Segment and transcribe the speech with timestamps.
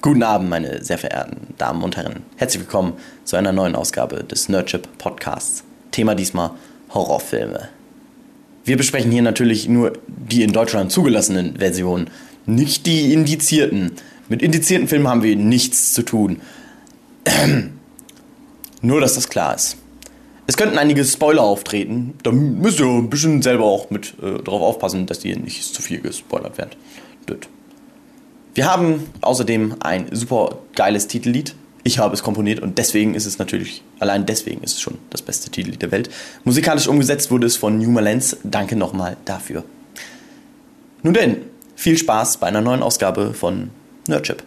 [0.00, 2.22] Guten Abend, meine sehr verehrten Damen und Herren.
[2.36, 2.92] Herzlich willkommen
[3.24, 5.64] zu einer neuen Ausgabe des Nerdship Podcasts.
[5.90, 6.52] Thema diesmal
[6.94, 7.68] Horrorfilme.
[8.64, 12.10] Wir besprechen hier natürlich nur die in Deutschland zugelassenen Versionen,
[12.46, 13.90] nicht die indizierten.
[14.28, 16.42] Mit indizierten Filmen haben wir nichts zu tun.
[18.80, 19.78] nur, dass das klar ist.
[20.46, 22.14] Es könnten einige Spoiler auftreten.
[22.22, 25.82] Da müsst ihr ein bisschen selber auch mit äh, darauf aufpassen, dass ihr nicht zu
[25.82, 26.76] viel gespoilert werdet.
[28.58, 31.54] Wir haben außerdem ein super geiles Titellied.
[31.84, 35.22] Ich habe es komponiert und deswegen ist es natürlich, allein deswegen ist es schon das
[35.22, 36.10] beste Titellied der Welt.
[36.42, 38.38] Musikalisch umgesetzt wurde es von New Malens.
[38.42, 39.62] Danke nochmal dafür.
[41.04, 41.36] Nun denn,
[41.76, 43.70] viel Spaß bei einer neuen Ausgabe von
[44.08, 44.42] Nerdchip.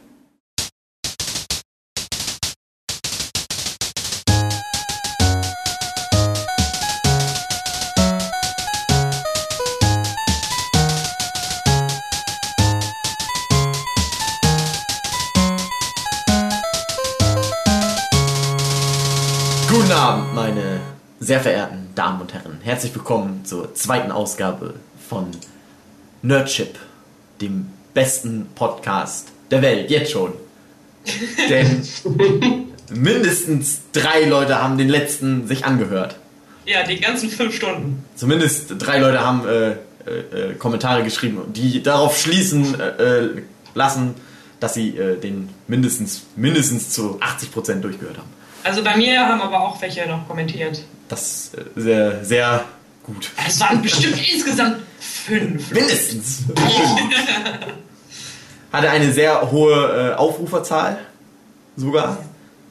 [21.32, 22.60] Sehr verehrten Damen und Herren.
[22.62, 24.74] Herzlich willkommen zur zweiten Ausgabe
[25.08, 25.28] von
[26.22, 26.78] Nerdship,
[27.40, 30.34] dem besten Podcast der Welt, jetzt schon.
[31.50, 31.88] Denn
[32.90, 36.18] mindestens drei Leute haben den letzten sich angehört.
[36.66, 38.04] Ja, die ganzen fünf Stunden.
[38.18, 43.42] Zumindest drei Leute haben äh, äh, äh Kommentare geschrieben, die darauf schließen äh, äh
[43.74, 44.16] lassen,
[44.60, 48.30] dass sie äh, den mindestens, mindestens zu 80% durchgehört haben.
[48.66, 50.84] Also bei mir haben aber auch welche noch kommentiert.
[51.12, 52.66] Das ist äh, sehr, sehr
[53.04, 53.32] gut.
[53.46, 55.70] Es waren bestimmt insgesamt fünf.
[55.72, 56.44] Mindestens.
[58.72, 61.00] Hatte eine sehr hohe äh, Aufruferzahl
[61.76, 62.18] sogar.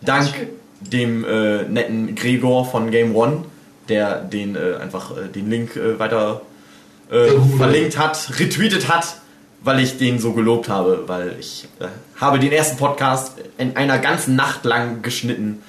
[0.00, 0.48] Dank
[0.80, 3.44] dem äh, netten Gregor von Game One,
[3.90, 6.42] der den äh, einfach äh, den Link äh, weiter
[7.56, 9.16] verlinkt hat, retweetet hat,
[9.64, 11.66] weil ich den so gelobt habe, weil ich
[12.20, 15.60] habe den ersten Podcast in einer ganzen Nacht lang geschnitten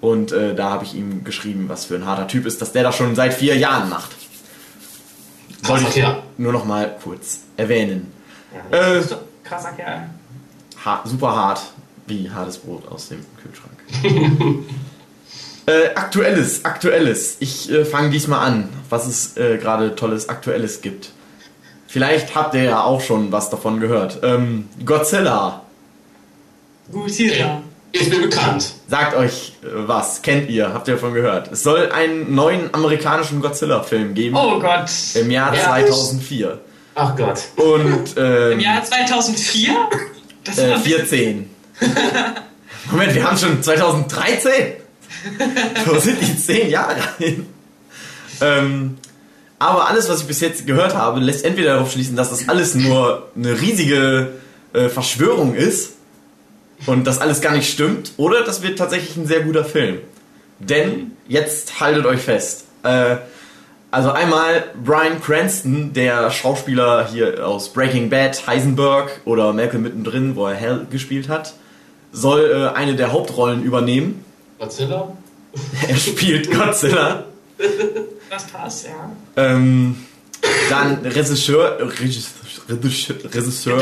[0.00, 2.82] und äh, da habe ich ihm geschrieben, was für ein harter Typ ist, dass der
[2.82, 4.10] das schon seit vier Jahren macht.
[5.62, 6.22] Wollte ich Kerl.
[6.38, 8.10] nur noch mal kurz erwähnen.
[8.72, 9.02] Ja, äh,
[9.44, 10.08] krasser Kerl.
[10.84, 11.60] Ha super hart,
[12.06, 13.76] wie hartes Brot aus dem Kühlschrank.
[15.66, 17.36] äh, aktuelles, aktuelles.
[17.40, 21.10] Ich äh, fange diesmal an, was es äh, gerade tolles Aktuelles gibt.
[21.86, 24.20] Vielleicht habt ihr ja auch schon was davon gehört.
[24.22, 25.62] Ähm, Godzilla.
[26.90, 27.62] Godzilla.
[27.92, 28.72] Ist mir bekannt.
[28.88, 31.50] Sagt euch äh, was, kennt ihr, habt ihr davon gehört.
[31.52, 34.36] Es soll einen neuen amerikanischen Godzilla-Film geben.
[34.36, 34.90] Oh Gott.
[35.14, 36.60] Im Jahr ja, 2004.
[36.94, 37.40] Ach Gott.
[37.56, 39.74] Und, ähm, Im Jahr 2004?
[40.44, 41.50] Das äh, 14.
[42.90, 44.52] Moment, wir haben schon 2013?
[45.86, 47.46] Wo sind die 10 Jahre hin?
[48.40, 48.98] Ähm,
[49.58, 52.74] aber alles, was ich bis jetzt gehört habe, lässt entweder darauf schließen, dass das alles
[52.74, 54.32] nur eine riesige
[54.72, 55.94] äh, Verschwörung ist
[56.86, 59.98] und das alles gar nicht stimmt, oder das wird tatsächlich ein sehr guter Film.
[60.58, 62.64] Denn jetzt haltet euch fest.
[62.82, 63.16] Äh,
[63.90, 70.46] also einmal Brian Cranston, der Schauspieler hier aus Breaking Bad, Heisenberg oder Malcolm mittendrin, wo
[70.46, 71.54] er Hell gespielt hat,
[72.12, 74.24] soll äh, eine der Hauptrollen übernehmen.
[74.58, 75.12] Godzilla?
[75.88, 77.24] er spielt Godzilla.
[78.30, 79.10] Das passt, ja.
[79.36, 79.96] Ähm,
[80.68, 83.78] dann Regisseur, Regisseur Regisseur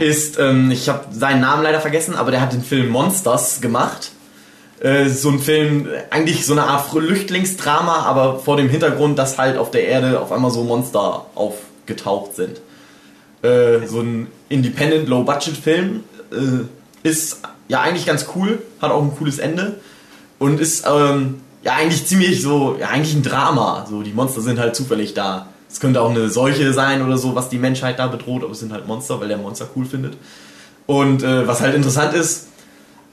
[0.00, 4.12] ist, ähm, ich habe seinen Namen leider vergessen, aber der hat den Film Monsters gemacht.
[4.80, 9.58] Äh, so ein Film, eigentlich so eine Art Flüchtlingsdrama, aber vor dem Hintergrund, dass halt
[9.58, 12.60] auf der Erde auf einmal so Monster aufgetaucht sind.
[13.42, 19.38] Äh, so ein Independent Low-Budget-Film äh, ist ja eigentlich ganz cool, hat auch ein cooles
[19.38, 19.80] Ende
[20.38, 23.86] und ist ähm, ja eigentlich ziemlich so, ja eigentlich ein Drama.
[23.88, 27.34] So die Monster sind halt zufällig da es könnte auch eine Seuche sein oder so,
[27.34, 30.14] was die Menschheit da bedroht, aber es sind halt Monster, weil der Monster cool findet.
[30.86, 32.48] Und äh, was halt interessant ist,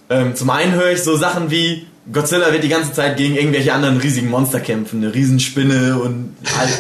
[0.09, 3.73] ähm, zum einen höre ich so Sachen wie Godzilla wird die ganze Zeit gegen irgendwelche
[3.73, 6.35] anderen riesigen Monster kämpfen, eine Riesenspinne und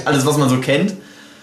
[0.05, 0.93] alles, was man so kennt.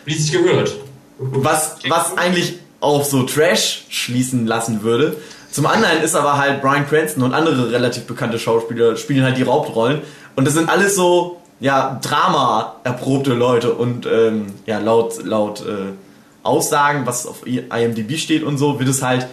[0.06, 0.74] Wie sich gehört.
[1.18, 5.16] Was, was eigentlich auf so Trash schließen lassen würde.
[5.50, 9.44] Zum anderen ist aber halt Brian Cranston und andere relativ bekannte Schauspieler spielen halt die
[9.44, 10.00] Hauptrollen.
[10.34, 15.94] Und das sind alles so ja, Drama erprobte Leute und ähm, ja, laut, laut äh,
[16.42, 19.28] Aussagen, was auf IMDb steht und so, wird es halt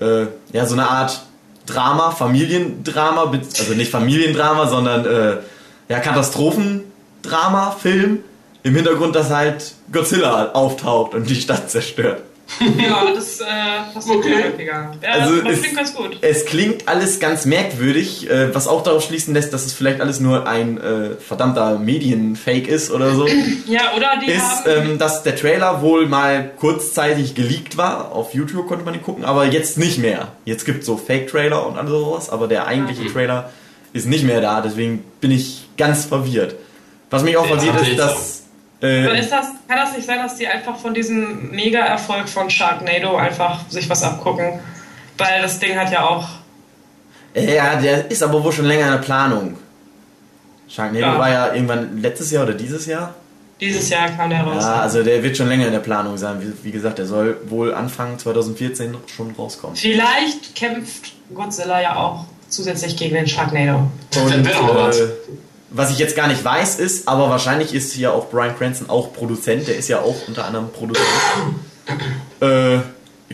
[0.00, 1.22] äh, ja so eine Art
[1.66, 5.36] Drama, Familiendrama, also nicht Familiendrama, sondern äh,
[5.88, 8.24] ja, Katastrophendrama, Film.
[8.64, 12.22] Im Hintergrund, dass halt Godzilla auftaucht und die Stadt zerstört.
[12.82, 13.44] Ja, das äh,
[13.92, 14.34] passiert Okay.
[14.52, 14.94] häufiger.
[15.02, 16.18] Ja, Also das es- klingt ganz gut.
[16.22, 20.18] Es klingt alles ganz merkwürdig, äh, was auch darauf schließen lässt, dass es vielleicht alles
[20.20, 23.26] nur ein äh, verdammter Medienfake ist oder so.
[23.66, 24.90] Ja, oder die ist, haben.
[24.92, 28.12] ähm, dass der Trailer wohl mal kurzzeitig geleakt war.
[28.12, 30.28] Auf YouTube konnte man ihn gucken, aber jetzt nicht mehr.
[30.46, 33.12] Jetzt gibt es so Fake-Trailer und alles sowas, aber der eigentliche Mhm.
[33.12, 33.50] Trailer
[33.92, 36.54] ist nicht mehr da, deswegen bin ich ganz verwirrt.
[37.10, 38.16] Was mich auch verwirrt ist, seltsam.
[38.80, 39.06] Dass.
[39.06, 42.48] aber Äh, ist das, kann das nicht sein, dass die einfach von diesem Mega-Erfolg von
[42.50, 44.60] Sharknado einfach sich was abgucken?
[45.16, 46.28] Weil das Ding hat ja auch.
[47.34, 49.56] ja, der ist aber wohl schon länger in der Planung.
[50.68, 51.18] Sharknado Ja.
[51.18, 53.14] war ja irgendwann letztes Jahr oder dieses Jahr.
[53.60, 54.62] Dieses Jahr kam der raus.
[54.62, 56.40] Ja, also der wird schon länger in der Planung sein.
[56.40, 59.74] Wie, wie gesagt, der soll wohl Anfang 2014 schon rauskommen.
[59.74, 63.90] Vielleicht kämpft Godzilla ja auch zusätzlich gegen den Sharknado.
[64.12, 65.00] Was.
[65.00, 65.08] äh,
[65.70, 69.12] was ich jetzt gar nicht weiß, ist, aber wahrscheinlich ist hier auch Brian Cranston auch
[69.12, 69.68] Produzent.
[69.68, 71.06] Der ist ja auch unter anderem Produzent.
[72.40, 72.78] äh,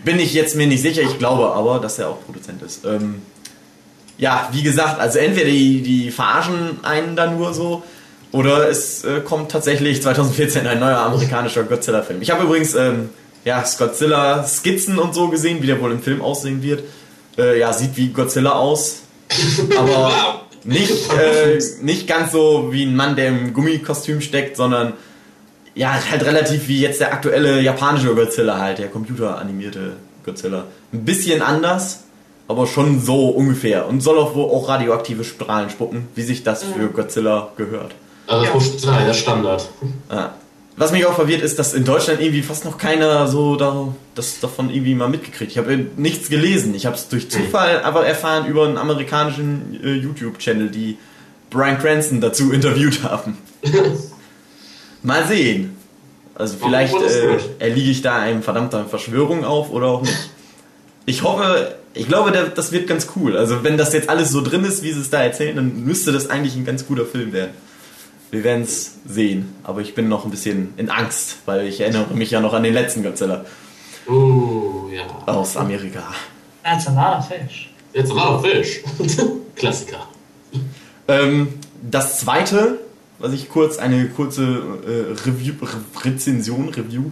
[0.04, 2.84] bin ich jetzt mir nicht sicher, ich glaube aber, dass er auch Produzent ist.
[2.84, 3.22] Ähm,
[4.18, 7.82] ja, wie gesagt, also entweder die, die verarschen einen da nur so,
[8.32, 12.20] oder es äh, kommt tatsächlich 2014 ein neuer amerikanischer Godzilla-Film.
[12.20, 13.10] Ich habe übrigens ähm,
[13.44, 16.82] ja, Godzilla-Skizzen und so gesehen, wie der wohl im Film aussehen wird.
[17.38, 19.02] Äh, ja, sieht wie Godzilla aus,
[19.78, 24.94] aber nicht, äh, nicht ganz so wie ein Mann, der im Gummikostüm steckt, sondern
[25.74, 29.94] ja, halt relativ wie jetzt der aktuelle japanische Godzilla halt, der computeranimierte
[30.24, 30.64] Godzilla.
[30.92, 32.04] Ein bisschen anders,
[32.48, 33.86] aber schon so ungefähr.
[33.86, 37.92] Und soll auch wohl auch radioaktive Strahlen spucken, wie sich das für Godzilla gehört.
[38.26, 39.68] Also das muss sein, das ist Standard.
[40.10, 40.34] Ja.
[40.76, 44.40] Was mich auch verwirrt ist, dass in Deutschland irgendwie fast noch keiner so da, das
[44.40, 45.52] davon irgendwie mal mitgekriegt.
[45.52, 46.74] Ich habe nichts gelesen.
[46.74, 50.98] Ich habe es durch Zufall aber erfahren über einen amerikanischen äh, YouTube-Channel, die
[51.50, 53.38] Brian Cranston dazu interviewt haben.
[55.02, 55.76] mal sehen.
[56.34, 60.30] Also vielleicht äh, erliege ich da einem verdammter Verschwörung auf oder auch nicht.
[61.06, 63.36] Ich hoffe, ich glaube, das wird ganz cool.
[63.36, 66.10] Also wenn das jetzt alles so drin ist, wie sie es da erzählen, dann müsste
[66.10, 67.52] das eigentlich ein ganz guter Film werden.
[68.30, 72.12] Wir werden es sehen, aber ich bin noch ein bisschen in Angst, weil ich erinnere
[72.14, 73.44] mich ja noch an den letzten Godzilla
[74.06, 75.02] Uh, ja.
[75.26, 76.02] aus Amerika.
[76.62, 77.70] That's a lot of fish.
[77.94, 78.80] Jetzt war doch Fisch.
[79.56, 80.08] Klassiker.
[81.08, 81.48] Ähm,
[81.80, 82.80] das zweite,
[83.18, 87.04] was ich kurz, eine kurze äh, Review, Re Rezension, Review,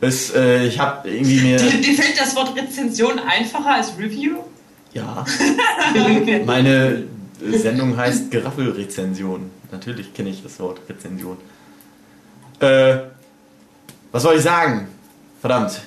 [0.00, 4.36] ist, äh, ich habe irgendwie mir, Dir, dir fällt das Wort Rezension einfacher als Review?
[4.92, 5.24] ja,
[6.46, 7.04] meine
[7.40, 9.50] Sendung heißt Geraffelrezension.
[9.70, 11.36] Natürlich kenne ich das Wort Rezension.
[12.60, 12.98] Äh,
[14.10, 14.88] was soll ich sagen?
[15.40, 15.80] Verdammt.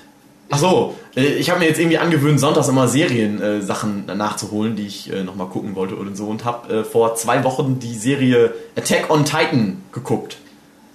[0.50, 4.75] Ach so, äh, ich habe mir jetzt irgendwie angewöhnt, sonntags immer Serien-Sachen äh, Sachen nachzuholen,
[4.75, 7.95] die ich äh, nochmal gucken wollte oder so und habe äh, vor zwei Wochen die
[7.95, 10.38] Serie Attack on Titan geguckt.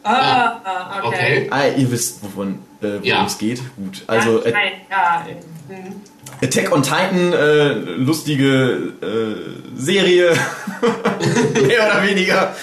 [0.02, 1.08] Ah, ah, okay.
[1.08, 1.48] Okay.
[1.50, 3.26] Ah, ihr wisst, wovon äh, worum Ja.
[3.26, 3.60] es geht.
[3.76, 4.02] Gut.
[4.06, 5.26] Also ja, nein, ja.
[5.68, 5.94] mhm.
[6.42, 10.32] Attack on Titan, äh, lustige äh, Serie,
[11.66, 12.54] mehr oder weniger,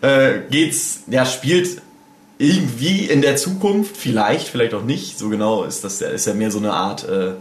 [0.00, 1.80] äh, geht's, ja, spielt
[2.38, 6.34] irgendwie in der Zukunft, vielleicht, vielleicht auch nicht, so genau ist das, ja- ist ja
[6.34, 7.34] mehr so eine Art äh, äh,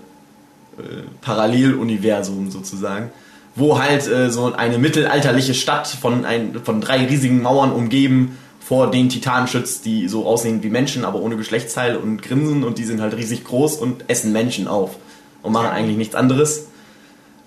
[1.21, 3.09] Paralleluniversum sozusagen,
[3.55, 8.37] wo halt äh, so eine mittelalterliche Stadt von, ein, von drei riesigen Mauern umgeben
[8.69, 12.77] vor den Titanen schützt, die so aussehen wie Menschen, aber ohne Geschlechtsteil und grinsen und
[12.77, 14.95] die sind halt riesig groß und essen Menschen auf
[15.41, 16.67] und machen eigentlich nichts anderes.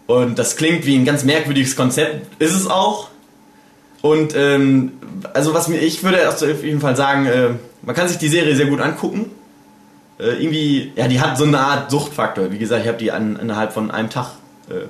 [0.09, 3.11] Und das klingt wie ein ganz merkwürdiges Konzept, ist es auch.
[4.01, 4.95] Und ähm,
[5.33, 7.51] also was mir, ich würde auf jeden Fall sagen, äh,
[7.83, 9.31] man kann sich die Serie sehr gut angucken.
[10.19, 12.51] Äh, irgendwie, ja, die hat so eine Art Suchtfaktor.
[12.51, 14.33] Wie gesagt, ich habe die an, innerhalb von einem Tag
[14.69, 14.87] äh,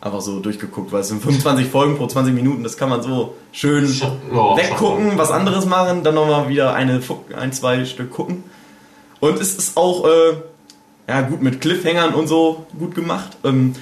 [0.00, 3.34] einfach so durchgeguckt, weil es sind 25 Folgen pro 20 Minuten, das kann man so
[3.52, 3.86] schön
[4.32, 7.00] Ja, weggucken, was anderes machen, dann nochmal wieder eine,
[7.36, 8.44] ein, zwei Stück gucken.
[9.20, 10.34] Und es ist auch äh,
[11.08, 13.36] ja, gut mit Cliffhangern und so gut gemacht.
[13.44, 13.74] Ähm,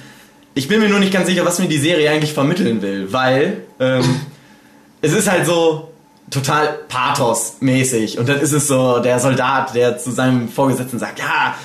[0.53, 3.63] ich bin mir nur nicht ganz sicher, was mir die Serie eigentlich vermitteln will, weil
[3.79, 4.21] ähm,
[5.01, 5.89] es ist halt so
[6.31, 8.17] total pathos-mäßig.
[8.17, 11.55] Und dann ist es so der Soldat, der zu seinem Vorgesetzten sagt, ja,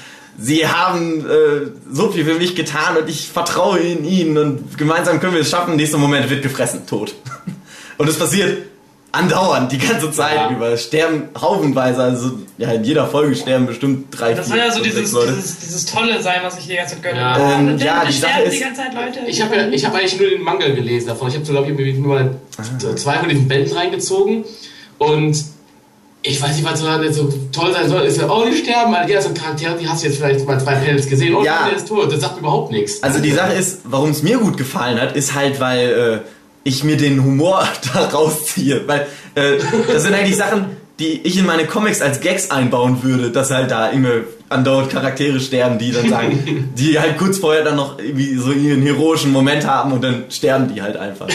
[0.41, 5.21] sie haben äh, so viel für mich getan und ich vertraue in ihnen und gemeinsam
[5.21, 5.77] können wir es schaffen.
[5.77, 7.15] Nächster Moment wird gefressen, tot.
[7.99, 8.63] Und es passiert
[9.13, 10.51] andauernd, die ganze Zeit Ja.
[10.51, 10.75] über.
[10.79, 14.83] Sterben haufenweise, also ja, in jeder Folge sterben bestimmt drei, Das vier, soll ja so
[14.83, 17.19] dieses, dieses, dieses Tolle sein, was ich die ganze Zeit gönne.
[17.21, 17.33] Ja.
[17.33, 19.19] Ah, Ähm, ja, die Sache ist- die ganze Zeit Leute.
[19.27, 21.29] Ich habe ja, ich hab eigentlich nur den Manga gelesen davon.
[21.29, 22.35] Ich habe, glaube ich, nur mal
[22.97, 24.45] zwei von diesen Bänden reingezogen.
[24.97, 25.45] Und
[26.23, 26.87] ich weiß nicht, was so,
[27.31, 28.03] so toll sein soll.
[28.03, 28.95] Ist ja, oh, die sterben.
[28.95, 31.35] All die ganzen Charaktere, die hast du jetzt vielleicht mal zwei Panels gesehen.
[31.35, 31.67] Oh, Ja.
[31.69, 32.13] der ist tot.
[32.13, 33.03] Das sagt überhaupt nichts.
[33.03, 36.29] Also die Sache ist, warum es mir gut gefallen hat, ist halt, weil äh,
[36.65, 38.87] ich mir den Humor da rausziehe.
[38.87, 39.59] Weil äh,
[39.91, 40.67] das sind eigentlich Sachen,
[40.99, 44.11] die ich in meine Comics als Gags einbauen würde, dass halt da immer
[44.51, 48.83] andauernd Charaktere sterben, die dann sagen, die halt kurz vorher dann noch irgendwie so ihren
[48.83, 51.29] heroischen Moment haben und dann sterben die halt einfach.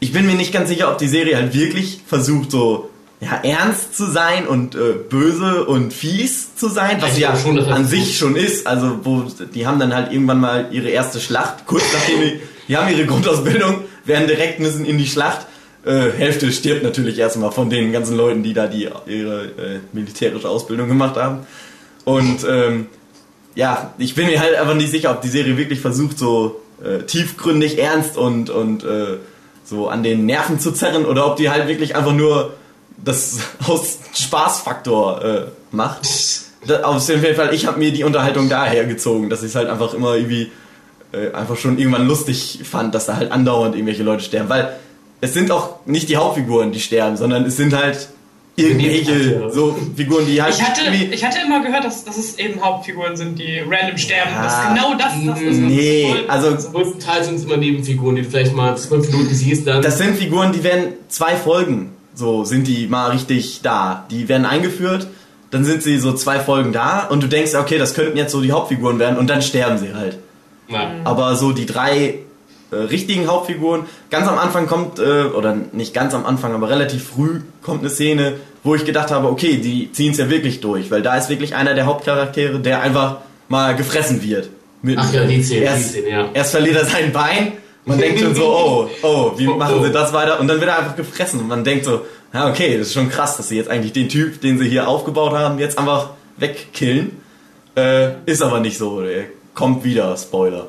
[0.00, 3.96] Ich bin mir nicht ganz sicher, ob die Serie halt wirklich versucht, so ja, ernst
[3.96, 8.36] zu sein und äh, böse und fies zu sein, was ja schon, an sich schon
[8.36, 8.66] ist.
[8.66, 12.76] Also, wo die haben dann halt irgendwann mal ihre erste Schlacht, kurz nachdem die, die
[12.76, 15.46] haben ihre Grundausbildung, werden direkt müssen in die Schlacht.
[15.84, 20.48] Äh, Hälfte stirbt natürlich erstmal von den ganzen Leuten, die da die ihre äh, militärische
[20.48, 21.46] Ausbildung gemacht haben.
[22.04, 22.86] Und ähm,
[23.54, 27.04] ja, ich bin mir halt einfach nicht sicher, ob die Serie wirklich versucht, so äh,
[27.04, 29.16] tiefgründig, ernst und, und äh,
[29.64, 32.52] so an den Nerven zu zerren oder ob die halt wirklich einfach nur
[32.96, 36.02] das aus Spaßfaktor äh, macht.
[36.66, 39.68] Das, auf jeden Fall, ich habe mir die Unterhaltung daher gezogen, dass ich es halt
[39.68, 40.50] einfach immer irgendwie
[41.12, 44.48] äh, einfach schon irgendwann lustig fand, dass da halt andauernd irgendwelche Leute sterben.
[44.48, 44.76] Weil
[45.20, 48.08] es sind auch nicht die Hauptfiguren, die sterben, sondern es sind halt
[48.56, 50.54] irgendwelche so Figuren, die halt.
[50.54, 54.32] Ich hatte, ich hatte immer gehört, dass, dass es eben Hauptfiguren sind, die random sterben.
[54.32, 55.58] Ja, das genau das, das ist.
[55.58, 56.56] Nee, also.
[56.72, 59.82] Größtenteils sind es immer Nebenfiguren, die vielleicht mal fünf Minuten siehst dann.
[59.82, 64.06] Das sind Figuren, die werden zwei Folgen so sind die mal richtig da.
[64.10, 65.06] Die werden eingeführt,
[65.50, 68.40] dann sind sie so zwei Folgen da und du denkst, okay, das könnten jetzt so
[68.40, 70.18] die Hauptfiguren werden und dann sterben sie halt.
[70.68, 70.90] Ja.
[71.04, 72.18] Aber so die drei
[72.72, 77.04] äh, richtigen Hauptfiguren, ganz am Anfang kommt, äh, oder nicht ganz am Anfang, aber relativ
[77.04, 80.90] früh kommt eine Szene, wo ich gedacht habe, okay, die ziehen es ja wirklich durch,
[80.90, 83.18] weil da ist wirklich einer der Hauptcharaktere, der einfach
[83.48, 84.48] mal gefressen wird.
[84.82, 86.28] Mit, Ach ja, die Szene, erst, die Szene, ja.
[86.32, 87.52] Erst verliert er sein Bein
[87.86, 89.92] man denkt schon so, oh, oh, wie oh, machen sie oh.
[89.92, 90.38] das weiter?
[90.38, 91.40] Und dann wird er einfach gefressen.
[91.40, 94.08] Und man denkt so, ja, okay, das ist schon krass, dass sie jetzt eigentlich den
[94.08, 97.22] Typ, den sie hier aufgebaut haben, jetzt einfach wegkillen.
[97.76, 99.00] Äh, ist aber nicht so.
[99.00, 99.24] Er
[99.54, 100.66] kommt wieder, Spoiler.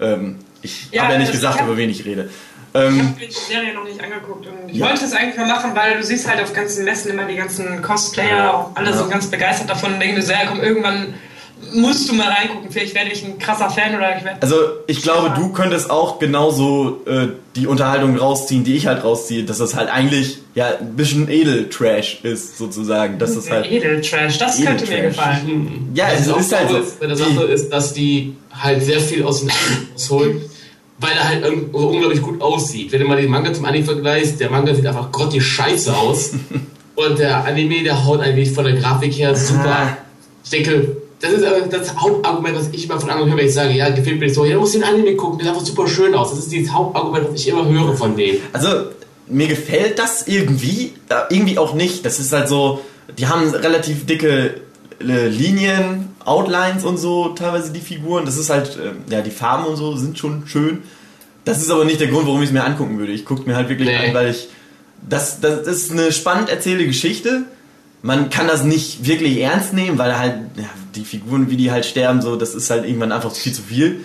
[0.00, 2.28] Ähm, ich ja, habe ja nicht gesagt, hab, über wen ich rede.
[2.72, 4.86] Ähm, ich habe die Serie noch nicht angeguckt und ich ja.
[4.86, 7.82] wollte es eigentlich mal machen, weil du siehst halt auf ganzen Messen immer die ganzen
[7.82, 8.96] Cosplayer, alle ja.
[8.96, 11.14] sind ganz begeistert davon und denken so, ja komm, irgendwann
[11.72, 12.70] musst du mal reingucken.
[12.70, 14.42] Vielleicht werde ich ein krasser Fan oder ich werde.
[14.42, 19.44] Also ich glaube, du könntest auch genauso äh, die Unterhaltung rausziehen, die ich halt rausziehe,
[19.44, 23.18] dass das halt eigentlich ja ein bisschen Edeltrash ist sozusagen.
[23.18, 25.90] Dass das halt Edeltrash, das Edel könnte mir gefallen.
[25.94, 26.82] Ja, es ist, ist halt so.
[26.98, 29.50] Bei der Sache ist, dass die halt sehr viel aus den
[30.10, 30.42] holen.
[30.98, 32.92] Weil er halt so unglaublich gut aussieht.
[32.92, 36.32] Wenn du mal den Manga zum Anime vergleichst, der Manga sieht einfach grottig scheiße aus.
[36.94, 39.64] und der Anime, der haut eigentlich von der Grafik her super.
[39.64, 39.96] Ah.
[40.44, 43.54] Ich denke, das ist aber das Hauptargument, was ich immer von anderen höre, wenn ich
[43.54, 45.66] sage, ja, gefällt mir nicht so, ja, du musst den Anime gucken, der sieht einfach
[45.66, 46.30] super schön aus.
[46.30, 48.38] Das ist das Hauptargument, was ich immer höre von denen.
[48.52, 48.68] Also,
[49.26, 50.94] mir gefällt das irgendwie,
[51.28, 52.06] irgendwie auch nicht.
[52.06, 52.80] Das ist halt so,
[53.18, 54.54] die haben relativ dicke
[55.00, 58.24] äh, Linien, Outlines und so, teilweise die Figuren.
[58.24, 60.82] Das ist halt, äh, ja, die Farben und so sind schon schön.
[61.44, 63.12] Das ist aber nicht der Grund, warum ich es mir angucken würde.
[63.12, 64.08] Ich gucke mir halt wirklich nee.
[64.08, 64.48] an, weil ich,
[65.06, 67.44] das, das ist eine spannend erzählte Geschichte
[68.02, 70.64] man kann das nicht wirklich ernst nehmen, weil halt ja,
[70.94, 74.04] die Figuren, wie die halt sterben, so, das ist halt irgendwann einfach viel zu viel.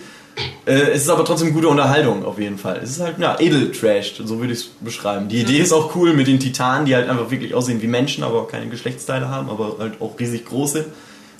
[0.66, 2.80] Äh, es ist aber trotzdem gute Unterhaltung auf jeden Fall.
[2.82, 5.28] Es ist halt ja Edeltrash, so würde ich es beschreiben.
[5.28, 8.22] Die Idee ist auch cool mit den Titanen, die halt einfach wirklich aussehen wie Menschen,
[8.22, 10.84] aber keine Geschlechtsteile haben, aber halt auch riesig große.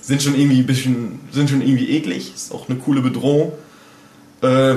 [0.01, 2.33] Sind schon irgendwie bisschen, sind schon irgendwie eklig.
[2.35, 3.53] Ist auch eine coole Bedrohung.
[4.43, 4.75] Äh,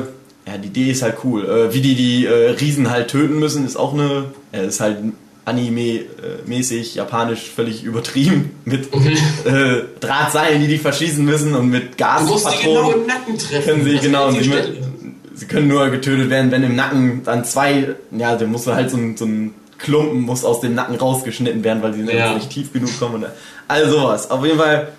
[0.48, 1.46] ja, die Idee ist halt cool.
[1.46, 4.98] Äh, wie die die äh, Riesen halt töten müssen, ist auch eine, ja, ist halt
[5.50, 9.08] Anime-mäßig, japanisch völlig übertrieben mit mhm.
[9.46, 12.62] äh, Drahtseilen, die die verschießen müssen und mit Gaspatronen.
[12.62, 13.66] Genau im Nacken treffen.
[13.66, 14.52] Können sie, genau, sie,
[15.34, 18.98] sie, können nur getötet werden, wenn im Nacken dann zwei, ja, der muss halt so
[18.98, 22.34] ein, so ein Klumpen muss aus dem Nacken rausgeschnitten werden, weil sie ja.
[22.34, 23.24] nicht tief genug kommen.
[23.24, 23.30] Und
[23.68, 24.30] all sowas.
[24.30, 24.90] Auf jeden Fall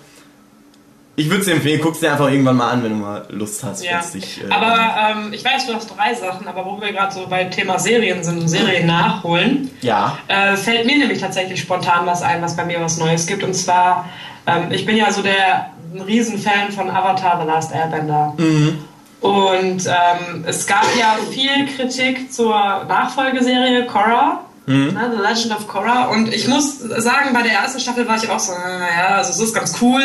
[1.15, 3.25] ich würde es dir empfehlen, guck es dir einfach irgendwann mal an, wenn du mal
[3.29, 3.83] Lust hast.
[3.83, 4.01] Ja.
[4.01, 7.27] Dich, äh, aber ähm, ich weiß, du hast drei Sachen, aber wo wir gerade so
[7.27, 10.17] bei Thema Serien sind und Serien nachholen, ja.
[10.27, 13.43] äh, fällt mir nämlich tatsächlich spontan was ein, was bei mir was Neues gibt.
[13.43, 14.09] Und zwar,
[14.47, 18.33] ähm, ich bin ja so der ein Riesenfan von Avatar The Last Airbender.
[18.37, 18.85] Mhm.
[19.19, 22.55] Und ähm, es gab ja viel Kritik zur
[22.87, 24.45] Nachfolgeserie Korra.
[24.71, 24.93] Mhm.
[24.93, 26.05] Ne, The Legend of Korra.
[26.05, 29.39] Und ich muss sagen, bei der ersten Staffel war ich auch so, naja, also es
[29.39, 30.01] ist ganz cool.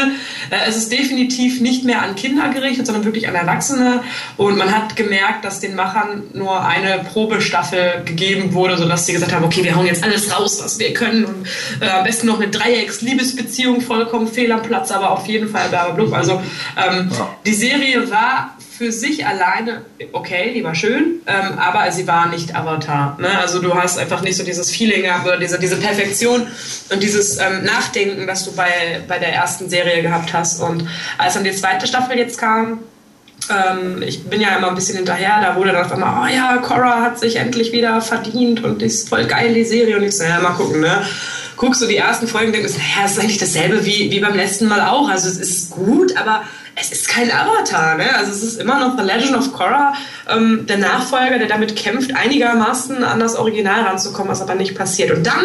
[0.50, 4.02] Äh, es ist definitiv nicht mehr an Kinder gerichtet, sondern wirklich an Erwachsene.
[4.36, 9.32] Und man hat gemerkt, dass den Machern nur eine Probestaffel gegeben wurde, sodass sie gesagt
[9.32, 11.24] haben, okay, wir hauen jetzt alles raus, was wir können.
[11.24, 11.46] Und
[11.80, 16.16] äh, am besten noch eine Dreiecks-Liebesbeziehung, vollkommen fehl am Platz, aber auf jeden Fall blablabla.
[16.16, 16.42] Also
[16.76, 17.36] ähm, ja.
[17.44, 22.54] die Serie war für sich alleine okay, die war schön, ähm, aber sie war nicht
[22.54, 23.16] Avatar.
[23.20, 23.38] Ne?
[23.38, 26.46] Also du hast einfach nicht so dieses Feeling gehabt oder diese, diese Perfektion
[26.90, 30.60] und dieses ähm, Nachdenken, das du bei, bei der ersten Serie gehabt hast.
[30.60, 30.86] Und
[31.18, 32.80] als dann die zweite Staffel jetzt kam,
[33.50, 36.56] ähm, ich bin ja immer ein bisschen hinterher, da wurde dann auf einmal, oh ja,
[36.58, 39.96] Cora hat sich endlich wieder verdient und ist voll geil, die Serie.
[39.96, 41.02] Und ich so, ja, mal gucken, ne?
[41.56, 44.34] Guckst du die ersten Folgen und denkst, naja, es ist eigentlich dasselbe wie, wie beim
[44.34, 45.08] letzten Mal auch.
[45.08, 46.42] Also es ist gut, aber
[46.78, 48.14] es ist kein Avatar, ne?
[48.16, 49.94] Also es ist immer noch The Legend of Korra,
[50.30, 55.10] ähm, der Nachfolger, der damit kämpft, einigermaßen an das Original ranzukommen, was aber nicht passiert.
[55.10, 55.42] Und dann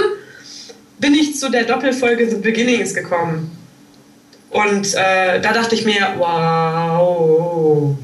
[1.00, 3.58] bin ich zu der Doppelfolge The Beginnings gekommen.
[4.50, 7.96] Und äh, da dachte ich mir, wow,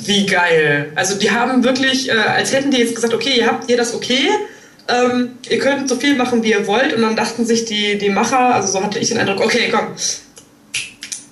[0.00, 0.92] wie geil.
[0.96, 3.94] Also die haben wirklich, äh, als hätten die jetzt gesagt, okay, ihr habt hier das
[3.94, 4.28] okay,
[4.88, 6.92] ähm, ihr könnt so viel machen, wie ihr wollt.
[6.92, 9.94] Und dann dachten sich die, die Macher, also so hatte ich den Eindruck, okay, komm,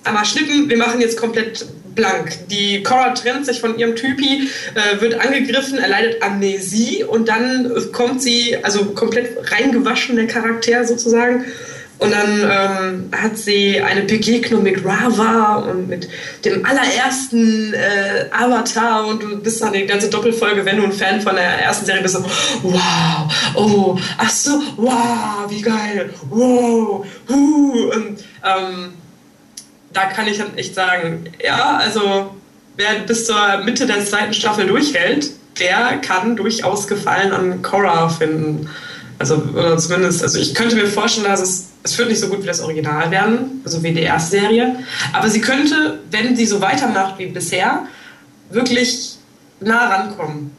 [0.09, 2.47] einmal schnippen, wir machen jetzt komplett blank.
[2.49, 8.21] Die Cora trennt sich von ihrem Typi, äh, wird angegriffen, erleidet Amnesie und dann kommt
[8.21, 11.45] sie, also komplett reingewaschen, der Charakter sozusagen,
[11.99, 16.07] und dann ähm, hat sie eine Begegnung mit Rava und mit
[16.45, 21.19] dem allerersten äh, Avatar und du bist dann die ganze Doppelfolge, wenn du ein Fan
[21.19, 22.23] von der ersten Serie bist, so,
[22.63, 27.91] wow, oh, ach so, wow, wie geil, wow, huh.
[27.93, 28.93] Und, ähm,
[29.93, 32.35] da kann ich dann echt sagen, ja, also
[32.75, 38.69] wer bis zur Mitte der zweiten Staffel durchhält, der kann durchaus Gefallen an Korra finden.
[39.17, 42.41] Also, oder zumindest, also ich könnte mir vorstellen, dass es es wird nicht so gut
[42.41, 44.83] wie das Original werden, also wie die erste Serie.
[45.13, 47.85] Aber sie könnte, wenn sie so weitermacht wie bisher,
[48.49, 49.15] wirklich
[49.59, 50.51] nah rankommen,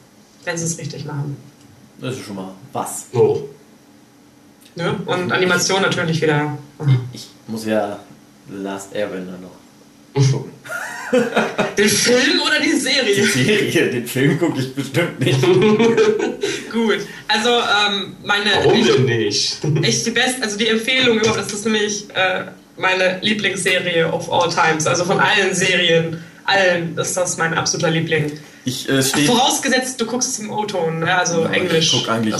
[0.45, 1.37] wenn sie es richtig machen.
[1.99, 3.07] Das ist schon mal was.
[3.13, 3.41] Oh.
[4.75, 4.95] Ne?
[5.05, 6.57] Und Animation natürlich wieder.
[7.13, 7.99] Ich muss ja
[8.51, 9.61] Last Airbender noch
[10.13, 10.51] gucken.
[11.77, 13.15] Den Film oder die Serie?
[13.15, 15.41] Die Serie, den Film gucke ich bestimmt nicht.
[16.71, 18.51] Gut, also ähm, meine.
[18.63, 19.57] Warum denn nicht?
[19.81, 22.45] Echt die beste, also die Empfehlung überhaupt, das ist nämlich äh,
[22.77, 24.87] meine Lieblingsserie of all times.
[24.87, 28.31] Also von allen Serien, allen ist das mein absoluter Liebling.
[28.63, 31.13] Ich, äh, steht Vorausgesetzt, du guckst es im O-Ton, ne?
[31.13, 31.93] also ja, Englisch.
[31.93, 32.35] Ich gucke eigentlich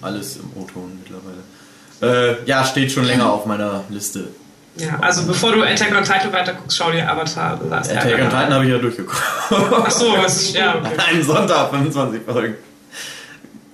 [0.00, 2.36] alles im O-Ton mittlerweile.
[2.42, 4.28] Äh, ja, steht schon länger auf meiner Liste.
[4.78, 8.14] Ja, also bevor du Attack on Titan weiter guckst, schau dir Avatar The Last Attack
[8.14, 9.22] on Titan habe ich ja durchgeguckt.
[9.50, 10.90] Ach so, was ist, ja, okay.
[11.10, 12.54] Einen Sonntag, 25 Folgen.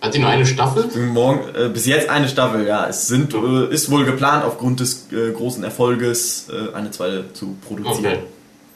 [0.01, 0.85] Hat die nur eine Staffel?
[0.99, 2.89] Morgen, äh, bis jetzt eine Staffel, ja.
[2.89, 7.57] Es sind, äh, ist wohl geplant, aufgrund des äh, großen Erfolges äh, eine zweite zu
[7.67, 8.19] produzieren.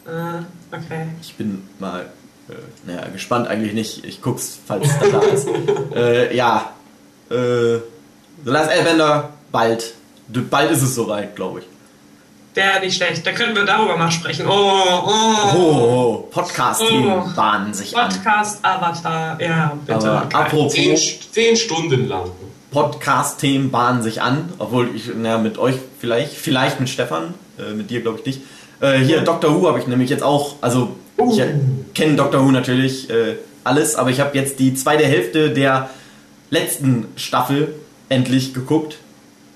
[0.05, 0.13] Okay.
[0.15, 1.09] Uh, okay.
[1.21, 2.03] Ich bin mal,
[2.49, 2.53] äh,
[2.87, 4.05] naja, gespannt eigentlich nicht.
[4.05, 5.49] Ich guck's, falls es da ist.
[5.97, 6.73] Äh, ja,
[7.29, 7.81] The
[8.45, 9.95] Last Airbender, bald.
[10.29, 11.67] Bald ist es soweit, glaube ich.
[12.57, 13.27] Der nicht schlecht.
[13.27, 14.47] Da können wir darüber mal sprechen.
[14.49, 15.55] Oh, oh.
[15.55, 17.37] oh Podcast-Themen oh.
[17.37, 18.23] bahnen sich Podcast, an.
[18.23, 20.11] Podcast, Avatar, ja, bitte.
[20.11, 20.73] Aber apropos.
[20.73, 20.97] Zehn,
[21.33, 22.31] zehn Stunden lang.
[22.71, 27.91] Podcast-Themen bahnen sich an, obwohl ich, na, mit euch vielleicht, vielleicht mit Stefan, äh, mit
[27.91, 28.41] dir glaube ich nicht.
[28.81, 31.31] Äh, hier, Doctor Who habe ich nämlich jetzt auch, also uh.
[31.31, 31.43] ich
[31.95, 35.91] kenne Doctor Who natürlich äh, alles, aber ich habe jetzt die zweite Hälfte der
[36.49, 37.75] letzten Staffel
[38.09, 38.97] endlich geguckt.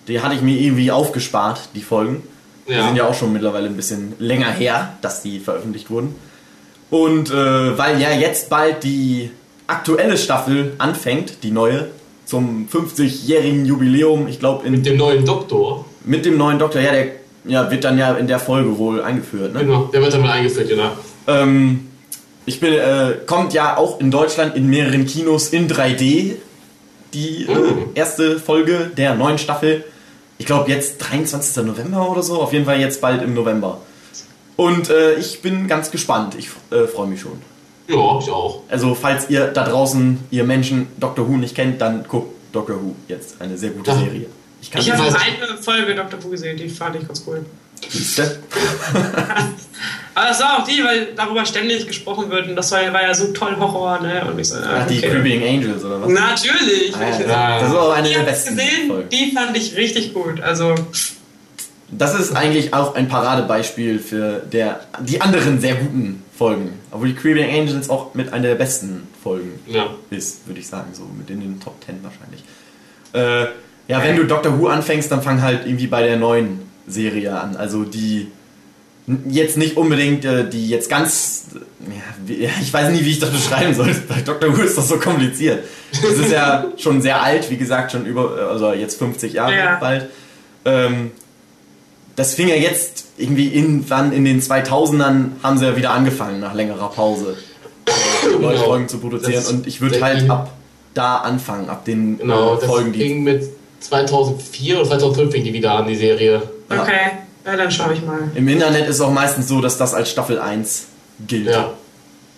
[0.07, 2.23] Die hatte ich mir irgendwie aufgespart, die Folgen.
[2.71, 2.79] Ja.
[2.79, 6.15] Die sind ja auch schon mittlerweile ein bisschen länger her, dass die veröffentlicht wurden.
[6.91, 9.31] Und äh, weil ja jetzt bald die
[9.67, 11.89] aktuelle Staffel anfängt, die neue,
[12.25, 15.85] zum 50-jährigen Jubiläum, ich glaube Mit dem neuen Doktor?
[16.05, 17.07] Mit dem neuen Doktor, ja, der
[17.45, 19.61] ja, wird dann ja in der Folge wohl eingeführt, ne?
[19.61, 20.91] Genau, der wird dann mal eingeführt, genau.
[21.27, 21.89] Ähm,
[22.47, 26.37] ich bin, äh, kommt ja auch in Deutschland in mehreren Kinos in 3D
[27.15, 27.91] die äh, mhm.
[27.95, 29.85] erste Folge der neuen Staffel
[30.41, 31.65] ich glaube jetzt 23.
[31.65, 33.83] November oder so, auf jeden Fall jetzt bald im November.
[34.57, 37.43] Und äh, ich bin ganz gespannt, ich äh, freue mich schon.
[37.89, 38.63] Ja, ich auch.
[38.71, 42.95] Also falls ihr da draußen, ihr Menschen Doctor Who nicht kennt, dann guckt Doctor Who
[43.07, 43.93] jetzt, eine sehr gute.
[43.93, 44.27] Serie.
[44.63, 47.45] Ich, ich habe eine Folge Doctor Who gesehen, die fand ich ganz cool.
[47.89, 48.39] Siehste?
[50.15, 53.15] Aber das war auch die, weil darüber ständig gesprochen wird und das war, war ja
[53.15, 54.25] so toll Horror, ne?
[54.27, 55.01] Und ich so, Ach, okay.
[55.01, 56.09] die Creeping Angels oder was?
[56.11, 56.95] Natürlich!
[56.95, 57.61] Ah, ja.
[57.61, 58.57] Das ist auch eine die der besten.
[58.57, 59.09] gesehen, Folgen.
[59.09, 60.41] die fand ich richtig gut.
[60.41, 60.75] Also.
[61.93, 66.79] Das ist eigentlich auch ein Paradebeispiel für der, die anderen sehr guten Folgen.
[66.91, 69.87] Obwohl die Creeping Angels auch mit einer der besten Folgen ja.
[70.11, 72.45] ist, würde ich sagen, so mit in den Top 10 wahrscheinlich.
[73.13, 73.53] Äh,
[73.89, 77.57] ja, wenn du Doctor Who anfängst, dann fang halt irgendwie bei der neuen Serie an.
[77.57, 78.29] Also die
[79.29, 81.47] jetzt nicht unbedingt äh, die jetzt ganz,
[82.29, 83.95] ja, ich weiß nicht, wie ich das beschreiben soll.
[84.09, 84.57] Bei Dr.
[84.57, 85.65] Who ist das so kompliziert.
[85.93, 89.77] Das ist ja schon sehr alt, wie gesagt, schon über, also jetzt 50 Jahre ja.
[89.81, 90.09] bald.
[90.65, 91.11] Ähm,
[92.17, 96.55] das fing ja jetzt irgendwie irgendwann in den 2000ern haben sie ja wieder angefangen nach
[96.55, 97.37] längerer Pause
[98.41, 98.65] neue genau.
[98.65, 100.53] Folgen zu produzieren und ich würde halt ab
[100.95, 103.49] da anfangen, ab den genau, äh, Folgen, das ging mit
[103.81, 106.43] 2004 oder 2005 fing die wieder an, die Serie.
[106.71, 107.11] Okay.
[107.45, 108.31] Ja, dann schaue ich mal.
[108.35, 110.87] Im Internet ist es auch meistens so, dass das als Staffel 1
[111.27, 111.47] gilt.
[111.47, 111.73] Ja.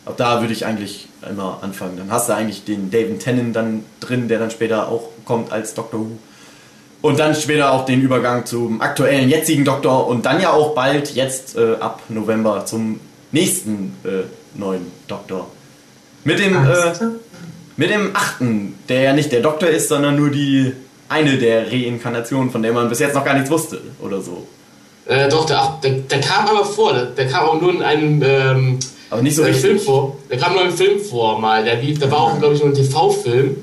[0.04, 1.96] Ab da würde ich eigentlich immer anfangen.
[1.96, 5.74] Dann hast du eigentlich den David Tennant dann drin, der dann später auch kommt als
[5.74, 6.18] Doctor Who.
[7.02, 11.14] Und dann später auch den Übergang zum aktuellen, jetzigen Doktor und dann ja auch bald,
[11.14, 13.00] jetzt äh, ab November, zum
[13.32, 15.48] nächsten äh, neuen Doktor.
[16.22, 16.92] Mit dem, äh,
[17.76, 20.74] mit dem achten, der ja nicht der Doktor ist, sondern nur die
[21.12, 24.46] eine der Reinkarnationen, von der man bis jetzt noch gar nichts wusste oder so.
[25.06, 28.22] Äh, doch, der, der, der, kam aber vor, der, der kam auch nur in einem
[28.22, 28.78] ähm,
[29.12, 30.16] aber nicht so äh, Film vor.
[30.30, 31.64] Der kam nur im Film vor mal.
[31.64, 33.56] Der lief, der war auch, glaube ich, nur ein TV-Film.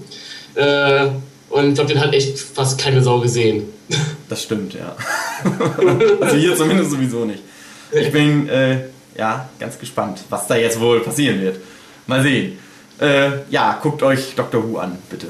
[0.53, 1.07] Äh,
[1.49, 3.63] und ich glaube, den hat echt fast keine Sau gesehen.
[4.29, 4.95] Das stimmt, ja.
[6.21, 7.41] also hier zumindest sowieso nicht.
[7.91, 8.81] Ich bin äh,
[9.17, 11.57] ja ganz gespannt, was da jetzt wohl passieren wird.
[12.05, 12.59] Mal sehen.
[12.99, 14.63] Äh, ja, guckt euch Dr.
[14.63, 15.25] Who an, bitte.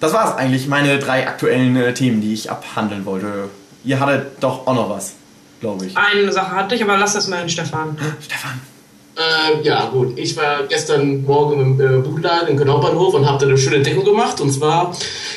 [0.00, 3.48] Das war's eigentlich, meine drei aktuellen äh, Themen, die ich abhandeln wollte.
[3.84, 5.12] Ihr hattet doch auch noch was,
[5.60, 5.96] glaube ich.
[5.96, 7.96] Eine Sache hatte ich, aber lass das mal in Stefan.
[8.20, 8.60] Stefan.
[9.16, 10.18] Äh, ja, gut.
[10.18, 14.04] Ich war gestern Morgen im äh, Buchladen im Knaubahnhof und habe da eine schöne Entdeckung
[14.04, 14.40] gemacht.
[14.40, 14.94] Und zwar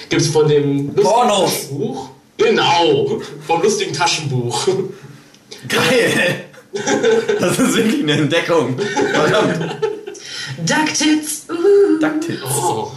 [0.09, 2.09] gibt es von dem lustigen Buch.
[2.37, 4.67] Genau, vom lustigen Taschenbuch.
[5.67, 6.43] Geil!
[7.39, 8.77] Das ist wirklich eine Entdeckung.
[8.77, 9.96] Verdammt.
[10.65, 11.45] Ducktits.
[11.49, 11.99] Uh.
[11.99, 12.41] Ducktits.
[12.43, 12.91] Oh.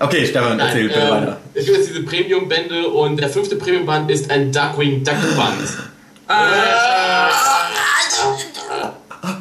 [0.00, 1.40] Okay, Stefan, erzähl bitte ähm, weiter.
[1.54, 5.68] Ich will jetzt diese Premium-Bände und der fünfte Premium-Band ist ein Darkwing Duck-Band.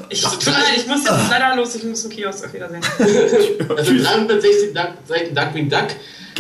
[0.10, 2.46] Ich, tut mir leid, ich muss jetzt leider los, ich muss zum Kiosk.
[2.46, 2.82] Auf Wiedersehen.
[3.76, 4.74] Das sind 360
[5.06, 5.88] Seiten Duckwing Duck.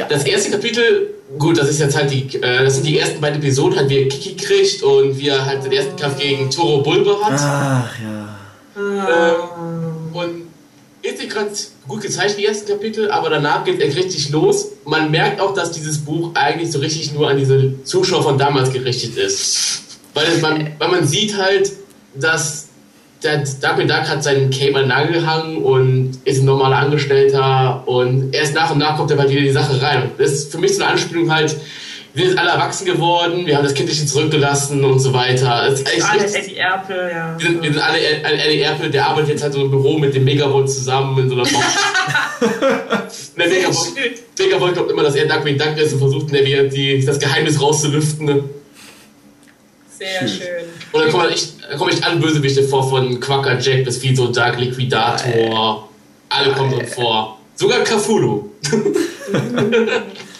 [0.09, 3.39] Das erste Kapitel, gut, das ist jetzt halt die, äh, das sind die ersten beiden
[3.39, 6.81] Episoden, halt wie er Kiki kriegt und wie er halt den ersten Kampf gegen Toro
[6.81, 7.39] Bulbe hat.
[7.39, 8.39] Ach ja.
[8.75, 10.47] Ähm, und
[11.01, 11.49] ist nicht gerade
[11.87, 14.69] gut gezeichnet, die ersten Kapitel, aber danach geht es richtig los.
[14.85, 18.71] Man merkt auch, dass dieses Buch eigentlich so richtig nur an diese Zuschauer von damals
[18.71, 19.99] gerichtet ist.
[20.13, 21.73] Weil, man, weil man sieht halt,
[22.15, 22.67] dass
[23.23, 28.33] der Darkwing Duck hat seinen Cape an Nagel gehangen und ist ein normaler Angestellter und
[28.33, 30.11] erst nach und nach kommt er bei dir in die Sache rein.
[30.17, 31.55] das ist für mich so eine Anspielung halt,
[32.15, 35.67] wir sind alle erwachsen geworden, wir haben das Kindliche zurückgelassen und so weiter.
[35.67, 37.35] Das ist alle Eddie Erpel, ja.
[37.39, 40.13] Wir sind, wir sind alle Eddie Erpel, der arbeitet jetzt halt so im Büro mit
[40.13, 41.65] dem Megavolt zusammen in so einer Box.
[43.37, 43.93] der Megavolt,
[44.37, 48.43] Megavolt glaubt immer, dass er Darkwing Duck ist und versucht, die, das Geheimnis rauszulüften.
[49.97, 50.65] Sehr schön.
[50.91, 54.27] Und dann kommen echt, da kommen echt alle Bösewichte vor, von Quacker Jack bis Fizo
[54.27, 55.89] Dark Liquidator.
[56.29, 57.39] Alle kommen drin vor.
[57.55, 58.49] Sogar Cthulhu.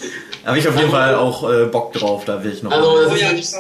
[0.44, 2.72] Da habe ich auf jeden also, Fall auch äh, Bock drauf, da will ich noch.
[2.72, 3.56] Also, das ist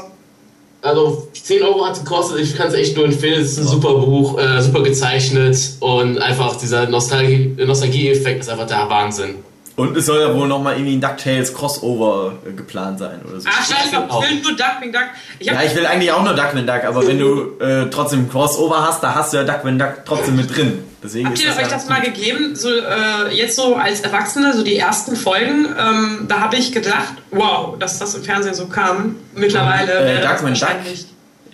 [0.81, 3.67] also 10 Euro hat es gekostet, ich kann es echt nur empfehlen, es ist ein
[3.67, 9.35] super Buch, äh, super gezeichnet und einfach dieser Nostalgie-Effekt Nostalgie ist einfach der Wahnsinn.
[9.75, 13.49] Und es soll ja wohl nochmal irgendwie ein DuckTales Crossover äh, geplant sein oder so.
[13.51, 15.05] Ach, scheiße, ich will nur Duckwing Duck.
[15.39, 18.85] Ich ja, ich will eigentlich auch nur Duckwing Duck, aber wenn du äh, trotzdem Crossover
[18.87, 20.83] hast, da hast du ja Duckwing Duck trotzdem mit drin.
[21.03, 22.55] Deswegen Habt ihr euch das mal gegeben?
[22.55, 27.15] So, äh, jetzt so als Erwachsene, so die ersten Folgen, ähm, da habe ich gedacht,
[27.31, 29.15] wow, dass das im Fernsehen so kam.
[29.35, 30.19] Mittlerweile.
[30.19, 30.69] Äh, Duckwing Duck?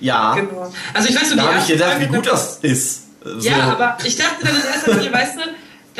[0.02, 0.36] Ja.
[0.36, 0.72] Genau.
[0.94, 3.04] Also ich weiß so, Da habe ich gedacht, wie gut das ist.
[3.24, 3.48] So.
[3.48, 5.42] Ja, aber ich dachte dann in erster Linie, weißt du,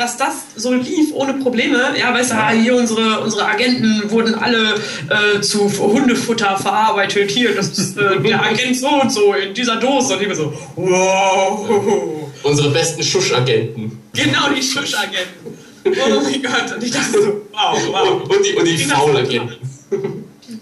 [0.00, 1.94] dass das so lief ohne Probleme.
[1.98, 2.50] Ja, weißt du, ja.
[2.50, 4.76] hier unsere, unsere Agenten wurden alle
[5.10, 7.30] äh, zu Hundefutter verarbeitet.
[7.30, 10.16] Hier, das ist äh, der Agent so und so in dieser Dose.
[10.16, 11.68] Und ich so, wow.
[12.42, 13.98] Unsere besten Schuschagenten.
[14.14, 15.58] Genau, die Schuschagenten.
[15.84, 16.76] Oh mein Gott.
[16.76, 18.22] Und ich dachte so, wow, wow.
[18.22, 20.19] Und die, und die Faulagenten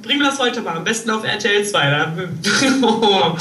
[0.08, 0.76] bringen wir das heute mal.
[0.78, 2.06] Am besten auf RTL 2.
[2.82, 3.36] oh,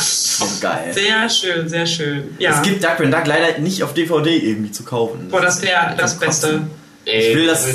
[0.60, 0.94] geil.
[0.94, 2.36] Sehr schön, sehr schön.
[2.40, 2.52] Ja.
[2.52, 5.30] Es gibt Duck Duck leider nicht auf DVD irgendwie zu kaufen.
[5.32, 6.64] Boah, das wäre das, Beste.
[7.06, 7.66] Ich will das.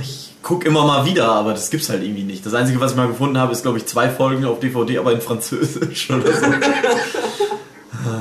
[0.00, 2.44] Ich guck immer mal wieder, aber das gibt's halt irgendwie nicht.
[2.44, 5.12] Das Einzige, was ich mal gefunden habe, ist, glaube ich, zwei Folgen auf DVD, aber
[5.12, 6.46] in Französisch oder so.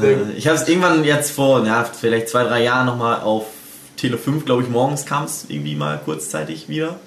[0.03, 3.47] Äh, ich habe es irgendwann jetzt vor, ja, vielleicht zwei, drei Jahren nochmal auf
[3.97, 6.99] Tele 5, glaube ich, morgens kam es irgendwie mal kurzzeitig wieder.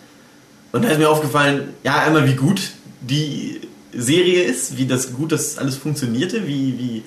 [0.75, 2.61] Und da ist mir aufgefallen, ja, einmal wie gut
[3.01, 3.61] die
[3.93, 7.03] Serie ist, wie das gut das alles funktionierte, wie, wie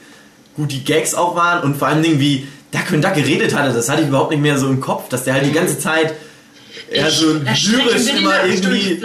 [0.56, 3.74] gut die Gags auch waren und vor allen Dingen, wie Duck und Duck geredet hatte.
[3.74, 6.14] Das hatte ich überhaupt nicht mehr so im Kopf, dass der halt die ganze Zeit
[6.90, 9.02] ja, so lyrisch immer irgendwie.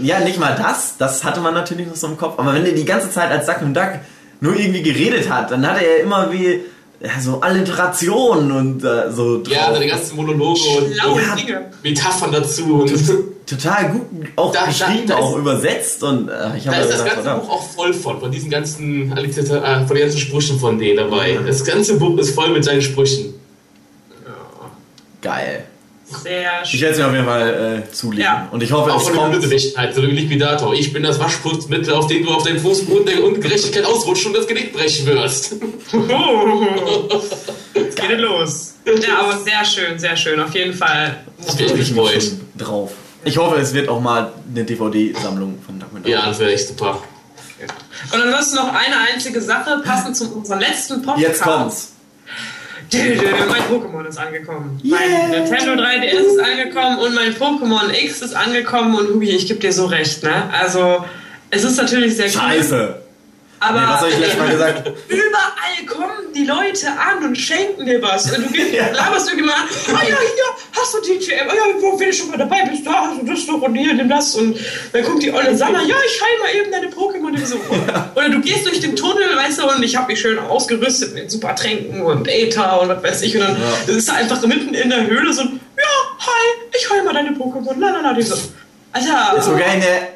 [0.00, 2.74] Ja, nicht mal das, das hatte man natürlich noch so im Kopf, aber wenn der
[2.74, 3.98] die ganze Zeit als Duck und Duck
[4.40, 6.60] nur irgendwie geredet hat, dann hatte er immer wie
[7.04, 9.42] ja, so Alliterationen und äh, so.
[9.42, 9.52] Drauf.
[9.52, 12.82] Ja, seine ganzen Monologe und ja, Metaphern dazu.
[12.82, 12.92] Und
[13.46, 14.02] total gut
[14.36, 17.04] auch da, geschrieben, da, da auch ist, übersetzt und äh, ich habe da ist das
[17.04, 20.96] ganze Buch auch voll von, von diesen ganzen äh, von den ganzen Sprüchen von denen
[20.96, 21.38] dabei.
[21.46, 23.34] Das ganze Buch ist voll mit seinen Sprüchen.
[25.20, 25.64] Geil.
[26.22, 26.74] Sehr schön.
[26.74, 28.24] Ich werde es mir auf jeden Fall äh, zulegen.
[28.24, 28.48] Ja.
[28.50, 29.32] Und ich hoffe, auch es kommt.
[29.34, 30.74] Bösewichtheit, so ein Liquidator.
[30.74, 34.46] Ich bin das Waschputzmittel, auf dem du auf deinem Fußboden der Ungerechtigkeit ausrutschen und das
[34.46, 35.56] Genick brechen wirst.
[37.74, 38.74] Jetzt geht los.
[38.84, 40.40] Ja, aber sehr schön, sehr schön.
[40.40, 41.16] Auf jeden Fall.
[41.44, 42.92] Das bin ich mich drauf.
[43.24, 47.02] Ich hoffe, es wird auch mal eine DVD-Sammlung von Duck Ja, das wäre echt super.
[48.12, 51.20] Und dann du noch eine einzige Sache, passend zu unserem letzten Podcast.
[51.26, 51.93] Jetzt kommt's.
[52.92, 54.80] Mein Pokémon ist angekommen.
[54.84, 54.98] Yeah.
[54.98, 59.60] Mein Nintendo 3DS ist angekommen und mein Pokémon X ist angekommen und Hugi, ich gebe
[59.60, 60.50] dir so recht, ne?
[60.52, 61.04] Also,
[61.50, 63.03] es ist natürlich sehr cool.
[63.66, 64.92] Aber nee, was habe ich letztes Mal gesagt?
[65.08, 68.30] Überall kommen die Leute an und schenken dir was.
[68.30, 68.90] Und du gehst, ja.
[68.90, 72.30] laberst irgendjemand an, ah ja, hier, hast du TTM, ah ja, wo, wenn du schon
[72.30, 74.34] mal dabei bist, da hast du das noch und hier, nimm das.
[74.34, 74.58] Und
[74.92, 77.44] dann kommt die Olle Sanna, ja, ich heile mal eben deine Pokémon.
[77.44, 77.56] So.
[77.88, 78.10] Ja.
[78.14, 81.30] Oder du gehst durch den Tunnel, weißt du, und ich habe mich schön ausgerüstet mit
[81.30, 83.34] super Tränken und Äther und was weiß ich.
[83.34, 83.94] Und dann ja.
[83.94, 87.30] ist da einfach mitten in der Höhle so ein, ja, hi, ich heile mal deine
[87.30, 87.78] Pokémon.
[87.78, 88.36] La, la, la, die so,
[88.94, 89.42] Alter.
[89.42, 90.14] Sogar in der.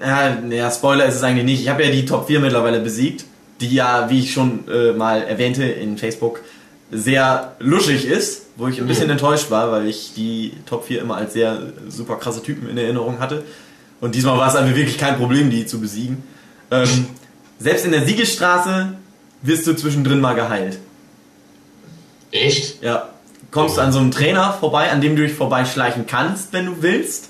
[0.00, 1.60] Ja, ja, Spoiler ist es eigentlich nicht.
[1.60, 3.24] Ich habe ja die Top 4 mittlerweile besiegt,
[3.60, 6.40] die ja, wie ich schon äh, mal erwähnte in Facebook,
[6.90, 9.12] sehr luschig ist, wo ich ein bisschen mhm.
[9.12, 13.18] enttäuscht war, weil ich die Top 4 immer als sehr super krasse Typen in Erinnerung
[13.18, 13.44] hatte.
[14.00, 16.22] Und diesmal war es einfach wirklich kein Problem, die zu besiegen.
[16.70, 17.06] Ähm,
[17.58, 18.94] selbst in der Siegestraße
[19.42, 20.78] wirst du zwischendrin mal geheilt.
[22.30, 22.82] Echt?
[22.82, 23.10] Ja.
[23.50, 23.80] Kommst oh.
[23.80, 27.29] an so einem Trainer vorbei, an dem du dich vorbeischleichen kannst, wenn du willst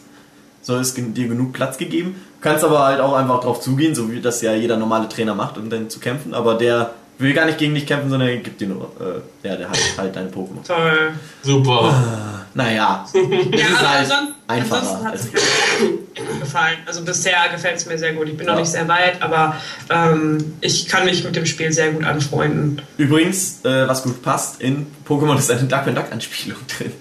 [0.62, 2.14] soll es dir genug Platz gegeben.
[2.40, 5.34] Du kannst aber halt auch einfach drauf zugehen, so wie das ja jeder normale Trainer
[5.34, 6.34] macht, um dann zu kämpfen.
[6.34, 9.56] Aber der will gar nicht gegen dich kämpfen, sondern er gibt dir nur, äh, ja,
[9.56, 10.66] der hat halt deine Pokémon.
[10.66, 11.12] Toll.
[11.42, 11.92] Super.
[11.92, 13.06] Ah, naja.
[13.14, 16.78] ja, aber halt ansonsten, ansonsten hat es mir gefallen.
[16.86, 18.28] Also bisher gefällt es mir sehr gut.
[18.28, 18.52] Ich bin ja.
[18.52, 19.56] noch nicht sehr weit, aber
[19.90, 22.82] ähm, ich kann mich mit dem Spiel sehr gut anfreunden.
[22.96, 26.92] Übrigens, äh, was gut passt, in Pokémon ist eine Duck Duck Anspielung drin.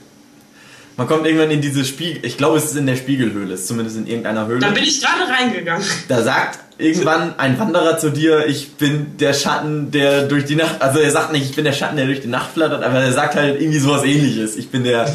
[1.00, 3.96] Man kommt irgendwann in diese Spiegel, ich glaube, es ist in der Spiegelhöhle, ist zumindest
[3.96, 4.60] in irgendeiner Höhle.
[4.60, 5.88] Da bin ich gerade reingegangen.
[6.10, 10.82] Da sagt irgendwann ein Wanderer zu dir, ich bin der Schatten, der durch die Nacht,
[10.82, 13.14] also er sagt nicht, ich bin der Schatten, der durch die Nacht flattert, aber er
[13.14, 14.58] sagt halt irgendwie sowas ähnliches.
[14.58, 15.06] Ich bin der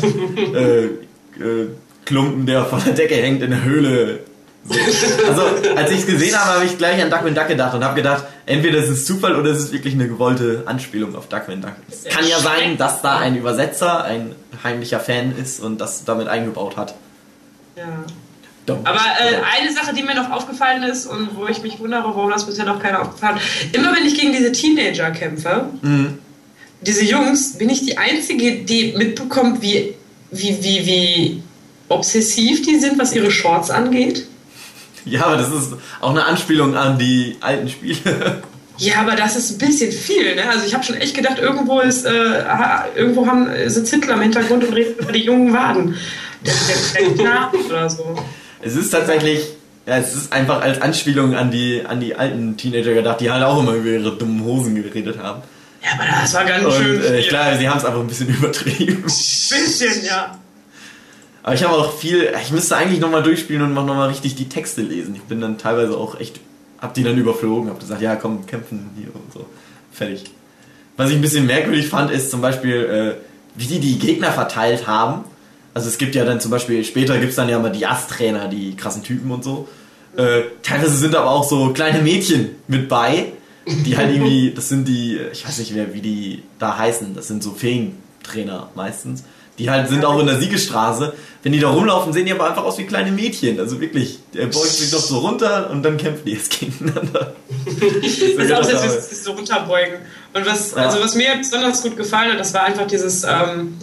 [0.54, 1.68] äh, äh,
[2.06, 4.20] Klumpen, der von der Decke hängt in der Höhle
[4.68, 5.42] also,
[5.76, 8.24] als ich es gesehen habe, habe ich gleich an Duckman Duck gedacht und habe gedacht,
[8.46, 11.72] entweder es ist Zufall oder es ist wirklich eine gewollte Anspielung auf Duckman Duck.
[11.90, 16.28] Es kann ja sein, dass da ein Übersetzer ein heimlicher Fan ist und das damit
[16.28, 16.94] eingebaut hat.
[17.76, 18.04] Ja.
[18.66, 22.30] Aber äh, eine Sache, die mir noch aufgefallen ist und wo ich mich wundere, warum
[22.30, 26.18] das bisher noch keiner aufgefallen hat, immer wenn ich gegen diese Teenager kämpfe, mhm.
[26.80, 29.94] diese Jungs, bin ich die Einzige, die mitbekommt, wie,
[30.30, 31.42] wie, wie, wie
[31.88, 34.26] obsessiv die sind, was ihre Shorts angeht.
[35.04, 38.42] Ja, aber das ist auch eine Anspielung an die alten Spiele.
[38.78, 40.48] Ja, aber das ist ein bisschen viel, ne?
[40.48, 42.42] Also ich habe schon echt gedacht, irgendwo ist, äh,
[42.96, 45.96] irgendwo haben, sitzt Hitler im Hintergrund und redet über die jungen Waden.
[46.44, 48.16] Der, der, der Knaben oder so.
[48.62, 49.40] Es ist tatsächlich,
[49.86, 53.44] ja, es ist einfach als Anspielung an die, an die alten Teenager gedacht, die halt
[53.44, 55.42] auch immer über ihre dummen Hosen geredet haben.
[55.82, 57.04] Ja, aber das war ganz und, schön.
[57.04, 58.96] Äh, glaube, sie haben es einfach ein bisschen übertrieben.
[58.96, 60.38] Ein bisschen, ja.
[61.44, 64.80] Aber ich habe auch viel, ich müsste eigentlich nochmal durchspielen und nochmal richtig die Texte
[64.80, 65.14] lesen.
[65.14, 66.40] Ich bin dann teilweise auch echt,
[66.80, 69.44] hab die dann überflogen, hab gesagt, ja komm, kämpfen hier und so.
[69.92, 70.24] Fertig.
[70.96, 73.24] Was ich ein bisschen merkwürdig fand, ist zum Beispiel, äh,
[73.56, 75.24] wie die die Gegner verteilt haben.
[75.74, 78.48] Also es gibt ja dann zum Beispiel, später gibt es dann ja mal die Ass-Trainer,
[78.48, 79.68] die krassen Typen und so.
[80.16, 83.32] Äh, teilweise sind aber auch so kleine Mädchen mit bei,
[83.66, 87.28] die halt irgendwie, das sind die, ich weiß nicht mehr, wie die da heißen, das
[87.28, 89.24] sind so Feentrainer meistens.
[89.58, 91.14] Die halt sind auch in der Siegestraße.
[91.42, 93.60] Wenn die da rumlaufen, sehen die aber einfach aus wie kleine Mädchen.
[93.60, 97.34] Also wirklich, der beugt sich doch so runter und dann kämpfen die jetzt gegeneinander.
[97.80, 99.96] das ist auch jetzt sich so runterbeugen.
[100.32, 100.86] Und was, ja.
[100.86, 103.76] also was mir besonders gut gefallen hat, das war einfach dieses, ähm,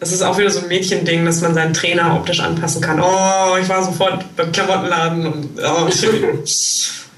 [0.00, 2.98] das ist auch wieder so ein Mädchending, dass man seinen Trainer optisch anpassen kann.
[3.00, 5.88] Oh, ich war sofort beim Klamottenladen und oh,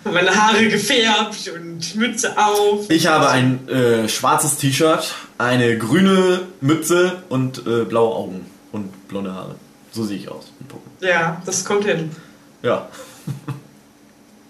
[0.11, 2.91] meine Haare gefärbt und Mütze auf.
[2.91, 9.35] Ich habe ein äh, schwarzes T-Shirt, eine grüne Mütze und äh, blaue Augen und blonde
[9.35, 9.57] Haare.
[9.93, 10.53] So sehe ich aus.
[11.01, 12.11] Ja, das kommt hin.
[12.63, 12.89] Ja.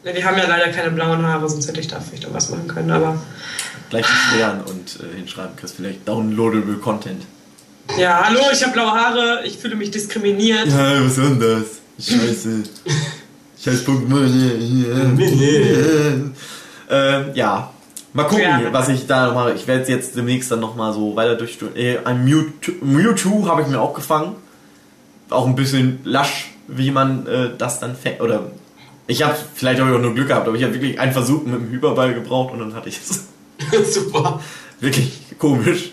[0.04, 0.12] ja.
[0.12, 2.90] Die haben ja leider keine blauen Haare, sonst hätte ich da vielleicht was machen können,
[2.90, 3.20] aber.
[3.90, 7.24] Gleich beschweren und äh, hinschreiben, kriegst vielleicht downloadable Content.
[7.98, 10.66] Ja, hallo, ich habe blaue Haare, ich fühle mich diskriminiert.
[10.66, 12.08] Ja, was soll denn das?
[12.08, 12.62] Scheiße.
[13.62, 14.26] Scheiß Pokémon.
[16.90, 17.73] ähm, ja.
[18.14, 18.72] Mal gucken, ja.
[18.72, 19.54] was ich da noch mache.
[19.54, 21.76] Ich werde jetzt demnächst dann nochmal so weiter durchstudieren.
[21.76, 24.36] Äh, ein Mewtwo, Mewtwo habe ich mir auch gefangen.
[25.30, 28.20] Auch ein bisschen lasch, wie man äh, das dann fängt.
[28.20, 28.52] Oder
[29.08, 31.44] ich habe vielleicht habe ich auch nur Glück gehabt, aber ich habe wirklich einen Versuch
[31.44, 33.24] mit dem Hyperball gebraucht und dann hatte ich es.
[33.92, 34.40] Super.
[34.78, 35.90] Wirklich komisch.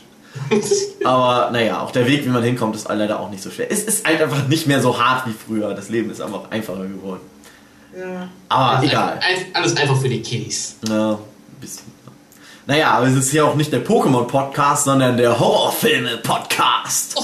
[1.03, 3.69] Aber naja, auch der Weg, wie man hinkommt, ist leider auch nicht so schwer.
[3.69, 5.73] Es ist halt einfach nicht mehr so hart wie früher.
[5.73, 7.19] Das Leben ist einfach einfacher geworden.
[7.97, 8.29] Ja.
[8.47, 9.19] Aber alles egal.
[9.21, 10.77] Ein, alles einfach für die Kiddies.
[10.87, 11.17] Ja, ein
[11.59, 11.90] bisschen.
[12.67, 17.15] Naja, aber es ist hier auch nicht der Pokémon-Podcast, sondern der Horrorfilme-Podcast.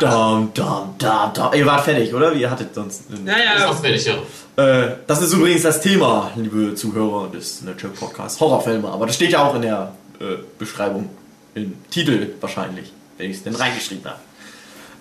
[0.00, 1.54] dum, dum, dum, dum.
[1.54, 2.34] Ihr wart fertig, oder?
[2.34, 3.04] Wie hattet sonst?
[3.26, 3.72] Ja, ja, ja.
[3.72, 4.14] fertig, ja.
[4.56, 8.88] Äh, das ist übrigens das Thema, liebe Zuhörer des Nature Podcasts, Horrorfilme.
[8.88, 11.10] Aber das steht ja auch in der äh, Beschreibung,
[11.54, 14.18] im Titel wahrscheinlich, wenn ich es denn reingeschrieben habe.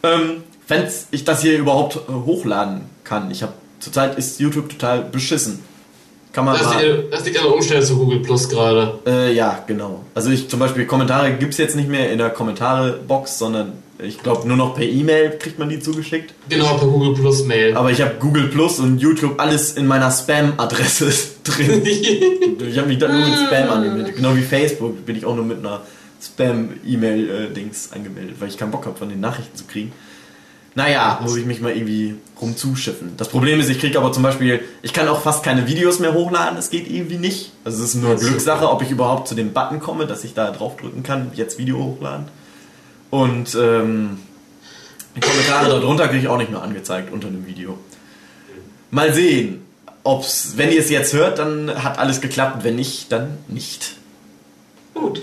[0.04, 5.04] Ähm, wenn ich das hier überhaupt äh, hochladen kann, ich habe zurzeit ist YouTube total
[5.04, 5.63] beschissen.
[6.34, 9.00] Kann man das, liegt, das liegt an der Umstellung zu Google Plus gerade.
[9.06, 10.04] Äh, ja, genau.
[10.15, 14.17] Also ich zum Beispiel Kommentare gibt es jetzt nicht mehr in der Kommentare-Box, sondern ich
[14.17, 16.34] glaube nur noch per E-Mail kriegt man die zugeschickt.
[16.50, 17.78] Genau, per Google Plus Mail.
[17.78, 21.86] Aber ich habe Google Plus und YouTube alles in meiner Spam-Adresse drin.
[21.86, 24.15] ich habe mich da nur mit Spam angemeldet.
[24.15, 25.82] Genau wie Facebook bin ich auch nur mit einer
[26.19, 29.91] Spam-E-Mail-Dings äh, angemeldet, weil ich keinen Bock habe, von den Nachrichten zu kriegen.
[30.75, 33.15] Naja, muss ich mich mal irgendwie rumzuschiffen.
[33.17, 36.13] Das Problem ist, ich kriege aber zum Beispiel, ich kann auch fast keine Videos mehr
[36.13, 37.51] hochladen, das geht irgendwie nicht.
[37.63, 40.51] Also es ist nur Glückssache, ob ich überhaupt zu dem Button komme, dass ich da
[40.51, 42.25] drauf drücken kann, jetzt Video hochladen.
[43.12, 44.17] Und ähm,
[45.15, 47.77] die Kommentare darunter kriege ich auch nicht mehr angezeigt unter dem Video.
[48.89, 49.63] Mal sehen,
[50.03, 53.97] ob's, wenn ihr es jetzt hört, dann hat alles geklappt, wenn nicht, dann nicht.
[54.95, 55.21] Gut.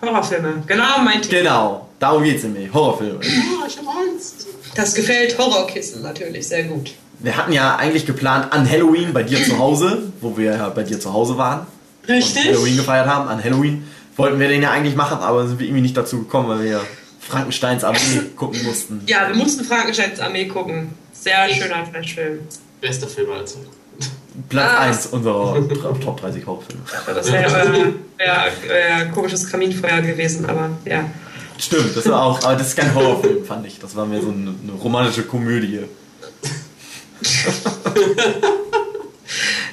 [0.00, 1.42] Horrorfilme, genau mein Thema.
[1.42, 2.72] Genau, darum geht's nämlich.
[2.74, 3.20] Horrorfilme.
[3.22, 4.48] Ja, ich habe Angst.
[4.74, 6.92] Das gefällt Horrorkissen natürlich sehr gut.
[7.20, 10.82] Wir hatten ja eigentlich geplant an Halloween bei dir zu Hause, wo wir ja bei
[10.82, 11.66] dir zu Hause waren.
[12.08, 12.46] Richtig.
[12.46, 13.28] Und Halloween gefeiert haben.
[13.28, 13.84] An Halloween
[14.16, 16.70] wollten wir den ja eigentlich machen, aber sind wir irgendwie nicht dazu gekommen, weil wir
[16.70, 16.80] ja
[17.20, 17.98] Frankensteins Armee
[18.36, 19.02] gucken mussten.
[19.06, 20.94] Ja, wir mussten Frankensteins Armee gucken.
[21.12, 22.40] Sehr schöner Flashfilm.
[22.80, 23.58] Bester Film also.
[24.48, 24.80] Platz ah.
[24.80, 25.68] 1 unserer
[26.00, 26.82] Top 30 Horrorfilme.
[27.06, 31.04] Das wäre ja, äh, komisches Kaminfeuer gewesen, aber ja.
[31.60, 33.78] Stimmt, das war auch, aber das ist kein Horrorfilm, fand ich.
[33.78, 35.80] Das war mehr so eine, eine romantische Komödie.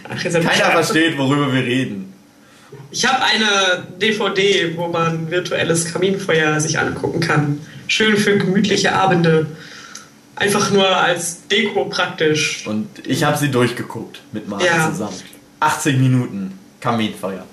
[0.09, 2.13] Ach, Keiner versteht, worüber wir reden.
[2.91, 7.61] Ich habe eine DVD, wo man virtuelles Kaminfeuer sich angucken kann.
[7.87, 9.47] Schön für gemütliche Abende.
[10.35, 12.67] Einfach nur als Deko praktisch.
[12.67, 14.91] Und ich habe sie durchgeguckt mit Martin ja.
[14.91, 15.15] zusammen.
[15.61, 17.45] 80 Minuten Kaminfeuer.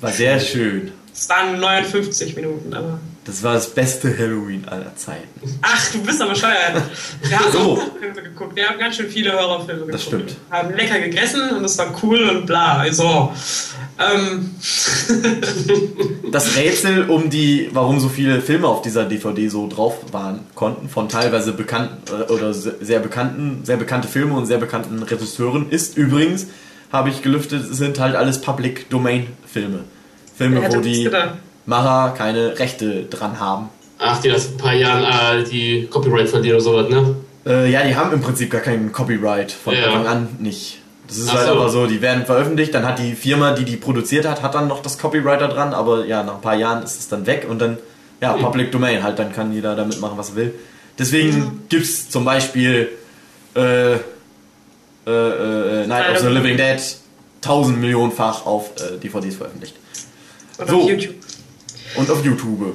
[0.00, 0.92] War sehr schön.
[1.12, 2.98] Es waren 59 Minuten, aber.
[3.24, 5.58] Das war das beste Halloween aller Zeiten.
[5.62, 6.82] Ach, du bist aber scheuert.
[7.22, 7.58] Wir haben so.
[7.58, 8.54] Horrorfilme geguckt.
[8.54, 9.94] Wir haben ganz schön viele Horrorfilme geguckt.
[9.94, 10.36] Das stimmt.
[10.50, 12.78] Haben lecker gegessen und es war cool und bla.
[12.78, 13.32] Also.
[13.98, 14.54] Ähm.
[16.32, 20.88] das Rätsel um die, warum so viele Filme auf dieser DVD so drauf waren konnten,
[20.90, 25.96] von teilweise bekannten äh, oder sehr bekannten, sehr bekannte Filme und sehr bekannten Regisseuren, ist
[25.96, 26.48] übrigens,
[26.92, 29.84] habe ich gelüftet, sind halt alles Public Domain Filme.
[30.36, 31.08] Filme, wo die
[31.66, 33.68] Macher keine Rechte dran haben.
[33.98, 37.16] Ach, die das ein paar Jahren äh, die Copyright verlieren oder sowas, ne?
[37.46, 39.86] Äh, ja, die haben im Prinzip gar kein Copyright von ja.
[39.86, 40.78] Anfang an nicht.
[41.06, 41.52] Das ist Ach halt so.
[41.52, 44.68] einfach so, die werden veröffentlicht, dann hat die Firma, die die produziert hat, hat dann
[44.68, 47.46] noch das Copyright da dran, aber ja, nach ein paar Jahren ist es dann weg
[47.48, 47.76] und dann,
[48.20, 48.42] ja, hm.
[48.42, 50.54] Public Domain halt, dann kann jeder damit machen, was er will.
[50.98, 51.60] Deswegen mhm.
[51.68, 52.88] gibt es zum Beispiel
[53.56, 53.98] äh, äh,
[55.06, 56.80] äh, Night of the Living Dead
[57.40, 59.76] tausend Millionenfach auf äh, DVDs veröffentlicht.
[60.58, 60.82] Und so.
[60.82, 61.14] auf YouTube.
[61.96, 62.74] Und auf YouTube.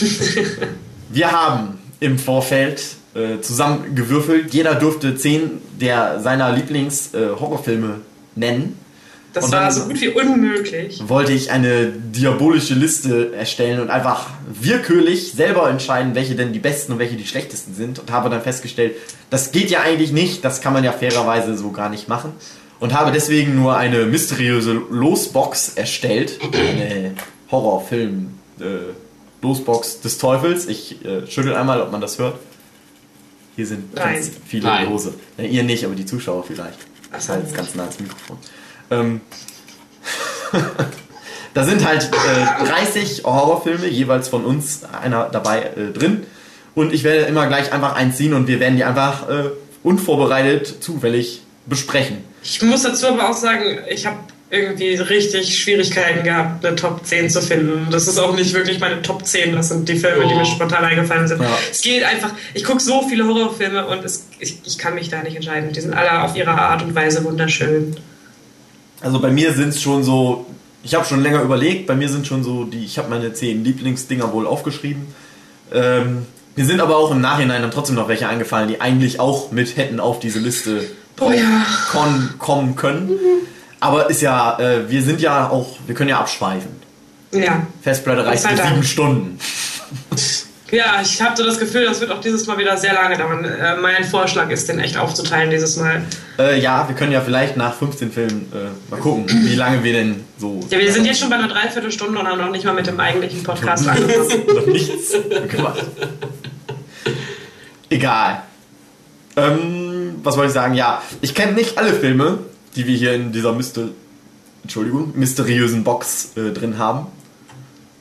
[1.10, 2.82] Wir haben im Vorfeld
[3.14, 4.52] äh, zusammengewürfelt.
[4.52, 8.78] Jeder durfte zehn der seiner Lieblings-Horrorfilme äh, nennen.
[9.32, 11.02] Das und war so gut wie unmöglich.
[11.06, 16.92] Wollte ich eine diabolische Liste erstellen und einfach willkürlich selber entscheiden, welche denn die besten
[16.92, 17.98] und welche die schlechtesten sind.
[17.98, 18.94] Und habe dann festgestellt,
[19.30, 22.32] das geht ja eigentlich nicht, das kann man ja fairerweise so gar nicht machen
[22.80, 26.38] und habe deswegen nur eine mysteriöse Losbox erstellt.
[26.52, 27.14] Eine
[27.50, 28.92] Horrorfilm äh,
[29.42, 30.66] Losbox des Teufels.
[30.66, 32.38] Ich äh, schüttel einmal, ob man das hört.
[33.56, 34.14] Hier sind Nein.
[34.14, 34.88] ganz viele Nein.
[34.88, 35.14] Lose.
[35.36, 36.78] Ja, ihr nicht, aber die Zuschauer vielleicht.
[37.12, 37.32] Ach so.
[37.32, 38.38] Halt ganz nah ans Mikrofon.
[38.90, 39.20] Ähm,
[41.54, 46.26] da sind halt äh, 30 Horrorfilme, jeweils von uns einer dabei äh, drin.
[46.74, 49.50] Und ich werde immer gleich einfach einziehen und wir werden die einfach äh,
[49.82, 52.24] unvorbereitet zufällig besprechen.
[52.42, 54.18] Ich muss dazu aber auch sagen, ich habe
[54.50, 57.88] irgendwie richtig Schwierigkeiten gehabt, eine Top 10 zu finden.
[57.90, 60.28] Das ist auch nicht wirklich meine Top 10, das sind die Filme, oh.
[60.28, 61.42] die mir spontan eingefallen sind.
[61.42, 61.58] Ja.
[61.70, 65.22] Es geht einfach, ich gucke so viele Horrorfilme und es, ich, ich kann mich da
[65.22, 65.72] nicht entscheiden.
[65.72, 67.96] Die sind alle auf ihre Art und Weise wunderschön.
[69.02, 70.46] Also bei mir sind es schon so,
[70.82, 73.62] ich habe schon länger überlegt, bei mir sind schon so die, ich habe meine 10
[73.62, 75.08] Lieblingsdinger wohl aufgeschrieben.
[75.74, 79.52] Ähm, mir sind aber auch im Nachhinein dann trotzdem noch welche eingefallen, die eigentlich auch
[79.52, 80.84] mit hätten auf diese Liste
[81.20, 81.66] oh, ja.
[82.38, 83.10] kommen können.
[83.80, 86.70] Aber ist ja, äh, wir sind ja auch, wir können ja abschweifen.
[87.32, 87.66] Ja.
[87.82, 89.38] Festplatte reicht für sieben Stunden.
[90.70, 93.44] Ja, ich habe so das Gefühl, das wird auch dieses Mal wieder sehr lange dauern.
[93.44, 96.02] Äh, mein Vorschlag ist, den echt aufzuteilen dieses Mal.
[96.38, 99.94] Äh, ja, wir können ja vielleicht nach 15 Filmen äh, mal gucken, wie lange wir
[99.94, 100.60] denn so.
[100.68, 103.00] Ja, wir sind jetzt schon bei einer Dreiviertelstunde und haben noch nicht mal mit dem
[103.00, 104.46] eigentlichen Podcast angefangen.
[104.46, 105.14] noch nichts
[105.48, 105.84] gemacht.
[107.88, 108.42] Egal.
[109.36, 110.74] Ähm, was wollte ich sagen?
[110.74, 112.40] Ja, ich kenne nicht alle Filme,
[112.78, 113.88] die wir hier in dieser Myster
[114.62, 117.06] Entschuldigung, mysteriösen Box äh, drin haben.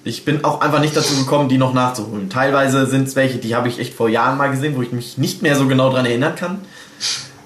[0.04, 2.30] Ich bin auch einfach nicht dazu gekommen, die noch nachzuholen.
[2.30, 5.18] Teilweise sind es welche, die habe ich echt vor Jahren mal gesehen, wo ich mich
[5.18, 6.60] nicht mehr so genau daran erinnern kann.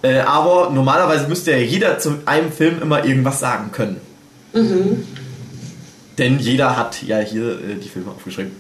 [0.04, 3.98] Äh, aber normalerweise müsste ja jeder zu einem Film immer irgendwas sagen können.
[4.54, 5.06] Mhm.
[6.18, 8.52] Denn jeder hat ja hier äh, die Filme aufgeschrieben.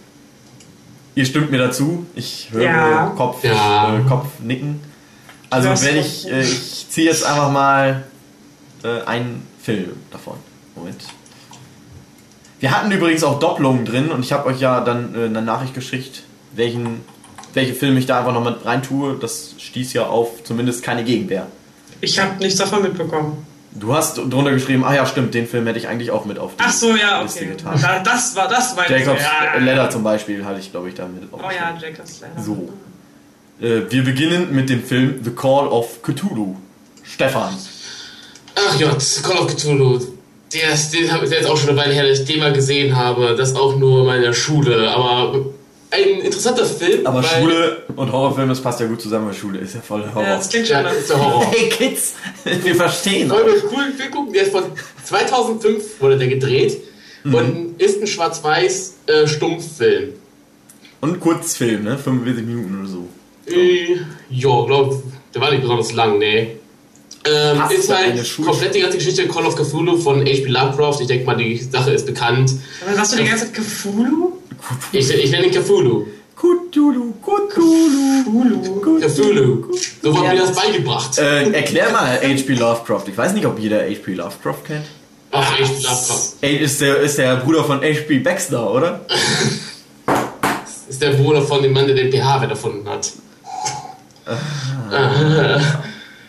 [1.15, 2.05] Ihr stimmt mir dazu.
[2.15, 3.13] Ich höre ja.
[3.17, 3.97] Kopf, ja.
[3.97, 4.80] Äh, Kopf nicken.
[5.49, 8.03] Also wenn ich, äh, ich ziehe jetzt einfach mal
[8.84, 10.38] äh, einen Film davon.
[10.75, 11.03] Moment.
[12.59, 15.73] Wir hatten übrigens auch Doppelungen drin und ich habe euch ja dann äh, eine Nachricht
[15.73, 16.23] geschickt,
[16.53, 17.01] welchen,
[17.53, 19.17] welche Filme ich da einfach noch mit rein tue.
[19.19, 21.47] Das stieß ja auf zumindest keine Gegenwehr.
[22.01, 23.45] Ich habe nichts davon mitbekommen.
[23.73, 26.51] Du hast drunter geschrieben, ah ja, stimmt, den Film hätte ich eigentlich auch mit auf
[26.57, 27.49] die Ach so, ja, Liste okay.
[27.51, 27.79] getan.
[27.82, 31.07] Da, das war das war Jacobs ja, Leather zum Beispiel hatte ich, glaube ich, da
[31.07, 32.41] mit Oh ja, Jacobs Leather.
[32.41, 32.69] So.
[33.61, 36.57] Äh, wir beginnen mit dem Film The Call of Cthulhu.
[37.03, 37.55] Stefan.
[38.68, 39.99] Ach Gott, Call of Cthulhu.
[40.53, 42.51] Der ist, den habe ich jetzt auch schon eine Weile her, dass ich den mal
[42.51, 43.36] gesehen habe.
[43.36, 44.89] Das auch nur in meiner Schule.
[44.89, 45.45] Aber
[45.91, 47.05] ein interessanter Film.
[47.05, 50.24] Aber Schule und Horrorfilm, das passt ja gut zusammen, weil Schule ist ja voll Horror.
[50.24, 50.78] Ja, das klingt schon.
[50.78, 51.45] Ja, ist ja Horror.
[51.51, 53.30] Hey Kids, wir verstehen.
[53.30, 54.34] Wollen wir cool Film gucken?
[54.34, 54.64] Der ist von
[55.03, 56.82] 2005 wurde der gedreht
[57.24, 57.34] mhm.
[57.36, 60.14] und ist ein schwarz-weiß äh, Stummfilm.
[61.01, 61.97] Und ein Kurzfilm, ne?
[61.97, 63.07] 45 Minuten oder so.
[63.47, 63.97] Äh,
[64.30, 65.01] ja, glaub,
[65.34, 66.59] der war nicht besonders lang, ne.
[67.24, 70.45] Ähm, ist halt komplett die ganze Geschichte Call of Cthulhu von H.P.
[70.47, 71.01] Lovecraft.
[71.01, 72.53] Ich denke mal, die Sache ist bekannt.
[72.86, 74.34] Aber sagst du die ganze Zeit Cthulhu?
[74.91, 76.07] Ich, ich nenne ihn Cthulhu.
[76.36, 79.65] Cthulhu, Cthulhu, Cthulhu.
[80.01, 81.17] So wurde mir das beigebracht.
[81.19, 82.53] Äh, erklär mal H.P.
[82.53, 83.03] Lovecraft.
[83.07, 84.13] Ich weiß nicht, ob jeder H.P.
[84.13, 84.86] Lovecraft kennt.
[85.32, 85.84] Ach, H.P.
[85.84, 86.34] Lovecraft.
[86.41, 88.19] Ey, ist der, ist der Bruder von H.P.
[88.19, 89.05] Baxter, oder?
[90.89, 93.11] ist der Bruder von dem Mann, der den pH-Wert erfunden hat.
[94.91, 95.59] Ah.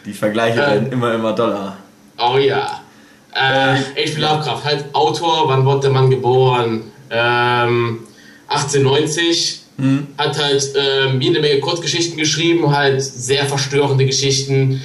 [0.04, 1.76] Die Vergleiche äh, werden immer, immer doller.
[2.18, 2.80] Oh ja.
[3.34, 4.20] Äh, H.P.
[4.20, 6.82] Lovecraft, halt Autor, wann wurde der Mann geboren?
[7.10, 8.00] Ähm,
[8.48, 9.60] 1890.
[9.78, 10.06] Hm.
[10.18, 14.82] Hat halt ähm, jede Menge Kurzgeschichten geschrieben, halt sehr verstörende Geschichten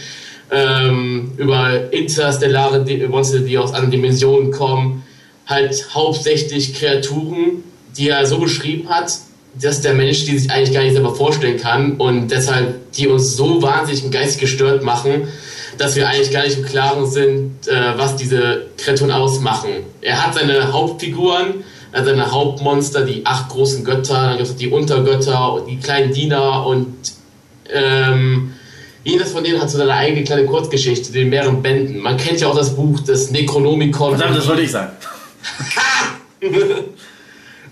[0.50, 5.04] ähm, über interstellare Monster, die aus anderen Dimensionen kommen.
[5.46, 7.64] Halt hauptsächlich Kreaturen,
[7.98, 9.12] die er so beschrieben hat,
[9.62, 13.36] dass der Mensch die sich eigentlich gar nicht selber vorstellen kann und deshalb die uns
[13.36, 15.28] so wahnsinnig geistig gestört machen,
[15.78, 19.70] dass wir eigentlich gar nicht im Klaren sind, äh, was diese Kreaturen ausmachen.
[20.02, 24.56] Er hat seine Hauptfiguren, er hat seine Hauptmonster, die acht großen Götter, dann gibt es
[24.56, 26.96] die Untergötter, die kleinen Diener und
[27.74, 28.54] ähm,
[29.04, 32.00] jedes von denen hat so seine eigene kleine Kurzgeschichte, in mehreren Bänden.
[32.00, 34.18] Man kennt ja auch das Buch des Necronomicon.
[34.18, 34.92] Verdammt, das wollte ich sagen.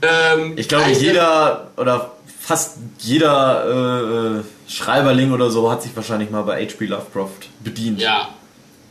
[0.01, 6.29] Ähm, ich glaube, jeder oder fast jeder äh, äh, Schreiberling oder so hat sich wahrscheinlich
[6.29, 6.85] mal bei H.P.
[6.85, 7.99] Lovecraft bedient.
[7.99, 8.29] Ja.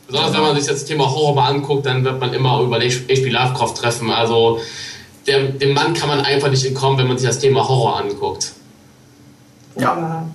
[0.07, 3.29] Besonders wenn man sich das Thema Horror mal anguckt, dann wird man immer über H.P.
[3.29, 4.11] Lovecraft treffen.
[4.11, 4.59] Also
[5.25, 8.51] der, dem Mann kann man einfach nicht entkommen, wenn man sich das Thema Horror anguckt.
[9.79, 10.27] Ja.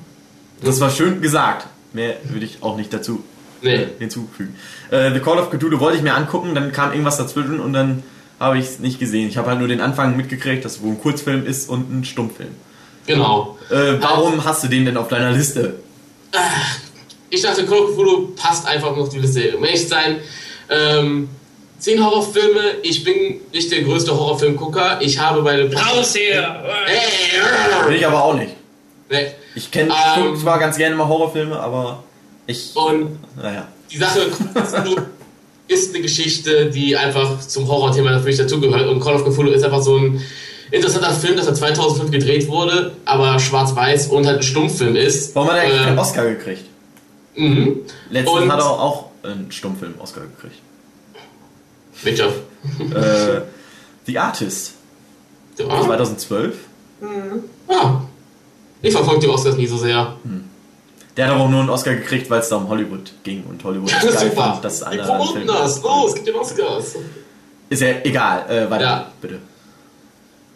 [0.62, 1.66] Das war schön gesagt.
[1.92, 3.22] Mehr würde ich auch nicht dazu
[3.62, 3.74] nee.
[3.74, 4.56] äh, hinzufügen.
[4.90, 8.02] Äh, The Call of Cthulhu wollte ich mir angucken, dann kam irgendwas dazwischen und dann
[8.40, 9.28] habe ich es nicht gesehen.
[9.28, 12.04] Ich habe halt nur den Anfang mitgekriegt, dass es wohl ein Kurzfilm ist und ein
[12.04, 12.54] Stummfilm.
[13.06, 13.58] Genau.
[13.70, 15.80] Äh, warum also, hast du den denn auf deiner Liste?
[16.32, 16.38] Äh,
[17.28, 19.56] ich dachte, Call of Cthulhu passt einfach noch auf die Liste.
[19.56, 20.16] Um ehrlich zu sein,
[20.70, 21.28] ähm,
[21.78, 22.78] zehn Horrorfilme.
[22.82, 25.02] Ich bin nicht der größte Horrorfilmgucker.
[25.02, 26.64] Ich habe bei den Raus hier!
[26.86, 28.54] Hey, bin ich aber auch nicht.
[29.10, 29.26] Nee.
[29.54, 32.04] Ich kenne, ähm, zwar ganz gerne mal Horrorfilme, aber
[32.46, 32.74] ich.
[32.74, 33.68] Und naja.
[33.90, 34.20] Die Sache
[35.70, 38.88] ist eine Geschichte, die einfach zum Horrorthema natürlich dazugehört.
[38.88, 40.20] Und Call of Cthulhu ist einfach so ein
[40.72, 45.34] interessanter Film, dass er 2005 gedreht wurde, aber schwarz-weiß und halt ein Stummfilm ist.
[45.34, 46.64] Warum hat er eigentlich äh, keinen Oscar gekriegt?
[47.36, 47.80] Mhm.
[48.10, 50.60] Letztens und hat er auch einen Stummfilm-Oscar gekriegt.
[52.02, 52.26] Welcher?
[52.26, 53.42] äh,
[54.06, 54.74] The Artist.
[55.56, 55.82] Ja.
[55.82, 56.54] 2012.
[57.00, 57.08] Mhm.
[57.68, 58.00] Ah.
[58.82, 60.16] Ich verfolge die Oscars nie so sehr.
[60.24, 60.49] Hm.
[61.20, 63.62] Der hat aber auch nur einen Oscar gekriegt, weil es da um Hollywood ging und
[63.62, 64.42] Hollywood ja, geil super.
[64.42, 65.84] fand, dass einer einen Film das.
[65.84, 66.94] Oh, es gibt den Oscars.
[67.68, 69.12] Ist ja egal, äh, weiter, ja.
[69.20, 69.38] bitte.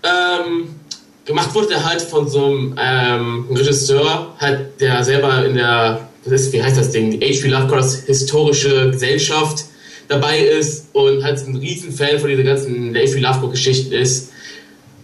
[0.02, 0.74] Ähm,
[1.26, 6.50] gemacht wurde der halt von so einem ähm, Regisseur, halt, der selber in der, ist,
[6.54, 7.46] wie heißt das Ding, die H.P.
[7.48, 9.66] Lovecrafts historische Gesellschaft
[10.08, 13.18] dabei ist und halt ein Riesenfan von dieser ganzen H.P.
[13.18, 14.30] Lovecraft-Geschichten ist.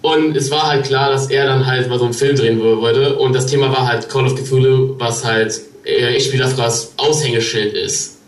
[0.03, 3.18] Und es war halt klar, dass er dann halt mal so einen Film drehen würde.
[3.18, 6.18] Und das Thema war halt Call of Cthulhu, was halt äh.
[6.36, 8.18] Lovecrafts Aushängeschild ist.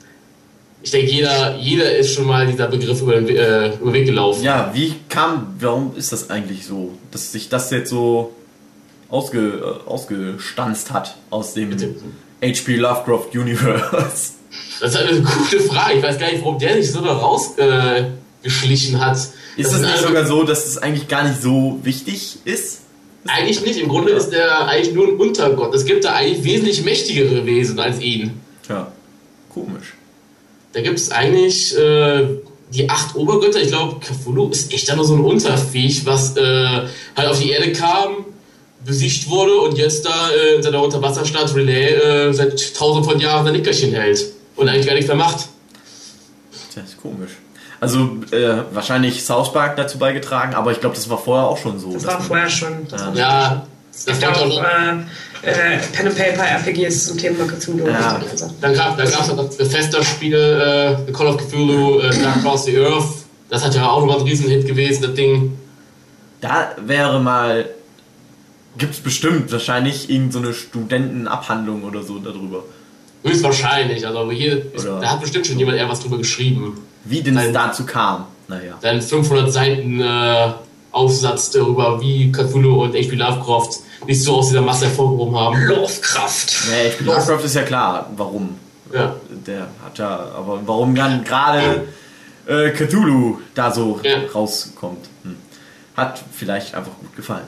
[0.83, 4.07] Ich denke, jeder, jeder ist schon mal dieser Begriff über den, äh, über den Weg
[4.07, 4.43] gelaufen.
[4.43, 8.35] Ja, wie kam, warum ist das eigentlich so, dass sich das jetzt so
[9.09, 9.39] ausge,
[9.87, 11.71] äh, ausgestanzt hat aus dem
[12.43, 12.77] H.P.
[12.77, 14.33] Lovecraft Universe?
[14.81, 15.99] Das ist eine gute Frage.
[15.99, 18.11] Ich weiß gar nicht, warum der sich so da rausgeschlichen äh,
[18.45, 19.17] hat.
[19.57, 22.81] Ist es nicht sogar so, dass es eigentlich gar nicht so wichtig ist?
[23.27, 23.79] Eigentlich nicht.
[23.79, 25.75] Im Grunde ist er eigentlich nur ein Untergott.
[25.75, 28.41] Es gibt da eigentlich wesentlich mächtigere Wesen als ihn.
[28.69, 28.91] Ja,
[29.49, 29.95] komisch.
[30.73, 32.27] Da gibt es eigentlich äh,
[32.71, 33.61] die acht Obergötter.
[33.61, 36.87] Ich glaube, Cthulhu ist echt da nur so ein Unterviech, was äh,
[37.17, 38.25] halt auf die Erde kam,
[38.85, 43.45] besiegt wurde und jetzt da äh, in seiner Unterwasserstadt Relay äh, seit tausend von Jahren
[43.45, 45.49] sein Nickerchen hält und eigentlich gar nichts mehr macht.
[46.75, 47.33] Das ist komisch.
[47.83, 51.81] Also äh, wahrscheinlich South Park dazu beigetragen, aber ich glaube, das war vorher auch schon
[51.81, 51.93] so.
[51.93, 52.87] Das war vorher schon.
[52.93, 55.01] Ja, ja es gibt auch äh,
[55.43, 57.89] äh, Pen and Paper RPGs zum Thema Cthulhu.
[57.89, 58.21] Ja.
[58.61, 60.33] Dann gab es dann das Bethesda-Spiel
[61.09, 63.25] äh, Call of Cthulhu äh, Dark Across the Earth.
[63.51, 65.59] Das hat ja auch nochmal ein Riesenhit gewesen, das Ding.
[66.41, 67.69] Da wäre mal
[68.79, 72.63] gibt es bestimmt wahrscheinlich irgendeine so Studentenabhandlung oder so darüber.
[73.25, 76.79] Höchstwahrscheinlich, also hier, ist, da hat bestimmt schon jemand eher was drüber geschrieben.
[77.05, 78.79] Wie denn es dazu kam, naja.
[78.81, 80.53] Dann 500 Seiten äh,
[80.93, 83.17] Aufsatz darüber, wie Cthulhu und H.P.
[83.17, 83.71] Lovecraft
[84.07, 85.63] nicht so aus dieser Masse hervorgehoben haben.
[85.67, 86.69] Lovecraft!
[86.71, 87.05] Ja, H.P.
[87.05, 88.59] Lovecraft ist ja klar, warum.
[88.93, 89.17] Ja.
[89.47, 91.89] Der hat ja, aber warum dann gerade
[92.47, 94.19] äh, Cthulhu da so ja.
[94.35, 95.37] rauskommt, hm.
[95.97, 97.47] hat vielleicht einfach gut gefallen.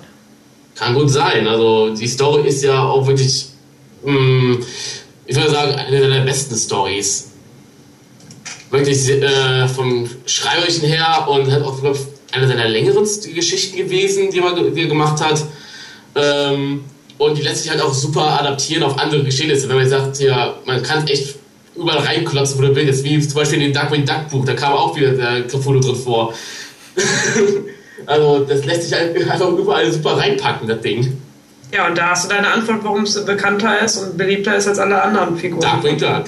[0.74, 3.48] Kann gut sein, also die Story ist ja auch wirklich,
[4.04, 4.66] mh, hm,
[5.26, 7.33] ich würde sagen, eine der besten Stories
[8.74, 14.30] wirklich äh, vom Schreiberischen her und hat auch, glaube ich, eine seiner längeren Geschichten gewesen,
[14.30, 15.44] die er, die er gemacht hat.
[16.16, 16.84] Ähm,
[17.18, 19.68] und die lässt sich halt auch super adaptieren auf andere Geschehnisse.
[19.68, 21.36] Wenn man sagt, ja, man kann echt
[21.76, 23.04] überall reinklotzen, wo du willst.
[23.04, 25.96] Wie zum Beispiel in den Darkwing Duck Buch, da kam auch wieder der Cthulhu drin
[25.96, 26.34] vor.
[28.06, 31.20] also das lässt sich halt einfach überall super reinpacken, das Ding.
[31.72, 34.78] Ja, und da hast du deine Antwort, warum es bekannter ist und beliebter ist als
[34.78, 35.60] alle anderen Figuren.
[35.60, 36.26] Darkwing Duck.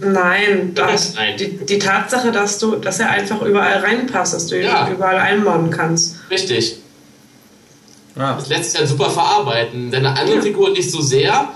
[0.00, 1.36] Nein, das, Nein.
[1.36, 4.90] Die, die, Tatsache, dass du, dass er einfach überall reinpasst, dass du ihn ja.
[4.90, 6.16] überall einbauen kannst.
[6.30, 6.76] Richtig.
[8.16, 8.34] Ja.
[8.34, 9.90] Das lässt sich dann super verarbeiten.
[9.90, 10.42] Deine anderen ja.
[10.42, 11.48] Figuren nicht so sehr,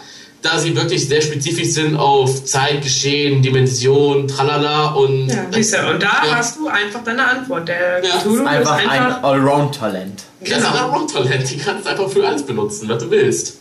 [0.42, 5.28] da sie wirklich sehr spezifisch sind auf Zeit, Geschehen, Dimension, tralala und.
[5.28, 6.36] Ja, siehst du, und da ja.
[6.36, 7.68] hast du einfach deine Antwort.
[7.68, 8.18] Der ja.
[8.18, 10.22] Cthulhu ist einfach, ist einfach ein Allround-Talent.
[10.40, 10.56] Genau.
[10.56, 11.50] Das ist ein Allround-Talent.
[11.50, 13.58] Die kannst du einfach für alles benutzen, was du willst.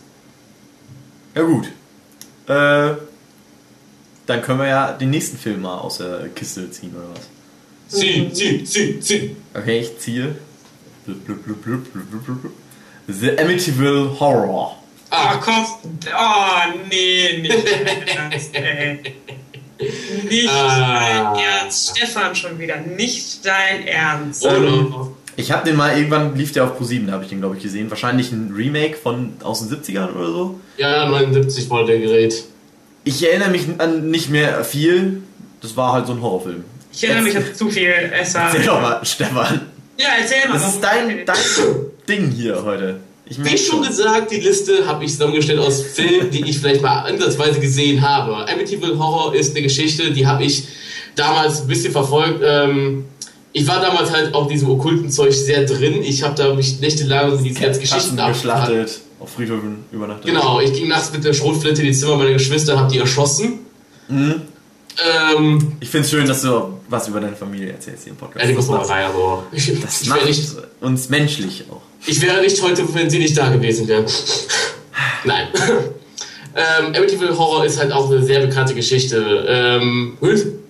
[1.36, 1.66] Ja, gut.
[2.47, 2.95] Äh,
[4.26, 8.00] dann können wir ja den nächsten Film mal aus der Kiste ziehen, oder was?
[8.00, 9.36] Zieh, zieh, zieh, zieh.
[9.54, 10.36] Okay, ich ziehe.
[13.08, 14.78] The Amityville Horror.
[15.12, 15.66] Ah, komm.
[16.08, 17.56] Oh, nee, nicht
[18.32, 18.52] das,
[20.30, 21.34] Nicht ah.
[21.36, 21.96] dein Ernst.
[21.96, 22.78] Stefan schon wieder.
[22.78, 24.46] Nicht dein Ernst.
[24.46, 24.94] Ähm,
[25.38, 27.64] ich habe den mal, irgendwann lief der auf Pro7, da habe ich den, glaube ich,
[27.64, 27.90] gesehen.
[27.90, 30.60] Wahrscheinlich ein Remake von aus den 70ern oder so.
[30.78, 32.46] Ja, 79 war der Gerät.
[33.06, 35.22] Ich erinnere mich an nicht mehr viel.
[35.62, 36.66] Das war halt so ein Horrorfilm.
[36.91, 37.89] Ich erinnere mich an zu viel.
[37.89, 38.41] Esser.
[38.41, 39.62] Erzähl doch mal, Stefan.
[39.97, 40.56] Ja, erzähl mal.
[40.56, 41.36] Das ist dein, dein
[42.08, 42.99] Ding hier heute.
[43.28, 47.03] Ich Wie schon gesagt, die Liste habe ich zusammengestellt aus Filmen, die ich vielleicht mal
[47.03, 48.47] ansatzweise gesehen habe.
[48.47, 50.68] Amityville Horror ist eine Geschichte, die habe ich
[51.16, 52.41] damals ein bisschen verfolgt.
[52.43, 53.06] Ähm,
[53.51, 56.03] ich war damals halt auf diesem okkulten Zeug sehr drin.
[56.03, 60.26] Ich habe da mich nächtelang diese ganzen Geschichten abgeschlachtet, auf Friedhöfen übernachtet.
[60.26, 63.60] Genau, ich ging nachts mit der Schrotflinte in die Zimmer meiner Geschwister, habe die erschossen.
[64.08, 64.42] Mhm.
[65.28, 68.48] Ähm, ich finde es schön, dass du was über deine Familie erzählst hier im Podcast.
[68.48, 69.44] Ja, muss man sein, also.
[69.52, 70.44] Ich, das ich macht nicht,
[70.80, 71.82] uns menschlich auch.
[72.06, 74.06] Ich wäre nicht heute, wenn sie nicht da gewesen wäre.
[75.26, 75.48] Nein.
[76.56, 79.46] ähm, Amityville Horror ist halt auch eine sehr bekannte Geschichte.
[79.50, 80.18] Ähm,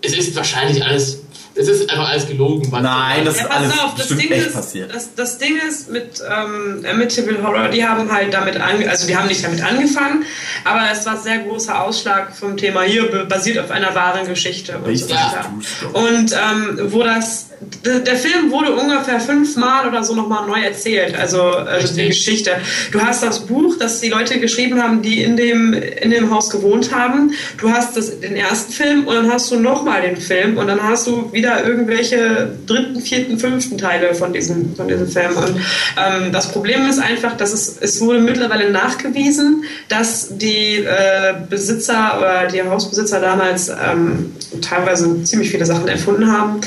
[0.01, 1.24] es ist wahrscheinlich alles
[1.57, 2.69] es ist einfach alles gelogen.
[2.69, 4.93] Nein, das ja, ist alles auf, das Ding echt ist, passiert.
[4.93, 9.15] Das, das, Ding ist mit ähm, Amityville Horror, die haben halt damit angefangen, also die
[9.15, 10.25] haben nicht damit angefangen,
[10.63, 14.97] aber es war sehr großer Ausschlag vom Thema hier, basiert auf einer wahren Geschichte und
[14.97, 15.51] so weiter.
[15.93, 17.47] Und ähm, wo das
[17.85, 22.51] der Film wurde ungefähr fünfmal oder so nochmal neu erzählt, also äh, die Geschichte.
[22.91, 26.49] Du hast das Buch, das die Leute geschrieben haben, die in dem, in dem Haus
[26.49, 27.31] gewohnt haben.
[27.57, 30.81] Du hast das, den ersten Film und dann hast du nochmal den Film und dann
[30.81, 35.37] hast du wieder irgendwelche dritten, vierten, fünften Teile von diesem, von diesem Film.
[35.37, 35.57] Und
[35.97, 42.17] ähm, das Problem ist einfach, dass es, es wurde mittlerweile nachgewiesen, dass die äh, Besitzer
[42.17, 46.61] oder die Hausbesitzer damals ähm, teilweise ziemlich viele Sachen erfunden haben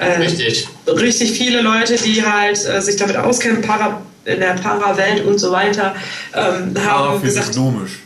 [0.00, 0.66] Äh, richtig.
[0.86, 5.52] Richtig viele Leute, die halt äh, sich damit auskennen, para, in der Parawelt und so
[5.52, 5.94] weiter,
[6.34, 7.54] ähm, haben gesagt.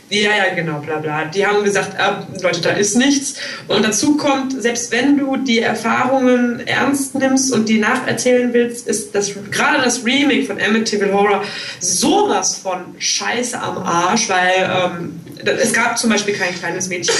[0.09, 1.23] Ja, ja, genau, bla bla.
[1.25, 3.35] Die haben gesagt, äh, Leute, da ist nichts.
[3.69, 9.15] Und dazu kommt, selbst wenn du die Erfahrungen ernst nimmst und die nacherzählen willst, ist
[9.15, 11.43] das gerade das Remake von Amityville Horror
[11.79, 17.15] sowas von Scheiße am Arsch, weil ähm, es gab zum Beispiel kein kleines Mädchen.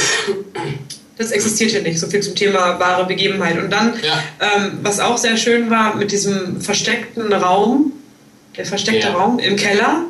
[1.18, 2.00] Das existiert hier nicht.
[2.00, 3.58] So viel zum Thema wahre Begebenheit.
[3.58, 4.22] Und dann, ja.
[4.40, 7.94] ähm, was auch sehr schön war, mit diesem versteckten Raum,
[8.58, 9.14] der versteckte ja.
[9.14, 10.04] Raum im Keller,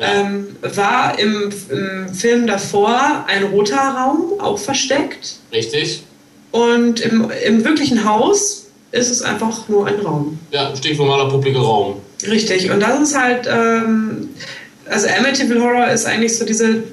[0.00, 5.36] ähm, war im, im, Film davor ein roter Raum, auch versteckt.
[5.52, 6.04] Richtig.
[6.52, 10.38] Und im, im wirklichen Haus ist es einfach nur ein Raum.
[10.50, 12.00] Ja, stinknormaler publiker Raum.
[12.26, 12.70] Richtig.
[12.70, 14.30] Und das ist halt, ähm,
[14.86, 16.84] also Amityville Horror ist eigentlich so diese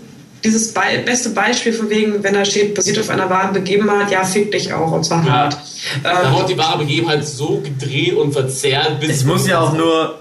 [0.43, 4.23] dieses Be beste Beispiel von wegen, wenn da steht, basiert auf einer wahren Begebenheit, ja,
[4.23, 5.31] fick dich auch, und zwar ja.
[5.31, 5.57] hart.
[6.03, 9.09] Da ähm, wird die wahre Begebenheit so gedreht und verzerrt, bis.
[9.09, 10.19] Es muss ja auch nur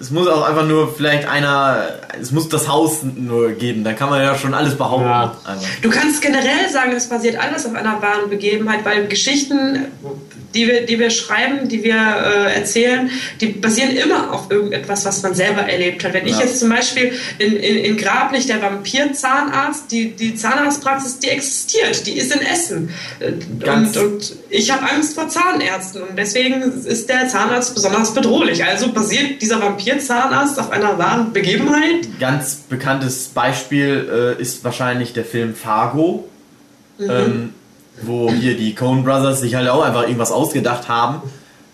[0.00, 4.10] es muss auch einfach nur vielleicht einer, es muss das Haus nur geben, dann kann
[4.10, 5.06] man ja schon alles behaupten.
[5.06, 5.36] Ja.
[5.82, 9.86] Du kannst generell sagen, es basiert alles auf einer wahren Begebenheit, weil Geschichten,
[10.54, 13.10] die wir, die wir schreiben, die wir äh, erzählen,
[13.40, 16.14] die basieren immer auf irgendetwas, was man selber erlebt hat.
[16.14, 16.34] Wenn ja.
[16.34, 22.06] ich jetzt zum Beispiel in, in, in Grablicht der Vampir-Zahnarzt, die, die Zahnarztpraxis, die existiert,
[22.06, 22.90] die ist in Essen.
[23.20, 28.64] Und, und ich habe Angst vor Zahnärzten und deswegen ist der Zahnarzt besonders bedrohlich.
[28.64, 32.03] Also basiert dieser Vampir Zahnarzt auf einer wahren Begebenheit?
[32.18, 36.28] Ganz bekanntes Beispiel äh, ist wahrscheinlich der Film Fargo,
[36.98, 37.10] mhm.
[37.10, 37.54] ähm,
[38.02, 41.22] wo hier die Coen Brothers sich halt auch einfach irgendwas ausgedacht haben,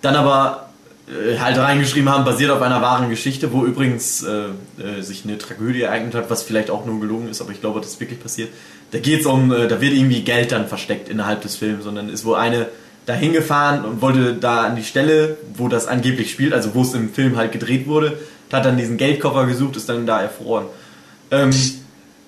[0.03, 0.71] dann aber
[1.09, 4.47] äh, halt reingeschrieben haben, basiert auf einer wahren Geschichte, wo übrigens äh,
[4.83, 7.81] äh sich eine Tragödie ereignet hat, was vielleicht auch nur gelogen ist, aber ich glaube,
[7.81, 8.51] das ist wirklich passiert.
[8.93, 12.25] Da geht's um, äh, da wird irgendwie Geld dann versteckt innerhalb des Films, sondern ist
[12.25, 12.67] wo eine
[13.07, 16.95] dahin gefahren und wollte da an die Stelle, wo das angeblich spielt, also wo es
[16.95, 18.19] im Film halt gedreht wurde,
[18.53, 20.67] hat dann diesen Geldkoffer gesucht, ist dann da erfroren.
[21.31, 21.51] Ähm,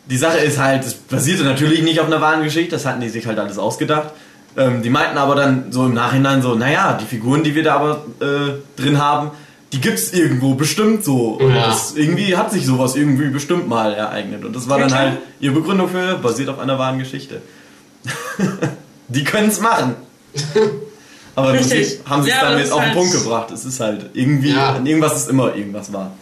[0.06, 3.08] die Sache ist halt, es basierte natürlich nicht auf einer wahren Geschichte, das hatten die
[3.08, 4.12] sich halt alles ausgedacht.
[4.56, 7.76] Ähm, die meinten aber dann so im Nachhinein so, naja, die Figuren, die wir da
[7.76, 9.30] aber äh, drin haben,
[9.72, 11.38] die gibt es irgendwo bestimmt so.
[11.40, 11.68] Ja.
[11.68, 14.44] Das, irgendwie hat sich sowas irgendwie bestimmt mal ereignet.
[14.44, 17.40] Und das war dann halt ihre Begründung für, basiert auf einer wahren Geschichte.
[19.08, 19.94] die können es machen.
[21.34, 22.00] Aber Richtig.
[22.04, 23.50] haben sie es ja, damit auf den halt Punkt gebracht.
[23.50, 24.76] Es ist halt irgendwie, ja.
[24.76, 26.12] irgendwas ist immer irgendwas wahr.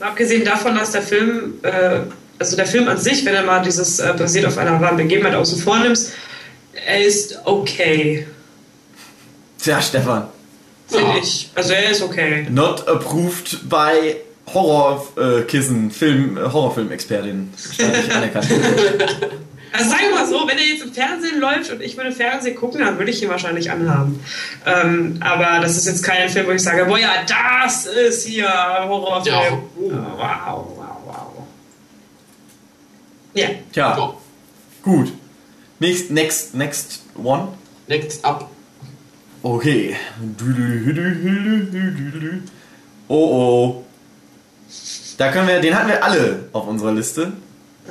[0.00, 2.00] Abgesehen davon, dass der Film, äh,
[2.38, 5.34] also der Film an sich, wenn er mal dieses äh, basiert auf einer wahren Begebenheit
[5.34, 6.12] außen vor nimmst,
[6.86, 8.26] er ist okay.
[9.62, 10.28] Tja, Stefan.
[10.88, 11.16] Finde ja.
[11.18, 11.50] ich.
[11.54, 12.46] Also er ist okay.
[12.48, 14.16] Not approved by
[14.52, 17.52] Horrorkissen, Film, Horrorfilmexpertin.
[18.14, 18.48] Anerkannt.
[19.72, 22.56] Also sagen wir mal so, wenn er jetzt im Fernsehen läuft und ich würde Fernsehen
[22.56, 24.20] gucken, dann würde ich ihn wahrscheinlich anhaben.
[24.66, 28.48] Ähm, aber das ist jetzt kein Film, wo ich sage, boah ja, das ist hier
[28.48, 29.34] Horrorfilm.
[29.34, 29.52] Ja.
[29.52, 31.46] Oh, wow, wow, wow.
[33.34, 33.48] Ja.
[33.72, 33.94] Tja.
[33.94, 34.20] So.
[34.82, 35.12] Gut.
[35.78, 37.48] Next, next, next one.
[37.86, 38.50] Next up.
[39.42, 39.96] Okay.
[43.08, 43.84] Oh oh.
[45.16, 47.32] Da können wir, den hatten wir alle auf unserer Liste,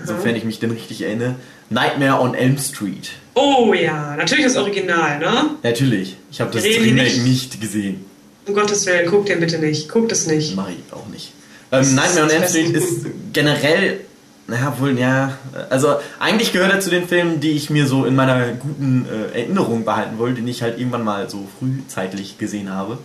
[0.03, 1.35] sofern ich mich denn richtig erinnere.
[1.69, 3.11] Nightmare on Elm Street.
[3.35, 5.51] Oh ja, natürlich das Original, ne?
[5.63, 6.17] Natürlich.
[6.31, 7.23] Ich habe das Remake nicht.
[7.23, 7.61] nicht.
[7.61, 8.05] gesehen.
[8.47, 9.89] Um Gottes Willen, guck den bitte nicht.
[9.89, 10.55] Guck das nicht.
[10.55, 11.31] Mach ich auch nicht.
[11.71, 14.01] Ähm, Nightmare on Elm Street ist generell,
[14.47, 15.37] naja, wohl, ja,
[15.69, 19.41] also eigentlich gehört er zu den Filmen, die ich mir so in meiner guten äh,
[19.41, 22.97] Erinnerung behalten wollte, den ich halt irgendwann mal so frühzeitlich gesehen habe.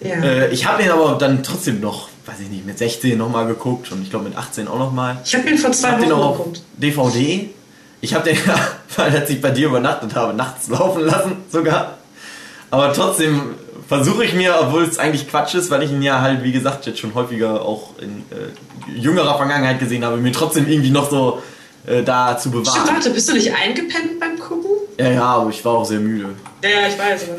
[0.00, 0.22] Ja.
[0.22, 3.90] Äh, ich habe ihn aber dann trotzdem noch, weiß ich nicht, mit 16 nochmal geguckt
[3.90, 5.18] und ich glaube mit 18 auch nochmal.
[5.24, 6.62] Ich habe ihn vor zwei Wochen geguckt.
[6.76, 7.50] DVD
[8.00, 8.58] ich habe den ja,
[8.96, 11.98] weil als ich bei dir übernachtet habe, nachts laufen lassen sogar.
[12.70, 13.54] Aber trotzdem
[13.88, 16.86] versuche ich mir, obwohl es eigentlich Quatsch ist, weil ich ihn ja halt, wie gesagt,
[16.86, 21.42] jetzt schon häufiger auch in äh, jüngerer Vergangenheit gesehen habe, mir trotzdem irgendwie noch so
[21.86, 22.66] äh, da zu bewahren.
[22.66, 24.70] Stimmt, warte, bist du nicht eingepennt beim Gucken?
[24.98, 26.34] Ja, ja, aber ich war auch sehr müde.
[26.62, 27.38] Ja, ja, ich weiß, aber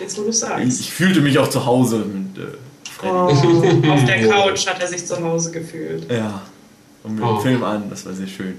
[0.00, 0.66] jetzt wo du sagst.
[0.66, 2.48] Ich, ich, fühlte mich auch zu Hause mit äh,
[2.90, 3.86] Freddy.
[3.86, 6.10] Oh, auf der Couch hat er sich zu Hause gefühlt.
[6.10, 6.42] Ja,
[7.04, 7.34] und mit oh.
[7.34, 8.58] dem Film an, das war sehr schön.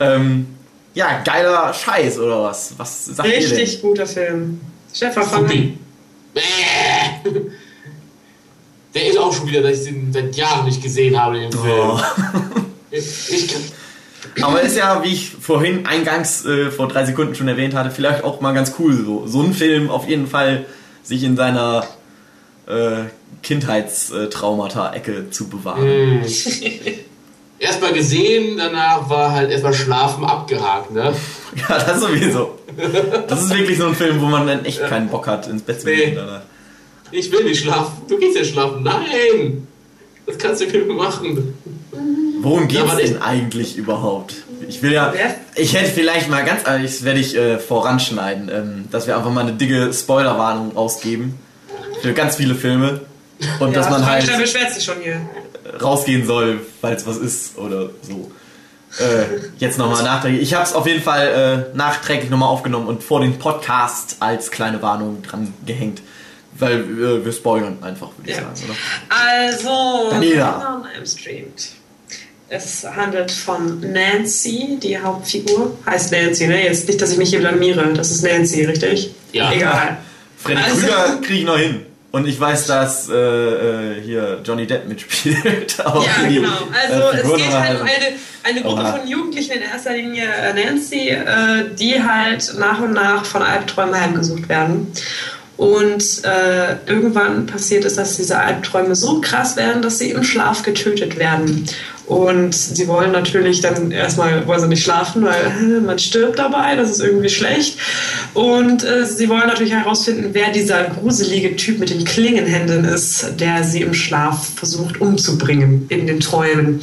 [0.00, 0.46] Ähm,
[0.94, 2.74] ja, geiler Scheiß oder was?
[2.76, 4.60] Was sagt Richtig ihr Richtig guter Film.
[4.92, 5.78] Stefan, fang an.
[8.94, 11.64] Der ist auch schon wieder, dass ich den seit Jahren nicht gesehen habe, den Film.
[11.64, 12.00] Oh.
[12.92, 13.62] Ich kann.
[14.42, 18.24] Aber ist ja, wie ich vorhin eingangs äh, vor drei Sekunden schon erwähnt hatte, vielleicht
[18.24, 20.66] auch mal ganz cool, so, so ein Film auf jeden Fall
[21.04, 21.86] sich in seiner
[22.66, 23.04] äh,
[23.42, 26.20] Kindheitstraumata-Ecke zu bewahren.
[26.20, 26.24] Mm.
[27.60, 31.14] erstmal gesehen, danach war halt erstmal Schlafen abgehakt, ne?
[31.68, 32.58] Ja, das sowieso.
[33.26, 35.80] Das ist wirklich so ein Film, wo man dann echt keinen Bock hat, ins Bett
[35.80, 36.14] zu gehen.
[36.14, 37.18] Nee.
[37.18, 38.02] Ich will nicht schlafen.
[38.08, 38.84] Du gehst ja schlafen.
[38.84, 39.66] Nein!
[40.26, 41.54] Das kannst du nicht machen.
[42.40, 44.36] Worum geht es denn eigentlich überhaupt?
[44.68, 45.12] Ich will ja,
[45.56, 49.32] ich hätte vielleicht mal ganz ehrlich, das werde ich äh, voranschneiden, ähm, dass wir einfach
[49.32, 51.34] mal eine dicke Spoilerwarnung rausgeben
[52.00, 53.00] für ganz viele Filme
[53.58, 54.30] und ja, dass man halt
[55.80, 58.30] rausgehen soll, falls was ist oder so.
[58.98, 60.42] Äh, jetzt nochmal nachträglich.
[60.42, 64.50] Ich habe es auf jeden Fall äh, nachträglich nochmal aufgenommen und vor den Podcast als
[64.50, 66.02] kleine Warnung dran gehängt.
[66.58, 68.42] Weil äh, wir spoilern einfach, würde ich ja.
[68.42, 68.74] sagen, oder?
[69.08, 70.82] Also, Daniela.
[71.04, 71.70] Streamt.
[72.48, 75.78] Es handelt von Nancy, die Hauptfigur.
[75.86, 76.64] Heißt Nancy, ne?
[76.64, 77.92] Jetzt nicht, dass ich mich hier blamiere.
[77.94, 79.14] Das ist Nancy, richtig?
[79.32, 79.52] Ja.
[79.52, 79.98] Egal.
[80.36, 81.86] Freddy also, Krüger kriege ich noch hin.
[82.12, 85.78] Und ich weiß, dass äh, äh hier Johnny Depp mitspielt.
[85.78, 86.48] ja, genau.
[86.82, 90.52] Also äh, es geht halt um eine, eine Gruppe von Jugendlichen, in erster Linie äh,
[90.52, 94.92] Nancy, äh, die halt nach und nach von Albträumen heimgesucht werden.
[95.60, 100.62] Und äh, irgendwann passiert es, dass diese Albträume so krass werden, dass sie im Schlaf
[100.62, 101.66] getötet werden.
[102.06, 106.90] Und sie wollen natürlich dann erstmal, wollen sie nicht schlafen, weil man stirbt dabei, das
[106.90, 107.78] ist irgendwie schlecht.
[108.32, 113.62] Und äh, sie wollen natürlich herausfinden, wer dieser gruselige Typ mit den Klingenhänden ist, der
[113.62, 116.80] sie im Schlaf versucht umzubringen in den Träumen.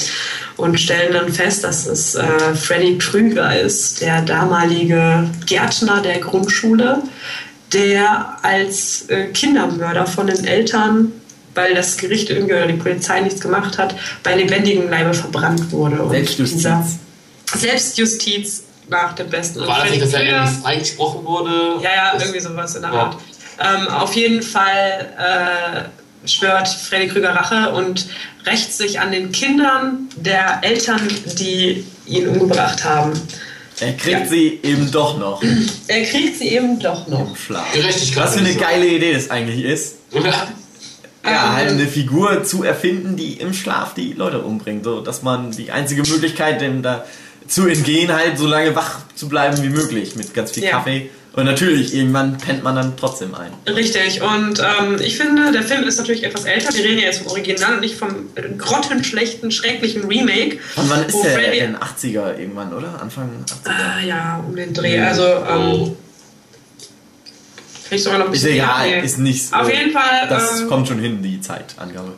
[0.55, 7.01] Und stellen dann fest, dass es äh, Freddy Krüger ist, der damalige Gärtner der Grundschule,
[7.74, 11.11] der als äh, Kindermörder von den Eltern
[11.57, 16.03] weil das Gericht irgendwie oder die Polizei nichts gemacht hat, bei lebendigem Leibe verbrannt wurde.
[16.03, 16.99] Und Selbstjustiz.
[17.55, 19.59] Selbstjustiz nach dem besten.
[19.68, 21.80] War das nicht, dass er irgendwie freigesprochen wurde?
[21.82, 22.99] Ja, ja, irgendwie sowas in der ja.
[22.99, 23.18] Art.
[23.59, 25.89] Ähm, auf jeden Fall
[26.24, 28.07] äh, schwört Freddy Krüger Rache und
[28.45, 31.01] rächt sich an den Kindern der Eltern,
[31.39, 33.20] die ihn umgebracht haben.
[33.80, 34.25] Er kriegt ja.
[34.25, 35.43] sie eben doch noch.
[35.88, 37.30] Er kriegt sie eben doch noch.
[37.30, 37.71] Im Schlaf.
[37.73, 38.23] Gerechtigkeit.
[38.23, 39.97] Was für eine geile Idee das eigentlich ist.
[40.11, 40.47] Ja.
[41.23, 44.86] Ja, halt eine Figur zu erfinden, die im Schlaf die Leute umbringt.
[44.86, 47.03] So, dass man die einzige Möglichkeit, dem da
[47.47, 50.71] zu entgehen, halt so lange wach zu bleiben wie möglich mit ganz viel ja.
[50.71, 51.09] Kaffee.
[51.38, 53.52] Und natürlich, irgendwann pennt man dann trotzdem ein.
[53.72, 54.24] Richtig.
[54.24, 56.74] Und ähm, ich finde, der Film ist natürlich etwas älter.
[56.74, 58.10] Wir reden ja jetzt vom Original und nicht vom
[58.58, 60.58] grottenschlechten, schrecklichen Remake.
[60.76, 61.78] Und wann ist der Freddy denn?
[61.78, 63.00] 80er irgendwann, oder?
[63.00, 63.70] Anfang 80er?
[63.70, 65.00] Ah, ja, um den Dreh.
[65.00, 65.98] Also, ähm, oh.
[67.84, 68.50] Vielleicht sogar noch ein bisschen.
[68.50, 69.54] Ist egal, ist nichts.
[69.54, 70.28] Auf jeden Fall.
[70.28, 72.14] Das ähm, kommt schon hin, die Zeitangabe.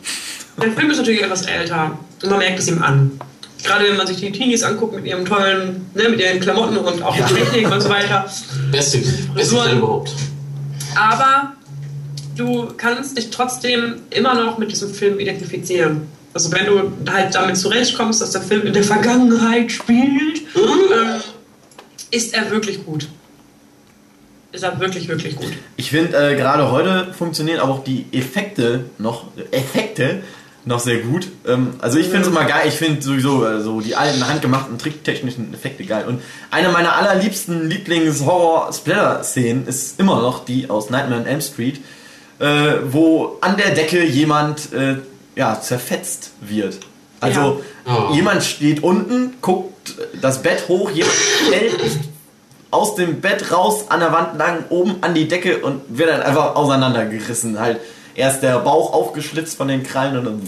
[0.64, 3.20] Der Film ist natürlich etwas älter und man merkt es ihm an.
[3.64, 7.04] Gerade wenn man sich die Teenies anguckt mit ihrem tollen, ne, mit ihren Klamotten und
[7.04, 7.28] auch ja.
[7.28, 8.26] der Technik und so weiter.
[8.72, 9.00] Beste,
[9.34, 10.14] beste Film überhaupt.
[10.96, 11.54] Aber
[12.36, 16.08] du kannst dich trotzdem immer noch mit diesem Film identifizieren.
[16.34, 20.94] Also wenn du halt damit zurechtkommst, dass der Film in der Vergangenheit spielt, mhm.
[20.94, 21.22] ähm,
[22.12, 23.08] ist er wirklich gut
[24.52, 25.52] ist er wirklich, wirklich gut.
[25.78, 30.24] Ich finde, äh, gerade heute funktionieren aber auch die Effekte noch, Effekte
[30.70, 31.28] noch sehr gut.
[31.46, 34.78] Ähm, also ich finde es immer geil, ich finde sowieso äh, so die alten handgemachten
[34.78, 36.06] tricktechnischen Effekte geil.
[36.08, 41.82] Und eine meiner allerliebsten Lieblings-Horror-Splatter-Szenen ist immer noch die aus Nightmare on Elm Street,
[42.40, 44.98] äh, wo an der Decke jemand äh,
[45.36, 46.78] ja, zerfetzt wird.
[47.20, 48.10] Also ja.
[48.10, 48.14] oh.
[48.14, 51.16] jemand steht unten, guckt das Bett hoch, jemand
[51.48, 51.78] stellt
[52.72, 56.22] aus dem Bett raus, an der Wand lang, oben an die Decke und wird dann
[56.22, 57.60] einfach auseinandergerissen.
[57.60, 57.80] Halt
[58.16, 60.42] erst der Bauch aufgeschlitzt von den Krallen und dann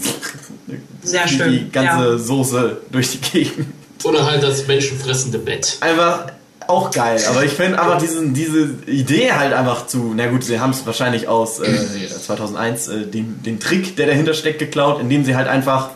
[1.02, 1.50] Sehr schön.
[1.50, 2.18] die ganze ja.
[2.18, 3.66] Soße durch die Gegend.
[4.04, 5.78] Oder halt das menschenfressende Bett.
[5.80, 6.26] Einfach
[6.68, 10.60] auch geil, aber ich finde einfach diesen, diese Idee halt einfach zu, na gut, sie
[10.60, 15.24] haben es wahrscheinlich aus äh, 2001 äh, den, den Trick, der dahinter steckt, geklaut, indem
[15.24, 15.90] sie halt einfach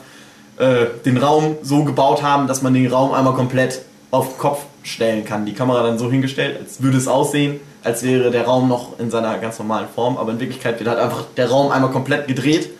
[0.58, 4.62] äh, den Raum so gebaut haben, dass man den Raum einmal komplett auf den Kopf
[4.82, 5.46] stellen kann.
[5.46, 9.10] Die Kamera dann so hingestellt, als würde es aussehen, als wäre der Raum noch in
[9.10, 12.70] seiner ganz normalen Form, aber in Wirklichkeit wird halt einfach der Raum einmal komplett gedreht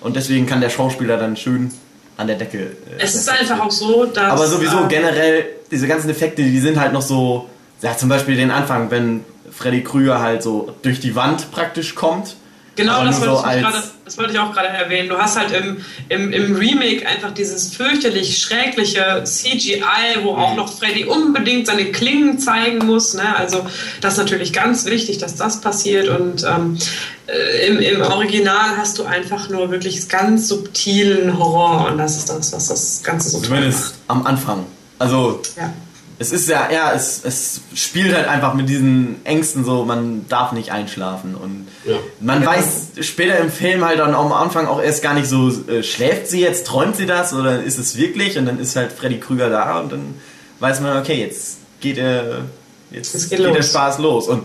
[0.00, 1.70] und deswegen kann der Schauspieler dann schön
[2.16, 2.58] an der Decke.
[2.58, 4.32] Äh, es ist einfach auch so, dass.
[4.32, 7.48] Aber sowieso äh, generell, diese ganzen Effekte, die sind halt noch so.
[7.82, 12.36] Ja, zum Beispiel den Anfang, wenn Freddy Krüger halt so durch die Wand praktisch kommt
[12.76, 15.08] Genau, das wollte, so grade, das wollte, ich auch gerade erwähnen.
[15.08, 15.78] Du hast halt im,
[16.10, 20.56] im, im Remake einfach dieses fürchterlich schrägliche CGI, wo auch mhm.
[20.56, 23.14] noch Freddy unbedingt seine Klingen zeigen muss.
[23.14, 23.34] Ne?
[23.34, 23.66] Also
[24.02, 26.08] das ist natürlich ganz wichtig, dass das passiert.
[26.08, 26.78] Und ähm,
[27.26, 32.28] äh, im, im Original hast du einfach nur wirklich ganz subtilen Horror und das ist
[32.28, 34.66] das, was das Ganze so Zumindest am Anfang.
[34.98, 35.72] Also ja.
[36.18, 40.52] Es ist ja, ja, es, es spielt halt einfach mit diesen Ängsten so, man darf
[40.52, 41.96] nicht einschlafen und ja.
[42.20, 42.48] man ja.
[42.48, 46.28] weiß später im Film halt dann am Anfang auch erst gar nicht so, äh, schläft
[46.28, 49.50] sie jetzt, träumt sie das oder ist es wirklich und dann ist halt Freddy Krüger
[49.50, 50.14] da und dann
[50.60, 52.44] weiß man, okay, jetzt geht er,
[52.90, 54.44] jetzt geht, geht der Spaß los und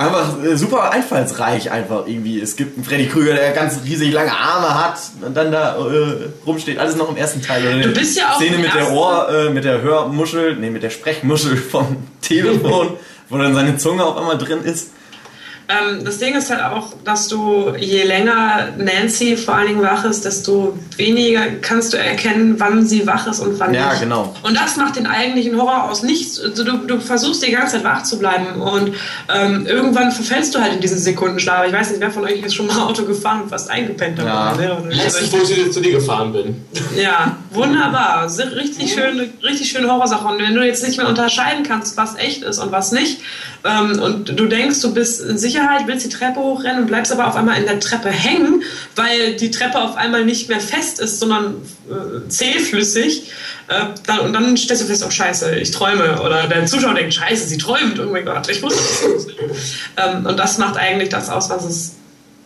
[0.00, 2.40] einfach äh, super einfallsreich einfach irgendwie.
[2.40, 6.28] Es gibt einen Freddy Krüger, der ganz riesig lange Arme hat und dann da äh,
[6.46, 6.78] rumsteht.
[6.78, 7.82] Alles noch im ersten Teil.
[7.82, 10.90] Du bist ja auch Szene mit der Ohr, äh, mit der Hörmuschel, nee, mit der
[10.90, 12.96] Sprechmuschel vom Telefon,
[13.28, 14.90] wo dann seine Zunge auf einmal drin ist.
[15.70, 20.04] Ähm, das Ding ist halt auch, dass du, je länger Nancy vor allen Dingen wach
[20.04, 24.00] ist, desto weniger kannst du erkennen, wann sie wach ist und wann ja, nicht.
[24.00, 24.34] Ja, genau.
[24.42, 26.40] Und das macht den eigentlichen Horror aus nichts.
[26.40, 28.94] Also du, du versuchst die ganze Zeit wach zu bleiben und
[29.32, 31.66] ähm, irgendwann verfällst du halt in diesen Sekundenschlaf.
[31.66, 34.26] Ich weiß nicht, wer von euch ist schon mal Auto gefahren und fast eingepennt hat.
[34.26, 34.80] Ja.
[34.88, 36.64] Letztlich, wo ich zu dir gefahren bin.
[36.96, 38.28] Ja, wunderbar.
[38.56, 40.26] Richtig schöne, richtig schöne Horrorsache.
[40.26, 43.20] Und wenn du jetzt nicht mehr unterscheiden kannst, was echt ist und was nicht,
[43.64, 47.28] ähm, und du denkst, du bist sicher Sicherheit, willst die Treppe hochrennen und bleibst aber
[47.28, 48.62] auf einmal in der Treppe hängen,
[48.96, 51.56] weil die Treppe auf einmal nicht mehr fest ist, sondern
[51.88, 53.30] äh, zähflüssig.
[53.68, 56.20] Äh, dann, und dann stellst du fest, oh scheiße, ich träume.
[56.22, 58.00] Oder der Zuschauer denkt, scheiße, sie träumt.
[58.00, 59.26] Oh mein Gott, ich wusste das
[59.96, 61.92] ähm, und das macht eigentlich das aus, was es...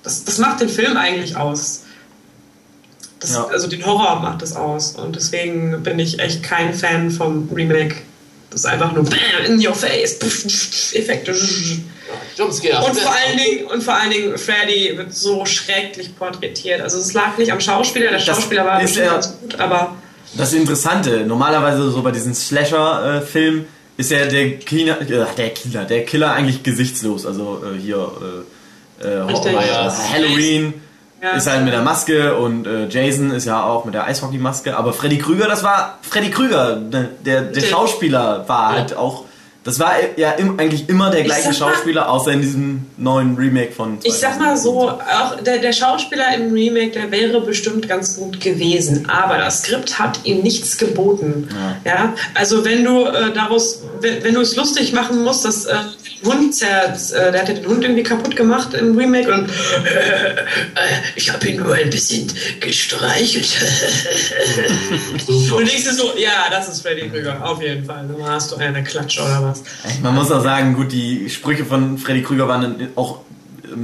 [0.03, 1.85] Das, das macht den Film eigentlich aus.
[3.21, 3.47] Das, ja.
[3.47, 4.97] Also den Horror macht es aus.
[4.97, 7.97] Und deswegen bin ich echt kein Fan vom Remake.
[8.51, 10.19] Das ist einfach nur BAM in your face,
[10.93, 11.35] Effekte.
[12.37, 12.85] Jumpscare.
[12.85, 16.81] Und vor, allen Dingen, und vor allen Dingen, Freddy wird so schrecklich porträtiert.
[16.81, 19.97] Also es lag nicht am Schauspieler, der Schauspieler war bestimmt ganz gut, aber...
[20.37, 26.05] Das Interessante, normalerweise so bei diesen Slasher-Filmen ist ja der Killer, äh, der Killer, der
[26.05, 27.27] Killer eigentlich gesichtslos.
[27.27, 28.11] Also äh, hier
[29.01, 29.21] äh, äh,
[30.13, 30.75] Halloween
[31.23, 31.31] ja.
[31.33, 34.77] ist halt mit der Maske und äh, Jason ist ja auch mit der Eishockey-Maske.
[34.77, 39.25] Aber Freddy Krüger, das war Freddy Krüger, der, der, der Schauspieler war halt auch
[39.65, 43.73] das war ja im, eigentlich immer der gleiche Schauspieler, mal, außer in diesem neuen Remake
[43.73, 43.99] von.
[44.03, 48.41] Ich sag mal so, auch der, der Schauspieler im Remake, der wäre bestimmt ganz gut
[48.41, 51.49] gewesen, aber das Skript hat ihm nichts geboten.
[51.85, 52.15] Ja, ja?
[52.35, 55.77] also wenn du äh, daraus, wenn, wenn du es lustig machen musst, dass äh,
[56.25, 60.45] Hund, der, äh, der hat den Hund irgendwie kaputt gemacht im Remake und äh,
[61.17, 63.49] ich habe ihn nur ein bisschen gestreichelt.
[65.29, 68.07] und du so, ja, das ist Freddy Krüger, auf jeden Fall.
[68.09, 69.54] Dann hast du eine Klatsche oder was.
[70.03, 73.21] Man muss auch sagen, gut, die Sprüche von Freddy Krüger waren auch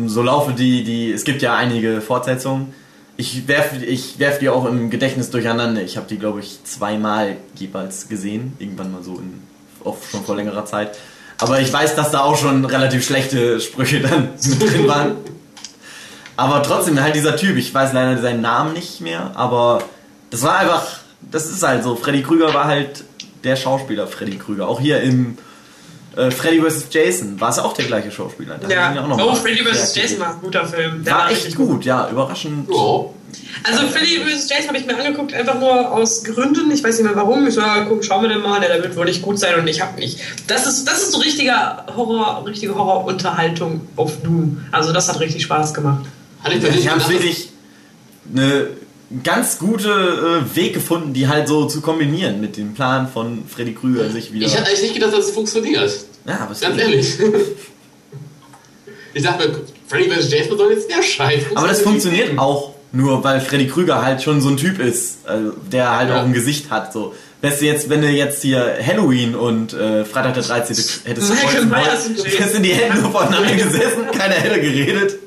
[0.06, 2.74] so laufe die, die, es gibt ja einige Fortsetzungen.
[3.16, 5.82] Ich werfe ich werf die auch im Gedächtnis durcheinander.
[5.82, 8.54] Ich habe die, glaube ich, zweimal jeweils gesehen.
[8.58, 9.42] Irgendwann mal so in,
[9.84, 10.96] auch schon vor längerer Zeit.
[11.38, 15.16] Aber ich weiß, dass da auch schon relativ schlechte Sprüche dann mit drin waren.
[16.36, 19.82] Aber trotzdem, halt dieser Typ, ich weiß leider seinen Namen nicht mehr, aber
[20.30, 20.86] das war einfach,
[21.20, 21.96] das ist halt so.
[21.96, 23.04] Freddy Krüger war halt
[23.44, 24.68] der Schauspieler Freddy Krüger.
[24.68, 25.36] Auch hier im
[26.16, 26.86] äh, Freddy vs.
[26.90, 28.58] Jason war es auch der gleiche Schauspieler.
[28.58, 29.08] Da ja.
[29.18, 29.94] oh, Freddy vs.
[29.94, 31.04] Jason war ein guter Film.
[31.04, 32.68] Der war, war echt gut, gut, ja, überraschend.
[32.70, 33.14] Oh.
[33.62, 34.48] Also Freddy vs.
[34.48, 36.70] Jason habe ich mir angeguckt, einfach nur aus Gründen.
[36.70, 37.46] Ich weiß nicht mehr warum.
[37.46, 39.68] Ich so, ja, guck, schauen wir den mal, der wird wohl nicht gut sein und
[39.68, 40.18] ich habe nicht.
[40.46, 44.64] Das ist, das ist so richtiger Horror, richtige Horrorunterhaltung auf Doom.
[44.72, 46.06] Also das hat richtig Spaß gemacht.
[46.42, 47.50] Hatte ich, ja, ich habe wirklich
[48.34, 48.68] eine
[49.24, 53.74] ganz gute äh, Weg gefunden, die halt so zu kombinieren mit dem Plan von Freddy
[53.74, 54.46] Krüger sich wieder.
[54.46, 55.90] Ich hatte eigentlich nicht gedacht, dass es funktioniert.
[56.26, 57.18] Ja, aber ganz ehrlich.
[59.14, 60.30] ich dachte, Freddy vs.
[60.30, 61.42] Jason soll jetzt der Scheiß.
[61.54, 65.52] Aber das funktioniert auch nur, weil Freddy Krüger halt schon so ein Typ ist, also
[65.72, 66.20] der halt ja.
[66.20, 66.92] auch ein Gesicht hat.
[66.92, 67.14] So.
[67.42, 70.76] Weißt du jetzt, wenn du jetzt hier Halloween und äh, Freitag der 13.
[71.04, 71.82] hättest kreuzen wollen,
[72.24, 75.18] hättest die Hände nur voneinander gesessen, keiner hätte geredet.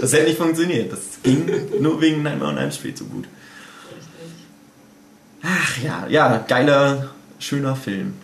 [0.00, 0.92] Das hätte nicht funktioniert.
[0.92, 1.50] Das ging
[1.80, 3.26] nur wegen Nightmare on Elm Street so gut.
[5.42, 8.14] Ach ja, ja, geiler, schöner Film.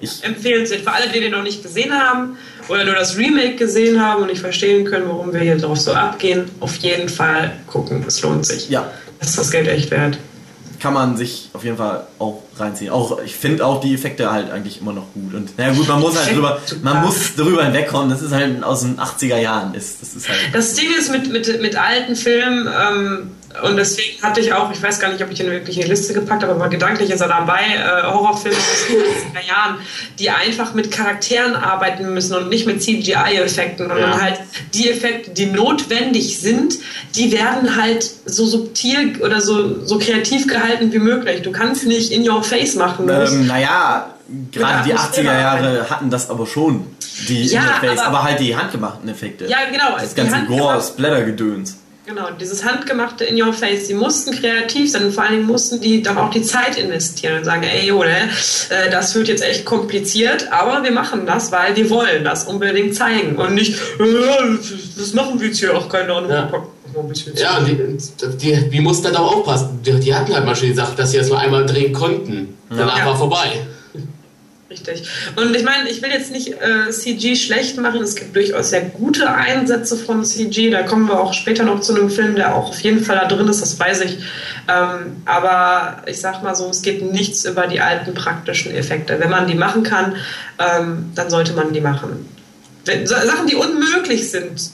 [0.00, 2.36] Ich Empfehlenswert für alle, die den noch nicht gesehen haben
[2.68, 5.92] oder nur das Remake gesehen haben und nicht verstehen können, warum wir hier drauf so
[5.92, 6.50] abgehen.
[6.58, 8.68] Auf jeden Fall gucken, es lohnt sich.
[8.68, 8.90] Ja.
[9.20, 10.18] Das ist das Geld echt wert
[10.82, 12.90] kann man sich auf jeden Fall auch reinziehen.
[12.90, 15.32] Auch ich finde auch die Effekte halt eigentlich immer noch gut.
[15.32, 18.10] Und naja gut, man muss halt drüber, man muss drüber hinwegkommen.
[18.10, 19.74] Das ist halt aus den 80er Jahren.
[19.74, 23.30] Ist, das, ist halt das Ding ist mit, mit, mit alten Filmen, ähm,
[23.60, 25.88] und deswegen hatte ich auch, ich weiß gar nicht, ob ich den wirklich in die
[25.88, 29.76] Liste gepackt habe, aber gedanklich ist er dabei, äh, Horrorfilme aus den 80er Jahren,
[30.18, 34.20] die einfach mit Charakteren arbeiten müssen und nicht mit CGI-Effekten, sondern ja.
[34.20, 34.40] halt
[34.74, 36.78] die Effekte, die notwendig sind,
[37.14, 41.42] die werden halt so subtil oder so, so kreativ gehalten wie möglich.
[41.42, 43.08] Du kannst nicht in your face machen.
[43.08, 44.14] Ähm, naja,
[44.50, 46.86] gerade die 80er Jahre hatten das aber schon,
[47.28, 49.46] die ja, in your face, aber, aber, halt die handgemachten Effekte.
[49.46, 49.96] Ja, genau.
[49.98, 51.76] Das ganze Gore, Splatter-Gedöns.
[52.04, 53.86] Genau, dieses handgemachte in your face.
[53.86, 57.38] Sie mussten kreativ sein und vor allen Dingen mussten die dann auch die Zeit investieren
[57.38, 61.76] und sagen, ey, oder äh, das wird jetzt echt kompliziert, aber wir machen das, weil
[61.76, 64.04] wir wollen das unbedingt zeigen und nicht, äh,
[64.98, 66.30] das machen wir jetzt hier auch keine Ahnung.
[66.30, 66.50] Ja,
[67.36, 67.96] ja die,
[68.36, 69.80] die, die mussten dann auch aufpassen.
[69.86, 72.58] Die, die hatten halt mal schon gesagt, dass sie das nur einmal drehen konnten.
[72.68, 73.06] Danach ja.
[73.06, 73.60] war vorbei.
[74.72, 75.06] Richtig.
[75.36, 78.00] Und ich meine, ich will jetzt nicht äh, CG schlecht machen.
[78.00, 80.70] Es gibt durchaus sehr gute Einsätze von CG.
[80.70, 83.26] Da kommen wir auch später noch zu einem Film, der auch auf jeden Fall da
[83.26, 84.18] drin ist, das weiß ich.
[84.68, 89.20] Ähm, aber ich sag mal so, es geht nichts über die alten praktischen Effekte.
[89.20, 90.16] Wenn man die machen kann,
[90.58, 92.26] ähm, dann sollte man die machen.
[92.86, 94.70] Wenn, Sachen, die unmöglich sind,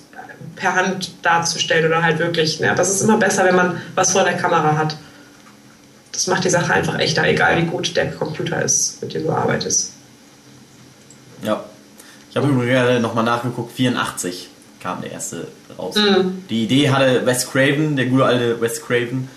[0.55, 2.61] per Hand darzustellen oder halt wirklich.
[2.61, 2.71] Ne?
[2.71, 4.97] Aber es ist immer besser, wenn man was vor der Kamera hat
[6.13, 9.33] das macht die Sache einfach echter, egal wie gut der Computer ist, mit dem du
[9.33, 9.93] arbeitest.
[11.43, 11.65] Ja.
[12.31, 14.49] Ich habe übrigens nochmal nachgeguckt, 84
[14.81, 15.49] kam der erste
[15.79, 15.97] raus.
[15.97, 16.45] Mhm.
[16.49, 19.29] Die Idee hatte Wes Craven, der gute alte Wes Craven,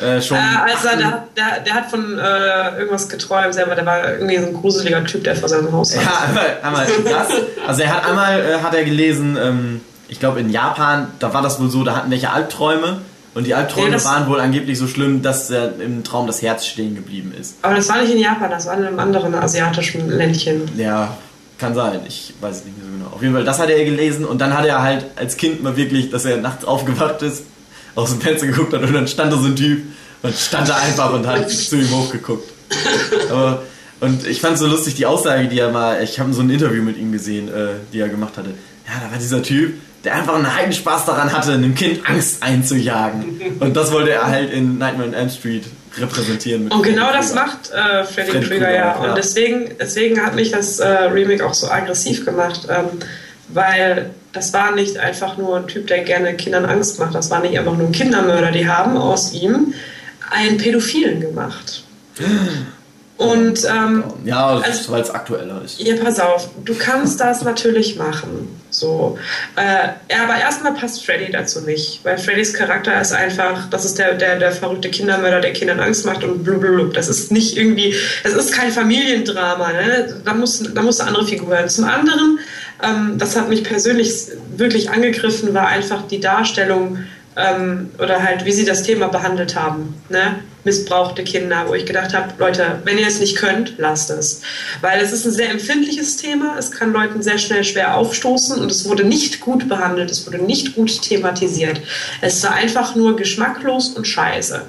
[0.00, 0.36] äh, schon.
[0.36, 4.46] Äh, also der, der, der, hat von äh, irgendwas geträumt selber, der war irgendwie so
[4.46, 6.02] ein gruseliger Typ, der vor seinem Haus war.
[6.02, 7.28] Ja, einmal, einmal das.
[7.66, 11.42] Also er hat einmal äh, hat er gelesen, ähm, ich glaube in Japan, da war
[11.42, 13.02] das wohl so, da hatten welche Albträume
[13.34, 16.66] und die Albträume ja, waren wohl angeblich so schlimm, dass er im Traum das Herz
[16.66, 17.56] stehen geblieben ist.
[17.62, 20.68] Aber das war nicht in Japan, das war in einem anderen asiatischen Ländchen.
[20.76, 21.16] Ja,
[21.58, 22.00] kann sein.
[22.06, 23.14] Ich weiß es nicht mehr so genau.
[23.14, 25.76] Auf jeden Fall, das hat er gelesen und dann hat er halt als Kind mal
[25.76, 27.44] wirklich, dass er nachts aufgewacht ist,
[27.94, 29.82] aus dem Fenster geguckt hat und dann stand da so ein Typ
[30.22, 32.50] und stand da einfach und hat zu ihm hochgeguckt.
[33.30, 33.62] Aber,
[34.00, 36.82] und ich fand so lustig die Aussage, die er mal, ich habe so ein Interview
[36.82, 38.50] mit ihm gesehen, äh, die er gemacht hatte.
[38.86, 39.74] Ja, da war dieser Typ,
[40.04, 43.58] der einfach einen heiden Spaß daran hatte, einem Kind Angst einzujagen.
[43.60, 45.64] Und das wollte er halt in Nightmare on Elm Street
[45.98, 46.68] repräsentieren.
[46.68, 48.76] und genau das macht äh, Freddy, Freddy Krüger, ja.
[48.76, 48.94] ja.
[48.94, 52.98] Und deswegen, deswegen hat mich das äh, Remake auch so aggressiv gemacht, ähm,
[53.48, 57.14] weil das war nicht einfach nur ein Typ, der gerne Kindern Angst macht.
[57.14, 58.50] Das war nicht einfach nur ein Kindermörder.
[58.50, 59.74] Die haben aus ihm
[60.30, 61.84] einen Pädophilen gemacht.
[63.22, 65.80] Und ähm, ja, also, weil es aktueller ist.
[65.80, 68.48] Ja, pass auf, du kannst das natürlich machen.
[68.70, 69.18] So,
[69.54, 74.14] äh, aber erstmal passt Freddy dazu nicht, weil Freddys Charakter ist einfach, das ist der,
[74.14, 77.94] der, der verrückte Kindermörder, der Kindern Angst macht und blub, Das ist nicht irgendwie,
[78.24, 80.20] das ist kein Familiendrama, ne?
[80.24, 81.68] Da muss, da muss eine andere Figur sein.
[81.68, 82.38] Zum anderen,
[82.82, 86.98] ähm, das hat mich persönlich wirklich angegriffen, war einfach die Darstellung
[87.36, 89.94] ähm, oder halt, wie sie das Thema behandelt haben.
[90.08, 90.40] Ne?
[90.64, 94.42] Missbrauchte Kinder, wo ich gedacht habe, Leute, wenn ihr es nicht könnt, lasst es.
[94.80, 98.70] Weil es ist ein sehr empfindliches Thema, es kann Leuten sehr schnell schwer aufstoßen und
[98.70, 101.80] es wurde nicht gut behandelt, es wurde nicht gut thematisiert.
[102.20, 104.62] Es war einfach nur geschmacklos und scheiße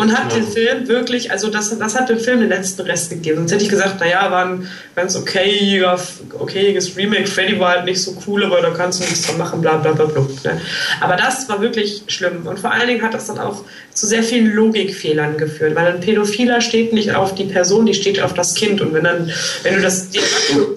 [0.00, 0.38] und hat ja.
[0.38, 3.38] den Film wirklich, also das, das hat dem Film den letzten Rest gegeben.
[3.38, 6.00] Sonst hätte ich gesagt, naja, war ein ganz okayiger,
[6.38, 7.26] okayiges Remake.
[7.26, 9.92] Freddy war halt nicht so cool, aber da kannst du nichts dran machen, bla bla
[9.92, 10.22] bla bla.
[10.44, 10.60] Ne?
[11.00, 12.46] Aber das war wirklich schlimm.
[12.46, 16.00] Und vor allen Dingen hat das dann auch zu sehr vielen Logikfehlern geführt, weil ein
[16.00, 18.80] Pädophiler steht nicht auf die Person, die steht auf das Kind.
[18.80, 19.30] Und wenn dann,
[19.62, 20.20] wenn du das, die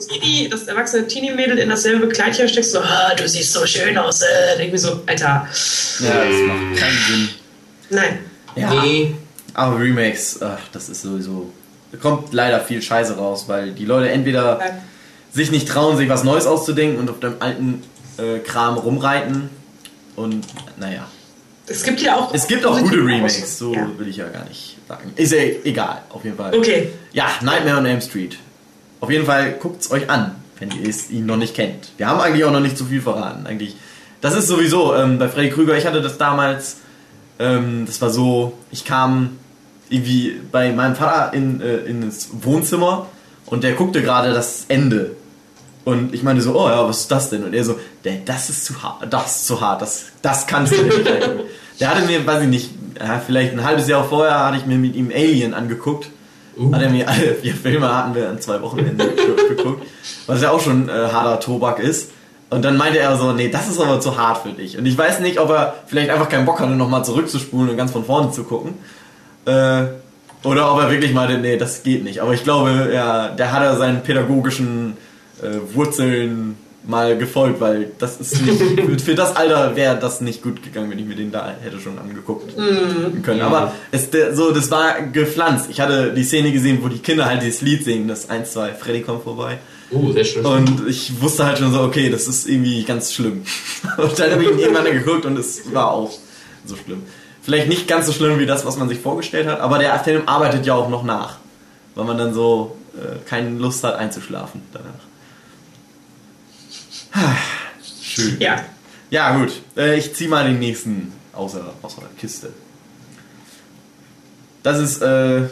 [0.10, 4.22] Teenie, das erwachsene Teenie-Mädel in dasselbe Kleidchen steckst, so, ah, du siehst so schön aus,
[4.22, 5.48] äh, irgendwie so, Alter.
[6.00, 7.30] Ja, das macht keinen Sinn.
[7.90, 8.33] Nein.
[8.56, 8.84] Ja.
[8.84, 9.16] Nee.
[9.54, 11.52] Aber Remakes, ach, das ist sowieso.
[11.92, 14.66] Da kommt leider viel Scheiße raus, weil die Leute entweder ja.
[15.32, 17.84] sich nicht trauen, sich was Neues auszudenken und auf dem alten
[18.18, 19.50] äh, Kram rumreiten.
[20.16, 20.46] Und
[20.78, 21.08] naja.
[21.68, 22.34] Es gibt ja auch.
[22.34, 23.88] Es gibt auch gute Remakes, so ja.
[23.98, 25.14] will ich ja gar nicht sagen.
[25.16, 26.56] Ist ja egal, auf jeden Fall.
[26.56, 26.90] Okay.
[27.14, 28.38] Ja, Nightmare on Elm Street.
[29.00, 31.92] Auf jeden Fall guckt es euch an, wenn ihr es ihn noch nicht kennt.
[31.98, 33.46] Wir haben eigentlich auch noch nicht zu viel verraten.
[33.46, 33.76] Eigentlich.
[34.22, 36.78] Das ist sowieso ähm, bei Freddy Krüger, ich hatte das damals
[37.44, 39.38] ähm, das war so, ich kam
[39.90, 43.08] irgendwie bei meinem Vater in, äh, in das Wohnzimmer
[43.46, 45.16] und der guckte gerade das Ende.
[45.86, 47.44] Und ich meinte so, oh ja, was ist das denn?
[47.44, 47.78] Und er so,
[48.26, 51.06] das ist zu hart, das ist zu hart, das, das kannst du nicht.
[51.80, 52.70] der hatte mir, weiß ich nicht,
[53.26, 56.10] vielleicht ein halbes Jahr vorher hatte ich mir mit ihm Alien angeguckt.
[56.58, 56.72] Uh.
[56.72, 59.12] Hat er mir alle vier Filme hatten wir an zwei Wochenende
[59.50, 59.86] geguckt,
[60.28, 62.12] was ja auch schon äh, harter Tobak ist.
[62.54, 64.78] Und dann meinte er so, nee, das ist aber zu hart für dich.
[64.78, 67.92] Und ich weiß nicht, ob er vielleicht einfach keinen Bock hatte, nochmal zurückzuspulen und ganz
[67.92, 68.76] von vorne zu gucken.
[69.46, 69.86] Äh,
[70.44, 72.20] oder ob er wirklich meinte, nee, das geht nicht.
[72.20, 74.98] Aber ich glaube, ja, der hat er seinen pädagogischen
[75.42, 80.62] äh, Wurzeln mal gefolgt, weil das ist nicht, für das Alter wäre das nicht gut
[80.62, 83.22] gegangen, wenn ich mir den da hätte schon angeguckt mm.
[83.24, 83.42] können.
[83.42, 85.70] Aber es, so, das war gepflanzt.
[85.70, 88.74] Ich hatte die Szene gesehen, wo die Kinder halt dieses Lied singen, das 1, 2,
[88.74, 89.60] Freddy kommt vorbei.
[89.94, 90.46] Uh, sehr schön.
[90.46, 93.44] Und ich wusste halt schon so, okay, das ist irgendwie ganz schlimm.
[93.98, 96.12] Und dann habe ich ihn irgendwann geguckt und es war auch
[96.66, 97.04] so schlimm.
[97.42, 100.24] Vielleicht nicht ganz so schlimm wie das, was man sich vorgestellt hat, aber der Film
[100.28, 101.38] arbeitet ja auch noch nach.
[101.96, 104.94] Weil man dann so äh, keine Lust hat einzuschlafen danach.
[108.02, 108.38] Schön.
[108.40, 108.64] Ja.
[109.10, 109.52] Ja, gut.
[109.76, 112.52] Äh, ich ziehe mal den nächsten außer, außer Kiste.
[114.64, 115.44] Das ist, äh,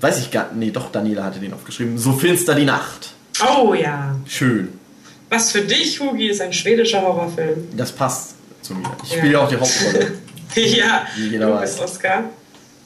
[0.00, 1.98] weiß ich gar nicht, nee, doch, Daniela hatte den aufgeschrieben.
[1.98, 3.14] So finster die Nacht.
[3.46, 4.16] Oh ja.
[4.26, 4.68] Schön.
[5.30, 7.68] Was für dich, Hugi, ist ein schwedischer Horrorfilm?
[7.76, 8.90] Das passt zu mir.
[9.04, 10.12] Ich spiele ja auch die Hauptrolle.
[10.54, 11.76] ja, du weiß.
[11.76, 12.24] bist Oscar.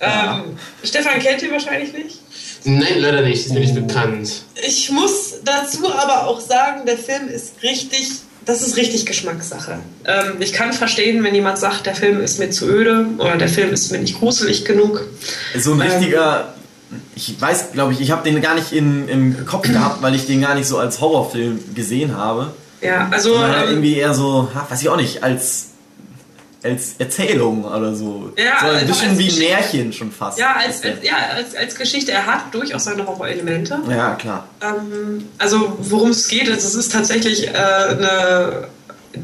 [0.01, 0.43] Ja.
[0.45, 2.19] Ähm, Stefan kennt ihr wahrscheinlich nicht.
[2.65, 3.47] Nein, leider nicht.
[3.47, 4.43] Ist mir nicht bekannt.
[4.67, 8.11] Ich muss dazu aber auch sagen, der Film ist richtig.
[8.45, 9.79] Das ist richtig Geschmackssache.
[10.05, 13.49] Ähm, ich kann verstehen, wenn jemand sagt, der Film ist mir zu öde oder der
[13.49, 15.07] Film ist mir nicht gruselig genug.
[15.57, 16.55] So ein ähm, richtiger.
[17.15, 20.27] Ich weiß, glaube ich, ich habe den gar nicht in, im Kopf gehabt, weil ich
[20.27, 22.53] den gar nicht so als Horrorfilm gesehen habe.
[22.81, 23.35] Ja, also.
[23.35, 25.69] Sondern ähm, irgendwie eher so, weiß ich auch nicht, als
[26.65, 28.33] als Erzählung oder so.
[28.37, 29.53] Ja, so ein bisschen wie Geschichte.
[29.53, 30.39] Märchen schon fast.
[30.39, 32.13] Ja, als, als, ja als, als Geschichte.
[32.13, 33.79] Er hat durchaus seine Horror-Elemente.
[33.91, 34.47] Ja, klar.
[34.61, 38.69] Ähm, also worum es geht, es ist tatsächlich äh, eine,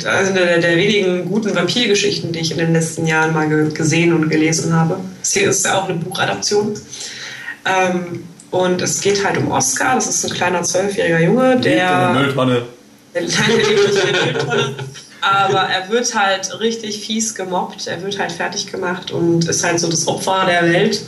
[0.04, 4.28] also eine der wenigen guten Vampirgeschichten, die ich in den letzten Jahren mal gesehen und
[4.28, 4.98] gelesen habe.
[5.22, 6.74] Es ist ja auch eine Buchadaption.
[7.64, 12.14] Ähm, und es geht halt um Oscar, das ist ein kleiner zwölfjähriger Junge, der...
[13.14, 14.74] Lebt in der Mülltonne.
[14.74, 14.84] Der.
[15.20, 19.80] Aber er wird halt richtig fies gemobbt, er wird halt fertig gemacht und ist halt
[19.80, 21.02] so das Opfer der Welt.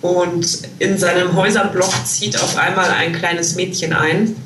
[0.00, 4.36] Und in seinem Häuserblock zieht auf einmal ein kleines Mädchen ein,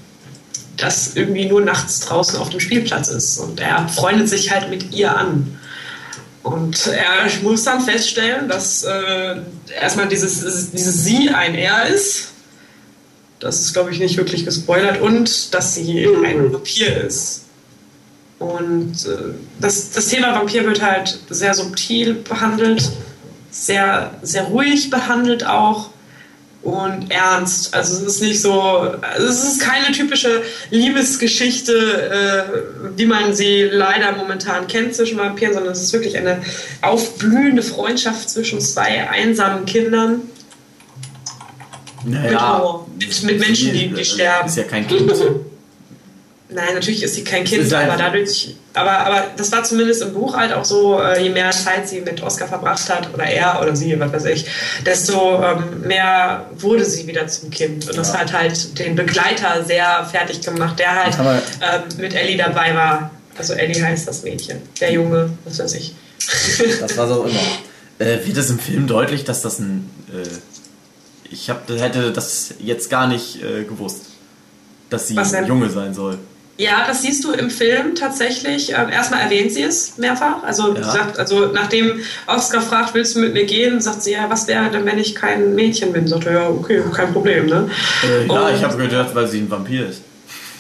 [0.76, 3.38] das irgendwie nur nachts draußen auf dem Spielplatz ist.
[3.38, 5.58] Und er freundet sich halt mit ihr an.
[6.46, 9.40] Und er muss dann feststellen, dass äh,
[9.80, 12.28] erstmal dieses, dieses Sie ein Er ist.
[13.40, 15.00] Das ist, glaube ich, nicht wirklich gespoilert.
[15.00, 17.46] Und dass sie ein Vampir ist.
[18.38, 22.92] Und äh, das, das Thema Vampir wird halt sehr subtil behandelt,
[23.50, 25.90] sehr, sehr ruhig behandelt auch
[26.66, 27.72] und ernst.
[27.74, 33.62] Also es ist nicht so, also es ist keine typische Liebesgeschichte, äh, wie man sie
[33.62, 36.42] leider momentan kennt zwischen Vampiren, sondern es ist wirklich eine
[36.82, 40.22] aufblühende Freundschaft zwischen zwei einsamen Kindern.
[42.04, 44.48] Naja, mit, mit, Menschen, die, die sterben.
[44.48, 45.12] Ist ja kein Kind.
[46.48, 50.36] Nein, natürlich ist sie kein Kind, aber dadurch, aber, aber das war zumindest im Buch
[50.36, 53.74] halt auch so, äh, je mehr Zeit sie mit Oscar verbracht hat, oder er oder
[53.74, 54.46] sie, was weiß ich,
[54.84, 57.88] desto ähm, mehr wurde sie wieder zum Kind.
[57.88, 58.20] Und das ja.
[58.20, 63.10] hat halt den Begleiter sehr fertig gemacht, der halt ähm, mit Ellie dabei war.
[63.36, 65.94] Also Ellie heißt das Mädchen, der Junge, was weiß ich.
[66.80, 67.40] Das war so immer.
[67.98, 69.90] Äh, wird es im Film deutlich, dass das ein.
[70.12, 70.28] Äh,
[71.28, 74.02] ich hab, hätte das jetzt gar nicht äh, gewusst,
[74.90, 76.18] dass sie ein Junge sein soll.
[76.58, 78.70] Ja, das siehst du im Film tatsächlich.
[78.70, 80.42] Ähm, erstmal erwähnt sie es mehrfach.
[80.42, 80.82] Also, ja.
[80.82, 84.70] sagt, also nachdem Oscar fragt, willst du mit mir gehen, sagt sie, ja, was wäre
[84.70, 86.08] denn, wenn ich kein Mädchen bin?
[86.08, 87.46] Sagt er, ja, okay, kein Problem.
[87.46, 87.68] Ne?
[88.04, 90.02] Äh, ja, ich habe gedacht, weil sie ein Vampir ist.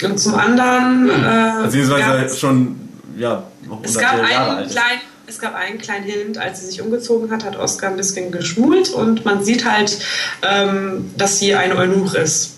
[0.02, 1.08] Und zum anderen...
[1.08, 6.04] Äh, Beziehungsweise ja, schon, ja, noch es gab Jahre einen kleinen es gab einen kleinen
[6.04, 9.98] Hint, als sie sich umgezogen hat, hat Oscar ein bisschen geschmult und man sieht halt,
[10.42, 12.55] ähm, dass sie ein Eunuch ist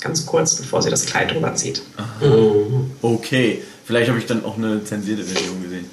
[0.00, 1.82] ganz kurz, bevor sie das Kleid drüber zieht.
[3.02, 5.86] Okay, vielleicht habe ich dann auch eine zensierte Version gesehen.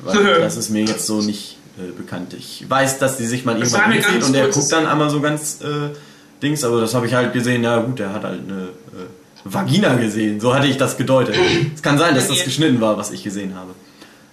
[0.00, 2.34] Weil das ist mir jetzt so nicht äh, bekannt.
[2.34, 5.60] Ich weiß, dass sie sich mal irgendwann umzieht und der guckt dann einmal so ganz
[5.62, 5.96] äh,
[6.42, 9.06] Dings, aber das habe ich halt gesehen, ja gut, der hat halt eine äh,
[9.44, 10.40] Vagina gesehen.
[10.40, 11.36] So hatte ich das gedeutet.
[11.74, 13.74] Es kann sein, dass das geschnitten war, was ich gesehen habe.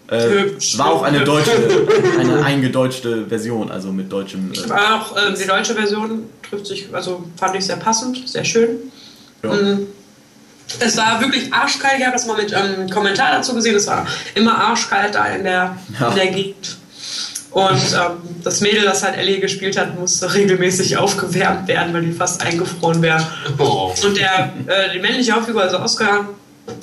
[0.10, 1.52] Äh, war auch eine deutsche,
[2.20, 4.52] eine eingedeutschte Version, also mit deutschem.
[4.54, 8.44] Äh, war auch äh, die deutsche Version trifft sich, also fand ich sehr passend, sehr
[8.44, 8.70] schön.
[9.44, 9.54] Ja.
[9.54, 9.88] Mm.
[10.80, 14.06] Es war wirklich arschkalt, ich habe das mal mit ähm, Kommentar dazu gesehen, es war
[14.36, 16.10] immer arschkalt da in der, ja.
[16.10, 16.78] in der Gegend.
[17.52, 22.12] Und ähm, das Mädel, das halt Ellie gespielt hat, musste regelmäßig aufgewärmt werden, weil die
[22.12, 23.26] fast eingefroren wäre.
[23.58, 23.92] Oh.
[24.04, 26.30] Und der, äh, die männliche Hauptfigur, also Oscar,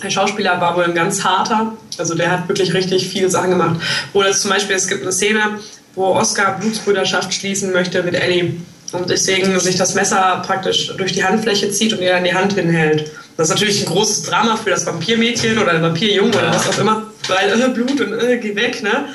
[0.02, 1.72] der Schauspieler war wohl ein ganz harter.
[1.98, 3.76] Also der hat wirklich richtig viele Sachen gemacht.
[4.12, 5.60] Oder zum Beispiel, es gibt eine Szene,
[5.94, 8.56] wo Oscar Blutsbrüderschaft schließen möchte mit Ellie
[8.92, 12.54] und deswegen sich das Messer praktisch durch die Handfläche zieht und ihr dann die Hand
[12.54, 13.10] hinhält.
[13.36, 16.78] Das ist natürlich ein großes Drama für das Vampirmädchen oder den Vampirjungen oder was auch
[16.78, 19.06] immer, weil äh, Blut und äh, geh weg, ne?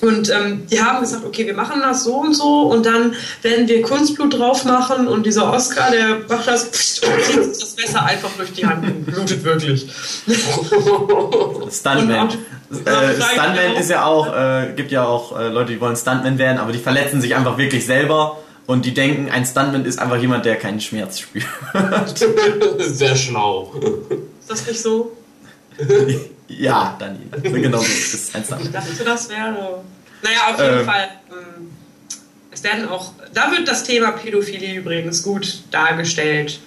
[0.00, 3.68] Und ähm, die haben gesagt, okay, wir machen das so und so und dann werden
[3.68, 8.30] wir Kunstblut drauf machen und dieser Oscar, der macht das und zieht das Messer einfach
[8.36, 9.88] durch die Hand und blutet wirklich.
[11.70, 12.28] Stuntman.
[12.28, 12.34] Äh,
[12.70, 16.72] Stuntman ist ja auch, äh, gibt ja auch äh, Leute, die wollen Stuntman werden, aber
[16.72, 20.56] die verletzen sich einfach wirklich selber und die denken, ein Stuntman ist einfach jemand, der
[20.56, 21.44] keinen Schmerz spürt.
[22.78, 23.74] Sehr schlau.
[24.40, 25.16] Ist das nicht so?
[26.48, 27.60] ja, Daniel.
[27.60, 28.66] Genau so ist ein Stuntman.
[28.66, 29.84] Ich dachte, das wäre.
[30.22, 31.08] Naja, auf jeden ähm, Fall.
[31.30, 31.70] Ähm,
[32.50, 33.12] es werden auch.
[33.34, 36.60] Da wird das Thema Pädophilie übrigens gut dargestellt.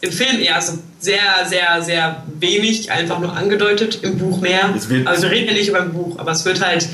[0.00, 4.74] im Film eher so sehr, sehr, sehr wenig, einfach nur angedeutet, im Buch mehr.
[5.04, 6.88] Also wir reden ja nicht über ein Buch, aber es wird halt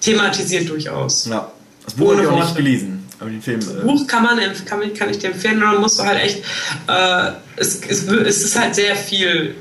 [0.00, 1.26] thematisiert durchaus.
[1.26, 1.50] Ja,
[1.84, 2.95] das Buch habe ich auch nicht gelesen.
[3.18, 6.04] Aber den Film, äh Buch kann man kann, kann ich dir empfehlen, dann musst du
[6.04, 6.44] halt echt,
[6.86, 9.54] äh, es, es, es ist halt sehr viel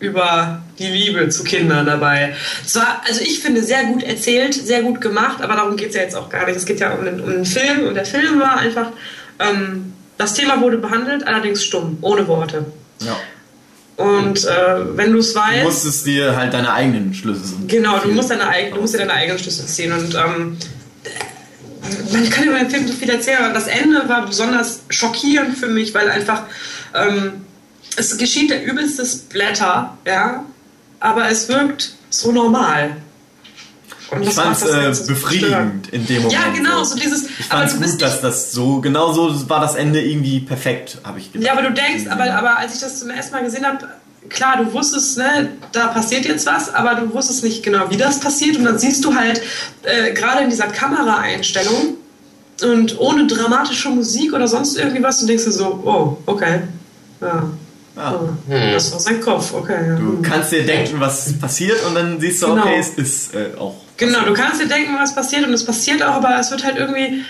[0.00, 2.34] über die Liebe zu Kindern dabei.
[2.64, 6.02] Zwar, also ich finde, sehr gut erzählt, sehr gut gemacht, aber darum geht es ja
[6.02, 6.56] jetzt auch gar nicht.
[6.56, 8.90] Es geht ja um den, um den Film und der Film war einfach,
[9.38, 12.66] ähm, das Thema wurde behandelt, allerdings stumm, ohne Worte.
[13.00, 13.16] Ja.
[13.96, 15.62] Und äh, wenn du es weißt.
[15.62, 17.66] Du musstest dir halt deine eigenen Schlüsse ziehen.
[17.66, 19.92] Genau, du musst, deine, du musst dir deine eigenen Schlüsse ziehen.
[19.92, 20.56] Und ähm,
[22.12, 25.68] man kann über den Film so viel erzählen, aber das Ende war besonders schockierend für
[25.68, 26.44] mich, weil einfach.
[26.94, 27.44] Ähm,
[27.96, 30.44] es geschieht der übelste Splatter, ja,
[31.00, 32.96] aber es wirkt so normal.
[34.10, 36.32] Und ich fand es äh, befriedigend in dem Moment.
[36.32, 37.26] Ja, genau, so dieses.
[37.38, 41.18] Ich fand es gut, dass das so, genau so war das Ende irgendwie perfekt, habe
[41.18, 41.46] ich gedacht.
[41.46, 43.86] Ja, aber du denkst, aber, aber als ich das zum ersten Mal gesehen habe,
[44.28, 48.20] klar, du wusstest, ne, da passiert jetzt was, aber du wusstest nicht genau, wie das
[48.20, 48.56] passiert.
[48.56, 49.40] Und dann siehst du halt,
[49.82, 51.96] äh, gerade in dieser Kameraeinstellung
[52.62, 56.62] und ohne dramatische Musik oder sonst irgendwie was, du denkst dir so, oh, okay.
[57.20, 57.50] Ja,
[57.98, 58.20] Ah.
[58.48, 58.72] Hm.
[58.72, 59.96] Das war sein Kopf, okay.
[59.98, 62.62] Du kannst dir denken, was passiert und dann siehst du, genau.
[62.62, 63.74] okay, es ist äh, auch.
[63.96, 66.76] Genau, du kannst dir denken, was passiert und es passiert auch, aber es wird halt
[66.76, 67.24] irgendwie.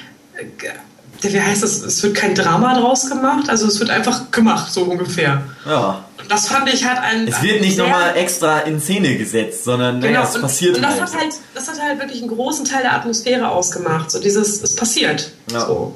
[1.21, 1.83] Wie heißt das?
[1.83, 5.43] Es wird kein Drama draus gemacht, also es wird einfach gemacht, so ungefähr.
[5.67, 6.05] Ja.
[6.19, 7.27] Und das fand ich halt ein.
[7.27, 10.83] Es wird nicht nochmal extra in Szene gesetzt, sondern genau, naja, es und, passiert Und
[10.83, 11.03] das halt.
[11.03, 14.11] hat, halt, das hat halt wirklich einen großen Teil der Atmosphäre ausgemacht.
[14.11, 15.33] So dieses, es passiert.
[15.51, 15.67] Ja.
[15.67, 15.95] So.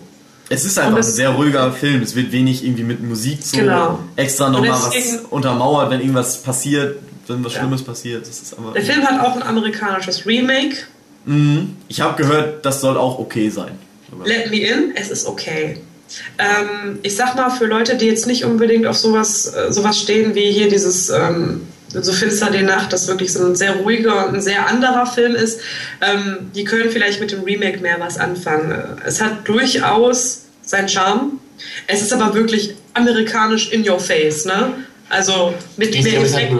[0.48, 2.02] Es ist einfach ein sehr ruhiger Film.
[2.02, 4.00] Es wird wenig irgendwie mit Musik so genau.
[4.16, 7.60] extra nochmal was untermauert, wenn irgendwas passiert, wenn was ja.
[7.60, 8.26] Schlimmes passiert.
[8.74, 10.76] Der Film hat auch ein amerikanisches Remake.
[11.24, 11.76] Mhm.
[11.88, 13.78] Ich habe gehört, das soll auch okay sein.
[14.24, 15.78] Let Me In, es ist okay.
[16.38, 20.34] Ähm, ich sag mal, für Leute, die jetzt nicht unbedingt auf sowas, äh, sowas stehen
[20.34, 21.62] wie hier dieses ähm,
[21.94, 25.34] So finster die Nacht, das wirklich so ein sehr ruhiger und ein sehr anderer Film
[25.34, 25.60] ist,
[26.00, 28.74] ähm, die können vielleicht mit dem Remake mehr was anfangen.
[29.04, 31.38] Es hat durchaus sein Charme.
[31.86, 34.74] Es ist aber wirklich amerikanisch in your face, ne?
[35.08, 36.52] Also mit mehr Effekt.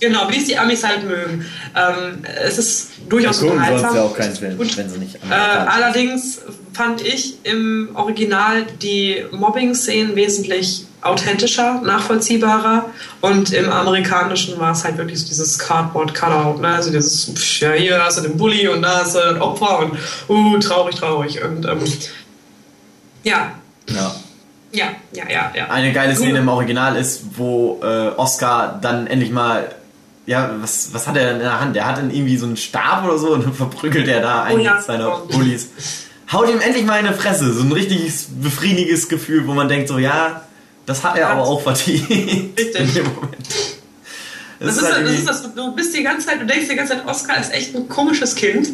[0.00, 1.46] Genau, wie es die Amis halt mögen.
[1.74, 3.96] Ähm, es ist durchaus ja, unterhaltsam.
[3.96, 6.40] ja auch keinen Film, Und, wenn sie nicht äh, Allerdings
[6.72, 12.86] fand ich im Original die Mobbing-Szenen wesentlich authentischer, nachvollziehbarer
[13.20, 16.68] und im amerikanischen war es halt wirklich so dieses Cardboard-Cutout, ne?
[16.68, 19.78] also dieses, pff, ja hier hast du den Bully und da hast du ein Opfer
[19.78, 19.92] und
[20.28, 21.78] uh, traurig, traurig und ähm,
[23.22, 23.52] ja.
[23.88, 24.16] Ja.
[24.72, 25.70] Ja, ja, ja, ja.
[25.70, 29.75] Eine geile Szene im Original ist, wo äh, Oscar dann endlich mal
[30.26, 31.76] ja, was, was hat er denn in der Hand?
[31.76, 34.60] Der hat dann irgendwie so einen Stab oder so und dann verprügelt er da einen
[34.60, 34.80] oh ja.
[34.80, 35.68] seiner Bullies.
[36.32, 37.52] Haut ihm endlich mal in die Fresse.
[37.52, 40.42] So ein richtiges befriedigendes Gefühl, wo man denkt so, ja,
[40.84, 42.08] das hat er aber auch verdient.
[42.58, 42.76] Richtig.
[42.76, 43.36] in dem Moment.
[44.58, 46.76] Das, das, ist, halt das ist das, du bist die ganze Zeit, du denkst die
[46.76, 48.70] ganze Zeit, Oscar ist echt ein komisches Kind.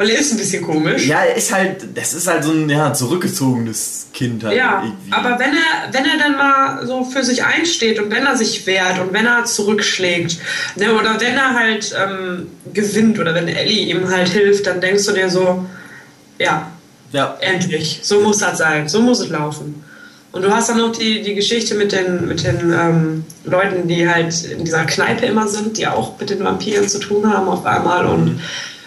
[0.00, 1.06] Weil er ist ein bisschen komisch.
[1.06, 5.12] Ja, er ist halt, das ist halt so ein ja, zurückgezogenes Kind halt Ja, irgendwie.
[5.12, 8.66] aber wenn er, wenn er dann mal so für sich einsteht und wenn er sich
[8.66, 10.38] wehrt und wenn er zurückschlägt,
[10.76, 15.04] ne, oder wenn er halt ähm, gewinnt oder wenn Ellie ihm halt hilft, dann denkst
[15.04, 15.66] du dir so,
[16.38, 16.70] ja,
[17.12, 17.36] ja.
[17.42, 19.84] endlich, so muss das sein, so muss es laufen.
[20.32, 24.08] Und du hast dann noch die, die Geschichte mit den, mit den ähm, Leuten, die
[24.08, 27.66] halt in dieser Kneipe immer sind, die auch mit den Vampiren zu tun haben auf
[27.66, 28.40] einmal und mhm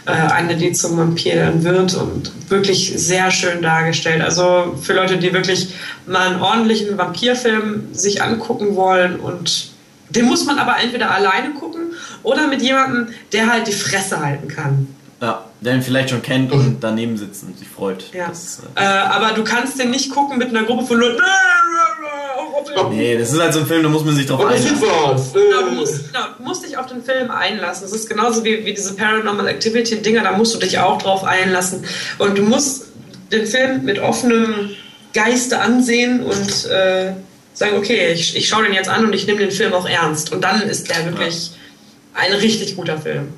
[0.05, 4.21] äh, eine, die zum Vampir dann wird und wirklich sehr schön dargestellt.
[4.21, 5.73] Also für Leute, die wirklich
[6.05, 9.71] mal einen ordentlichen Vampirfilm sich angucken wollen und
[10.09, 14.47] den muss man aber entweder alleine gucken oder mit jemandem, der halt die Fresse halten
[14.47, 14.88] kann.
[15.21, 18.06] Ja, der ihn vielleicht schon kennt und daneben sitzt und sich freut.
[18.14, 18.27] Ja.
[18.27, 21.22] Das, äh, äh, aber du kannst den nicht gucken mit einer Gruppe von Leuten.
[22.91, 24.80] Nee, das ist halt so ein Film, da muss man sich drauf einlassen.
[24.80, 27.84] Genau, du musst, genau, du musst dich auf den Film einlassen.
[27.84, 31.85] Das ist genauso wie, wie diese Paranormal Activity-Dinger, da musst du dich auch drauf einlassen.
[32.19, 32.85] Und du musst
[33.31, 34.72] den Film mit offenem
[35.14, 37.14] Geiste ansehen und äh,
[37.53, 40.31] sagen, okay, ich, ich schaue den jetzt an und ich nehme den Film auch ernst.
[40.31, 41.52] Und dann ist der wirklich
[42.14, 43.34] ein richtig guter Film.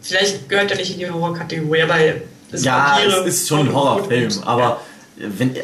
[0.00, 3.74] Vielleicht gehört er nicht in die Horror-Kategorie, weil es Ja, Vampire es ist schon ein
[3.74, 4.80] Horrorfilm, aber
[5.16, 5.54] wenn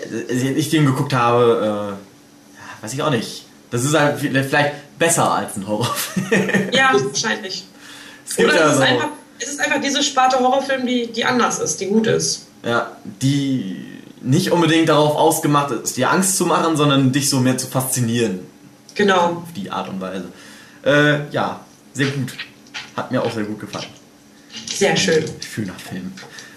[0.56, 3.44] ich den geguckt habe, äh, weiß ich auch nicht.
[3.70, 6.70] Das ist halt vielleicht besser als ein Horrorfilm.
[6.72, 7.64] Ja, wahrscheinlich.
[8.28, 9.08] Es Oder es, ist einfach,
[9.38, 12.46] es ist einfach diese Sparte Horrorfilm, die, die anders ist, die gut ist.
[12.64, 17.56] Ja, die nicht unbedingt darauf ausgemacht ist, dir Angst zu machen, sondern dich so mehr
[17.56, 18.40] zu faszinieren.
[18.94, 19.42] Genau.
[19.44, 20.28] Auf die Art und Weise.
[20.84, 21.60] Äh, ja,
[21.92, 22.32] sehr gut.
[22.96, 23.86] Hat mir auch sehr gut gefallen.
[24.78, 25.24] Sehr schön.
[25.54, 26.12] Schöner Film.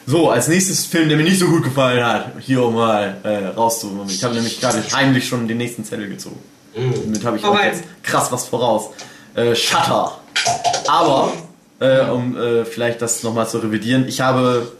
[0.06, 3.46] So, als nächstes Film, der mir nicht so gut gefallen hat, hier um mal äh,
[3.56, 4.10] rauszuholen.
[4.10, 6.40] Ich habe nämlich gerade heimlich schon den nächsten Zettel gezogen.
[6.76, 6.94] Mhm.
[7.06, 8.90] Damit habe ich auch jetzt krass was voraus.
[9.36, 10.20] Äh, Shutter.
[10.88, 11.32] Aber,
[11.80, 14.72] äh, um äh, vielleicht das nochmal zu revidieren, ich habe,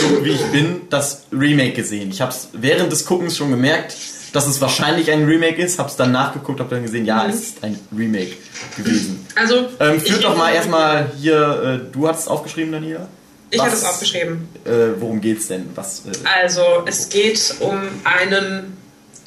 [0.00, 2.10] so wie ich bin, das Remake gesehen.
[2.10, 3.94] Ich habe es während des Guckens schon gemerkt,
[4.36, 5.78] dass es wahrscheinlich ein Remake ist.
[5.78, 7.30] Habe es dann nachgeguckt, habe dann gesehen, ja, mhm.
[7.30, 8.36] es ist ein Remake
[8.76, 9.26] gewesen.
[9.34, 13.08] Also, ähm, führt doch mal erstmal hier, äh, du hast es aufgeschrieben, Daniela?
[13.50, 14.48] Ich habe es aufgeschrieben.
[14.64, 15.70] Äh, worum geht's denn?
[15.74, 16.12] Was, äh?
[16.42, 18.76] Also, es geht um einen,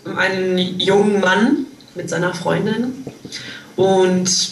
[0.06, 1.65] um einen jungen Mann
[1.95, 3.06] mit seiner Freundin
[3.76, 4.52] und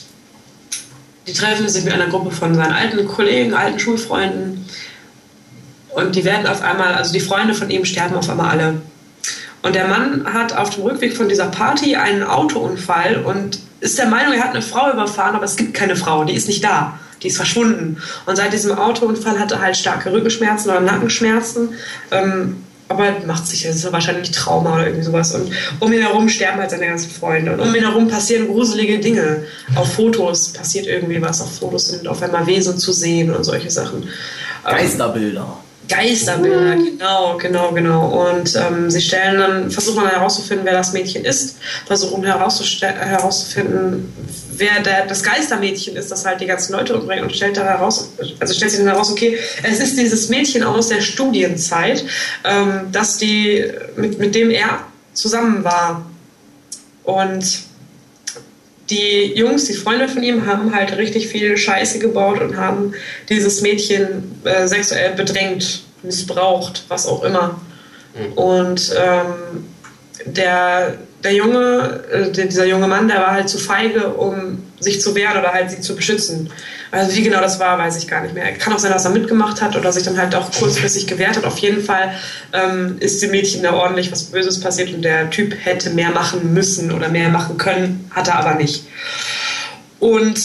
[1.28, 4.66] die treffen sich mit einer Gruppe von seinen alten Kollegen, alten Schulfreunden
[5.90, 8.82] und die werden auf einmal, also die Freunde von ihm sterben auf einmal alle.
[9.62, 14.08] Und der Mann hat auf dem Rückweg von dieser Party einen Autounfall und ist der
[14.08, 17.00] Meinung, er hat eine Frau überfahren, aber es gibt keine Frau, die ist nicht da
[17.24, 17.98] die ist verschwunden.
[18.26, 21.70] Und seit diesem Autounfall hat er halt starke Rückenschmerzen oder Nackenschmerzen.
[22.12, 25.36] Ähm, aber macht sich, das ist wahrscheinlich Trauma oder irgendwie sowas.
[25.36, 25.52] Und
[25.82, 27.52] um ihn herum sterben halt seine ganzen Freunde.
[27.52, 29.44] Und um ihn herum passieren gruselige Dinge.
[29.76, 31.42] Auf Fotos passiert irgendwie was.
[31.42, 34.08] Auf Fotos sind auf einmal Wesen zu sehen und solche Sachen.
[34.64, 35.58] Geisterbilder.
[35.88, 38.30] Geisterbilder, genau, genau, genau.
[38.30, 44.14] Und ähm, sie stellen dann, versuchen dann herauszufinden, wer das Mädchen ist, versuchen herauszufinden,
[44.52, 48.12] wer der, das Geistermädchen ist, das halt die ganzen Leute umbringt und stellt dann heraus,
[48.40, 52.04] also stellt sich dann heraus, okay, es ist dieses Mädchen aus der Studienzeit,
[52.44, 53.66] ähm, dass die,
[53.96, 54.82] mit, mit dem er
[55.14, 56.06] zusammen war.
[57.04, 57.67] Und
[58.90, 62.94] die Jungs, die Freunde von ihm, haben halt richtig viel Scheiße gebaut und haben
[63.30, 67.60] dieses Mädchen äh, sexuell bedrängt, missbraucht, was auch immer.
[68.16, 68.34] Mhm.
[68.34, 69.66] Und ähm,
[70.26, 75.16] der, der Junge, äh, dieser junge Mann, der war halt zu feige, um sich zu
[75.16, 76.52] wehren oder halt sie zu beschützen.
[76.92, 78.52] Also wie genau das war, weiß ich gar nicht mehr.
[78.54, 81.46] Kann auch sein, dass er mitgemacht hat oder sich dann halt auch kurzfristig gewehrt hat.
[81.46, 82.14] Auf jeden Fall
[82.54, 86.54] ähm, ist dem Mädchen da ordentlich was Böses passiert und der Typ hätte mehr machen
[86.54, 88.86] müssen oder mehr machen können, hat er aber nicht.
[90.00, 90.40] Und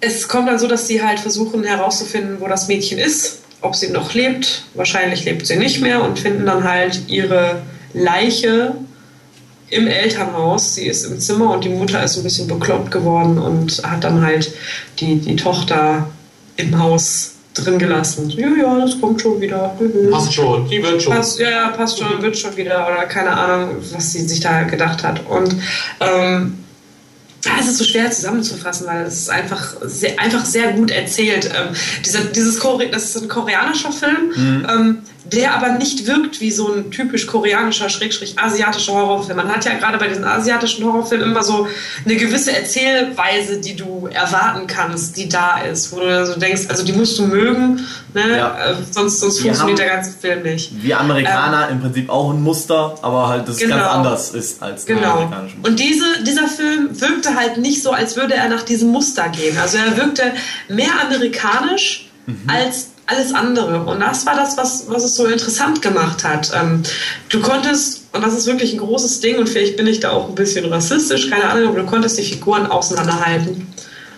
[0.00, 3.90] es kommt dann so, dass sie halt versuchen herauszufinden, wo das Mädchen ist, ob sie
[3.90, 4.64] noch lebt.
[4.74, 7.62] Wahrscheinlich lebt sie nicht mehr und finden dann halt ihre
[7.94, 8.74] Leiche
[9.72, 10.74] im Elternhaus.
[10.74, 14.22] Sie ist im Zimmer und die Mutter ist ein bisschen bekloppt geworden und hat dann
[14.22, 14.52] halt
[15.00, 16.08] die, die Tochter
[16.56, 18.30] im Haus drin gelassen.
[18.30, 19.74] Ja, ja, das kommt schon wieder.
[20.10, 21.14] Passt schon, die wird schon.
[21.14, 22.86] Passt, ja, ja, passt schon, wird schon wieder.
[22.86, 25.26] Oder keine Ahnung, was sie sich da gedacht hat.
[25.26, 25.54] Und
[26.00, 26.58] ähm,
[27.60, 31.46] es ist so schwer zusammenzufassen, weil es ist einfach sehr, einfach sehr gut erzählt.
[31.46, 31.74] Ähm,
[32.04, 34.32] dieser, dieses Kore das ist ein koreanischer Film.
[34.34, 34.66] Mhm.
[34.68, 39.36] Ähm, der aber nicht wirkt wie so ein typisch koreanischer, schrägstrich asiatischer Horrorfilm.
[39.36, 41.68] Man hat ja gerade bei diesen asiatischen Horrorfilmen immer so
[42.04, 46.84] eine gewisse Erzählweise, die du erwarten kannst, die da ist, wo du so denkst, also
[46.84, 48.36] die musst du mögen, ne?
[48.36, 48.70] Ja.
[48.70, 50.82] Äh, sonst, sonst funktioniert der ganze Film nicht.
[50.82, 53.76] Wir Amerikaner ähm, im Prinzip auch ein Muster, aber halt das genau.
[53.76, 55.12] ganz anders ist als genau.
[55.12, 55.70] amerikanische Muster.
[55.70, 59.56] Und diese, dieser Film wirkte halt nicht so, als würde er nach diesem Muster gehen.
[59.58, 60.32] Also er wirkte
[60.68, 62.42] mehr amerikanisch mhm.
[62.48, 63.84] als alles andere.
[63.84, 66.52] Und das war das, was, was es so interessant gemacht hat.
[66.54, 66.82] Ähm,
[67.28, 70.28] du konntest, und das ist wirklich ein großes Ding, und vielleicht bin ich da auch
[70.28, 73.66] ein bisschen rassistisch, keine Ahnung, aber du konntest die Figuren auseinanderhalten.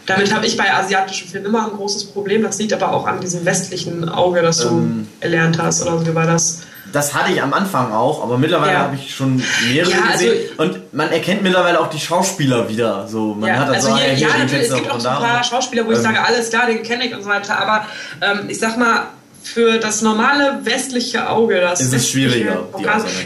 [0.07, 2.43] Damit habe ich bei asiatischen Filmen immer ein großes Problem.
[2.43, 5.83] Das liegt aber auch an diesem westlichen Auge, das du ähm, erlernt hast.
[5.83, 6.61] Oder wie war das?
[6.95, 8.79] Das hatte ich am Anfang auch, aber mittlerweile ja.
[8.79, 10.49] habe ich schon mehrere ja, also, gesehen.
[10.59, 13.09] Und man erkennt mittlerweile auch die Schauspieler wieder.
[13.09, 15.17] So, man ja, hat also, also hier, hier, ja, natürlich, es gibt auch so ein
[15.17, 17.59] paar Schauspieler, wo ich ähm, sage, alles klar, den kenne ich und so weiter.
[17.59, 17.87] Aber
[18.21, 19.09] ähm, ich sag mal,
[19.43, 22.67] für das normale westliche Auge, das ist es schwieriger.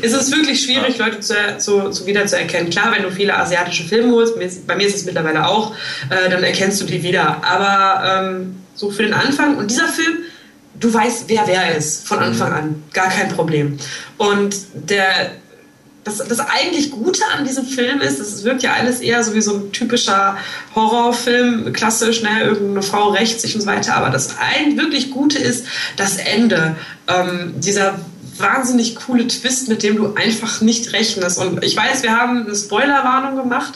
[0.02, 1.06] Ist es wirklich schwierig, ja.
[1.06, 2.70] Leute zu, zu, zu wiederzuerkennen.
[2.70, 4.34] Klar, wenn du viele asiatische Filme holst,
[4.66, 5.74] bei mir ist es mittlerweile auch,
[6.10, 7.36] äh, dann erkennst du die wieder.
[7.42, 10.18] Aber ähm, so für den Anfang und dieser Film
[10.80, 12.56] du weißt, wer wer ist von Anfang mhm.
[12.56, 12.84] an.
[12.92, 13.78] Gar kein Problem.
[14.16, 15.32] Und der,
[16.04, 19.40] das, das eigentlich Gute an diesem Film ist, es wirkt ja alles eher so wie
[19.40, 20.36] so ein typischer
[20.74, 23.94] Horrorfilm, klassisch, ne, irgendeine Frau rächt sich und so weiter.
[23.94, 26.76] Aber das eigentlich wirklich Gute ist das Ende.
[27.06, 27.98] Ähm, dieser
[28.38, 31.38] wahnsinnig coole Twist, mit dem du einfach nicht rechnest.
[31.38, 33.74] Und ich weiß, wir haben eine Spoilerwarnung gemacht.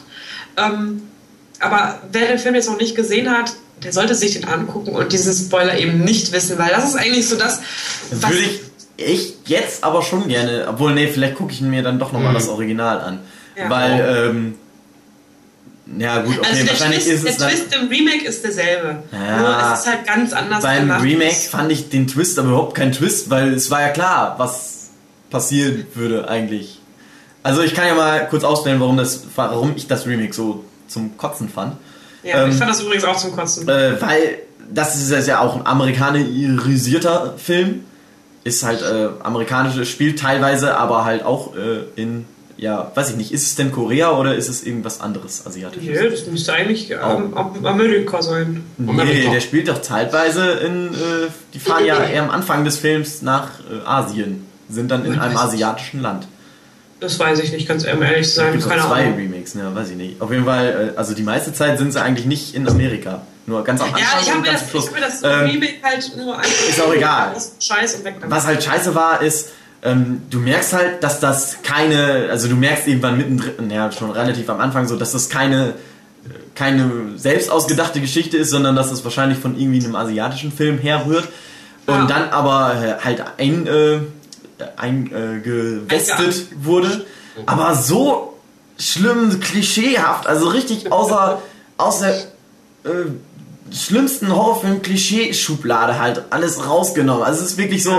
[0.57, 1.03] Ähm,
[1.59, 3.53] aber wer den Film jetzt noch nicht gesehen hat,
[3.85, 7.29] der sollte sich den angucken und diesen Spoiler eben nicht wissen, weil das ist eigentlich
[7.29, 7.61] so das.
[8.11, 8.61] Was Würde ich,
[8.97, 12.37] ich jetzt aber schon gerne, obwohl, nee, vielleicht gucke ich mir dann doch nochmal mhm.
[12.37, 13.21] das Original an.
[13.57, 13.71] Ja.
[13.71, 14.55] Weil, ähm,
[15.99, 19.03] ja gut, okay, also wahrscheinlich Twist, ist es Der Twist im Remake ist derselbe.
[19.13, 21.03] Ja, Nur es ist halt ganz anders Beim gemacht.
[21.03, 24.91] Remake fand ich den Twist aber überhaupt kein Twist, weil es war ja klar, was
[25.31, 26.81] passieren würde eigentlich.
[27.43, 31.17] Also ich kann ja mal kurz auswählen, warum, das, warum ich das Remake so zum
[31.17, 31.77] Kotzen fand.
[32.23, 33.69] Ja, ähm, ich fand das übrigens auch zum Kotzen.
[33.69, 34.39] Äh, weil
[34.73, 37.85] das ist ja auch ein amerikanisierter Film.
[38.45, 42.25] Ist halt äh, amerikanisch, spielt teilweise aber halt auch äh, in
[42.63, 46.01] ja, weiß ich nicht, ist es denn Korea oder ist es irgendwas anderes asiatisches?
[46.01, 47.35] Ja, das müsste eigentlich ähm,
[47.65, 48.63] Amerika sein.
[48.79, 53.21] Nee, der spielt doch zeitweise in, äh, die fahren ja eher am Anfang des Films
[53.21, 56.29] nach äh, Asien, sind dann in einem asiatischen Land.
[57.03, 58.57] Das weiß ich nicht, ganz ehrlich zu sein.
[58.57, 59.17] Es gibt zwei Ahnung.
[59.17, 60.21] Remakes, ne, weiß ich nicht.
[60.23, 63.23] Auf jeden Fall, äh, also die meiste Zeit sind sie eigentlich nicht in Amerika.
[63.45, 64.01] Nur ganz am Anfang.
[64.01, 66.69] Ja, ich habe mir, das, ich hab mir das ähm, Remake halt nur angeguckt.
[66.69, 67.35] Ist auch egal.
[67.59, 68.31] Scheiß und weg damit.
[68.35, 69.49] Was halt scheiße war, ist,
[69.83, 74.49] ähm, du merkst halt, dass das keine, also du merkst irgendwann mittendrin, ja schon relativ
[74.49, 75.75] am Anfang so, dass das keine
[76.55, 81.27] keine selbst ausgedachte Geschichte ist, sondern dass das wahrscheinlich von irgendwie einem asiatischen Film herrührt
[81.87, 82.07] und ja.
[82.07, 83.99] dann aber äh, halt ein äh,
[84.77, 87.07] eingewestet äh, wurde,
[87.47, 88.39] aber so
[88.79, 91.41] schlimm klischeehaft, also richtig außer
[91.77, 92.15] aus der
[92.85, 93.11] äh,
[93.73, 97.23] schlimmsten Horrorfilm-Klischee-Schublade halt alles rausgenommen.
[97.23, 97.93] Also es ist wirklich so,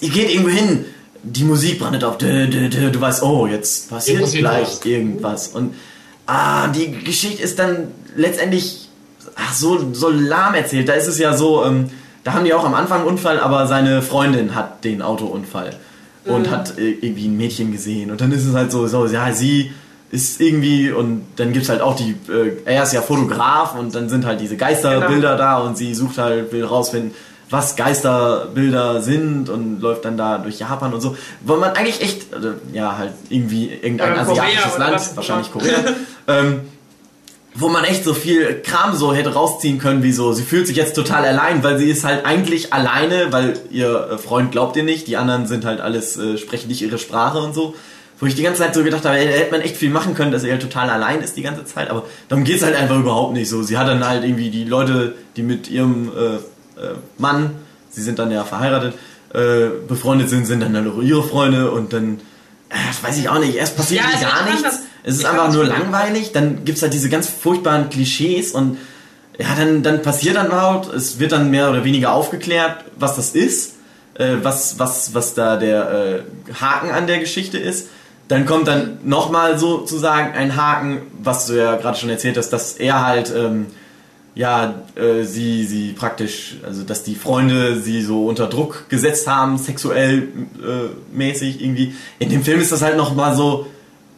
[0.00, 0.84] ihr geht irgendwo hin,
[1.22, 4.84] die Musik brandet auf, dö, dö, dö, du weißt, oh, jetzt passiert ja, gleich was.
[4.84, 5.48] irgendwas.
[5.48, 5.74] Und
[6.26, 8.88] ah, die Geschichte ist dann letztendlich
[9.34, 10.88] ach, so, so lahm erzählt.
[10.88, 11.90] Da ist es ja so, ähm,
[12.24, 15.76] da haben die auch am Anfang einen Unfall, aber seine Freundin hat den Autounfall
[16.28, 18.10] und hat äh, irgendwie ein Mädchen gesehen.
[18.10, 19.72] Und dann ist es halt so, so ja, sie
[20.10, 23.94] ist irgendwie und dann gibt es halt auch die, äh, er ist ja Fotograf und
[23.94, 25.36] dann sind halt diese Geisterbilder genau.
[25.36, 27.12] da und sie sucht halt, will rausfinden,
[27.50, 31.16] was Geisterbilder sind und läuft dann da durch Japan und so.
[31.42, 35.78] Wo man eigentlich echt, also, ja, halt irgendwie irgendein oder asiatisches Korea, Land, wahrscheinlich Korea,
[36.26, 36.60] ähm,
[37.54, 40.76] wo man echt so viel Kram so hätte rausziehen können, wie so, sie fühlt sich
[40.76, 44.84] jetzt total allein, weil sie ist halt eigentlich alleine, weil ihr äh, Freund glaubt ihr
[44.84, 47.74] nicht, die anderen sind halt alles, äh, sprechen nicht ihre Sprache und so.
[48.20, 50.14] Wo ich die ganze Zeit so gedacht habe, ey, da hätte man echt viel machen
[50.14, 52.98] können, dass er halt total allein ist die ganze Zeit, aber darum geht's halt einfach
[52.98, 53.62] überhaupt nicht so.
[53.62, 56.34] Sie hat dann halt irgendwie die Leute, die mit ihrem äh,
[56.80, 57.50] äh, Mann,
[57.90, 58.94] sie sind dann ja verheiratet,
[59.32, 62.20] äh, befreundet sind, sind dann halt auch ihre Freunde und dann,
[62.70, 64.80] äh, weiß ich auch nicht, erst passiert ja, gar nichts.
[65.08, 68.76] Es ist einfach nur langweilig, dann gibt es halt diese ganz furchtbaren Klischees und
[69.38, 73.30] ja, dann, dann passiert dann überhaupt, es wird dann mehr oder weniger aufgeklärt, was das
[73.30, 73.76] ist,
[74.18, 77.88] äh, was, was, was da der äh, Haken an der Geschichte ist.
[78.28, 82.72] Dann kommt dann nochmal sozusagen ein Haken, was du ja gerade schon erzählt hast, dass
[82.72, 83.68] er halt ähm,
[84.34, 89.56] ja, äh, sie, sie praktisch, also dass die Freunde sie so unter Druck gesetzt haben,
[89.56, 90.28] sexuell
[90.62, 91.94] äh, mäßig irgendwie.
[92.18, 93.66] In dem Film ist das halt nochmal so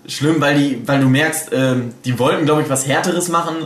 [0.06, 1.74] schlimm, weil die, weil du merkst, äh,
[2.04, 3.56] die wollten, glaube ich, was Härteres machen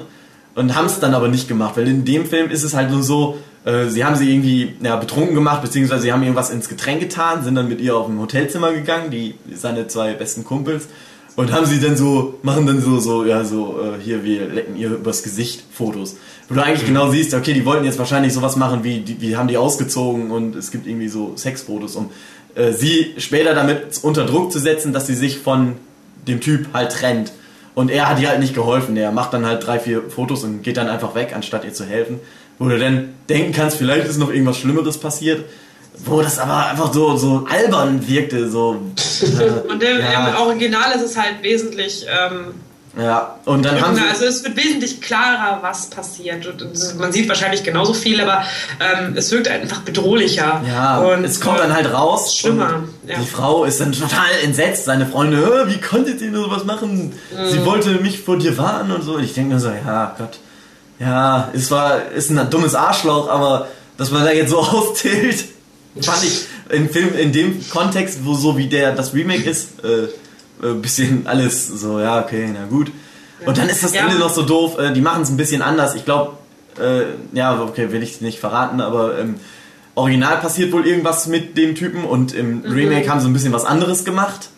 [0.54, 3.02] und haben es dann aber nicht gemacht, weil in dem Film ist es halt nur
[3.02, 7.00] so, äh, sie haben sie irgendwie ja, betrunken gemacht, beziehungsweise sie haben irgendwas ins Getränk
[7.00, 10.88] getan, sind dann mit ihr auf ein Hotelzimmer gegangen, die seine zwei besten Kumpels
[11.36, 14.76] und haben sie dann so, machen dann so, so, ja, so, äh, hier, wir lecken
[14.76, 16.16] ihr übers Gesicht Fotos.
[16.48, 16.94] Wo du eigentlich mhm.
[16.94, 20.30] genau siehst, okay, die wollten jetzt wahrscheinlich sowas machen, wie, die, wie haben die ausgezogen
[20.30, 22.10] und es gibt irgendwie so Sexfotos, um
[22.54, 25.74] äh, sie später damit unter Druck zu setzen, dass sie sich von
[26.26, 27.32] dem Typ halt trennt.
[27.74, 28.96] Und er hat ihr halt nicht geholfen.
[28.96, 31.84] Er macht dann halt drei, vier Fotos und geht dann einfach weg, anstatt ihr zu
[31.84, 32.20] helfen.
[32.58, 35.44] Wo du dann denken kannst, vielleicht ist noch irgendwas Schlimmeres passiert
[35.98, 38.48] wo das aber einfach so, so albern wirkte.
[38.50, 38.80] So,
[39.22, 40.28] äh, und im, ja.
[40.28, 42.04] im, Original ist es halt wesentlich.
[42.08, 42.54] Ähm,
[42.96, 46.46] ja, und dann haben sie Also es wird wesentlich klarer, was passiert.
[46.46, 48.44] Und man sieht wahrscheinlich genauso viel, aber
[48.78, 50.62] ähm, es wirkt einfach bedrohlicher.
[50.66, 52.36] Ja, und es kommt dann halt raus.
[52.36, 52.84] Schlimmer.
[53.06, 53.18] Ja.
[53.18, 54.84] Die Frau ist dann total entsetzt.
[54.84, 57.12] Seine Freunde, wie konntet ihr nur sowas machen?
[57.32, 57.50] Mhm.
[57.50, 59.18] Sie wollte mich vor dir warnen und so.
[59.18, 60.38] Ich denke mir so, ja, Gott.
[61.00, 65.46] Ja, es war, ist ein dummes Arschloch, aber dass man da jetzt so austilt
[66.00, 70.08] fand ich im Film, in dem Kontext, wo so wie der das Remake ist, äh,
[70.62, 72.90] äh, bisschen alles so, ja, okay, na gut.
[73.46, 73.92] Und dann ist das.
[73.92, 75.94] Ende noch so doof, äh, die machen es ein bisschen anders.
[75.94, 76.32] Ich glaube,
[76.80, 79.36] äh, ja, okay, will ich nicht verraten, aber im
[79.94, 82.72] Original passiert wohl irgendwas mit dem Typen und im mhm.
[82.72, 84.48] Remake haben sie ein bisschen was anderes gemacht.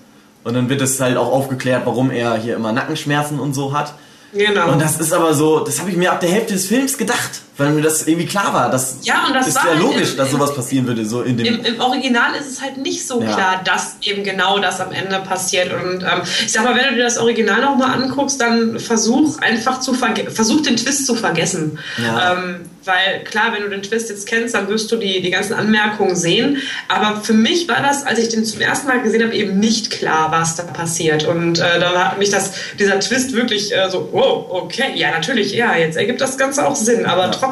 [0.45, 3.95] Und dann wird es halt auch aufgeklärt, warum er hier immer Nackenschmerzen und so hat.
[4.33, 4.73] Genau.
[4.73, 7.43] Und das ist aber so, das habe ich mir ab der Hälfte des Films gedacht,
[7.57, 8.71] weil mir das irgendwie klar war.
[8.71, 11.07] Das, ja, und das ist ja halt logisch, im, dass sowas passieren würde.
[11.07, 13.33] So in dem im, Im Original ist es halt nicht so ja.
[13.33, 15.73] klar, dass eben genau das am Ende passiert.
[15.73, 19.81] Und ähm, ich sag mal, wenn du dir das Original nochmal anguckst, dann versuch einfach
[19.81, 21.79] zu versuch den Twist zu vergessen.
[22.03, 22.33] Ja.
[22.33, 25.55] Ähm, weil klar, wenn du den Twist jetzt kennst, dann wirst du die, die ganzen
[25.55, 26.63] Anmerkungen sehen.
[26.89, 29.91] Aber für mich war das, als ich den zum ersten Mal gesehen habe, eben nicht
[29.91, 31.25] klar, was da passiert.
[31.25, 35.53] Und äh, da hat mich das, dieser Twist wirklich äh, so, wow, okay, ja, natürlich,
[35.53, 37.31] ja, jetzt ergibt das Ganze auch Sinn, aber ja.
[37.31, 37.46] trotzdem.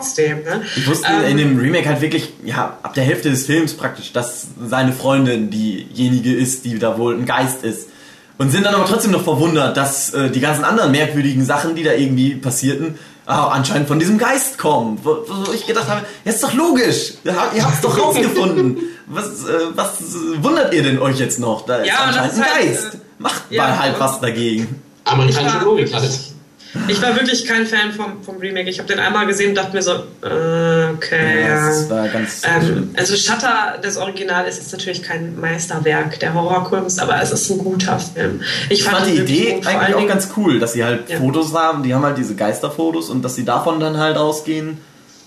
[0.45, 0.63] Ne?
[0.77, 4.13] Ich wusste ähm, in dem Remake halt wirklich, ja, ab der Hälfte des Films praktisch,
[4.13, 7.89] dass seine Freundin diejenige ist, die da wohl ein Geist ist.
[8.37, 11.85] Und sind dann aber trotzdem noch verwundert, dass äh, die ganzen anderen merkwürdigen Sachen, die
[11.85, 14.99] da irgendwie passierten, ah, anscheinend von diesem Geist kommen.
[15.05, 17.15] Wo, wo ich gedacht habe, ja, ist doch logisch.
[17.25, 18.79] Ihr habt es doch rausgefunden.
[19.07, 19.99] was, äh, was
[20.41, 21.65] wundert ihr denn euch jetzt noch?
[21.65, 22.95] Da ist ja, anscheinend ein halt, Geist.
[22.95, 24.83] Äh, macht ja, mal halt was dagegen.
[25.05, 26.34] Amerikanische Logik halt.
[26.89, 28.69] Ich war wirklich kein Fan vom, vom Remake.
[28.69, 31.43] Ich habe den einmal gesehen und dachte mir so, äh, okay.
[31.43, 36.35] Ja, das war ganz ähm, Also Shutter, das Original, ist jetzt natürlich kein Meisterwerk der
[36.35, 38.41] Horrorkunst, aber es ist ein guter Film.
[38.69, 41.19] Ich, ich fand, die Idee gut, eigentlich auch ganz cool, dass sie halt ja.
[41.19, 44.79] Fotos haben, die haben halt diese Geisterfotos und dass sie davon dann halt ausgehen,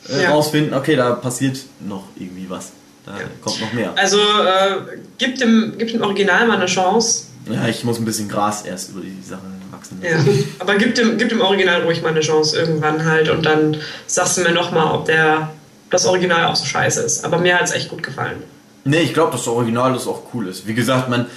[0.10, 0.32] äh, ja.
[0.32, 2.72] rausfinden, okay, da passiert noch irgendwie was.
[3.06, 3.19] Da ja.
[3.41, 3.94] kommt noch mehr.
[3.95, 7.28] Also äh, gibt, dem, gibt dem Original mal eine Chance.
[7.49, 9.44] Ja, ich muss ein bisschen Gras erst über die Sache
[9.91, 10.01] wachsen.
[10.03, 10.18] Ja,
[10.59, 14.38] aber gib dem, gib dem Original ruhig mal eine Chance irgendwann halt und dann sagst
[14.38, 15.51] du mir nochmal, ob der
[15.89, 17.23] das Original auch so scheiße ist.
[17.23, 18.43] Aber mir hat es echt gut gefallen.
[18.84, 20.68] Nee, ich glaube, dass das Original das auch cool ist.
[20.68, 21.27] Wie gesagt, man,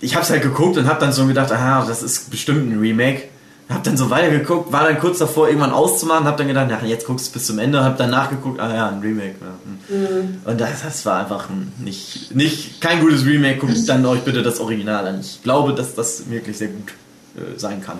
[0.00, 2.78] ich habe es halt geguckt und habe dann so gedacht, aha, das ist bestimmt ein
[2.78, 3.24] Remake.
[3.68, 7.06] Hab dann so weitergeguckt, war dann kurz davor, irgendwann auszumachen, hab dann gedacht, ja, jetzt
[7.06, 9.36] guckst du bis zum Ende, hab dann nachgeguckt, ah ja, ein Remake.
[9.40, 9.94] Ja.
[9.94, 10.02] Hm.
[10.02, 10.38] Mhm.
[10.44, 11.48] Und das, das, war einfach
[11.78, 15.20] nicht, nicht kein gutes Remake, guckt dann euch bitte das Original an.
[15.20, 16.92] Ich glaube, dass das wirklich sehr gut
[17.36, 17.98] äh, sein kann.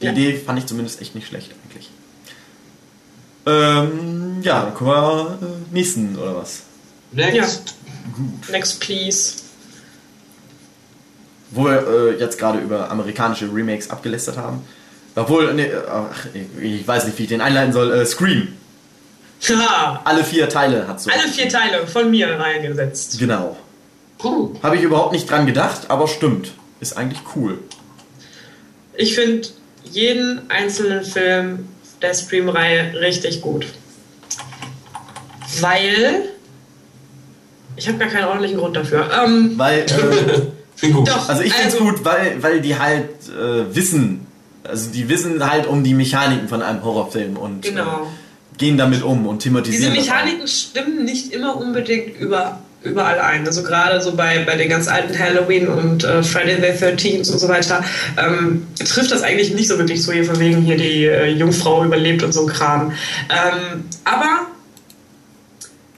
[0.00, 0.12] Die ja.
[0.12, 1.90] Idee fand ich zumindest echt nicht schlecht eigentlich.
[3.46, 6.62] Ähm, ja, dann kommen wir äh, nächsten oder was?
[7.12, 7.36] Next.
[7.36, 8.52] Ja.
[8.52, 9.34] Next, please.
[11.50, 14.64] Wo wir äh, jetzt gerade über amerikanische Remakes abgelästert haben.
[15.14, 16.26] Obwohl, nee, ach,
[16.60, 17.90] ich weiß nicht, wie ich den einleiten soll.
[17.92, 18.48] Äh, Scream.
[19.40, 20.00] Ja.
[20.04, 21.10] Alle vier Teile hat so.
[21.10, 23.18] Alle vier Teile von mir reingesetzt.
[23.18, 23.56] Genau.
[24.18, 24.54] Puh.
[24.62, 26.52] Habe ich überhaupt nicht dran gedacht, aber stimmt.
[26.80, 27.58] Ist eigentlich cool.
[28.96, 29.48] Ich finde
[29.84, 31.68] jeden einzelnen Film
[32.02, 33.66] der Scream-Reihe richtig gut.
[35.60, 36.30] Weil.
[37.76, 39.08] Ich habe gar keinen ordentlichen Grund dafür.
[39.24, 39.80] Ähm, weil.
[39.80, 41.08] Äh, gut.
[41.08, 44.26] Doch, also ich finde es also, gut, weil, weil die halt äh, wissen.
[44.64, 48.02] Also die wissen halt um die Mechaniken von einem Horrorfilm und äh, genau.
[48.02, 49.94] äh, gehen damit um und thematisieren.
[49.94, 53.46] Diese Mechaniken stimmen nicht immer unbedingt über überall ein.
[53.46, 57.38] Also gerade so bei, bei den ganz alten Halloween und äh, Friday the 13th und
[57.38, 57.84] so weiter
[58.16, 61.84] ähm, trifft das eigentlich nicht so wirklich so hier von wegen hier die äh, Jungfrau
[61.84, 62.92] überlebt und so ein Kram.
[63.28, 64.46] Ähm, aber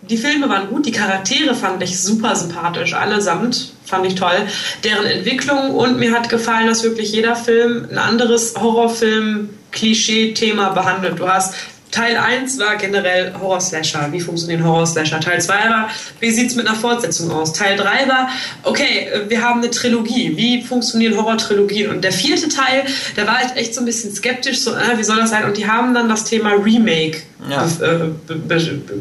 [0.09, 4.47] die Filme waren gut, die Charaktere fand ich super sympathisch, allesamt fand ich toll.
[4.85, 11.19] Deren Entwicklung und mir hat gefallen, dass wirklich jeder Film ein anderes Horrorfilm-Klischee-Thema behandelt.
[11.19, 11.53] Du hast
[11.91, 14.09] Teil 1 war generell Horror-Slasher.
[14.13, 15.21] Wie funktionieren Horror-Slasher?
[15.21, 15.91] Teil 2 war,
[16.21, 17.53] wie sieht es mit einer Fortsetzung aus?
[17.53, 18.29] Teil 3 war,
[18.63, 20.37] okay, wir haben eine Trilogie.
[20.37, 21.91] Wie funktionieren Horror-Trilogien?
[21.91, 22.85] Und der vierte Teil,
[23.17, 25.45] da war ich echt so ein bisschen skeptisch, so, äh, wie soll das sein?
[25.45, 27.67] Und die haben dann das Thema Remake ja.
[27.81, 28.11] äh,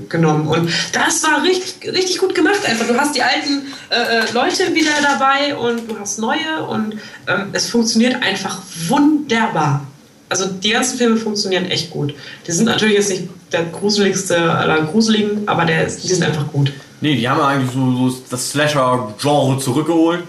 [0.10, 0.48] genommen.
[0.48, 2.88] Und das war richtig, richtig gut gemacht einfach.
[2.88, 6.94] Du hast die alten äh, äh, Leute wieder dabei und du hast neue und
[7.28, 9.86] ähm, es funktioniert einfach wunderbar
[10.30, 12.14] also die ganzen Filme funktionieren echt gut.
[12.46, 16.72] Die sind natürlich jetzt nicht der gruseligste aller Gruseligen, aber der, die sind einfach gut.
[17.00, 20.24] Nee, die haben eigentlich so, so das Slasher-Genre zurückgeholt.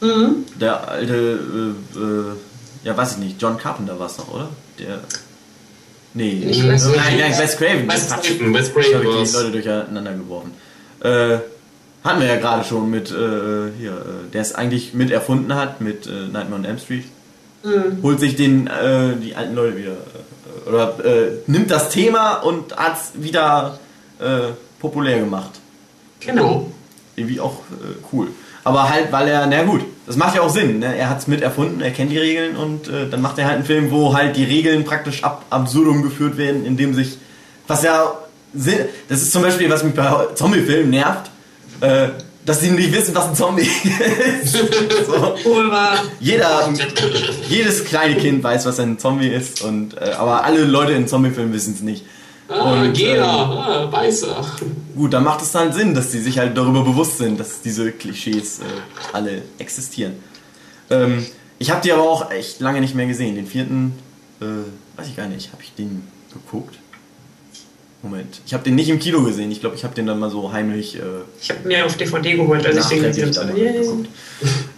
[0.00, 0.44] Mhm.
[0.60, 2.32] Der alte, äh, äh,
[2.84, 4.48] ja weiß ich nicht, John Carpenter war es noch, oder?
[4.78, 5.00] Der.
[6.14, 6.96] Nee, ich weiß nicht.
[6.96, 7.88] Nein, nein, Wes Craven.
[7.88, 8.86] Wes Craven, Wes Craven.
[8.86, 10.54] Ich habe die Leute durcheinander geworfen.
[11.00, 11.38] Äh,
[12.04, 15.80] hatten wir ja gerade schon mit, äh, hier, äh, der es eigentlich mit erfunden hat,
[15.80, 17.04] mit äh, Nightmare on Elm Street
[17.66, 18.02] mhm.
[18.02, 19.92] holt sich den, äh, die alten Leute wieder.
[19.92, 23.78] Äh, oder äh, nimmt das Thema und hat es wieder
[24.18, 25.50] äh, populär gemacht.
[26.20, 26.70] Genau.
[27.14, 28.28] Irgendwie auch äh, cool.
[28.64, 30.80] Aber halt, weil er, na gut, das macht ja auch Sinn.
[30.80, 30.96] Ne?
[30.96, 33.56] Er hat es mit erfunden, er kennt die Regeln und äh, dann macht er halt
[33.56, 37.18] einen Film, wo halt die Regeln praktisch ab absurdum geführt werden, indem sich,
[37.68, 38.12] was ja,
[38.52, 41.30] das ist zum Beispiel, was mich bei Zombie-Filmen nervt,
[41.80, 42.08] äh,
[42.46, 43.62] dass sie nicht wissen, was ein Zombie
[44.42, 44.52] ist.
[45.06, 45.34] so.
[46.20, 46.72] Jeder,
[47.48, 51.52] jedes kleine Kind weiß, was ein Zombie ist, und, äh, aber alle Leute in Zombiefilmen
[51.52, 52.04] wissen es nicht.
[52.48, 54.44] Ah, und, Gena, äh, ah, Weißer.
[54.94, 57.90] Gut, dann macht es dann Sinn, dass sie sich halt darüber bewusst sind, dass diese
[57.90, 58.62] Klischees äh,
[59.12, 60.14] alle existieren.
[60.88, 61.26] Ähm,
[61.58, 63.34] ich habe die aber auch echt lange nicht mehr gesehen.
[63.34, 63.98] Den vierten,
[64.40, 64.44] äh,
[64.96, 66.76] weiß ich gar nicht, habe ich den geguckt?
[68.10, 68.40] Moment.
[68.46, 69.50] Ich habe den nicht im Kino gesehen.
[69.50, 70.96] Ich glaube, ich habe den dann mal so heimlich.
[70.96, 71.00] Äh,
[71.40, 74.06] ich habe mir auf DVD geholt, als ich den gesehen habe.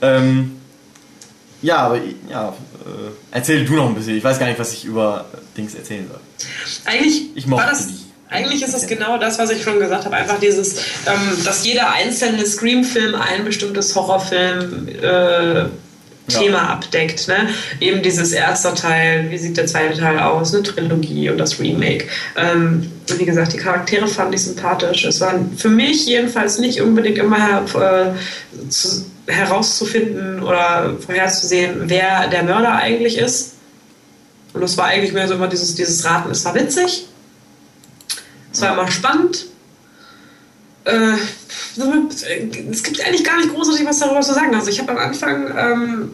[0.00, 0.52] Ähm,
[1.60, 1.98] ja, aber
[2.30, 4.16] ja, äh, erzähl du noch ein bisschen.
[4.16, 5.26] Ich weiß gar nicht, was ich über
[5.56, 6.20] Dings erzählen soll.
[6.84, 7.88] Eigentlich ich war das.
[7.88, 7.94] Die.
[8.30, 10.14] Eigentlich ist es genau das, was ich schon gesagt habe.
[10.14, 10.76] Einfach dieses,
[11.06, 15.64] ähm, dass jeder einzelne Scream-Film ein bestimmtes Horrorfilm äh,
[16.28, 16.68] Thema ja.
[16.68, 17.28] abdeckt.
[17.28, 17.48] Ne?
[17.80, 22.06] Eben dieses erste Teil, wie sieht der zweite Teil aus, eine Trilogie und das Remake.
[22.36, 25.04] Ähm, wie gesagt, die Charaktere fand ich sympathisch.
[25.04, 32.42] Es war für mich jedenfalls nicht unbedingt immer äh, zu, herauszufinden oder vorherzusehen, wer der
[32.42, 33.54] Mörder eigentlich ist.
[34.54, 36.30] Und es war eigentlich mehr so immer dieses, dieses Raten.
[36.30, 37.06] Es war witzig,
[38.52, 39.46] es war immer spannend.
[40.88, 41.16] Äh,
[42.70, 44.54] es gibt eigentlich gar nicht großartig was darüber zu sagen.
[44.54, 46.10] Also ich habe am Anfang ähm,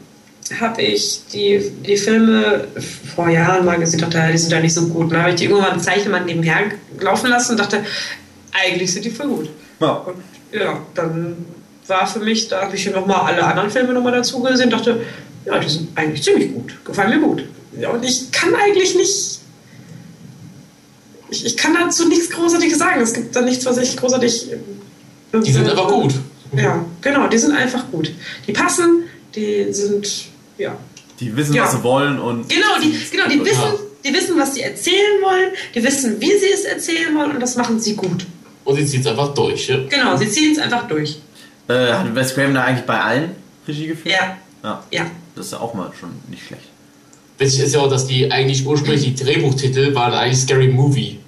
[0.60, 2.66] habe ich die, die Filme
[3.14, 5.12] vor Jahren mal gesehen, dachte, die sind ja nicht so gut.
[5.12, 5.80] Dann habe ich die irgendwann
[6.10, 7.84] mal nebenher laufen lassen und dachte,
[8.52, 9.50] eigentlich sind die voll gut.
[9.80, 9.92] Ja.
[9.92, 10.16] Und
[10.52, 11.36] ja, dann
[11.86, 15.00] war für mich, da habe ich nochmal alle anderen Filme nochmal dazu gesehen, dachte,
[15.44, 17.44] ja, die sind eigentlich ziemlich gut, gefallen mir gut.
[17.78, 19.40] Ja, und ich kann eigentlich nicht,
[21.34, 23.00] ich, ich kann dazu nichts Großartiges sagen.
[23.00, 24.52] Es gibt da nichts, was ich großartig.
[24.52, 26.14] Äh, die sind aber gut.
[26.56, 28.12] Ja, genau, die sind einfach gut.
[28.46, 29.04] Die passen,
[29.34, 30.76] die sind, ja.
[31.18, 31.64] Die wissen, ja.
[31.64, 32.48] was sie wollen und.
[32.48, 33.72] Genau, die, genau, die wissen,
[34.04, 37.56] die wissen, was sie erzählen wollen, die wissen, wie sie es erzählen wollen und das
[37.56, 38.26] machen sie gut.
[38.64, 39.78] Und sie ziehen es einfach durch, ja?
[39.88, 41.18] Genau, sie ziehen es einfach durch.
[41.68, 43.32] Äh, hat Wes Craven da eigentlich bei allen
[43.66, 44.14] Regie geführt?
[44.14, 44.36] Ja.
[44.62, 44.84] ja.
[44.90, 45.06] Ja.
[45.34, 46.68] Das ist ja auch mal schon nicht schlecht.
[47.38, 51.18] Witzig ist ja auch, dass die eigentlich ursprünglich die Drehbuchtitel waren eigentlich Scary Movie.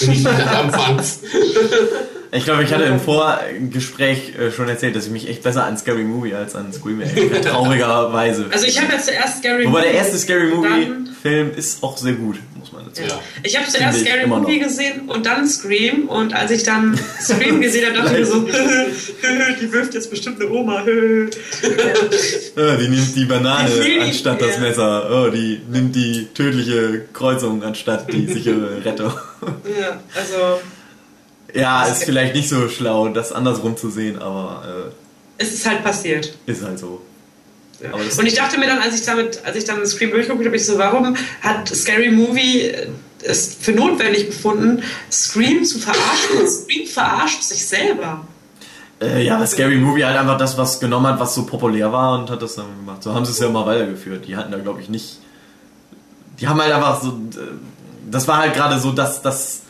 [0.56, 1.20] Anfangs.
[2.32, 5.76] Ich glaube, ich hatte im Vorgespräch äh, schon erzählt, dass ich mich echt besser an
[5.76, 7.40] Scary Movie als an Scream erinnere.
[7.42, 8.46] Traurigerweise.
[8.52, 9.72] Also ich habe jetzt zuerst Scary Movie.
[9.72, 13.14] Wobei der erste Scary Movie Film ist auch sehr gut, muss man dazu sagen.
[13.14, 13.40] Ja.
[13.42, 14.68] Ich habe zuerst Scary Movie noch.
[14.68, 18.40] gesehen und dann Scream und als ich dann Scream gesehen habe, dachte ich mir so,
[19.60, 20.76] die wirft jetzt bestimmt eine Oma.
[20.78, 20.84] Ah,
[22.76, 25.10] die nimmt die Banane die anstatt das Messer.
[25.10, 29.12] Oh, die nimmt die tödliche Kreuzung anstatt die sichere Rettung.
[29.78, 30.60] Ja, also
[31.54, 34.62] ja, ist vielleicht nicht so schlau, das andersrum zu sehen, aber.
[34.88, 36.34] Äh, es ist halt passiert.
[36.46, 37.00] Ist halt so.
[37.82, 37.92] Ja.
[37.94, 40.66] Und ich dachte mir dann, als ich damit, als ich dann Scream durchgeguckt habe, ich
[40.66, 42.88] so, warum hat Scary Movie äh,
[43.22, 48.26] es für notwendig befunden, Scream zu verarschen und Scream verarscht sich selber?
[49.00, 52.28] Äh, ja, Scary Movie halt einfach das, was genommen hat, was so populär war und
[52.28, 53.02] hat das dann gemacht.
[53.02, 54.26] So haben sie es ja immer weitergeführt.
[54.26, 55.18] Die hatten da, glaube ich, nicht.
[56.38, 57.08] Die haben halt einfach so.
[57.08, 57.44] Äh,
[58.10, 59.62] das war halt gerade so das, das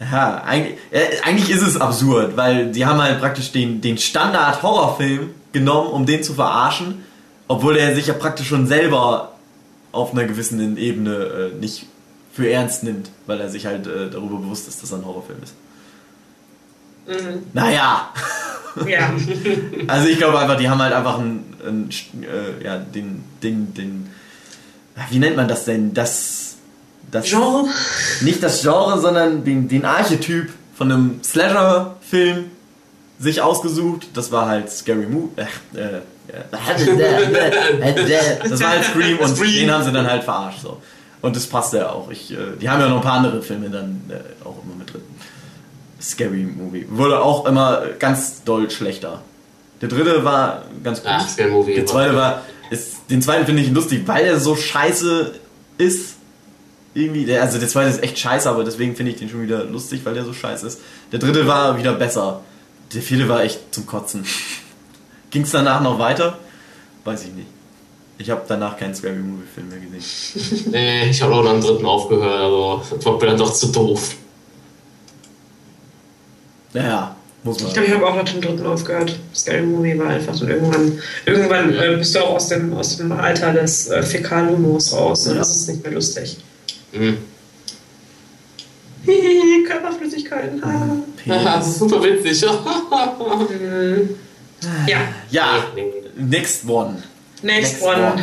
[0.00, 5.30] ja, eigentlich, äh, eigentlich ist es absurd, weil die haben halt praktisch den, den Standard-Horrorfilm
[5.52, 7.04] genommen, um den zu verarschen,
[7.48, 9.32] obwohl er sich ja praktisch schon selber
[9.92, 11.84] auf einer gewissen Ebene äh, nicht
[12.32, 15.38] für ernst nimmt, weil er sich halt äh, darüber bewusst ist, dass er ein Horrorfilm
[15.42, 15.54] ist.
[17.06, 17.42] Mhm.
[17.52, 18.08] Naja.
[18.86, 19.12] Ja.
[19.86, 21.90] also ich glaube einfach, die haben halt einfach einen, einen
[22.22, 24.10] äh, ja, den, den, den,
[25.10, 25.92] wie nennt man das denn?
[25.92, 26.39] Das
[27.10, 27.68] das Genre?
[28.20, 32.46] Nicht das Genre, sondern den, den Archetyp von einem Slasher-Film
[33.18, 34.08] sich ausgesucht.
[34.14, 35.28] Das war halt Scary Movie.
[35.74, 36.00] Äh, äh,
[38.48, 39.52] das war halt Scream und Scream.
[39.52, 40.62] den haben sie dann halt verarscht.
[40.62, 40.78] So.
[41.20, 42.10] Und das passte ja auch.
[42.10, 44.14] Ich, äh, die haben ja noch ein paar andere Filme dann äh,
[44.44, 45.02] auch immer mit drin.
[46.00, 46.86] Scary Movie.
[46.88, 49.20] Wurde auch immer ganz doll schlechter.
[49.80, 51.10] Der dritte war ganz gut.
[51.12, 51.74] Ach, Scary Movie.
[51.74, 52.42] Der zweite war.
[52.70, 55.34] Ist, den zweiten finde ich lustig, weil er so scheiße
[55.76, 56.14] ist
[56.94, 59.64] irgendwie, der, also der zweite ist echt scheiße, aber deswegen finde ich den schon wieder
[59.64, 60.80] lustig, weil der so scheiße ist.
[61.12, 62.40] Der dritte war wieder besser.
[62.92, 64.24] Der vierte war echt zum Kotzen.
[65.30, 66.38] Ging es danach noch weiter?
[67.04, 67.46] Weiß ich nicht.
[68.18, 70.68] Ich habe danach keinen Scary Movie Film mehr gesehen.
[70.72, 73.68] nee, ich habe auch noch einen dritten aufgehört, aber das war mir dann doch zu
[73.68, 74.16] doof.
[76.74, 77.68] Naja, muss man.
[77.68, 79.16] Ich glaube, ich habe auch noch den dritten aufgehört.
[79.34, 80.98] Scary Movie war einfach so irgendwann.
[81.24, 85.26] Irgendwann äh, bist du auch aus dem, aus dem Alter des äh, Fäkalhumors raus.
[85.26, 85.34] Ja.
[85.34, 86.36] Das ist nicht mehr lustig.
[86.92, 87.18] Mhm.
[89.06, 90.62] Hihi, Körperflüssigkeiten.
[90.62, 91.58] Ah.
[91.60, 92.42] ist super witzig.
[92.48, 94.16] mhm.
[94.86, 94.98] Ja.
[95.30, 95.66] Ja.
[96.16, 97.02] Next one.
[97.42, 98.02] Next, Next one.
[98.02, 98.22] one.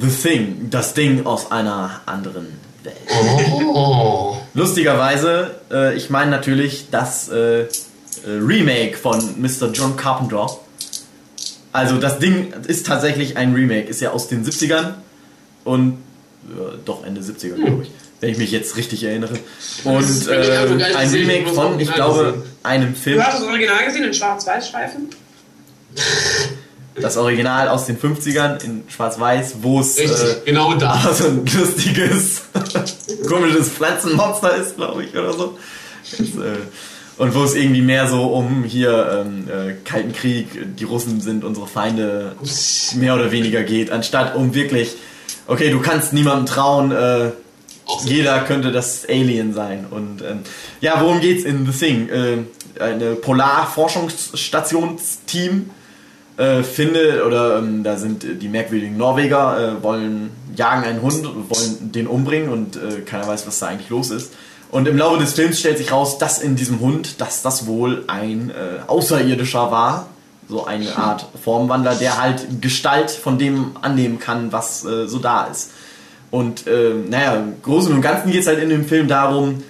[0.00, 2.46] The Thing, das Ding aus einer anderen
[2.84, 2.96] Welt.
[3.64, 4.36] Oh.
[4.54, 7.68] Lustigerweise, äh, ich meine natürlich das äh, äh
[8.26, 9.70] Remake von Mr.
[9.72, 10.46] John Carpenter
[11.76, 14.94] also das Ding ist tatsächlich ein Remake, ist ja aus den 70ern
[15.64, 15.98] und
[16.48, 17.90] ja, doch Ende 70er, glaube ich,
[18.20, 19.38] wenn ich mich jetzt richtig erinnere.
[19.84, 23.18] Und äh, ein Remake von, ich glaube, einem Film.
[23.18, 25.08] Du hast das Original gesehen in Schwarz-Weiß-Streifen?
[26.94, 30.08] Das Original aus den 50ern in Schwarz-Weiß, wo es äh,
[30.46, 32.42] genau da so ein lustiges,
[33.28, 35.58] komisches Pflanzenmonster ist, glaube ich, oder so.
[36.10, 36.58] Das, äh,
[37.18, 41.44] und wo es irgendwie mehr so um hier ähm, äh, Kalten Krieg, die Russen sind
[41.44, 42.36] unsere Feinde,
[42.94, 44.96] mehr oder weniger geht, anstatt um wirklich,
[45.46, 47.30] okay, du kannst niemandem trauen, äh,
[48.04, 49.86] jeder könnte das Alien sein.
[49.90, 50.40] Und ähm,
[50.80, 52.08] ja, worum geht's in The Thing?
[52.08, 52.38] Äh,
[52.80, 55.70] eine Polarforschungsstationsteam
[56.36, 61.92] äh, findet, oder ähm, da sind die merkwürdigen Norweger, äh, wollen jagen einen Hund, wollen
[61.92, 64.34] den umbringen und äh, keiner weiß, was da eigentlich los ist.
[64.76, 68.04] Und im Laufe des Films stellt sich raus, dass in diesem Hund, dass das wohl
[68.08, 70.08] ein äh, Außerirdischer war.
[70.50, 75.44] So eine Art Formwandler, der halt Gestalt von dem annehmen kann, was äh, so da
[75.46, 75.70] ist.
[76.30, 79.62] Und äh, naja, im Großen und Ganzen geht es halt in dem Film darum,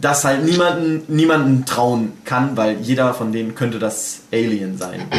[0.00, 5.02] dass halt niemanden, niemanden trauen kann, weil jeder von denen könnte das Alien sein.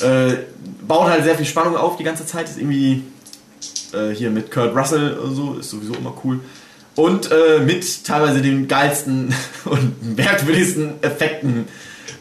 [0.00, 0.44] Äh,
[0.86, 3.02] baut halt sehr viel Spannung auf die ganze Zeit, ist irgendwie
[3.92, 6.38] äh, hier mit Kurt Russell und so, ist sowieso immer cool.
[6.98, 9.32] Und äh, mit teilweise den geilsten
[9.66, 11.68] und merkwürdigsten Effekten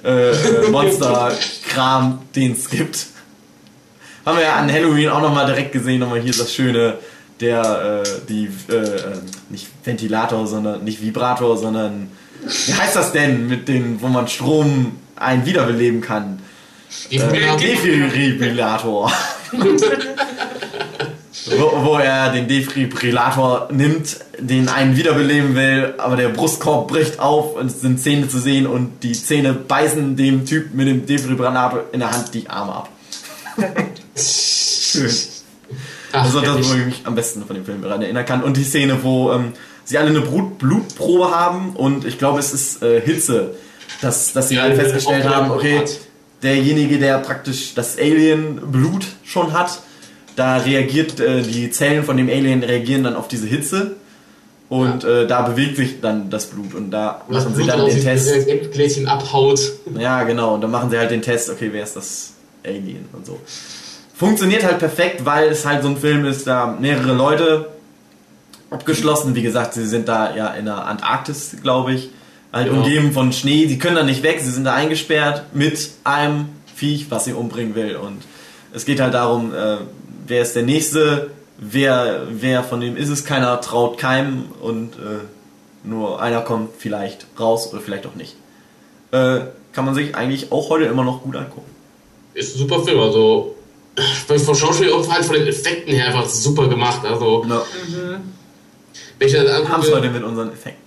[0.03, 3.07] äh, äh Monster-Kram, den es gibt.
[4.23, 6.99] Haben wir ja an Halloween auch nochmal direkt gesehen, nochmal hier das schöne,
[7.39, 9.17] der, äh, die, äh, äh,
[9.49, 12.11] nicht Ventilator, sondern, nicht Vibrator, sondern,
[12.67, 16.37] wie heißt das denn, mit den, wo man Strom einen wiederbeleben kann?
[17.09, 19.11] Defibrillator.
[21.57, 27.55] wo, wo, er den Defibrillator nimmt, den einen wiederbeleben will, aber der Brustkorb bricht auf
[27.55, 31.85] und es sind Zähne zu sehen und die Zähne beißen dem Typ mit dem Defibrillator
[31.91, 32.89] in der Hand die Arme ab.
[34.15, 35.11] Schön.
[36.11, 38.43] Ach, also das, wo ich mich am besten von dem Film daran erinnern kann.
[38.43, 39.53] Und die Szene, wo ähm,
[39.83, 43.55] sie alle eine Brut Blutprobe haben und ich glaube, es ist äh, Hitze,
[44.01, 45.83] dass, dass sie ja, alle festgestellt haben, okay,
[46.43, 49.81] derjenige, der praktisch das Alien-Blut schon hat,
[50.37, 53.95] da reagiert äh, die Zellen von dem Alien reagieren dann auf diese Hitze
[54.69, 55.21] und ja.
[55.21, 58.29] äh, da bewegt sich dann das Blut und da und machen sie dann den Test.
[58.29, 59.59] Das Gläschen abhaut.
[59.97, 60.53] Ja, genau.
[60.53, 62.33] Und dann machen sie halt den Test, okay, wer ist das
[62.63, 63.39] Alien und so.
[64.13, 67.69] Funktioniert halt perfekt, weil es halt so ein Film ist, da mehrere Leute
[68.69, 69.33] abgeschlossen.
[69.33, 72.11] Wie gesagt, sie sind da ja in der Antarktis, glaube ich,
[72.53, 72.83] halt genau.
[72.83, 73.67] umgeben von Schnee.
[73.67, 77.73] Sie können da nicht weg, sie sind da eingesperrt mit einem Viech, was sie umbringen
[77.73, 77.95] will.
[77.95, 78.21] Und
[78.71, 79.77] es geht halt darum, äh,
[80.27, 85.19] wer ist der Nächste, wer, wer von dem ist es, keiner traut keinem und äh,
[85.83, 88.35] nur einer kommt vielleicht raus oder vielleicht auch nicht.
[89.11, 89.39] Äh,
[89.73, 91.69] kann man sich eigentlich auch heute immer noch gut angucken.
[92.33, 93.55] Ist ein super Film, also
[94.27, 97.03] von Schauspiel auch halt von den Effekten her einfach super gemacht.
[97.05, 97.55] Also, ja.
[97.55, 98.21] mhm.
[99.17, 100.83] wenn ich das angucke, haben es heute mit unseren Effekten.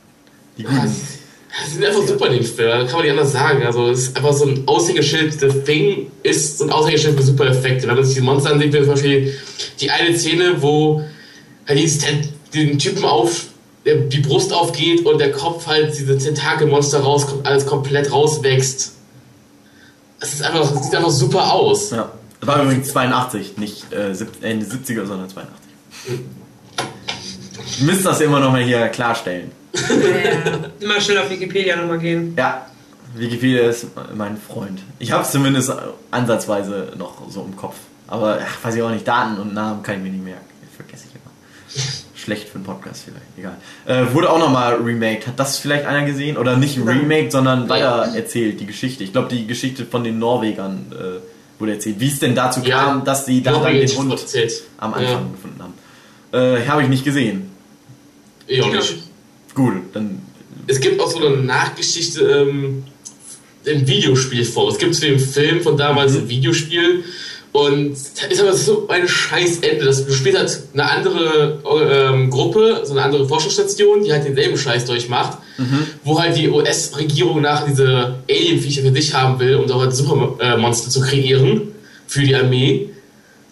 [0.57, 1.20] Die guten.
[1.67, 3.63] Die sind einfach super in dem Film, kann man nicht anders sagen.
[3.65, 5.41] Also es ist einfach so ein Aushängeschild.
[5.41, 7.89] The Thing ist so ein Aushängeschild für super Effekte.
[7.89, 9.35] Wenn man sich die Monster ansieht, zum Beispiel
[9.81, 11.03] die eine Szene, wo
[11.67, 12.25] halt
[12.55, 13.47] den Typen auf
[13.85, 18.93] die Brust aufgeht und der Kopf halt diese Tentakelmonster rauskommt, alles komplett rauswächst.
[20.21, 21.91] Es ist einfach, es sieht einfach super aus.
[21.91, 22.13] Ja.
[22.41, 26.21] Das war übrigens 82, nicht äh, Ende 70er, sondern 82.
[27.67, 29.51] Ich müsste das immer noch mal hier klarstellen.
[29.75, 32.35] Ja, immer schnell auf Wikipedia nochmal gehen.
[32.37, 32.67] Ja,
[33.15, 34.81] Wikipedia ist mein Freund.
[34.99, 35.73] Ich habe es zumindest
[36.11, 37.77] ansatzweise noch so im Kopf.
[38.07, 40.45] Aber ach, weiß ich auch nicht, Daten und Namen kann ich mir nicht merken.
[40.77, 41.91] Vergesse ich immer.
[42.15, 43.57] Schlecht für einen Podcast vielleicht, egal.
[43.87, 45.27] Äh, wurde auch nochmal remaked.
[45.27, 46.37] Hat das vielleicht einer gesehen?
[46.37, 49.05] Oder nicht remaked, sondern weiter erzählt, die Geschichte.
[49.05, 52.01] Ich glaube, die Geschichte von den Norwegern äh, wurde erzählt.
[52.01, 54.27] Wie es denn dazu ja, kam, dass sie da dann den Hund
[54.79, 55.31] am Anfang ja.
[55.33, 55.75] gefunden haben.
[56.33, 57.51] Äh, Habe ich nicht gesehen.
[58.47, 59.10] Ich auch nicht.
[59.55, 60.23] Gut, dann.
[60.67, 62.85] Es gibt auch so eine Nachgeschichte ähm,
[63.65, 64.71] im Videospiel vor.
[64.71, 66.21] Es gibt zu dem Film von damals mhm.
[66.21, 67.05] ein Videospiel
[67.53, 69.85] und ist aber so ein scheiß Ende.
[69.85, 71.59] Das, du spielst halt eine andere
[72.13, 75.87] ähm, Gruppe, so eine andere Forschungsstation, die halt denselben Scheiß durchmacht, mhm.
[76.05, 80.91] wo halt die US-Regierung nach diese Alien-Viecher für sich haben will, um da halt Supermonster
[80.91, 81.69] zu kreieren
[82.07, 82.91] für die Armee.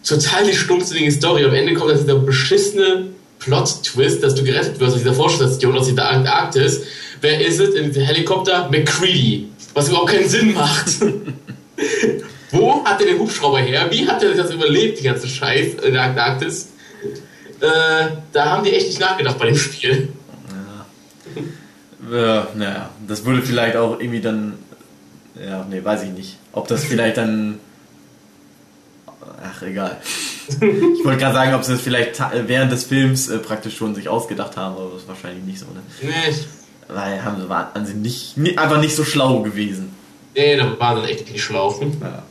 [0.06, 1.44] Total die stumpfsinnige Story.
[1.44, 3.08] Am Ende kommt halt dieser beschissene
[3.48, 6.82] Plot-Twist, dass du gerettet wirst aus dieser Forschungsstation, aus der Antarktis.
[7.20, 8.68] Wer ist es in diesem Helikopter?
[8.70, 9.48] McCready.
[9.74, 10.86] Was überhaupt keinen Sinn macht.
[12.50, 13.86] Wo hat er den Hubschrauber her?
[13.90, 16.68] Wie hat er das überlebt, die ganze Scheiß in der Antarktis?
[17.60, 20.08] Äh, da haben die echt nicht nachgedacht bei dem Spiel.
[22.10, 22.16] Ja.
[22.16, 24.54] ja, naja, das würde vielleicht auch irgendwie dann.
[25.40, 26.36] Ja, nee, weiß ich nicht.
[26.52, 27.58] Ob das vielleicht dann.
[29.42, 29.98] Ach, egal.
[30.48, 34.08] Ich wollte gerade sagen, ob sie das vielleicht während des Films äh, praktisch schon sich
[34.08, 35.82] ausgedacht haben, aber das ist wahrscheinlich nicht so, ne?
[36.02, 36.34] Nee.
[36.88, 39.90] Weil haben sie, waren sie nicht, einfach nicht so schlau gewesen.
[40.34, 41.78] Nee, da waren sie echt nicht schlau.
[42.00, 42.22] Ja.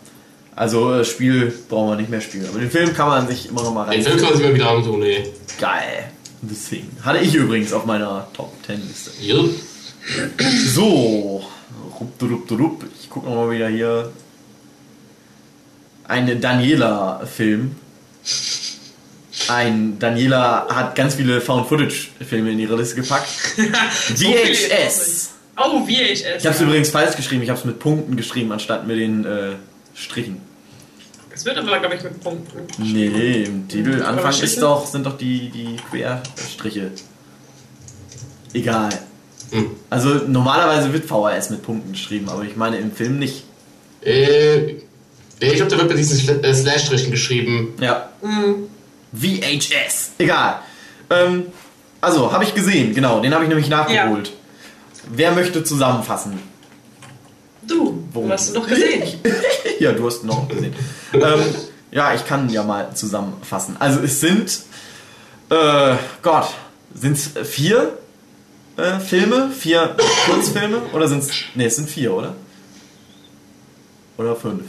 [0.56, 2.48] Also das Spiel brauchen wir nicht mehr spielen.
[2.49, 3.99] Aber den Film kann man sich immer noch mal rein.
[3.99, 5.23] Den Film kann man sich mal wieder antun, nee.
[5.60, 6.11] Geil.
[6.41, 6.89] Deswegen.
[7.03, 9.11] Hatte ich übrigens auf meiner Top 10 Liste.
[9.22, 9.35] Ja.
[10.65, 11.44] So.
[12.99, 14.11] Ich gucke nochmal wieder hier.
[16.07, 17.76] Ein Daniela-Film.
[19.48, 23.28] Ein Daniela hat ganz viele Found-Footage-Filme in ihre Liste gepackt.
[23.58, 25.30] VHS.
[25.56, 25.90] Oh, VHS.
[25.90, 26.66] Ich habe es ja.
[26.66, 27.44] übrigens falsch geschrieben.
[27.44, 29.56] Ich habe es mit Punkten geschrieben, anstatt mit den äh,
[29.95, 30.41] Strichen.
[31.34, 32.68] Es wird aber, glaube ich, mit Punkten.
[32.80, 36.91] Nee, im Titel Anfang ist doch, sind doch die, die Querstriche.
[38.54, 38.90] Egal.
[39.52, 39.72] Hm.
[39.90, 43.44] Also normalerweise wird VHS mit Punkten geschrieben, aber ich meine im Film nicht.
[44.02, 44.76] Äh,
[45.40, 47.74] ich glaube, da wird mit diesen äh, Slash-Strichen geschrieben.
[47.80, 48.10] Ja.
[48.22, 48.70] Mhm.
[49.14, 50.12] VHS.
[50.18, 50.60] Egal.
[51.10, 51.46] Ähm,
[52.02, 54.28] also, habe ich gesehen, genau, den habe ich nämlich nachgeholt.
[54.28, 54.34] Ja.
[55.10, 56.40] Wer möchte zusammenfassen?
[57.64, 58.28] Du, Worum?
[58.28, 59.20] du hast ihn doch gesehen.
[59.80, 60.74] ja, du hast ihn noch gesehen.
[61.14, 61.42] ähm,
[61.92, 63.78] ja, ich kann ja mal zusammenfassen.
[63.80, 64.60] Also es sind,
[65.50, 66.50] äh, Gott,
[66.94, 67.98] sind es vier
[68.78, 69.50] äh, Filme?
[69.58, 69.96] Vier
[70.26, 70.82] Kurzfilme?
[70.94, 72.36] Oder sind es, ne, es sind vier, oder?
[74.18, 74.64] Oder fünf?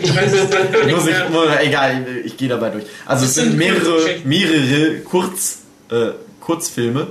[0.00, 1.08] Ich weiß es nicht.
[1.08, 2.84] ich, egal, ich, ich gehe dabei durch.
[3.06, 5.60] Also es sind mehrere, mehrere Kurz,
[5.90, 6.10] äh,
[6.40, 7.08] Kurzfilme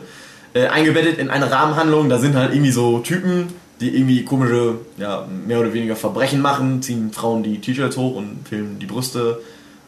[0.54, 2.10] äh, eingebettet in eine Rahmenhandlung.
[2.10, 3.48] Da sind halt irgendwie so Typen,
[3.80, 8.48] die irgendwie komische, ja, mehr oder weniger Verbrechen machen, ziehen Frauen die T-Shirts hoch und
[8.48, 9.42] filmen die Brüste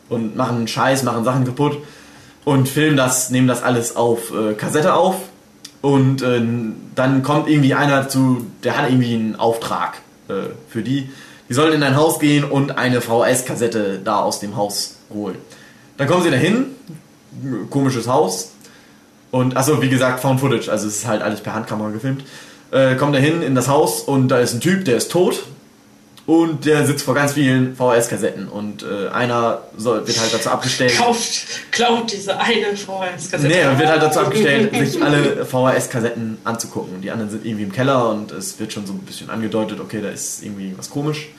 [0.10, 1.78] und machen Scheiß, machen Sachen kaputt
[2.44, 5.16] und filmen das, nehmen das alles auf äh, Kassette auf
[5.82, 6.42] und äh,
[6.96, 11.10] dann kommt irgendwie einer zu, der hat irgendwie einen Auftrag äh, für die.
[11.50, 15.38] Die sollen in ein Haus gehen und eine VHS-Kassette da aus dem Haus holen.
[15.98, 16.68] Dann kommen sie dahin,
[17.70, 18.52] komisches Haus,
[19.32, 22.24] und also wie gesagt, Found Footage, also es ist halt alles per Handkamera gefilmt.
[22.72, 25.44] Äh, kommt da hin in das Haus und da ist ein Typ, der ist tot
[26.28, 30.98] und der sitzt vor ganz vielen VHS-Kassetten und äh, einer soll, wird halt dazu abgestellt.
[30.98, 33.48] Kauft, klaut diese eine VHS-Kassette.
[33.48, 37.02] Nee, wird halt dazu abgestellt, sich alle VHS-Kassetten anzugucken.
[37.02, 40.02] Die anderen sind irgendwie im Keller und es wird schon so ein bisschen angedeutet, okay,
[40.02, 41.30] da ist irgendwie was komisch.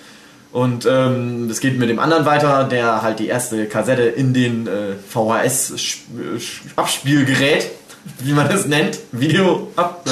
[0.53, 4.69] Und ähm, es geht mit dem anderen weiter, der halt die erste Kassette in den
[4.69, 7.73] äh, VHS-Abspielgerät,
[8.21, 10.05] wie man es nennt, Video, ab,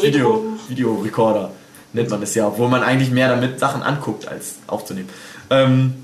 [0.00, 1.50] Video, Videorekorder
[1.92, 5.08] nennt man es ja, obwohl man eigentlich mehr damit Sachen anguckt, als aufzunehmen.
[5.50, 5.94] Ähm,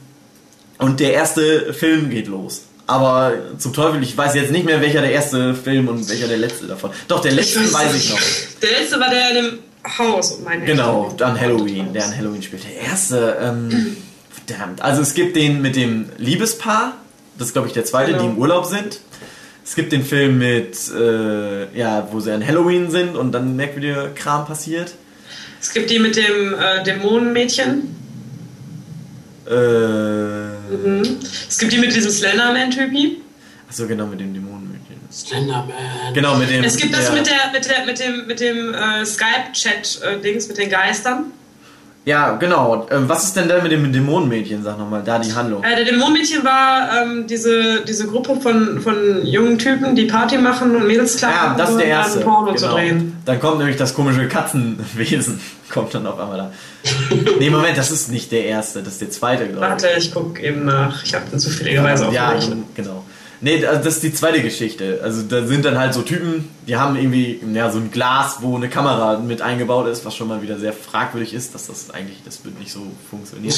[0.79, 2.63] und der erste Film geht los.
[2.87, 6.39] Aber zum Teufel, ich weiß jetzt nicht mehr, welcher der erste Film und welcher der
[6.39, 6.91] letzte davon.
[7.09, 8.21] Doch, der letzte ich weiß ich noch.
[8.63, 9.59] Der letzte war der in dem
[9.99, 12.65] Haus, meine Genau, dann Halloween, der an Halloween spielt.
[12.65, 13.97] Der erste, ähm,
[14.31, 14.83] verdammt.
[14.83, 16.97] Also es gibt den mit dem Liebespaar,
[17.39, 18.23] das ist glaube ich der zweite, genau.
[18.25, 19.01] die im Urlaub sind.
[19.65, 24.11] Es gibt den Film mit, äh, ja, wo sie an Halloween sind und dann merkwürdiger
[24.11, 24.95] Kram passiert.
[25.61, 27.95] Es gibt die mit dem äh, Dämonenmädchen.
[29.49, 29.53] Äh.
[29.55, 31.19] Mhm.
[31.49, 33.23] Es gibt die mit diesem Slenderman-Typi.
[33.69, 34.97] Achso, genau, mit dem Dämonenmädchen.
[35.13, 35.73] Slenderman.
[36.15, 36.65] Genau, mit dem.
[36.65, 40.71] Es gibt das mit, der, mit, der, mit dem, mit dem äh, Skype-Chat-Dings, mit den
[40.71, 41.33] Geistern.
[42.07, 42.87] Ja, genau.
[42.93, 45.65] Ähm, was ist denn da mit dem Dämonenmädchen, sag nochmal, da die Handlung?
[45.65, 50.77] Äh, der Dämonenmädchen war ähm, diese, diese Gruppe von, von jungen Typen, die Party machen
[50.77, 51.35] und Mädels klappen.
[51.35, 52.21] Ja, das ist der erste.
[52.21, 52.59] Porno genau.
[52.59, 53.17] zu drehen.
[53.25, 56.53] Dann kommt nämlich das komische Katzenwesen, kommt dann auf einmal da.
[57.41, 59.71] nee, Moment, das ist nicht der erste, das ist der zweite, glaube ich.
[59.73, 61.03] Warte, ich guck eben nach.
[61.03, 63.05] Ich habe den zufälligerweise ja, auch Ja, genau.
[63.41, 65.01] Nee, also das ist die zweite Geschichte.
[65.03, 68.57] Also da sind dann halt so Typen, die haben irgendwie ja, so ein Glas, wo
[68.57, 72.19] eine Kamera mit eingebaut ist, was schon mal wieder sehr fragwürdig ist, dass das eigentlich,
[72.25, 72.81] das wird nicht so
[73.11, 73.55] funktionieren.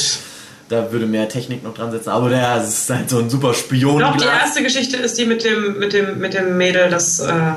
[0.69, 3.55] Da würde mehr Technik noch dran setzen, aber der es ist halt so ein super
[3.55, 3.95] Spion.
[3.95, 7.21] Ich glaube, die erste Geschichte ist die mit dem, mit dem, mit dem Mädel, das
[7.21, 7.53] äh,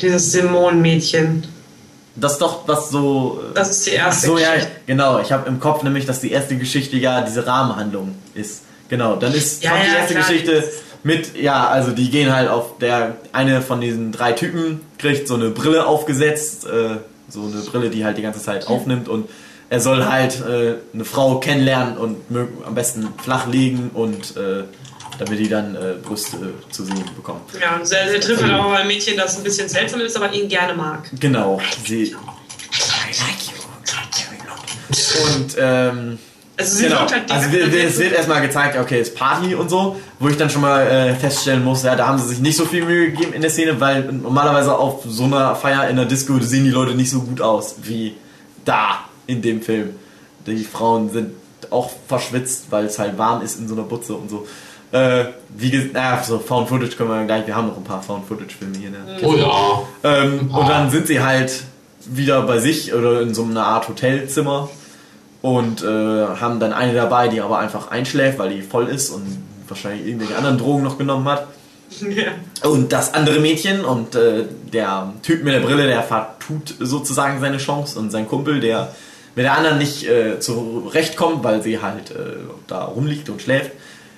[0.00, 1.44] dieses Simon-Mädchen.
[2.14, 3.40] Das ist doch was so.
[3.50, 4.26] Äh, das ist die erste.
[4.26, 4.60] Ach so, Geschichte.
[4.60, 5.20] ja, genau.
[5.20, 8.62] Ich habe im Kopf nämlich, dass die erste Geschichte ja diese Rahmenhandlung ist.
[8.88, 10.28] Genau, dann ist ja, die erste klar.
[10.28, 10.64] Geschichte
[11.02, 15.34] mit, ja, also die gehen halt auf der, eine von diesen drei Typen kriegt so
[15.34, 16.96] eine Brille aufgesetzt, äh,
[17.28, 19.28] so eine Brille, die halt die ganze Zeit aufnimmt und
[19.68, 22.16] er soll halt äh, eine Frau kennenlernen und
[22.64, 24.64] am besten flach liegen und äh,
[25.18, 27.52] damit die dann äh, Brüste zu sehen bekommt.
[27.60, 30.32] Ja, und sehr, sehr trifft halt auch ein Mädchen, das ein bisschen seltsam ist, aber
[30.32, 31.10] ihn gerne mag.
[31.18, 32.04] Genau, sie.
[32.04, 33.56] I like you.
[35.34, 36.18] Und ähm,
[36.58, 37.00] also, sie genau.
[37.00, 40.28] halt also wir, wir, es wird erstmal gezeigt, okay, es ist Party und so, wo
[40.28, 42.84] ich dann schon mal äh, feststellen muss, ja, da haben sie sich nicht so viel
[42.84, 46.64] Mühe gegeben in der Szene, weil normalerweise auf so einer Feier in der Disco sehen
[46.64, 48.14] die Leute nicht so gut aus wie
[48.64, 49.90] da in dem Film.
[50.46, 51.32] Die Frauen sind
[51.70, 54.46] auch verschwitzt, weil es halt warm ist in so einer Butze und so.
[54.92, 58.02] Äh, wie gesagt, naja, so Found Footage können wir gleich, wir haben noch ein paar
[58.02, 58.90] Found Footage Filme hier.
[58.90, 59.18] Ne?
[59.22, 59.82] Oh ja.
[60.04, 61.64] Ähm, und dann sind sie halt
[62.06, 64.70] wieder bei sich oder in so einer Art Hotelzimmer
[65.46, 69.22] und äh, haben dann eine dabei, die aber einfach einschläft, weil die voll ist und
[69.68, 71.46] wahrscheinlich irgendwelche anderen Drogen noch genommen hat.
[72.00, 72.68] Ja.
[72.68, 74.42] Und das andere Mädchen und äh,
[74.72, 78.92] der Typ mit der Brille, der vertut sozusagen seine Chance und sein Kumpel, der
[79.36, 83.70] mit der anderen nicht äh, zurechtkommt, weil sie halt äh, da rumliegt und schläft,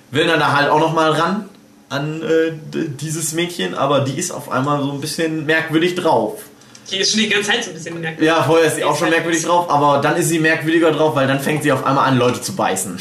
[0.09, 1.47] will dann da halt auch nochmal ran
[1.89, 6.41] an äh, dieses Mädchen, aber die ist auf einmal so ein bisschen merkwürdig drauf.
[6.91, 8.27] Die ist schon die ganze Zeit so ein bisschen merkwürdig.
[8.27, 11.27] Ja, vorher ist sie auch schon merkwürdig drauf, aber dann ist sie merkwürdiger drauf, weil
[11.27, 12.97] dann fängt sie auf einmal an, Leute zu beißen.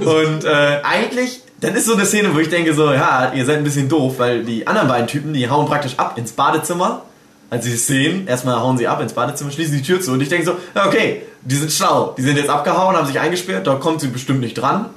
[0.00, 3.58] und äh, eigentlich, dann ist so eine Szene, wo ich denke so, ja, ihr seid
[3.58, 7.02] ein bisschen doof, weil die anderen beiden Typen, die hauen praktisch ab ins Badezimmer,
[7.48, 8.26] als sie es sehen.
[8.26, 10.86] Erstmal hauen sie ab ins Badezimmer, schließen die Tür zu und ich denke so, ja,
[10.86, 14.40] okay, die sind schlau, die sind jetzt abgehauen, haben sich eingesperrt, da kommt sie bestimmt
[14.40, 14.90] nicht dran.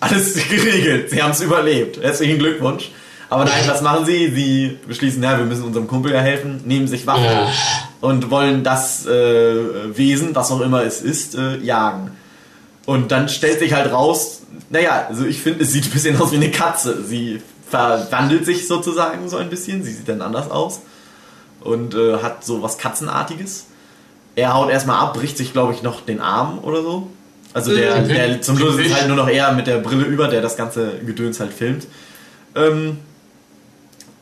[0.00, 1.10] alles geregelt.
[1.10, 2.02] Sie haben es überlebt.
[2.02, 2.90] Herzlichen Glückwunsch.
[3.28, 4.30] Aber nein, was machen sie?
[4.30, 7.48] Sie beschließen, ja, wir müssen unserem Kumpel ja helfen, nehmen sich Waffen ja.
[8.00, 12.12] und wollen das äh, Wesen, was auch immer es ist, äh, jagen.
[12.84, 16.30] Und dann stellt sich halt raus, naja, also ich finde, es sieht ein bisschen aus
[16.30, 17.02] wie eine Katze.
[17.04, 20.80] Sie verwandelt sich sozusagen so ein bisschen, sie sieht dann anders aus
[21.60, 23.66] und äh, hat so was Katzenartiges.
[24.36, 27.08] Er haut erstmal ab, bricht sich, glaube ich, noch den Arm oder so.
[27.54, 28.08] Also der, mhm.
[28.08, 30.98] der zum Schluss ist halt nur noch er mit der Brille über, der das ganze
[30.98, 31.86] Gedöns halt filmt.
[32.54, 32.98] Ähm,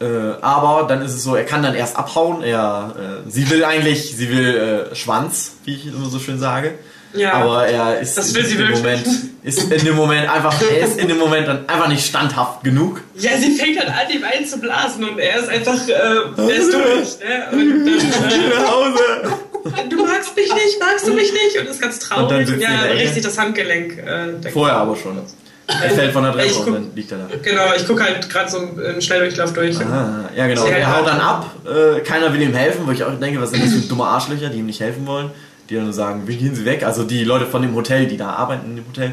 [0.00, 0.06] äh,
[0.40, 2.42] aber dann ist es so, er kann dann erst abhauen.
[2.42, 2.94] Er,
[3.26, 6.74] äh, sie will eigentlich, sie will äh, Schwanz, wie ich immer so schön sage.
[7.14, 9.06] Ja, aber er ist in, sie dem Moment,
[9.44, 13.02] ist in dem Moment einfach, er ist in dem Moment dann einfach nicht standhaft genug.
[13.14, 17.18] Ja, sie fängt halt an, ihm einzublasen und er ist einfach, äh, er ist durch.
[17.20, 17.46] Ne?
[17.52, 18.00] Und dann,
[18.30, 19.88] äh, nach Hause.
[19.88, 21.58] Du magst mich nicht, magst du mich nicht?
[21.60, 22.48] Und ist ganz traurig.
[22.48, 23.96] Und ja, richtig das Handgelenk.
[23.96, 25.20] Äh, Vorher aber schon.
[25.66, 27.28] Er fällt von der Treppe und dann liegt er da.
[27.42, 29.80] Genau, ich gucke halt gerade so einen Schnelldurchlauf durch.
[29.80, 30.66] Ah, ja, genau.
[30.66, 33.64] Er haut dann ab, äh, keiner will ihm helfen, wo ich auch denke, was sind
[33.64, 35.30] das für dumme Arschlöcher, die ihm nicht helfen wollen
[35.68, 36.84] die dann sagen, wie gehen Sie weg?
[36.84, 39.12] Also die Leute von dem Hotel, die da arbeiten in dem Hotel.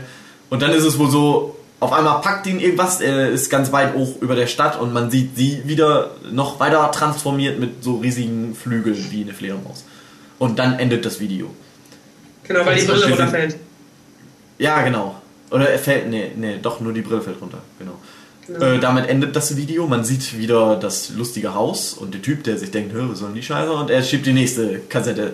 [0.50, 3.94] Und dann ist es wohl so, auf einmal packt ihn irgendwas, er ist ganz weit
[3.96, 8.54] hoch über der Stadt und man sieht sie wieder noch weiter transformiert mit so riesigen
[8.54, 9.86] Flügeln wie eine Fledermaus.
[10.40, 11.50] Und dann endet das Video.
[12.44, 13.56] Genau, weil die Brille runterfällt.
[14.58, 15.21] Ja, genau.
[15.52, 18.00] Oder er fällt, nee, nee, doch, nur die Brille fällt runter, genau.
[18.48, 18.66] genau.
[18.66, 19.86] Äh, damit endet das Video.
[19.86, 23.44] Man sieht wieder das lustige Haus und der Typ, der sich denkt, was sollen die
[23.44, 23.72] Scheiße?
[23.72, 25.34] Und er schiebt die nächste Kassette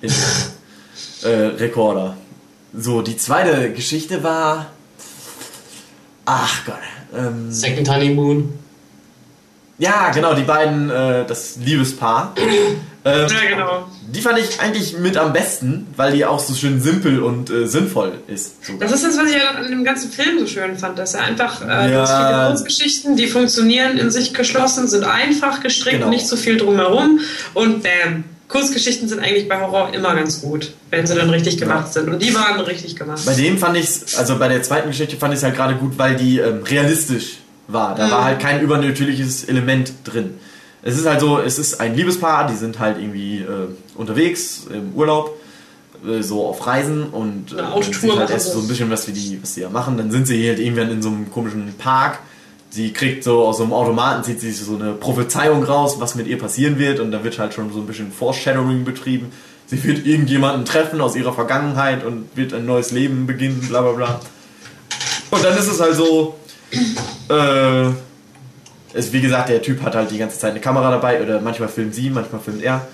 [0.00, 0.10] in
[1.22, 2.16] äh, Rekorder.
[2.72, 4.70] So, die zweite Geschichte war.
[6.24, 6.74] Ach Gott.
[7.16, 8.52] Ähm, Second Honeymoon.
[9.78, 12.34] Ja, genau, die beiden, äh, das Liebespaar.
[13.06, 13.86] Ähm, ja, genau.
[14.08, 17.68] Die fand ich eigentlich mit am besten, weil die auch so schön simpel und äh,
[17.68, 18.66] sinnvoll ist.
[18.66, 18.80] Sogar.
[18.80, 21.62] Das ist das, was ich an dem ganzen Film so schön fand, dass er einfach
[21.62, 22.04] äh, ja.
[22.04, 26.10] viele Kurzgeschichten, die funktionieren in sich geschlossen, sind einfach gestrickt, genau.
[26.10, 27.20] nicht so viel drumherum
[27.54, 28.24] und bam.
[28.48, 32.08] Kurzgeschichten sind eigentlich bei Horror immer ganz gut, wenn sie dann richtig gemacht sind.
[32.08, 33.22] Und die waren richtig gemacht.
[33.24, 35.96] Bei dem fand ich also bei der zweiten Geschichte fand ich es halt gerade gut,
[35.96, 37.94] weil die ähm, realistisch war.
[37.94, 38.10] Da mhm.
[38.10, 40.34] war halt kein übernatürliches Element drin.
[40.82, 44.92] Es ist halt so, es ist ein Liebespaar, die sind halt irgendwie äh, unterwegs im
[44.94, 45.40] Urlaub,
[46.06, 49.12] äh, so auf Reisen und äh, dann sieht halt erst so ein bisschen was, wie
[49.12, 49.96] die, was die ja machen.
[49.96, 52.20] Dann sind sie halt irgendwann in so einem komischen Park
[52.76, 56.26] sie kriegt so aus so einem Automaten, zieht sie so eine Prophezeiung raus, was mit
[56.26, 59.32] ihr passieren wird und da wird halt schon so ein bisschen Foreshadowing betrieben.
[59.66, 63.92] Sie wird irgendjemanden treffen aus ihrer Vergangenheit und wird ein neues Leben beginnen, bla bla
[63.92, 64.20] bla.
[65.30, 66.36] Und dann ist es halt so,
[67.28, 67.90] äh,
[68.92, 71.68] es, wie gesagt, der Typ hat halt die ganze Zeit eine Kamera dabei oder manchmal
[71.68, 72.86] filmt sie, manchmal filmt er.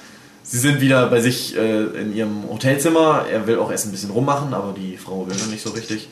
[0.43, 3.27] Sie sind wieder bei sich äh, in ihrem Hotelzimmer.
[3.31, 6.09] Er will auch erst ein bisschen rummachen, aber die Frau will noch nicht so richtig.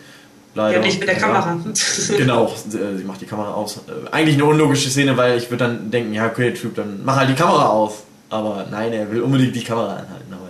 [0.54, 0.78] Leider.
[0.78, 1.58] Ja, nicht mit der Kamera.
[2.16, 3.78] genau, äh, sie macht die Kamera aus.
[3.78, 7.16] Äh, eigentlich eine unlogische Szene, weil ich würde dann denken, ja, okay, Typ, dann mach
[7.16, 8.04] halt die Kamera aus.
[8.30, 10.49] Aber nein, er will unbedingt die Kamera anhalten, aber.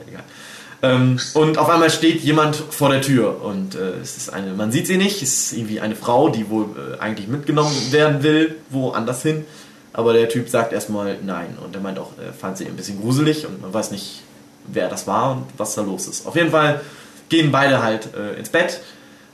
[0.82, 4.72] Ähm, und auf einmal steht jemand vor der Tür und äh, es ist eine, man
[4.72, 8.56] sieht sie nicht, es ist irgendwie eine Frau, die wohl äh, eigentlich mitgenommen werden will,
[8.70, 9.44] woanders hin.
[9.92, 13.00] Aber der Typ sagt erstmal nein und er meint auch, er fand sie ein bisschen
[13.00, 14.22] gruselig und man weiß nicht,
[14.66, 16.26] wer das war und was da los ist.
[16.26, 16.80] Auf jeden Fall
[17.28, 18.80] gehen beide halt äh, ins Bett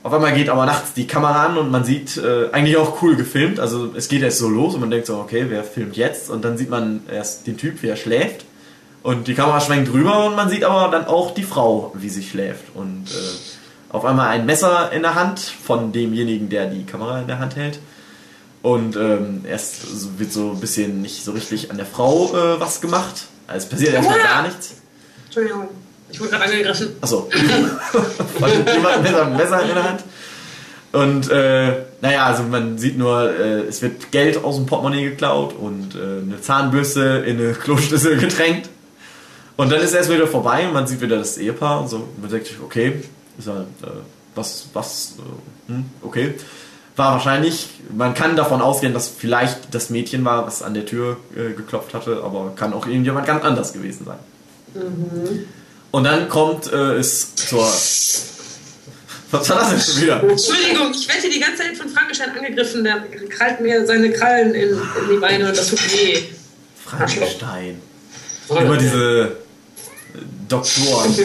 [0.07, 3.17] auf einmal geht aber nachts die Kamera an und man sieht äh, eigentlich auch cool
[3.17, 3.59] gefilmt.
[3.59, 6.29] Also es geht erst so los und man denkt so, okay, wer filmt jetzt?
[6.29, 8.45] Und dann sieht man erst den Typ, wie er schläft.
[9.07, 12.23] Und die Kamera schwenkt rüber und man sieht aber dann auch die Frau, wie sie
[12.23, 12.75] schläft.
[12.75, 17.27] Und äh, auf einmal ein Messer in der Hand von demjenigen, der die Kamera in
[17.27, 17.79] der Hand hält.
[18.63, 22.81] Und ähm, erst wird so ein bisschen nicht so richtig an der Frau äh, was
[22.81, 23.27] gemacht.
[23.47, 24.73] Also es passiert erstmal gar nichts.
[25.23, 25.69] Entschuldigung.
[26.09, 26.89] Ich wurde gerade angegriffen.
[26.99, 27.29] Achso.
[28.73, 30.03] jemand mit einem Messer in der Hand.
[30.91, 35.55] Und äh, naja, also man sieht nur, äh, es wird Geld aus dem Portemonnaie geklaut
[35.57, 38.67] und äh, eine Zahnbürste in eine Kloschüssel getränkt.
[39.57, 42.07] Und dann ist es erst wieder vorbei und man sieht wieder das Ehepaar und so.
[42.21, 43.01] Man denkt sich, okay,
[43.39, 43.87] ist halt, äh,
[44.35, 46.35] was, was, äh, hm, okay.
[46.95, 51.17] War wahrscheinlich, man kann davon ausgehen, dass vielleicht das Mädchen war, was an der Tür
[51.35, 54.17] äh, geklopft hatte, aber kann auch irgendjemand ganz anders gewesen sein.
[54.73, 55.45] Mhm.
[55.91, 57.65] Und dann kommt äh, es zur.
[59.29, 60.23] Was war das denn schon wieder?
[60.23, 62.83] Entschuldigung, ich werde hier die ganze Zeit von Frankenstein angegriffen.
[62.83, 66.23] Der krallt mir seine Krallen in, in die Beine und das tut weh.
[66.83, 67.81] Frankenstein.
[68.49, 69.37] Immer diese
[70.47, 71.15] Doktoren.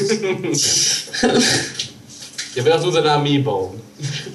[2.55, 3.81] Der will auch so seine Armee bauen.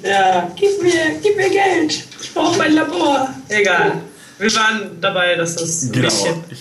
[0.02, 2.04] Ja, gib mir, gib mir Geld.
[2.20, 3.28] Ich brauche mein Labor.
[3.48, 4.00] Egal.
[4.38, 6.08] Wir waren dabei, dass das genau.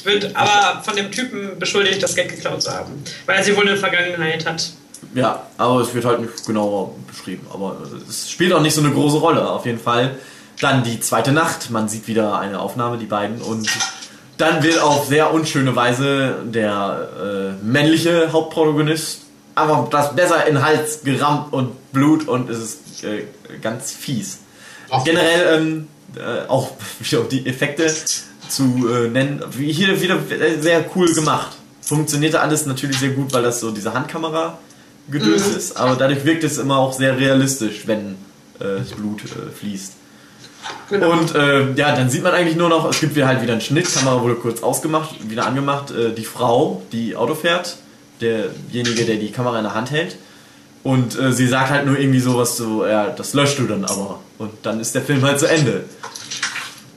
[0.04, 3.04] wird aber von dem Typen beschuldigt, das Geld geklaut zu haben.
[3.26, 4.72] Weil er sie wohl eine Vergangenheit hat.
[5.14, 7.46] Ja, aber es wird halt nicht genauer beschrieben.
[7.54, 7.78] Aber
[8.10, 10.18] es spielt auch nicht so eine große Rolle, auf jeden Fall.
[10.60, 13.70] Dann die zweite Nacht, man sieht wieder eine Aufnahme, die beiden, und
[14.38, 17.10] dann wird auf sehr unschöne Weise der
[17.62, 19.22] äh, männliche Hauptprotagonist
[19.56, 23.24] einfach das besser in den Hals gerammt und Blut und es ist äh,
[23.62, 24.40] ganz fies.
[24.90, 26.72] Ach, Generell ähm, äh, auch
[27.32, 27.92] die Effekte
[28.48, 30.20] zu äh, nennen, hier wieder
[30.60, 31.58] sehr cool gemacht.
[31.82, 34.58] Funktionierte alles natürlich sehr gut, weil das so diese Handkamera
[35.10, 35.58] gedöst mhm.
[35.58, 38.16] ist, aber dadurch wirkt es immer auch sehr realistisch, wenn
[38.60, 39.94] äh, das Blut äh, fließt.
[40.90, 41.12] Genau.
[41.12, 43.62] Und äh, ja, dann sieht man eigentlich nur noch, es gibt wieder halt wieder einen
[43.62, 47.78] Schnitt, Kamera wurde kurz ausgemacht, wieder angemacht, äh, die Frau, die Auto fährt,
[48.22, 50.18] derjenige, der die Kamera in der Hand hält.
[50.84, 54.22] Und äh, sie sagt halt nur irgendwie sowas so, ja, das löscht du dann aber.
[54.38, 55.84] Und dann ist der Film halt zu Ende.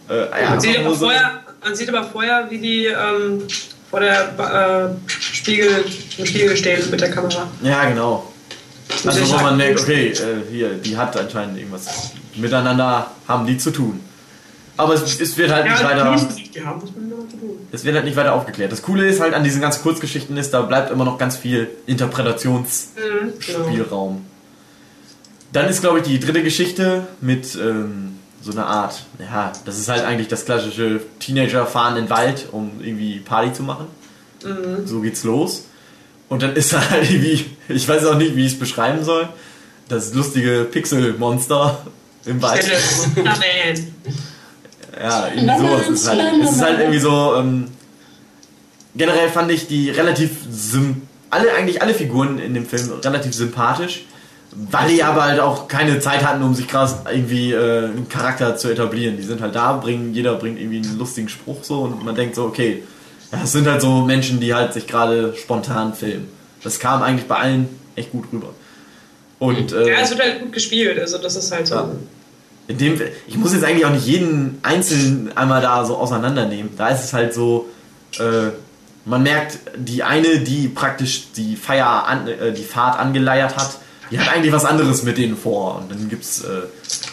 [0.08, 3.42] Äh, ja, man, sieht aber vorher, man sieht aber vorher, wie die ähm,
[3.90, 5.84] vor der äh, Spiegel,
[6.18, 7.48] im Spiegel stehen mit der Kamera.
[7.62, 8.32] Ja, genau.
[9.04, 13.70] Also wo man merkt, okay, äh, hier, die hat anscheinend irgendwas miteinander, haben die zu
[13.70, 14.00] tun.
[14.76, 16.16] Aber es, es wird halt ja, nicht weiter.
[16.54, 17.58] Die haben was miteinander zu tun.
[17.70, 18.72] Es wird halt nicht weiter aufgeklärt.
[18.72, 21.68] Das Coole ist halt an diesen ganzen Kurzgeschichten ist, da bleibt immer noch ganz viel
[21.86, 24.14] Interpretationsspielraum.
[24.14, 24.24] Mhm,
[25.52, 29.88] Dann ist, glaube ich, die dritte Geschichte mit ähm, so einer Art, ja, das ist
[29.88, 33.86] halt eigentlich das klassische Teenager fahren in den Wald, um irgendwie Party zu machen.
[34.44, 34.86] Mhm.
[34.86, 35.64] So geht's los.
[36.30, 39.28] Und dann ist da halt irgendwie, ich weiß auch nicht, wie ich es beschreiben soll,
[39.88, 41.84] das lustige Pixelmonster
[42.24, 42.64] im Wald.
[45.00, 46.42] ja, irgendwie sowas ist halt.
[46.42, 47.34] Es ist halt irgendwie so.
[47.36, 47.68] Ähm,
[48.94, 50.30] generell fand ich die relativ
[51.30, 54.04] alle eigentlich alle Figuren in dem Film relativ sympathisch,
[54.52, 58.56] weil die aber halt auch keine Zeit hatten, um sich krass irgendwie äh, einen Charakter
[58.56, 59.16] zu etablieren.
[59.16, 62.34] Die sind halt da, bringen jeder bringt irgendwie einen lustigen Spruch so und man denkt
[62.34, 62.82] so, okay,
[63.30, 66.28] das sind halt so Menschen, die halt sich gerade spontan filmen.
[66.62, 68.48] Das kam eigentlich bei allen echt gut rüber.
[69.40, 71.74] Und, äh, ja, es wird halt gut gespielt, also das ist halt so.
[71.74, 71.90] Ja.
[72.68, 76.70] In dem, ich muss jetzt eigentlich auch nicht jeden einzelnen einmal da so auseinandernehmen.
[76.76, 77.68] Da ist es halt so,
[78.18, 78.50] äh,
[79.04, 83.78] man merkt, die eine, die praktisch die Feier, an, äh, die Fahrt angeleiert hat,
[84.10, 85.76] die hat eigentlich was anderes mit denen vor.
[85.76, 86.62] Und dann gibt es äh,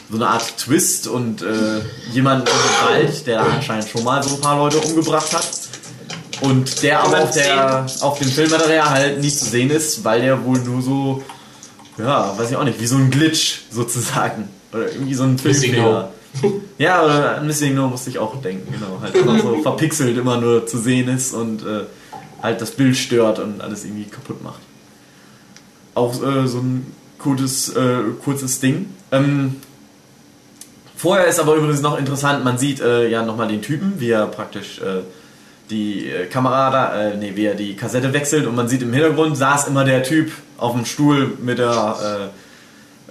[0.09, 1.81] so eine Art Twist und äh,
[2.11, 5.47] jemand im Wald, der anscheinend schon mal so ein paar Leute umgebracht hat.
[6.41, 10.43] Und der aber auf, der, auf dem Filmmaterial halt nie zu sehen ist, weil der
[10.43, 11.23] wohl nur so,
[11.97, 14.49] ja, weiß ich auch nicht, wie so ein Glitch sozusagen.
[14.73, 16.11] Oder irgendwie so ein Filmfehler.
[16.77, 18.99] Ja, oder an Missing No musste ich auch denken, genau.
[19.01, 21.85] Halt immer so verpixelt immer nur zu sehen ist und äh,
[22.43, 24.59] halt das Bild stört und alles irgendwie kaputt macht.
[25.95, 28.89] Auch äh, so ein kurzes, äh, kurzes Ding.
[29.11, 29.55] Ähm,
[30.95, 34.27] vorher ist aber übrigens noch interessant, man sieht äh, ja nochmal den Typen, wie er
[34.27, 35.01] praktisch äh,
[35.71, 38.93] die äh, Kamera da, äh, nee, wie er die Kassette wechselt und man sieht im
[38.93, 42.31] Hintergrund saß immer der Typ auf dem Stuhl mit der,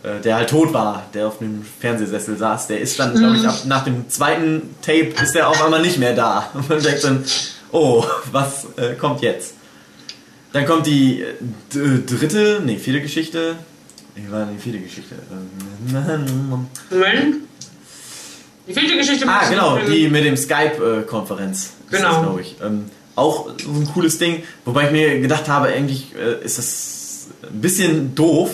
[0.05, 2.69] äh, äh, der halt tot war, der auf dem Fernsehsessel saß.
[2.69, 3.19] Der ist dann, mhm.
[3.19, 6.51] glaube ich, ab, nach dem zweiten Tape ist der auf einmal nicht mehr da.
[6.55, 7.25] Und man denkt dann,
[7.73, 9.55] oh, was äh, kommt jetzt?
[10.53, 11.35] Dann kommt die äh,
[11.71, 13.57] dritte, nee, vierte Geschichte.
[14.15, 15.15] Wie war die vierte Geschichte?
[15.93, 17.37] Moment.
[18.67, 21.73] Die vierte Geschichte Ah, genau, die mit dem Skype-Konferenz.
[21.91, 22.23] Genau.
[22.23, 22.57] glaube ich.
[22.65, 26.96] Ähm, auch so ein cooles Ding, wobei ich mir gedacht habe, eigentlich äh, ist das
[27.43, 28.51] ein bisschen doof,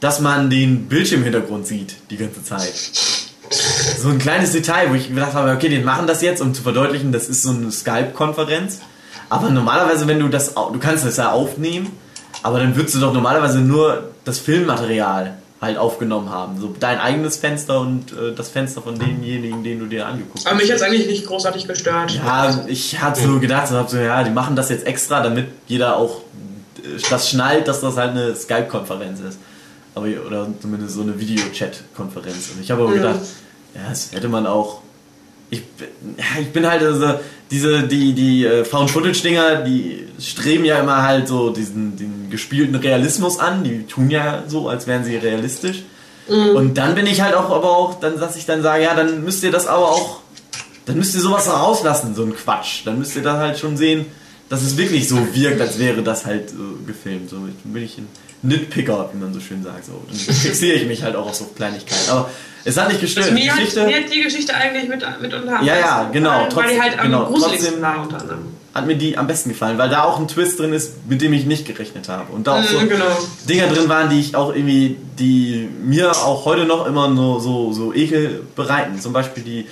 [0.00, 2.72] dass man den Bildschirmhintergrund sieht die ganze Zeit.
[3.98, 6.62] So ein kleines Detail, wo ich gedacht habe, okay, die machen das jetzt, um zu
[6.62, 8.80] verdeutlichen, das ist so eine Skype-Konferenz.
[9.28, 11.90] Aber normalerweise, wenn du das, du kannst das ja aufnehmen,
[12.42, 16.60] aber dann würdest du doch normalerweise nur das Filmmaterial halt aufgenommen haben.
[16.60, 20.46] So dein eigenes Fenster und äh, das Fenster von demjenigen, den du dir angeguckt hast.
[20.46, 22.12] Aber mich hat es eigentlich nicht großartig gestört.
[22.12, 25.96] Ja, ich hatte so gedacht, so, so, ja, die machen das jetzt extra, damit jeder
[25.96, 26.20] auch
[27.10, 29.38] das schnallt, dass das halt eine Skype-Konferenz ist.
[29.94, 32.50] Aber, oder zumindest so eine Video-Chat-Konferenz.
[32.54, 33.20] Und ich habe aber gedacht,
[33.74, 34.80] ja, das hätte man auch.
[35.50, 35.62] Ich,
[36.16, 37.14] ja, ich bin halt also,
[37.50, 43.38] diese, die, die äh, Found-Footage-Dinger, die streben ja immer halt so diesen, den gespielten Realismus
[43.38, 43.62] an.
[43.62, 45.82] Die tun ja so, als wären sie realistisch.
[46.28, 46.56] Mhm.
[46.56, 49.24] Und dann bin ich halt auch, aber auch, dann, dass ich dann sage, ja, dann
[49.24, 50.20] müsst ihr das aber auch,
[50.86, 52.82] dann müsst ihr sowas rauslassen, so ein Quatsch.
[52.84, 54.06] Dann müsst ihr dann halt schon sehen,
[54.54, 57.28] dass es wirklich so wirkt, als wäre das halt so gefilmt.
[57.28, 58.06] So bin ich ein
[58.42, 59.86] Nitpicker, wie man so schön sagt.
[59.86, 60.00] So.
[60.08, 62.08] Dann fixiere ich mich halt auch auf so Kleinigkeiten.
[62.08, 62.30] Aber
[62.64, 63.26] es hat nicht gestört.
[63.26, 66.46] Also mir, Geschichte, hat, mir hat die Geschichte eigentlich mit, mit unter Ja, ja, genau.
[66.48, 68.44] Trotzdem, weil die halt am genau, gruseligsten war unter anderem.
[68.72, 71.32] Hat mir die am besten gefallen, weil da auch ein Twist drin ist, mit dem
[71.32, 72.32] ich nicht gerechnet habe.
[72.32, 73.06] Und da auch so mm, genau.
[73.48, 77.72] Dinger drin waren, die ich auch irgendwie, die mir auch heute noch immer nur so,
[77.72, 79.00] so Ekel bereiten.
[79.00, 79.66] Zum Beispiel die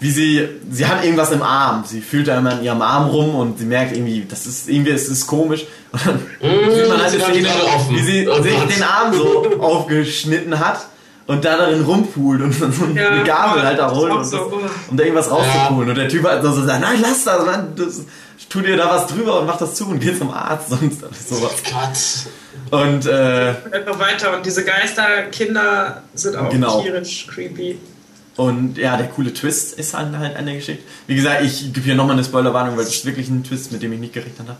[0.00, 1.84] wie sie, sie hat irgendwas im Arm.
[1.84, 4.92] Sie fühlt da immer in ihrem Arm rum und sie merkt irgendwie, das ist irgendwie,
[4.92, 5.66] es ist komisch.
[5.92, 7.48] Und dann mmh, sieht man halt die Szene,
[7.90, 10.86] wie sie oh sich den Arm so aufgeschnitten hat
[11.26, 14.52] und da darin rumpult und so eine Gabel halt da holt, um, so,
[14.88, 15.88] um da irgendwas rauszupulen.
[15.88, 15.90] Ja.
[15.90, 18.02] Und der Typ halt so sagt, nein, lass das, Mann, das,
[18.48, 21.52] tu dir da was drüber und mach das zu und geh zum Arzt sonst sowas.
[21.64, 22.80] Gott.
[22.80, 26.82] Und äh, einfach weiter und diese Geisterkinder sind auch genau.
[26.82, 27.78] tierisch creepy.
[28.38, 30.84] Und ja, der coole Twist ist halt, halt an der Geschichte.
[31.08, 33.82] Wie gesagt, ich gebe hier nochmal eine Spoilerwarnung, weil das ist wirklich ein Twist, mit
[33.82, 34.58] dem ich nicht gerechnet habe.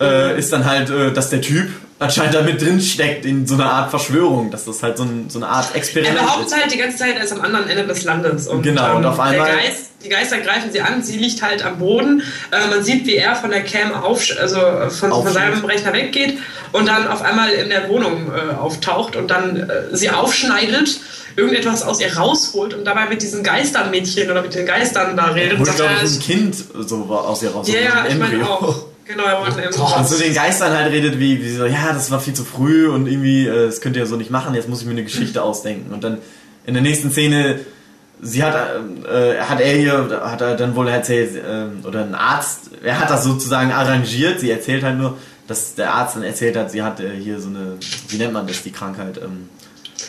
[0.00, 1.68] Äh, ist dann halt, äh, dass der Typ
[1.98, 5.38] anscheinend damit drin steckt in so einer Art Verschwörung, dass das halt so, ein, so
[5.38, 6.22] eine Art Experiment ist.
[6.22, 8.48] Er behauptet halt die ganze Zeit, er ist am anderen Ende des Landes.
[8.48, 9.56] Und, genau, und auf einmal...
[9.56, 12.22] Geist, die Geister greifen sie an, sie liegt halt am Boden.
[12.50, 14.58] Äh, man sieht, wie er von der Cam auf, also
[14.88, 16.38] von, von, seinem Rechner weggeht
[16.72, 20.98] und dann auf einmal in der Wohnung äh, auftaucht und dann äh, sie aufschneidet
[21.36, 25.58] irgendetwas aus ihr rausholt und dabei mit diesen Geistermädchen oder mit den Geistern da redet.
[25.58, 26.56] Holt, glaube ich, ein Kind
[26.86, 27.68] so aus ihr raus.
[27.68, 28.86] Ja, ja, ich meine auch.
[29.04, 32.10] Genau, er wollte oh, Und so den Geistern halt redet wie, wie so, ja, das
[32.10, 34.80] war viel zu früh und irgendwie, äh, das könnt ihr so nicht machen, jetzt muss
[34.80, 35.92] ich mir eine Geschichte ausdenken.
[35.92, 36.18] Und dann
[36.66, 37.60] in der nächsten Szene,
[38.20, 42.70] sie hat, äh, hat er hier, hat er dann wohl erzählt, äh, oder ein Arzt,
[42.82, 45.18] er hat das sozusagen arrangiert, sie erzählt halt nur,
[45.48, 47.76] dass der Arzt dann erzählt hat, sie hat äh, hier so eine,
[48.08, 49.48] wie nennt man das, die Krankheit, ähm,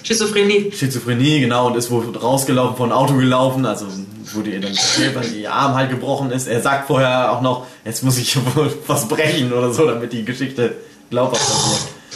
[0.02, 0.72] Schizophrenie.
[0.72, 3.86] Schizophrenie, genau, und ist wohl rausgelaufen, von Auto gelaufen, also
[4.34, 4.74] wurde ihr dann
[5.14, 6.48] weil ihr Arm halt gebrochen ist.
[6.48, 10.26] Er sagt vorher auch noch, jetzt muss ich wohl was brechen oder so, damit die
[10.26, 10.76] Geschichte
[11.10, 11.48] glaubhaft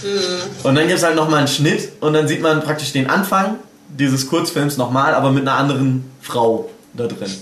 [0.04, 0.14] wird.
[0.14, 0.68] Mhm.
[0.68, 3.56] Und dann gibt es halt nochmal einen Schnitt und dann sieht man praktisch den Anfang
[3.90, 7.34] dieses Kurzfilms nochmal, aber mit einer anderen Frau da drin.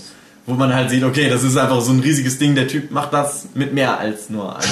[0.46, 3.12] Wo man halt sieht, okay, das ist einfach so ein riesiges Ding, der Typ macht
[3.12, 4.64] das mit mehr als nur einer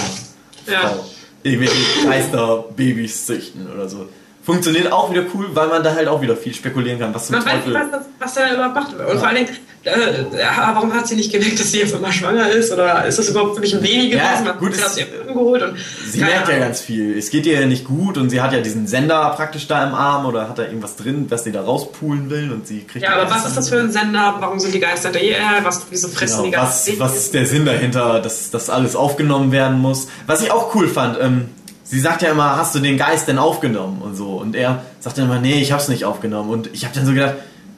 [0.71, 0.81] ja.
[0.81, 1.05] Frau.
[1.43, 1.75] Irgendwelche
[2.07, 4.09] Geisterbabys züchten oder so.
[4.45, 7.15] Funktioniert auch wieder cool, weil man da halt auch wieder viel spekulieren kann.
[7.15, 7.73] Was zum man Teufel.
[7.73, 8.93] weiß nicht, was, was er überhaupt macht.
[8.93, 9.49] Und vor allen Dingen,
[9.85, 10.25] äh,
[10.57, 12.71] warum hat sie nicht gemerkt, dass sie jetzt immer schwanger ist?
[12.71, 14.45] Oder ist das überhaupt wirklich ein Baby gewesen?
[14.45, 15.77] Ja, gut, hat sie geholt und
[16.11, 17.17] sie merkt ja ganz viel.
[17.17, 19.95] Es geht ihr ja nicht gut und sie hat ja diesen Sender praktisch da im
[19.95, 23.05] Arm oder hat da irgendwas drin, was sie da rauspulen will und sie kriegt.
[23.05, 24.37] Ja, aber was ist das für ein Sender?
[24.41, 25.21] Warum sind die Geister da?
[25.63, 26.93] Was, wieso fressen genau, die Geister?
[26.99, 30.09] Was, was ist der Sinn dahinter, dass das alles aufgenommen werden muss?
[30.27, 31.49] Was ich auch cool fand, ähm,
[31.95, 34.31] sie sagt ja immer, hast du den Geist denn aufgenommen und so.
[34.31, 36.51] Und er sagt dann immer, nee, ich hab's nicht aufgenommen.
[36.51, 37.35] Und ich habe dann so gedacht,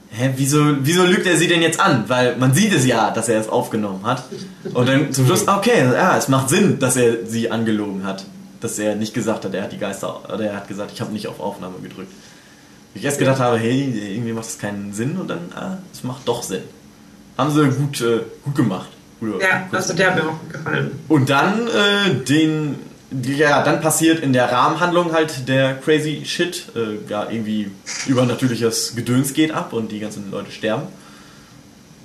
[0.08, 2.04] hä, wieso, wieso lügt er sie denn jetzt an?
[2.08, 4.24] Weil man sieht es ja, dass er es aufgenommen hat.
[4.72, 8.24] Und dann zum Schluss, okay, ja, es macht Sinn, dass er sie angelogen hat.
[8.62, 11.12] Dass er nicht gesagt hat, er hat die Geister, oder er hat gesagt, ich habe
[11.12, 12.10] nicht auf Aufnahme gedrückt.
[12.94, 16.26] Ich erst gedacht habe, hey, irgendwie macht das keinen Sinn und dann, ah, es macht
[16.26, 16.62] doch Sinn.
[17.36, 18.88] Haben sie gut, äh, gut gemacht.
[19.20, 20.98] Oder ja, also der hat mir auch gefallen.
[21.06, 22.76] Und dann äh, den
[23.10, 26.64] ja, dann passiert in der Rahmenhandlung halt der crazy Shit.
[26.74, 27.70] Äh, ja, irgendwie
[28.06, 30.84] übernatürliches Gedöns geht ab und die ganzen Leute sterben.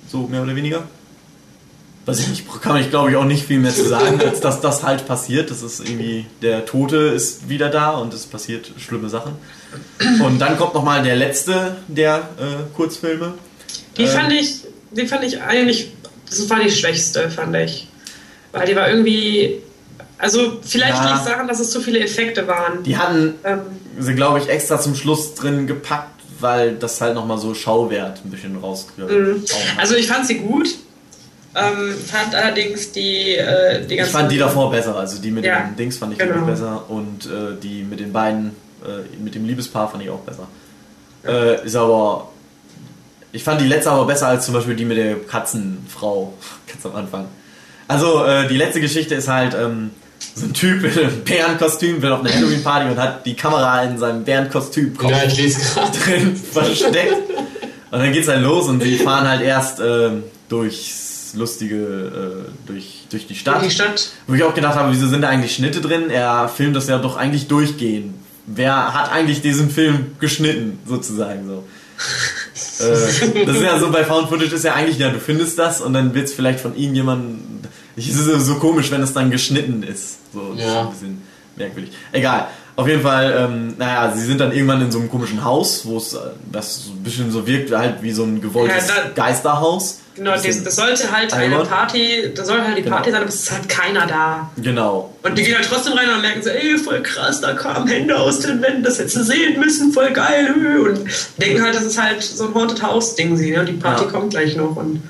[0.07, 0.83] So mehr oder weniger.
[2.05, 4.59] Weiß ich nicht, kann ich glaube ich auch nicht viel mehr zu sagen, als dass
[4.59, 5.51] das halt passiert.
[5.51, 9.33] Das ist irgendwie, der Tote ist wieder da und es passiert schlimme Sachen.
[10.23, 13.35] Und dann kommt nochmal der letzte der äh, Kurzfilme.
[13.97, 14.61] Die äh, fand ich,
[14.91, 15.91] die fand ich eigentlich,
[16.27, 17.87] das war die schwächste, fand ich.
[18.51, 19.61] Weil die war irgendwie
[20.21, 21.07] also vielleicht ja.
[21.07, 22.83] liegt es daran, dass es zu viele Effekte waren.
[22.83, 23.61] Die hatten ähm,
[23.99, 28.29] sie, glaube ich, extra zum Schluss drin gepackt, weil das halt nochmal so Schauwert ein
[28.29, 29.43] bisschen rausgekommen.
[29.77, 30.67] Also ich fand sie gut.
[31.53, 34.09] Ähm, fand allerdings die, äh, die ganzen...
[34.09, 36.45] Ich fand die davor besser, also die mit ja, den Dings fand ich genau.
[36.45, 38.51] besser und äh, die mit den beiden,
[38.85, 40.47] äh, mit dem Liebespaar fand ich auch besser.
[41.23, 41.29] Ja.
[41.29, 42.29] Äh, ist aber...
[43.33, 46.33] Ich fand die letzte aber besser als zum Beispiel die mit der Katzenfrau
[46.67, 47.25] ganz am Anfang.
[47.87, 49.53] Also äh, die letzte Geschichte ist halt...
[49.55, 49.91] Ähm,
[50.35, 53.97] so ein Typ in einem Bärenkostüm will auf eine Halloween-Party und hat die Kamera in
[53.97, 55.59] seinem Bärenkostüm ja, ich lese
[56.05, 57.29] drin versteckt.
[57.91, 60.11] Und dann geht's halt los und sie fahren halt erst äh,
[60.47, 63.63] durchs lustige, äh, durch, durch die Stadt.
[63.63, 64.11] Die Stadt.
[64.27, 66.09] Wo ich auch gedacht habe, wieso sind da eigentlich Schnitte drin?
[66.09, 68.15] Er filmt das ja doch eigentlich durchgehend.
[68.45, 71.67] Wer hat eigentlich diesen Film geschnitten, sozusagen so?
[72.83, 75.81] äh, das ist ja so bei Found Footage ist ja eigentlich, ja, du findest das
[75.81, 76.93] und dann wird es vielleicht von ihm
[78.07, 80.17] jemand es ist so komisch, wenn es dann geschnitten ist.
[80.33, 80.71] So, das ja.
[80.71, 81.21] ist ein bisschen
[81.55, 81.91] merkwürdig.
[82.11, 82.47] Egal.
[82.75, 85.97] Auf jeden Fall, ähm, naja, sie sind dann irgendwann in so einem komischen Haus, wo
[85.97, 86.19] es äh,
[86.51, 89.99] das so ein bisschen so wirkt, halt wie so ein gewolltes ja, da, Geisterhaus.
[90.15, 93.17] Genau, das, das sollte halt eine Party, da soll halt die Party genau.
[93.17, 94.49] sein, aber es ist halt keiner da.
[94.57, 95.13] Genau.
[95.21, 98.17] Und die gehen halt trotzdem rein und merken so, ey, voll krass, da kamen Hände
[98.17, 100.53] aus den Wänden, das hättest du sehen müssen, voll geil.
[100.85, 101.01] Und
[101.37, 103.61] denken halt, das ist halt so ein Haunted House-Ding, sie, ne?
[103.61, 104.09] Und die Party ja.
[104.09, 105.01] kommt gleich noch und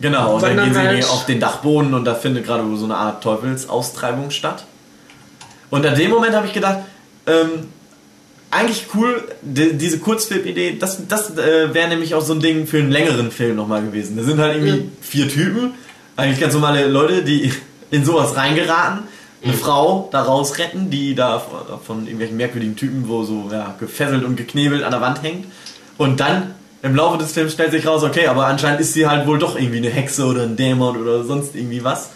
[0.00, 2.96] Genau, und dann gehen sie halt auf den Dachboden und da findet gerade so eine
[2.96, 4.64] Art Teufelsaustreibung statt.
[5.70, 6.78] Und in dem Moment habe ich gedacht,
[7.26, 7.68] ähm,
[8.50, 12.78] eigentlich cool, die, diese Kurzfilmidee, das, das äh, wäre nämlich auch so ein Ding für
[12.78, 14.16] einen längeren Film nochmal gewesen.
[14.16, 14.92] Da sind halt irgendwie mhm.
[15.00, 15.74] vier Typen,
[16.16, 17.52] eigentlich ganz normale Leute, die
[17.90, 19.00] in sowas reingeraten,
[19.42, 19.56] eine mhm.
[19.56, 21.42] Frau daraus retten, die da
[21.84, 25.46] von irgendwelchen merkwürdigen Typen, wo so ja, gefesselt und geknebelt an der Wand hängt.
[25.96, 29.26] Und dann im Laufe des Films stellt sich raus, okay, aber anscheinend ist sie halt
[29.26, 32.10] wohl doch irgendwie eine Hexe oder ein Dämon oder sonst irgendwie was.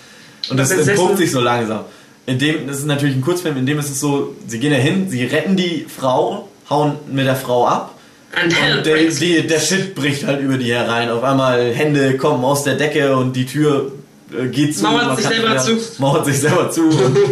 [0.50, 1.80] Und das entpuppt sich so langsam.
[2.26, 4.76] In dem, das ist natürlich ein Kurzfilm, in dem ist es so, sie gehen da
[4.76, 7.94] hin, sie retten die Frau, hauen mit der Frau ab.
[8.42, 11.10] Und der, die, der Shit bricht halt über die herein.
[11.10, 13.92] Auf einmal Hände kommen aus der Decke und die Tür
[14.32, 14.84] äh, geht zu.
[14.84, 15.76] Mauert sich selber zu.
[15.98, 16.88] Mauert sich selber zu.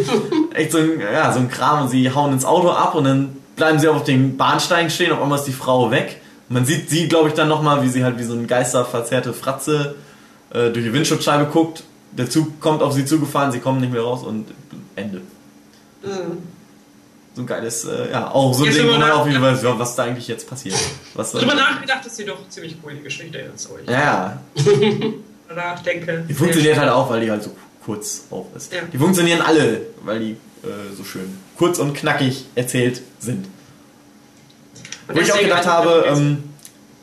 [0.55, 1.83] echt so ein, ja, so ein Kram.
[1.83, 5.13] Und sie hauen ins Auto ab und dann bleiben sie auf den Bahnsteig stehen.
[5.13, 6.20] Auf einmal ist die Frau weg.
[6.51, 9.95] Man sieht sie, glaube ich, dann nochmal, wie sie halt wie so ein geisterverzerrte Fratze
[10.51, 11.85] äh, durch die Windschutzscheibe guckt.
[12.11, 14.49] Der Zug kommt auf sie zugefahren, sie kommen nicht mehr raus und
[14.97, 15.19] Ende.
[16.03, 16.43] Mhm.
[17.37, 19.95] So ein geiles, äh, ja, auch so ein Ding, wo man auch wieder weiß, was
[19.95, 20.75] da eigentlich jetzt passiert.
[21.15, 23.69] Was Drüber nachgedacht ist sie doch ziemlich cool, die Geschichte jetzt.
[23.69, 23.79] So.
[23.87, 24.43] Ja.
[25.55, 26.25] Nachdenke.
[26.29, 27.55] Die funktioniert halt auch, weil die halt so
[27.85, 28.73] kurz auch ist.
[28.73, 28.81] Ja.
[28.93, 33.47] Die funktionieren alle, weil die äh, so schön kurz und knackig erzählt sind.
[35.13, 36.45] Wo ich auch gedacht habe, ähm,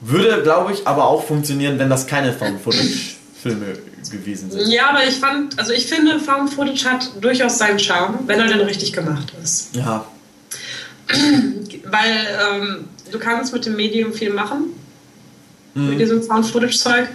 [0.01, 3.77] würde, glaube ich, aber auch funktionieren, wenn das keine Found-Footage-Filme
[4.11, 4.67] gewesen sind.
[4.67, 8.61] Ja, aber ich fand, also ich finde, Found-Footage hat durchaus seinen Charme, wenn er denn
[8.61, 9.75] richtig gemacht ist.
[9.75, 10.05] Ja.
[11.85, 14.65] Weil ähm, du kannst mit dem Medium viel machen.
[15.73, 15.89] Mhm.
[15.89, 17.07] Mit diesem Found-Footage-Zeug.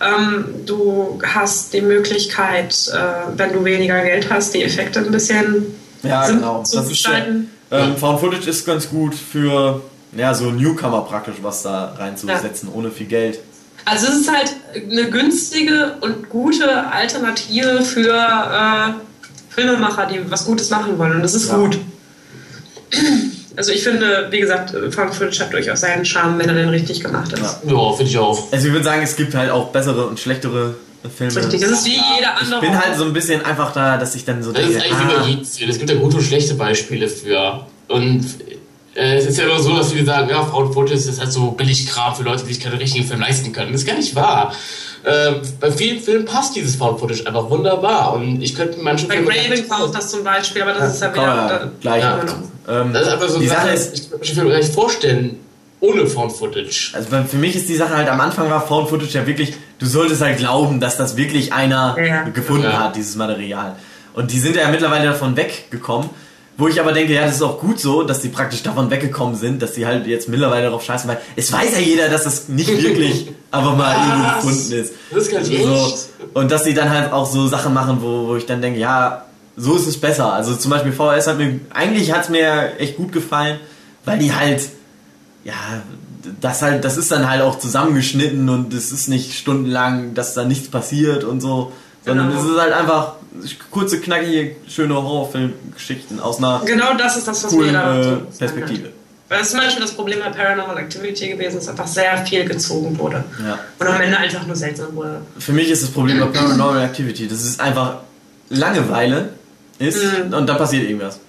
[0.00, 5.66] Ähm, du hast die Möglichkeit, äh, wenn du weniger Geld hast, die Effekte ein bisschen
[6.02, 6.62] ja, genau.
[6.62, 7.50] zu das gestalten.
[7.70, 9.82] Ist, äh, ähm, Found-Footage ist ganz gut für
[10.16, 12.74] ja, so Newcomer praktisch was da reinzusetzen, ja.
[12.74, 13.40] ohne viel Geld.
[13.84, 18.92] Also es ist halt eine günstige und gute Alternative für äh,
[19.48, 21.16] Filmemacher, die was Gutes machen wollen.
[21.16, 21.56] Und das ist ja.
[21.56, 21.78] gut.
[23.56, 27.32] Also ich finde, wie gesagt, Footage hat durchaus seinen Charme, wenn er denn richtig gemacht
[27.32, 27.58] ist.
[27.64, 28.52] Ja, ja finde ich auch.
[28.52, 30.76] Also ich würde sagen, es gibt halt auch bessere und schlechtere
[31.14, 31.36] Filme.
[31.36, 32.60] Richtig, das ist wie jeder andere.
[32.64, 34.78] Ich bin halt so ein bisschen einfach da, dass ich dann so das denke.
[34.78, 35.68] Das ist eigentlich ah.
[35.68, 37.66] Es gibt ja gute und schlechte Beispiele für.
[37.88, 38.24] Und
[39.00, 41.86] äh, es ist ja immer so, dass viele sagen, ja, Footage ist halt so billig
[41.86, 43.72] Kram für Leute, die sich keinen richtigen Film leisten können.
[43.72, 44.52] Das ist gar nicht wahr.
[45.02, 49.30] Äh, bei vielen Filmen passt dieses Footage einfach wunderbar und ich könnte manche Bei Filme
[49.30, 52.02] Ravenclaw das zum Beispiel, aber das ja, ist ja wieder ja, gleich.
[52.02, 52.20] Ja.
[52.68, 55.36] Ähm, das ist einfach so die Sache, ist, ich kann mir Filme gar nicht vorstellen
[55.80, 56.92] ohne Found Footage.
[56.92, 59.86] Also für mich ist die Sache halt am Anfang war Found Footage ja wirklich, du
[59.86, 62.24] solltest halt glauben, dass das wirklich einer ja.
[62.24, 63.76] gefunden hat, dieses Material.
[64.12, 66.10] Und die sind ja mittlerweile davon weggekommen.
[66.56, 69.34] Wo ich aber denke, ja, das ist auch gut so, dass die praktisch davon weggekommen
[69.34, 72.48] sind, dass sie halt jetzt mittlerweile darauf scheißen, weil es weiß ja jeder, dass das
[72.48, 74.94] nicht wirklich einfach mal irgendwo gefunden ist.
[75.10, 75.94] Das ist ganz so,
[76.34, 79.24] Und dass sie dann halt auch so Sachen machen, wo, wo ich dann denke, ja,
[79.56, 80.32] so ist es besser.
[80.32, 83.58] Also zum Beispiel VHS hat mir, eigentlich hat es mir echt gut gefallen,
[84.04, 84.62] weil die halt,
[85.44, 85.54] ja,
[86.40, 90.44] das halt, das ist dann halt auch zusammengeschnitten und es ist nicht stundenlang, dass da
[90.44, 91.72] nichts passiert und so,
[92.04, 92.40] sondern genau.
[92.40, 93.14] es ist halt einfach
[93.70, 98.90] kurze, knackige, schöne Horrorfilmgeschichten aus einer genau das ist das, was coolen, da äh, Perspektive.
[99.28, 102.98] Das ist zum Beispiel das Problem bei Paranormal Activity gewesen, dass einfach sehr viel gezogen
[102.98, 103.22] wurde.
[103.40, 103.60] Ja.
[103.78, 105.22] Und am Ende einfach nur seltsam wurde.
[105.38, 107.98] Für mich ist das Problem bei Paranormal Activity, dass es einfach
[108.48, 109.28] Langeweile
[109.78, 110.34] ist mhm.
[110.34, 111.20] und da passiert irgendwas.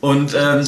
[0.00, 0.66] Und ähm,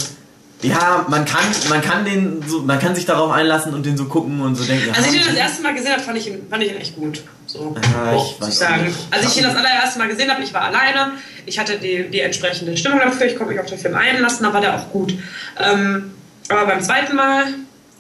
[0.63, 4.05] ja, man kann, man kann den so, man kann sich darauf einlassen und den so
[4.05, 4.95] gucken und so denken.
[4.95, 6.97] Als ich den das erste Mal gesehen habe, fand ich ihn, fand ich ihn echt
[6.97, 7.23] gut.
[7.49, 8.95] So, ja, ich muss ich sagen.
[9.11, 11.13] Als ich ihn das allererste Mal gesehen habe, ich war alleine,
[11.47, 14.53] ich hatte die, die entsprechende Stimmung dafür, ich konnte mich auf den Film einlassen, da
[14.53, 15.15] war der auch gut.
[15.59, 16.13] Ähm,
[16.51, 17.47] aber beim zweiten Mal,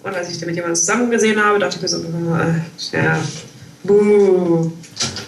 [0.02, 3.18] und als ich den mit jemandem zusammen gesehen habe, dachte ich mir so, äh, ja,
[3.84, 4.70] buh.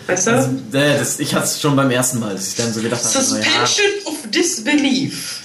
[0.07, 0.31] Weißt du?
[0.33, 3.25] Also, das, ich hatte es schon beim ersten Mal, dass ich dann so gedacht habe.
[3.25, 4.11] Suspension ja.
[4.11, 5.41] of Disbelief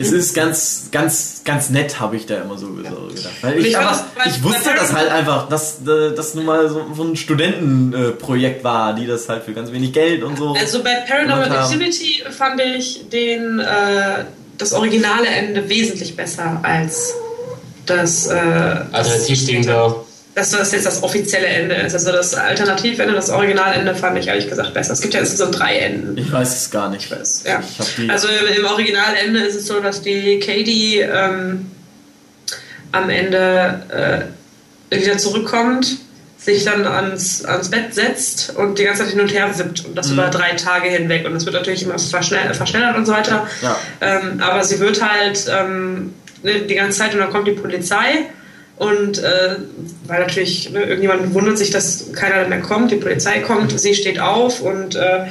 [0.00, 2.94] es ist ganz, ganz, ganz nett, habe ich da immer so, gedacht.
[3.42, 7.16] Weil ich, ich, aber, ich wusste das halt einfach, dass das nun mal so, ein
[7.16, 10.54] Studentenprojekt war, die das halt für ganz wenig Geld und so.
[10.54, 14.24] Also bei Paranormal Activity fand ich den, äh,
[14.56, 17.14] das originale Ende wesentlich besser als
[17.84, 18.26] das.
[18.26, 18.32] Äh,
[18.92, 19.96] Alternativstehende
[20.40, 21.92] dass das jetzt das offizielle Ende ist.
[21.92, 24.94] Also das Alternativende, das Originalende fand ich ehrlich gesagt besser.
[24.94, 26.16] Es gibt ja insgesamt drei Enden.
[26.16, 27.10] Ich weiß es gar nicht.
[27.10, 27.44] Weiß.
[27.46, 27.62] Ja.
[28.08, 31.70] also im, Originalende ist es so, dass die Katie ähm,
[32.92, 34.28] am Ende
[34.90, 35.98] äh, wieder zurückkommt,
[36.38, 39.94] sich dann ans, ans Bett setzt und die ganze Zeit hin und her wippt und
[39.94, 40.14] das mhm.
[40.14, 41.26] über drei Tage hinweg.
[41.26, 43.46] Und das wird natürlich immer verschnell, verschnellert und so weiter.
[43.60, 43.76] Ja.
[44.00, 48.24] Ähm, aber sie wird halt ähm, ne, die ganze Zeit und dann kommt die Polizei
[48.80, 49.56] und äh,
[50.06, 54.18] weil natürlich ne, irgendjemand wundert sich, dass keiner mehr kommt, die Polizei kommt, sie steht
[54.18, 55.26] auf und äh,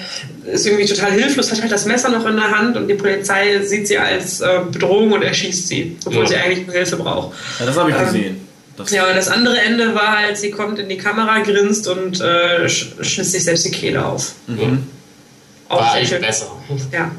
[0.46, 3.60] ist irgendwie total hilflos, hat halt das Messer noch in der Hand und die Polizei
[3.64, 6.30] sieht sie als äh, Bedrohung und erschießt sie, obwohl ja.
[6.30, 7.36] sie eigentlich Hilfe braucht.
[7.60, 8.48] Ja, das habe ich ähm, gesehen.
[8.78, 12.22] Das ja, und das andere Ende war halt, sie kommt in die Kamera, grinst und
[12.22, 14.34] äh, schließt sich selbst die Kehle auf.
[14.46, 14.84] Mhm.
[15.70, 16.52] Auch war eigentlich besser.
[16.92, 17.10] Ja.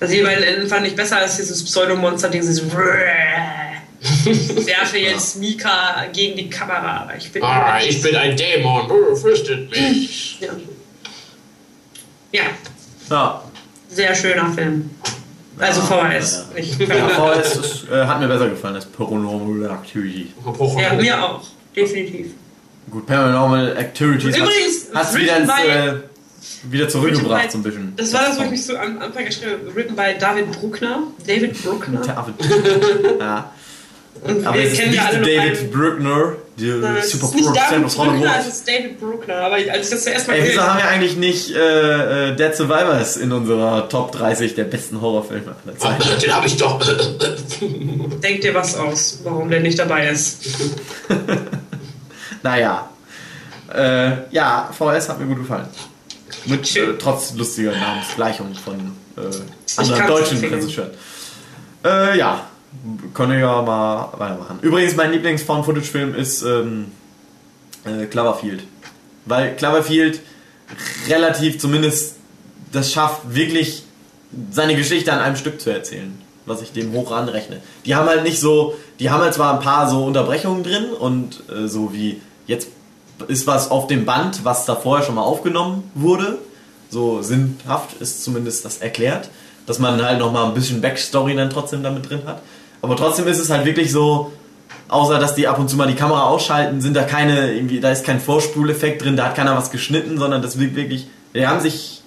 [0.00, 2.62] Also die beiden Enden fand ich besser als dieses Pseudomonster, dieses
[4.02, 7.08] werfe jetzt Mika gegen die Kamera.
[7.16, 10.40] Ich bin, ah, ich bin ein Dämon, oh, fürchtet mich.
[10.40, 10.52] Ja.
[12.32, 12.42] ja.
[13.10, 13.42] Ja.
[13.88, 14.90] Sehr schöner Film.
[15.58, 16.46] Also VHS.
[16.78, 17.08] Ja, ja.
[17.08, 20.32] VHS ist, äh, hat mir besser gefallen als Paranormal Activity.
[20.78, 21.42] Ja, mir auch.
[21.76, 22.32] Definitiv.
[22.90, 25.94] Gut, Paranormal Activities Übrigens, hast, wieder, ins, äh,
[26.64, 27.92] wieder zurückgebracht, so ein bisschen.
[27.96, 29.74] Das war das, wo ich mich so am Anfang geschrieben habe.
[29.74, 31.02] Written by David Bruckner.
[31.26, 32.00] David Bruckner.
[32.00, 32.34] David.
[33.20, 33.52] ja.
[34.20, 38.28] Und aber wir kennen ist nicht David Bruckner, der super Produzent aus Hollywood.
[38.40, 41.16] Es ist David Bruckner, aber als ich das zuerst mal Ey, wieso haben wir eigentlich
[41.16, 46.02] nicht äh, äh, Dead Survivors in unserer Top 30 der besten Horrorfilme aller Zeiten?
[46.02, 46.78] Oh, den habe ich doch.
[48.22, 50.44] Denk dir was aus, warum der nicht dabei ist.
[52.42, 52.88] naja.
[53.74, 55.66] Äh, ja, VS hat mir gut gefallen.
[56.44, 60.90] Mit, äh, trotz lustiger Namensgleichung von äh, anderen deutschen Regisseuren.
[61.84, 62.46] Äh, ja,
[63.14, 64.58] können wir ja mal weitermachen.
[64.62, 66.86] Übrigens, mein Lieblings-Found-Footage-Film ist ähm,
[67.84, 68.64] äh, Cloverfield.
[69.26, 70.20] Weil Cloverfield
[71.08, 72.16] relativ zumindest
[72.72, 73.84] das schafft, wirklich
[74.50, 76.18] seine Geschichte an einem Stück zu erzählen.
[76.46, 77.60] Was ich dem hoch anrechne.
[77.86, 81.42] Die haben halt nicht so, die haben halt zwar ein paar so Unterbrechungen drin und
[81.48, 82.68] äh, so wie jetzt
[83.28, 86.38] ist was auf dem Band, was da vorher schon mal aufgenommen wurde.
[86.90, 89.28] So sinnhaft ist zumindest das erklärt.
[89.66, 92.42] Dass man halt nochmal ein bisschen Backstory dann trotzdem damit drin hat.
[92.82, 94.32] Aber trotzdem ist es halt wirklich so,
[94.88, 97.90] außer dass die ab und zu mal die Kamera ausschalten, sind da keine, irgendwie, da
[97.90, 101.60] ist kein Vorspuleffekt drin, da hat keiner was geschnitten, sondern das wirkt wirklich, die haben
[101.60, 102.02] sich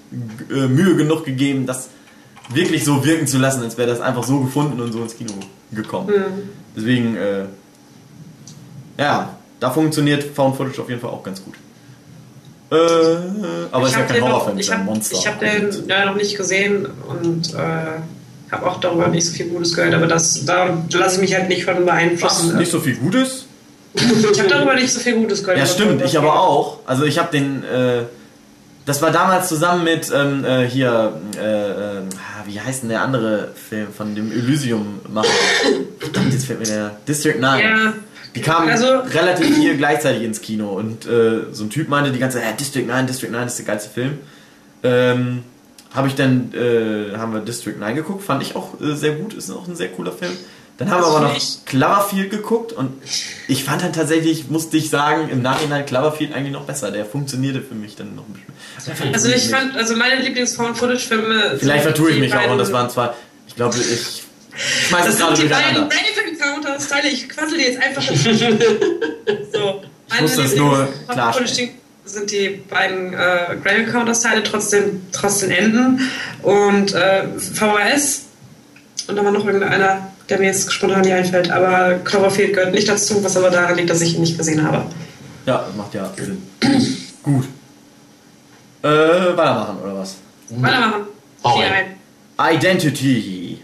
[0.52, 1.90] äh, Mühe genug gegeben, das
[2.50, 5.34] wirklich so wirken zu lassen, als wäre das einfach so gefunden und so ins Kino
[5.72, 6.08] gekommen.
[6.08, 6.50] Mhm.
[6.76, 7.46] Deswegen, äh,
[8.98, 11.56] ja, da funktioniert Found Footage auf jeden Fall auch ganz gut.
[12.72, 12.76] Äh,
[13.72, 15.18] aber es ist ja kein Horrorfilm, es ist ein Monster.
[15.18, 18.02] Ich habe den ja noch nicht gesehen und äh,
[18.56, 21.50] habe auch darüber nicht so viel Gutes gehört, aber das, da lasse ich mich halt
[21.50, 22.50] nicht von beeinflussen.
[22.50, 23.46] Was, nicht so viel Gutes?
[23.94, 25.60] ich habe darüber nicht so viel Gutes gehört.
[25.60, 26.80] Ja, stimmt, ich aber auch.
[26.86, 28.04] Also ich habe den, äh,
[28.86, 31.70] das war damals zusammen mit ähm, äh, hier, äh,
[32.00, 32.02] äh
[32.46, 35.28] wie heißt denn der andere Film von dem Elysium-Macher?
[36.00, 37.60] Verdammt, jetzt fällt mir der District 9.
[37.60, 37.94] Ja.
[38.36, 42.20] Die kamen also, relativ viel gleichzeitig ins Kino und äh, so ein Typ meinte die
[42.20, 44.20] ganze Zeit, District 9, District 9 ist der geilste Film.
[44.84, 45.44] Ähm,
[45.96, 49.34] habe ich dann, äh, haben wir District 9 geguckt, fand ich auch äh, sehr gut,
[49.34, 50.32] ist auch ein sehr cooler Film.
[50.78, 53.02] Dann haben wir aber noch Cloverfield geguckt und
[53.48, 56.92] ich fand dann tatsächlich, musste ich sagen, im Nachhinein Cloverfield eigentlich noch besser.
[56.92, 59.14] Der funktionierte für mich dann noch ein bisschen.
[59.14, 61.58] Also ich fand, also meine Lieblings-Found-Footage-Filme...
[61.60, 63.16] Vielleicht vertue ich mich auch und das waren zwar,
[63.48, 64.24] ich glaube, ich
[64.90, 65.88] schmeiß es gerade durcheinander.
[65.88, 68.04] David Encounters, Teile, ich quassel die jetzt einfach...
[69.54, 69.82] so.
[70.14, 71.70] Ich muss das nur klarstellen
[72.06, 76.00] sind die beiden äh, Grail Counters Teile trotzdem, trotzdem enden.
[76.44, 78.26] Und äh, VHS
[79.08, 81.52] und dann war noch irgendeiner, der mir jetzt spontan nicht einfällt.
[81.52, 84.84] Aber Cloverfield gehört nicht dazu, was aber daran liegt, dass ich ihn nicht gesehen habe.
[85.46, 86.42] Ja, macht ja Sinn.
[87.24, 87.46] Gut.
[88.82, 90.16] Äh, weitermachen, oder was?
[90.50, 91.04] Weitermachen.
[91.44, 91.62] Oh,
[92.40, 93.60] Identity.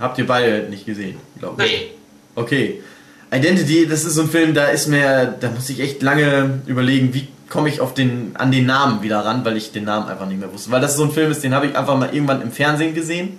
[0.00, 1.70] Habt ihr beide nicht gesehen, glaube ich.
[1.70, 1.90] Nee.
[2.34, 2.82] Okay.
[3.30, 7.14] Identity, das ist so ein Film, da ist mir, da muss ich echt lange überlegen,
[7.14, 10.26] wie komme ich auf den, an den Namen wieder ran, weil ich den Namen einfach
[10.26, 10.70] nicht mehr wusste.
[10.70, 13.36] Weil das so ein Film ist, den habe ich einfach mal irgendwann im Fernsehen gesehen.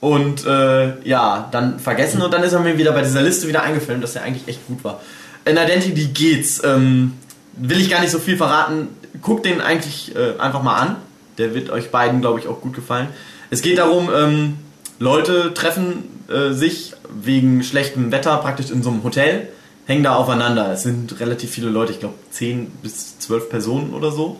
[0.00, 3.62] Und äh, ja, dann vergessen und dann ist er mir wieder bei dieser Liste wieder
[3.62, 5.02] eingefallen, dass er eigentlich echt gut war.
[5.44, 6.62] In Identity geht's.
[6.64, 7.12] Ähm,
[7.52, 8.88] will ich gar nicht so viel verraten.
[9.20, 10.96] Guckt den eigentlich äh, einfach mal an.
[11.36, 13.08] Der wird euch beiden, glaube ich, auch gut gefallen.
[13.50, 14.56] Es geht darum, ähm,
[14.98, 19.48] Leute treffen äh, sich wegen schlechtem Wetter praktisch in so einem Hotel
[19.86, 20.72] hängen da aufeinander.
[20.72, 24.38] Es sind relativ viele Leute, ich glaube 10 bis 12 Personen oder so.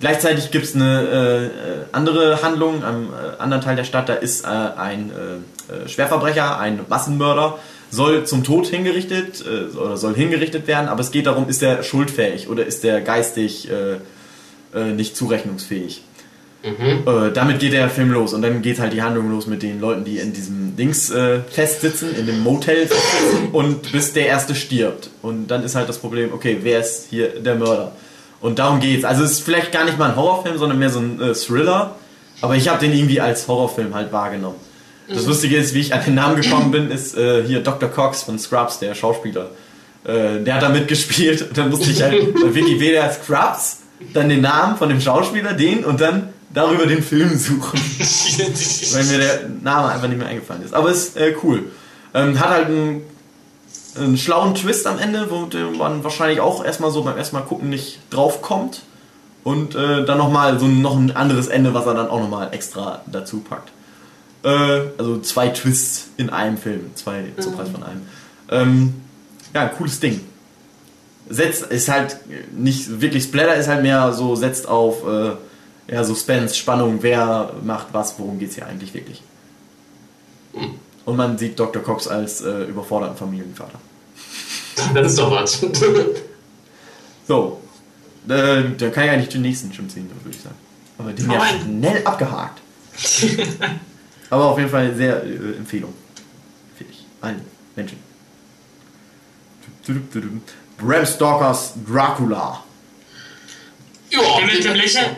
[0.00, 1.50] Gleichzeitig gibt es eine
[1.90, 4.08] äh, andere Handlung am äh, anderen Teil der Stadt.
[4.08, 7.58] Da ist äh, ein äh, äh, Schwerverbrecher, ein Massenmörder,
[7.90, 10.88] soll zum Tod hingerichtet äh, oder soll hingerichtet werden.
[10.88, 13.68] Aber es geht darum, ist er schuldfähig oder ist er geistig
[14.96, 16.02] nicht zurechnungsfähig.
[16.64, 17.06] Mhm.
[17.06, 19.80] Äh, damit geht der Film los und dann geht halt die Handlung los mit den
[19.80, 22.88] Leuten, die in diesem Dings äh, festsitzen, in dem Motel
[23.52, 25.10] und bis der erste stirbt.
[25.20, 27.92] Und dann ist halt das Problem, okay, wer ist hier der Mörder?
[28.40, 29.04] Und darum geht's.
[29.04, 31.96] Also es ist vielleicht gar nicht mal ein Horrorfilm, sondern mehr so ein äh, Thriller.
[32.40, 34.56] Aber ich habe den irgendwie als Horrorfilm halt wahrgenommen.
[35.08, 35.28] Das mhm.
[35.28, 37.90] Lustige ist, wie ich an den Namen gekommen bin, ist äh, hier Dr.
[37.90, 39.50] Cox von Scrubs, der Schauspieler.
[40.04, 43.80] Äh, der hat da mitgespielt und dann musste ich halt bei Wikipedia Scrubs,
[44.12, 47.80] dann den Namen von dem Schauspieler, den und dann darüber den Film suchen.
[48.92, 50.74] weil mir der Name einfach nicht mehr eingefallen ist.
[50.74, 51.70] Aber ist äh, cool.
[52.12, 53.02] Ähm, hat halt einen,
[53.96, 57.68] einen, schlauen Twist am Ende, wo man wahrscheinlich auch erstmal so beim ersten Mal gucken
[57.70, 58.82] nicht drauf kommt.
[59.42, 63.02] Und äh, dann nochmal so noch ein anderes Ende, was er dann auch nochmal extra
[63.06, 63.70] dazu packt.
[64.42, 67.42] Äh, also zwei Twists in einem Film, zwei mhm.
[67.42, 68.02] zum Preis von einem.
[68.50, 68.94] Ähm,
[69.54, 70.20] ja, cooles Ding.
[71.28, 72.18] Setzt, ist halt
[72.54, 75.32] nicht wirklich Splatter, ist halt mehr so, setzt auf äh,
[75.88, 79.22] ja, Suspense, Spannung, wer macht was, worum geht es hier eigentlich wirklich.
[80.54, 80.74] Mhm.
[81.04, 81.82] Und man sieht Dr.
[81.82, 83.78] Cox als äh, überforderten Familienvater.
[84.92, 85.60] Das ist doch was.
[87.28, 87.60] so.
[88.28, 90.56] Äh, dann kann ich eigentlich den nächsten schon ziehen, würde ich sagen.
[90.98, 92.60] Aber den ja schnell abgehakt.
[94.30, 95.94] Aber auf jeden Fall sehr äh, Empfehlung.
[96.76, 97.06] Für dich.
[97.20, 97.42] Allen
[97.76, 97.98] Menschen.
[100.78, 102.64] Bram Stalkers Dracula.
[104.10, 105.16] Ja, mit dem Lächeln.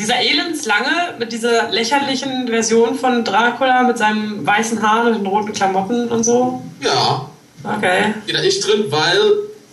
[0.00, 5.52] Dieser elendslange, mit dieser lächerlichen Version von Dracula mit seinem weißen Haar und den roten
[5.52, 6.62] Klamotten und so?
[6.80, 7.28] Ja.
[7.62, 8.14] Okay.
[8.32, 9.20] Da ist drin, weil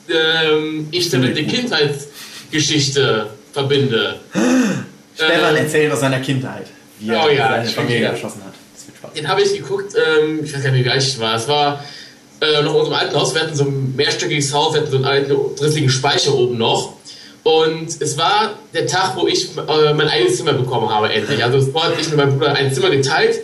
[0.10, 4.20] ähm, ich damit die Kindheitsgeschichte verbinde.
[5.16, 6.68] Stefan ähm, erzählt aus seiner Kindheit,
[7.00, 9.16] wie er oh ja, seine Familie erschossen hat.
[9.16, 11.36] Den habe ich geguckt, ähm, ich weiß gar nicht, wie alt ich war.
[11.38, 11.82] Es war
[12.42, 13.34] äh, noch in unserem alten Haus.
[13.34, 16.97] Wir hatten so ein mehrstöckiges Haus, wir hatten so einen alten, drittlichen Speicher oben noch.
[17.48, 21.42] Und es war der Tag, wo ich äh, mein eigenes Zimmer bekommen habe, endlich.
[21.42, 23.38] Also es wurde ich mit meinem Bruder ein Zimmer geteilt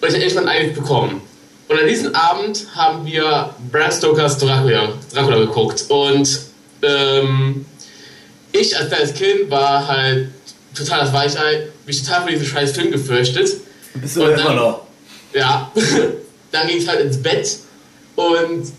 [0.00, 1.20] und ich habe endlich mein eigenes bekommen.
[1.66, 5.86] Und an diesem Abend haben wir Bram Stokers Dracula, Dracula geguckt.
[5.88, 6.38] Und
[6.82, 7.66] ähm,
[8.52, 10.28] ich als kleines Kind war halt
[10.72, 13.56] total das Weichei, mich total vor diesem scheiß Film gefürchtet.
[13.94, 14.82] Bist du immer noch?
[15.34, 15.72] Ja.
[16.52, 17.58] dann ging es halt ins Bett
[18.14, 18.72] und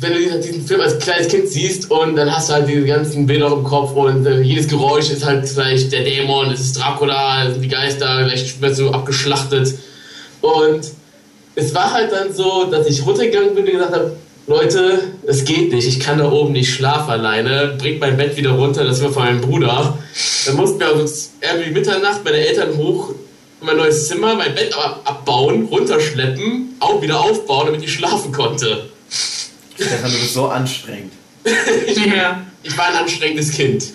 [0.00, 3.26] wenn du diesen Film als kleines Kind siehst und dann hast du halt diese ganzen
[3.26, 7.46] Bilder im Kopf und äh, jedes Geräusch ist halt vielleicht der Dämon, es ist Dracula,
[7.46, 9.74] es sind die Geister, vielleicht wird so abgeschlachtet.
[10.40, 10.82] Und
[11.54, 14.16] es war halt dann so, dass ich runtergegangen bin und gesagt habe,
[14.46, 18.52] Leute, es geht nicht, ich kann da oben nicht schlafen alleine, bringt mein Bett wieder
[18.52, 19.98] runter, das war von meinem Bruder.
[20.46, 21.04] Dann mussten wir also
[21.40, 23.10] irgendwie Mitternacht meine Eltern hoch
[23.60, 28.88] in mein neues Zimmer, mein Bett abbauen, runterschleppen, auch wieder aufbauen, damit ich schlafen konnte.
[29.78, 31.12] Stefan, du bist so anstrengend.
[31.44, 32.42] ja.
[32.62, 33.92] Ich war ein anstrengendes Kind.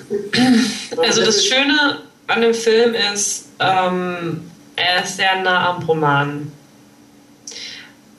[0.98, 6.52] Also das Schöne an dem Film ist, ähm, er ist sehr nah am Roman.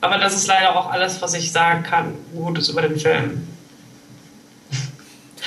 [0.01, 3.47] Aber das ist leider auch alles, was ich sagen kann, Gutes über den Film.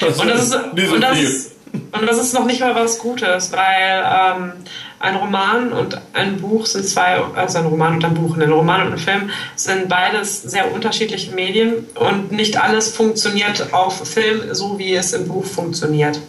[0.01, 4.05] Und das, ist, und, das ist, und das ist noch nicht mal was Gutes, weil
[4.05, 4.53] ähm,
[5.01, 8.87] ein Roman und ein Buch sind zwei, also ein Roman und ein Buch, ein Roman
[8.87, 14.79] und ein Film sind beides sehr unterschiedliche Medien und nicht alles funktioniert auf Film so,
[14.79, 16.21] wie es im Buch funktioniert.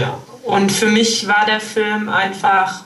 [0.00, 0.18] Ja.
[0.44, 2.84] Und für mich war der Film einfach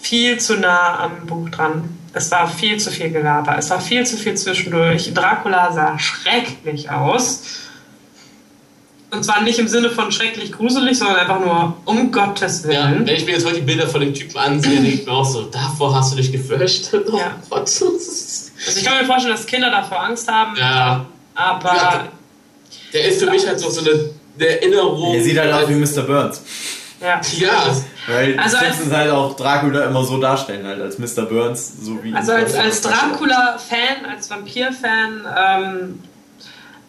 [0.00, 1.96] viel zu nah am Buch dran.
[2.14, 5.12] Es war viel zu viel Gelaber, es war viel zu viel zwischendurch.
[5.14, 7.42] Dracula sah schrecklich aus
[9.10, 12.74] und zwar nicht im Sinne von schrecklich gruselig, sondern einfach nur um Gottes Willen.
[12.74, 15.12] Ja, wenn ich mir jetzt heute die Bilder von dem Typen ansehe, denke ich mir
[15.12, 17.06] auch so, davor hast du dich gefürchtet.
[17.10, 17.36] Oh ja.
[17.48, 17.62] Gott.
[17.62, 20.56] Also ich kann mir vorstellen, dass Kinder davor Angst haben.
[20.58, 21.06] Ja.
[21.34, 21.74] Aber.
[21.74, 22.08] Ja,
[22.92, 25.12] der ist für mich halt so, so eine, eine Erinnerung.
[25.12, 26.02] Der sieht halt aus wie Mr.
[26.02, 26.42] Burns.
[27.00, 27.20] Ja.
[27.38, 27.76] ja.
[28.08, 31.26] Weil also Simpsons halt auch Dracula immer so darstellen, halt als Mr.
[31.26, 32.12] Burns, so wie.
[32.14, 36.02] Also als, als Dracula-Fan, als Vampir-Fan, ähm,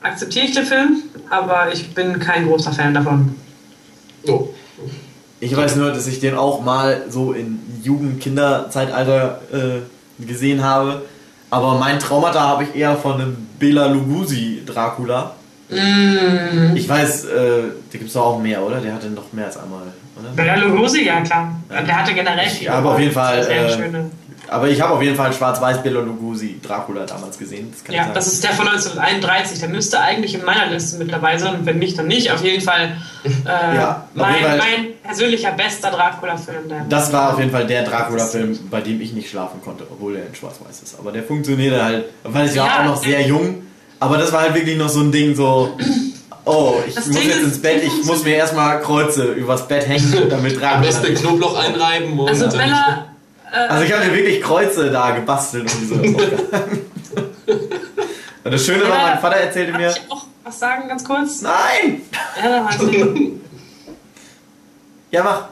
[0.02, 3.36] akzeptiere ich den Film, aber ich bin kein großer Fan davon.
[4.28, 4.50] Oh.
[5.40, 11.04] Ich weiß nur, dass ich den auch mal so in Jugend-Kinder-Zeitalter äh, gesehen habe.
[11.50, 15.36] Aber mein Traumata habe ich eher von einem Bela Lugosi Dracula.
[15.70, 16.76] Mm.
[16.76, 17.62] Ich weiß, äh,
[17.92, 18.82] da gibt es doch auch mehr, oder?
[18.82, 19.84] Der hatte noch mehr als einmal,
[20.20, 20.30] oder?
[20.36, 21.56] Bela Lugosi, ja klar.
[21.70, 21.82] Ja.
[21.82, 22.72] Der hatte generell viele.
[22.72, 23.44] Ja, aber auf jeden Fall.
[23.44, 24.12] Sehr äh, schöne
[24.52, 27.72] aber ich habe auf jeden Fall schwarz-weiß Bela Lugosi Dracula damals gesehen.
[27.72, 29.60] Das ja, das ist der von 1931.
[29.60, 32.32] Der müsste eigentlich in meiner Liste mit dabei sein und wenn nicht, dann nicht.
[32.32, 36.90] Auf jeden Fall, äh, ja, mein, jeden Fall mein, persönlicher bester Dracula-Film.
[36.90, 40.28] Das war auf jeden Fall der Dracula-Film, bei dem ich nicht schlafen konnte, obwohl er
[40.28, 41.00] in schwarz-weiß ist.
[41.00, 43.64] Aber der funktionierte halt, weil ich ja, auch noch sehr jung.
[44.00, 45.78] Aber das war halt wirklich noch so ein Ding, so.
[46.50, 49.88] Oh, ich das muss Ding jetzt ins Bett, ich muss mir erstmal Kreuze übers Bett
[49.88, 50.76] hängen, damit Dracula.
[50.76, 52.20] Am besten Knoblauch einreiben.
[52.20, 53.06] Und also Bella,
[53.52, 55.96] äh, also ich habe mir wirklich Kreuze da gebastelt um diese
[58.44, 59.90] Und das Schöne war, mein Vater erzählte mir.
[59.90, 61.44] Ich auch was sagen, ganz kurz?
[61.44, 62.02] Nein!
[62.42, 63.06] Ja, dann weiß ich.
[65.12, 65.50] Ja, mach.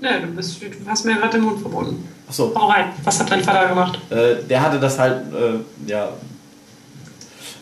[0.00, 2.08] Du, bist, du hast mir gerade den Mund verbunden.
[2.28, 2.52] Achso.
[2.54, 2.86] Hau rein.
[3.04, 3.98] Was hat dein Vater gemacht?
[4.10, 6.08] Äh, der hatte das halt, äh, ja.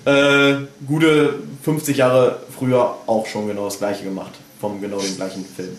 [0.04, 4.32] äh, gute 50 Jahre früher auch schon genau das gleiche gemacht.
[4.60, 5.76] Vom genau den gleichen Film.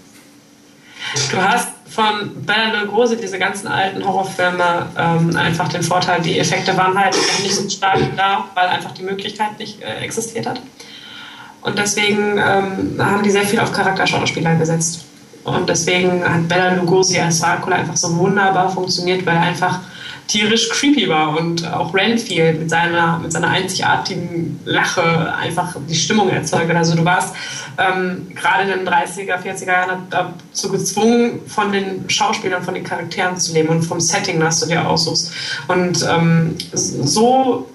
[1.32, 6.76] Du hast von Bela Lugosi diese ganzen alten Horrorfilme ähm, einfach den Vorteil, die Effekte
[6.78, 10.62] waren halt nicht so stark da, weil einfach die Möglichkeit nicht äh, existiert hat.
[11.62, 15.06] Und deswegen ähm, haben die sehr viel auf Charakterschauspieler gesetzt.
[15.44, 19.80] Und deswegen hat Bella Lugosi als Dracula einfach so wunderbar funktioniert, weil einfach
[20.30, 26.30] tierisch creepy war und auch Renfield mit seiner, mit seiner einzigartigen Lache einfach die Stimmung
[26.30, 26.70] erzeugt.
[26.74, 27.36] Also du warst
[27.80, 33.38] ähm, gerade in den 30er, 40er Jahren dazu gezwungen, von den Schauspielern, von den Charakteren
[33.38, 35.34] zu leben und vom Setting, das du dir aussuchst.
[35.68, 37.68] Und ähm, so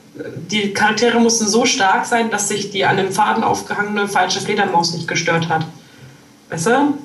[0.48, 4.94] die Charaktere mussten so stark sein, dass sich die an dem Faden aufgehangene falsche Fledermaus
[4.94, 5.66] nicht gestört hat.
[6.50, 6.98] Weißt du?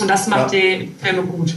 [0.00, 0.60] Und das macht ja.
[0.60, 1.54] die Filme gut.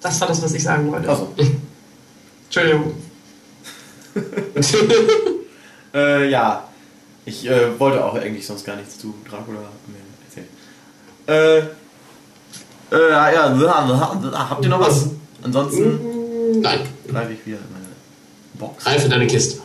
[0.00, 1.08] Das war das, was ich sagen wollte.
[1.08, 1.34] Also.
[2.46, 2.94] Entschuldigung.
[5.94, 6.68] äh, ja,
[7.24, 10.48] ich äh, wollte auch eigentlich sonst gar nichts zu Dracula mehr erzählen.
[11.28, 11.58] Äh,
[12.92, 15.10] äh, ja, ja, habt ihr noch was?
[15.42, 16.80] Ansonsten Nein.
[17.08, 17.86] greife ich wieder in meine
[18.54, 18.84] Box.
[18.84, 19.60] Greif in deine Kiste.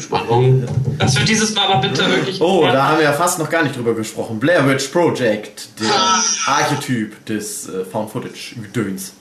[0.00, 0.64] Spannung.
[0.98, 2.40] Das wird dieses Mal aber bitte wirklich.
[2.40, 4.38] Oh, da haben wir ja fast noch gar nicht drüber gesprochen.
[4.38, 6.22] Blair Witch Project, der ah.
[6.46, 9.12] Archetyp des äh, Found Footage Gedöns.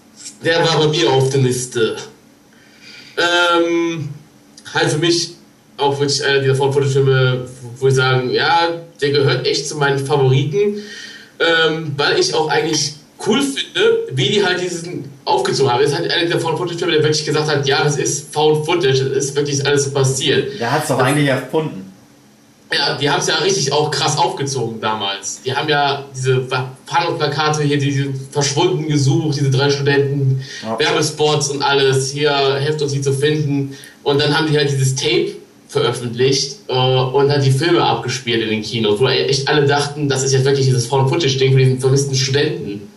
[0.43, 1.97] Der war bei mir auf der Liste.
[3.17, 4.09] Ähm,
[4.73, 5.35] halt für mich
[5.77, 8.69] auch wirklich einer dieser Found Footage Filme, wo ich sagen, ja,
[9.01, 10.81] der gehört echt zu meinen Favoriten,
[11.39, 12.95] ähm, weil ich auch eigentlich
[13.27, 15.81] cool finde, wie die halt diesen aufgezogen haben.
[15.81, 18.33] Das ist halt einer der Found Footage Filme, der wirklich gesagt hat, ja, das ist
[18.33, 20.59] Found Footage, das ist wirklich alles so passiert.
[20.59, 21.91] Der hat es doch eigentlich erfunden.
[22.73, 25.41] Ja, die haben es ja richtig auch krass aufgezogen damals.
[25.43, 26.47] Die haben ja diese
[26.85, 30.79] Fahndungsplakate hier, die verschwunden gesucht, diese drei Studenten, ja.
[30.79, 33.75] Werbespots und alles, hier helft uns sie zu finden.
[34.03, 35.33] Und dann haben die halt dieses Tape
[35.67, 40.23] veröffentlicht äh, und dann die Filme abgespielt in den Kinos, wo echt alle dachten, das
[40.23, 42.90] ist jetzt wirklich dieses Found-Footage-Ding von diesen vermissten Studenten.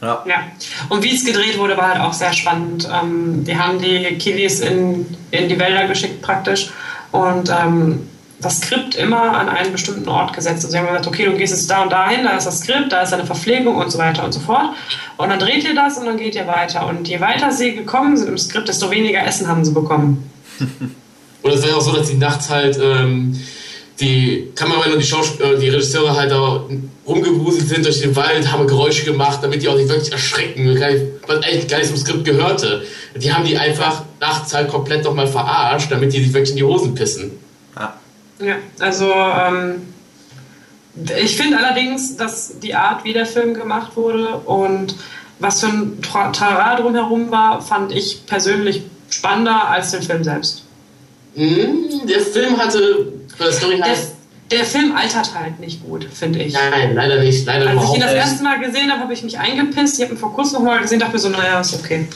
[0.00, 0.24] Ja.
[0.26, 0.36] ja.
[0.88, 2.88] Und wie es gedreht wurde, war halt auch sehr spannend.
[2.92, 6.70] Ähm, die haben die Kiddies in, in die Wälder geschickt praktisch
[7.10, 8.08] und ähm,
[8.40, 10.64] das Skript immer an einen bestimmten Ort gesetzt.
[10.64, 12.92] Also sie haben gesagt, okay, du gehst jetzt da und dahin, da ist das Skript,
[12.92, 14.74] da ist deine Verpflegung und so weiter und so fort.
[15.16, 16.86] Und dann dreht ihr das und dann geht ihr weiter.
[16.86, 20.30] Und je weiter sie gekommen sind im Skript, desto weniger Essen haben sie bekommen.
[20.60, 23.36] und es war ja auch so, dass die nachts halt ähm,
[23.98, 26.64] die Kameramänner und die, Schaus äh, die Regisseure halt da
[27.08, 30.78] rumgewuselt sind durch den Wald, haben Geräusche gemacht, damit die auch nicht wirklich erschrecken,
[31.26, 32.84] was eigentlich gar nicht zum Skript gehörte.
[33.16, 36.64] Die haben die einfach nachts halt komplett nochmal verarscht, damit die sich wirklich in die
[36.64, 37.32] Hosen pissen.
[37.76, 37.94] Ja,
[38.40, 39.82] ja also ähm,
[41.22, 44.94] ich finde allerdings, dass die Art, wie der Film gemacht wurde und
[45.38, 50.64] was für ein Trara drumherum war, fand ich persönlich spannender als den Film selbst.
[51.34, 53.96] Mhm, der Film hatte der,
[54.50, 56.54] der, Film altert halt nicht gut, finde ich.
[56.54, 57.46] Nein, leider nicht.
[57.46, 59.98] Leider Als ich ihn das erste Mal gesehen habe, habe ich mich eingepisst.
[59.98, 62.08] Ich habe ihn vor kurzem noch mal gesehen, dachte mir so, naja, ist okay.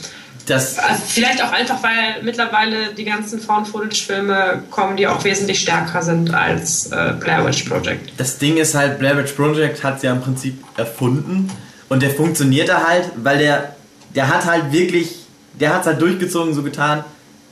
[0.45, 6.01] Das also vielleicht auch einfach, weil mittlerweile die ganzen Found-Footage-Filme kommen, die auch wesentlich stärker
[6.01, 8.11] sind als äh, Blair Witch Project.
[8.17, 11.49] Das Ding ist halt, Blair Witch Project hat es ja im Prinzip erfunden
[11.87, 13.75] und der funktionierte halt, weil der,
[14.15, 15.15] der hat halt wirklich,
[15.59, 17.05] der hat es halt durchgezogen, so getan,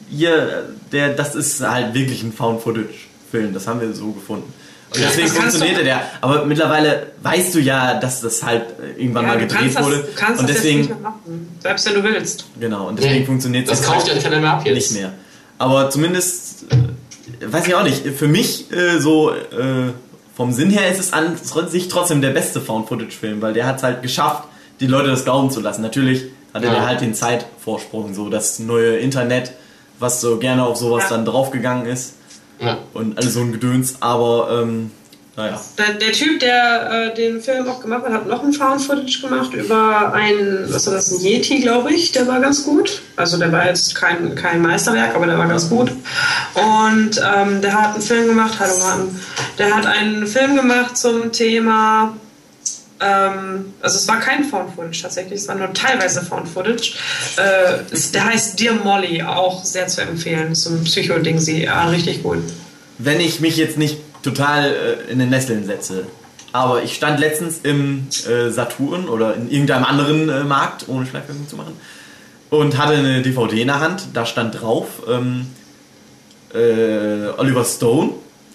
[0.10, 3.11] hier, der, das ist halt wirklich ein Found-Footage.
[3.32, 3.53] Film.
[3.53, 4.53] Das haben wir so gefunden.
[4.94, 6.02] Und deswegen funktionierte der.
[6.20, 8.66] Aber mittlerweile weißt du ja, dass das halt
[8.98, 9.98] irgendwann ja, mal gedreht das, wurde.
[9.99, 11.49] Du kannst und das deswegen, nicht mehr machen.
[11.62, 12.45] Selbst wenn du willst.
[12.60, 13.80] Genau, und deswegen nee, funktioniert das.
[13.80, 14.76] Das kauft ja keiner mehr ab jetzt.
[14.76, 15.14] Nicht mehr.
[15.57, 19.91] Aber zumindest, äh, weiß ich auch nicht, für mich äh, so äh,
[20.36, 21.38] vom Sinn her ist es an
[21.70, 24.44] sich trotzdem der beste Found-Footage-Film, weil der hat es halt geschafft,
[24.81, 25.81] die Leute das glauben zu lassen.
[25.81, 26.73] Natürlich hatte ja.
[26.73, 29.54] der halt den Zeitvorsprung, so das neue Internet,
[29.99, 31.10] was so gerne auf sowas ja.
[31.12, 32.15] dann draufgegangen ist.
[32.62, 32.78] Ja.
[32.94, 34.91] Und alles so ein Gedöns, aber ähm,
[35.36, 35.60] naja.
[35.78, 39.54] Der, der, Typ, der äh, den Film auch gemacht hat, hat noch ein Found-Footage gemacht
[39.54, 43.02] über ein, was war das, ein Yeti, glaube ich, der war ganz gut.
[43.15, 45.91] Also der war jetzt kein, kein Meisterwerk, aber der war ganz gut.
[46.54, 49.20] Und ähm, der hat einen Film gemacht, hallo Martin,
[49.57, 52.14] der hat einen Film gemacht zum Thema
[53.02, 56.94] ähm, also es war kein Found Footage tatsächlich, es war nur teilweise Found Footage.
[57.38, 57.80] Äh,
[58.13, 60.54] der heißt Dear Molly, auch sehr zu empfehlen.
[60.54, 62.44] Zum Psycho-Ding, sie ja, richtig gut.
[62.99, 64.71] Wenn ich mich jetzt nicht total
[65.07, 66.05] äh, in den Nesseln setze,
[66.52, 71.47] aber ich stand letztens im äh, Saturn oder in irgendeinem anderen äh, Markt, ohne Schleichwerbung
[71.47, 71.73] zu machen,
[72.52, 74.10] und hatte eine DVD in der Hand.
[74.13, 75.47] Da stand drauf ähm,
[76.54, 78.12] äh, Oliver Stone,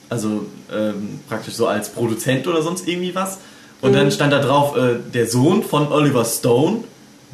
[0.08, 3.38] also ähm, praktisch so als Produzent oder sonst irgendwie was.
[3.86, 6.84] Und dann stand da drauf, äh, der Sohn von Oliver Stone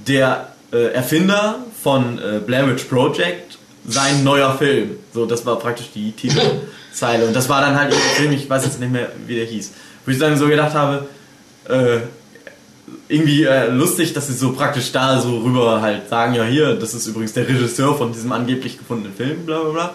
[0.06, 4.90] der äh, Erfinder von äh, Blair Witch Project sein neuer Film.
[5.12, 7.26] So, das war praktisch die Titelzeile.
[7.26, 9.72] Und das war dann halt ein Film, ich weiß jetzt nicht mehr, wie der hieß.
[10.04, 11.06] Wo ich dann so gedacht habe,
[11.68, 11.98] äh,
[13.08, 16.94] irgendwie äh, lustig, dass sie so praktisch da so rüber halt sagen, ja hier, das
[16.94, 19.92] ist übrigens der Regisseur von diesem angeblich gefundenen Film, bla bla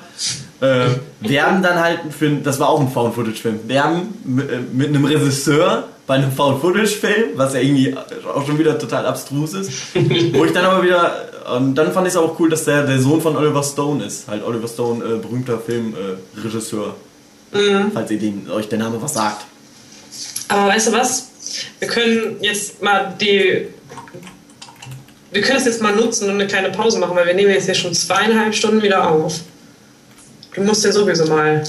[0.60, 0.86] bla.
[0.86, 0.90] Äh,
[1.22, 5.88] werden dann halt für, das war auch ein Found-Footage-Film, werden mit, äh, mit einem Regisseur
[6.08, 7.94] bei einem Found-Footage-Film, was ja irgendwie
[8.34, 9.72] auch schon wieder total abstrus ist,
[10.34, 13.00] wo ich dann aber wieder, und dann fand ich es auch cool, dass der der
[13.00, 16.95] Sohn von Oliver Stone ist, halt Oliver Stone, äh, berühmter Filmregisseur,
[17.52, 17.92] mhm.
[17.94, 19.45] falls ihr den, euch der Name was sagt.
[20.48, 21.30] Aber weißt du was?
[21.80, 23.68] Wir können jetzt mal die.
[25.32, 27.66] Wir können es jetzt mal nutzen und eine kleine Pause machen, weil wir nehmen jetzt
[27.66, 29.42] hier schon zweieinhalb Stunden wieder auf.
[30.56, 31.64] Du musst ja sowieso mal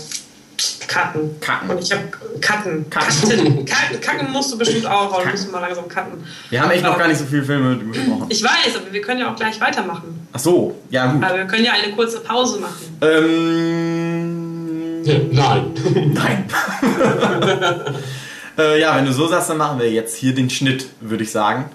[0.87, 1.41] cutten.
[1.41, 1.70] Cutten.
[1.70, 2.03] Und ich habe
[2.41, 2.91] cutten.
[2.91, 3.65] Cutten.
[3.65, 4.01] cutten.
[4.01, 6.25] Cutten musst du bestimmt auch, aber du musst mal langsam cutten.
[6.51, 8.27] Wir haben echt noch gar nicht so viele Filme gesprochen.
[8.28, 10.28] Ich weiß, aber wir können ja auch gleich weitermachen.
[10.33, 11.23] Ach so, ja gut.
[11.23, 12.99] Aber wir können ja eine kurze Pause machen.
[13.01, 14.49] Ähm.
[15.33, 15.75] Nein.
[16.12, 16.45] Nein.
[18.59, 21.31] Äh, ja, wenn du so sagst, dann machen wir jetzt hier den Schnitt, würde ich
[21.31, 21.67] sagen.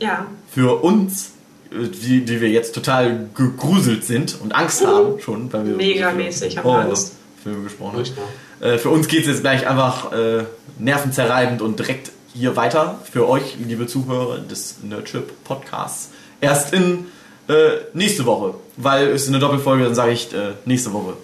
[0.00, 0.26] Ja.
[0.50, 1.32] Für uns,
[1.70, 6.56] äh, die, die wir jetzt total gegruselt sind und Angst haben schon, weil wir Megamäßig,
[6.56, 7.16] haben Angst.
[7.42, 8.66] Filme gesprochen haben.
[8.66, 10.44] Äh, für uns geht es jetzt gleich einfach äh,
[10.78, 13.00] nervenzerreibend und direkt hier weiter.
[13.10, 16.10] Für euch, liebe Zuhörer des Nerdship Podcasts.
[16.40, 17.06] Erst in
[17.48, 17.52] äh,
[17.92, 21.14] nächste Woche, weil es eine Doppelfolge, dann sage ich äh, nächste Woche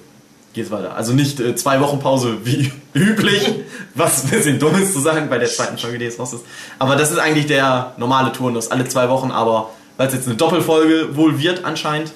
[0.55, 0.97] geht's weiter.
[0.97, 3.49] Also nicht äh, zwei Wochen Pause wie üblich,
[3.95, 6.45] was ein bisschen dumm ist zu sagen bei der zweiten Folge, die jetzt raus ist.
[6.79, 10.37] Aber das ist eigentlich der normale Turnus, alle zwei Wochen, aber weil es jetzt eine
[10.37, 12.13] Doppelfolge wohl wird anscheinend,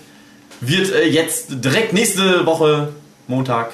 [0.60, 2.88] wird äh, jetzt direkt nächste Woche
[3.28, 3.70] Montag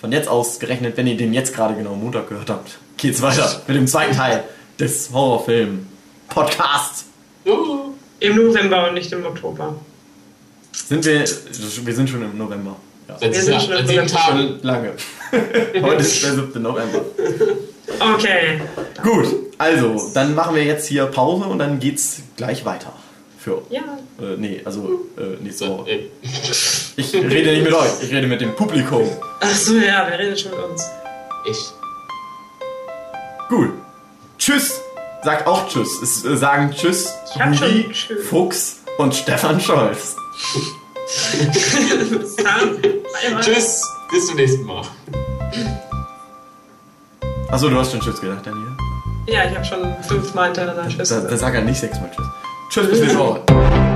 [0.00, 3.62] von jetzt aus gerechnet, wenn ihr den jetzt gerade genau Montag gehört habt, geht's weiter
[3.66, 4.44] mit dem zweiten Teil
[4.78, 5.86] des Horrorfilm
[6.28, 7.04] Podcasts.
[8.20, 9.74] Im November und nicht im Oktober.
[10.72, 12.76] Sind wir, wir sind schon im November.
[13.08, 13.20] Ja.
[13.20, 14.58] Wir sind schon sieben Tagen.
[14.62, 14.92] Lange.
[15.32, 16.62] Heute ist der 7.
[16.62, 17.00] November.
[17.98, 18.60] Okay.
[19.02, 19.26] Gut,
[19.58, 22.92] also, dann machen wir jetzt hier Pause und dann geht's gleich weiter.
[23.42, 23.62] Für.
[23.70, 23.80] Ja.
[24.20, 26.10] Äh, nee, also äh, nächste Woche.
[26.96, 29.08] Ich rede nicht mit euch, ich rede mit dem Publikum.
[29.40, 30.84] Achso, ja, wer redet schon mit uns?
[31.48, 31.58] Ich.
[33.48, 33.70] Gut.
[34.38, 34.82] Tschüss.
[35.24, 36.02] Sagt auch Tschüss.
[36.02, 37.90] Es äh, sagen Tschüss, Rudi,
[38.28, 40.16] Fuchs und Stefan Scholz.
[43.40, 44.82] Tschüss, bis zum nächsten Mal.
[47.50, 48.76] Achso, du hast schon Tschüss gedacht, Daniel?
[49.26, 51.30] Ja, ich habe schon fünfmal hintereinander Tschüss gesagt.
[51.30, 52.26] Dann sag ja nicht sechsmal Tschüss.
[52.70, 53.89] Tschüss, bis nächste Woche.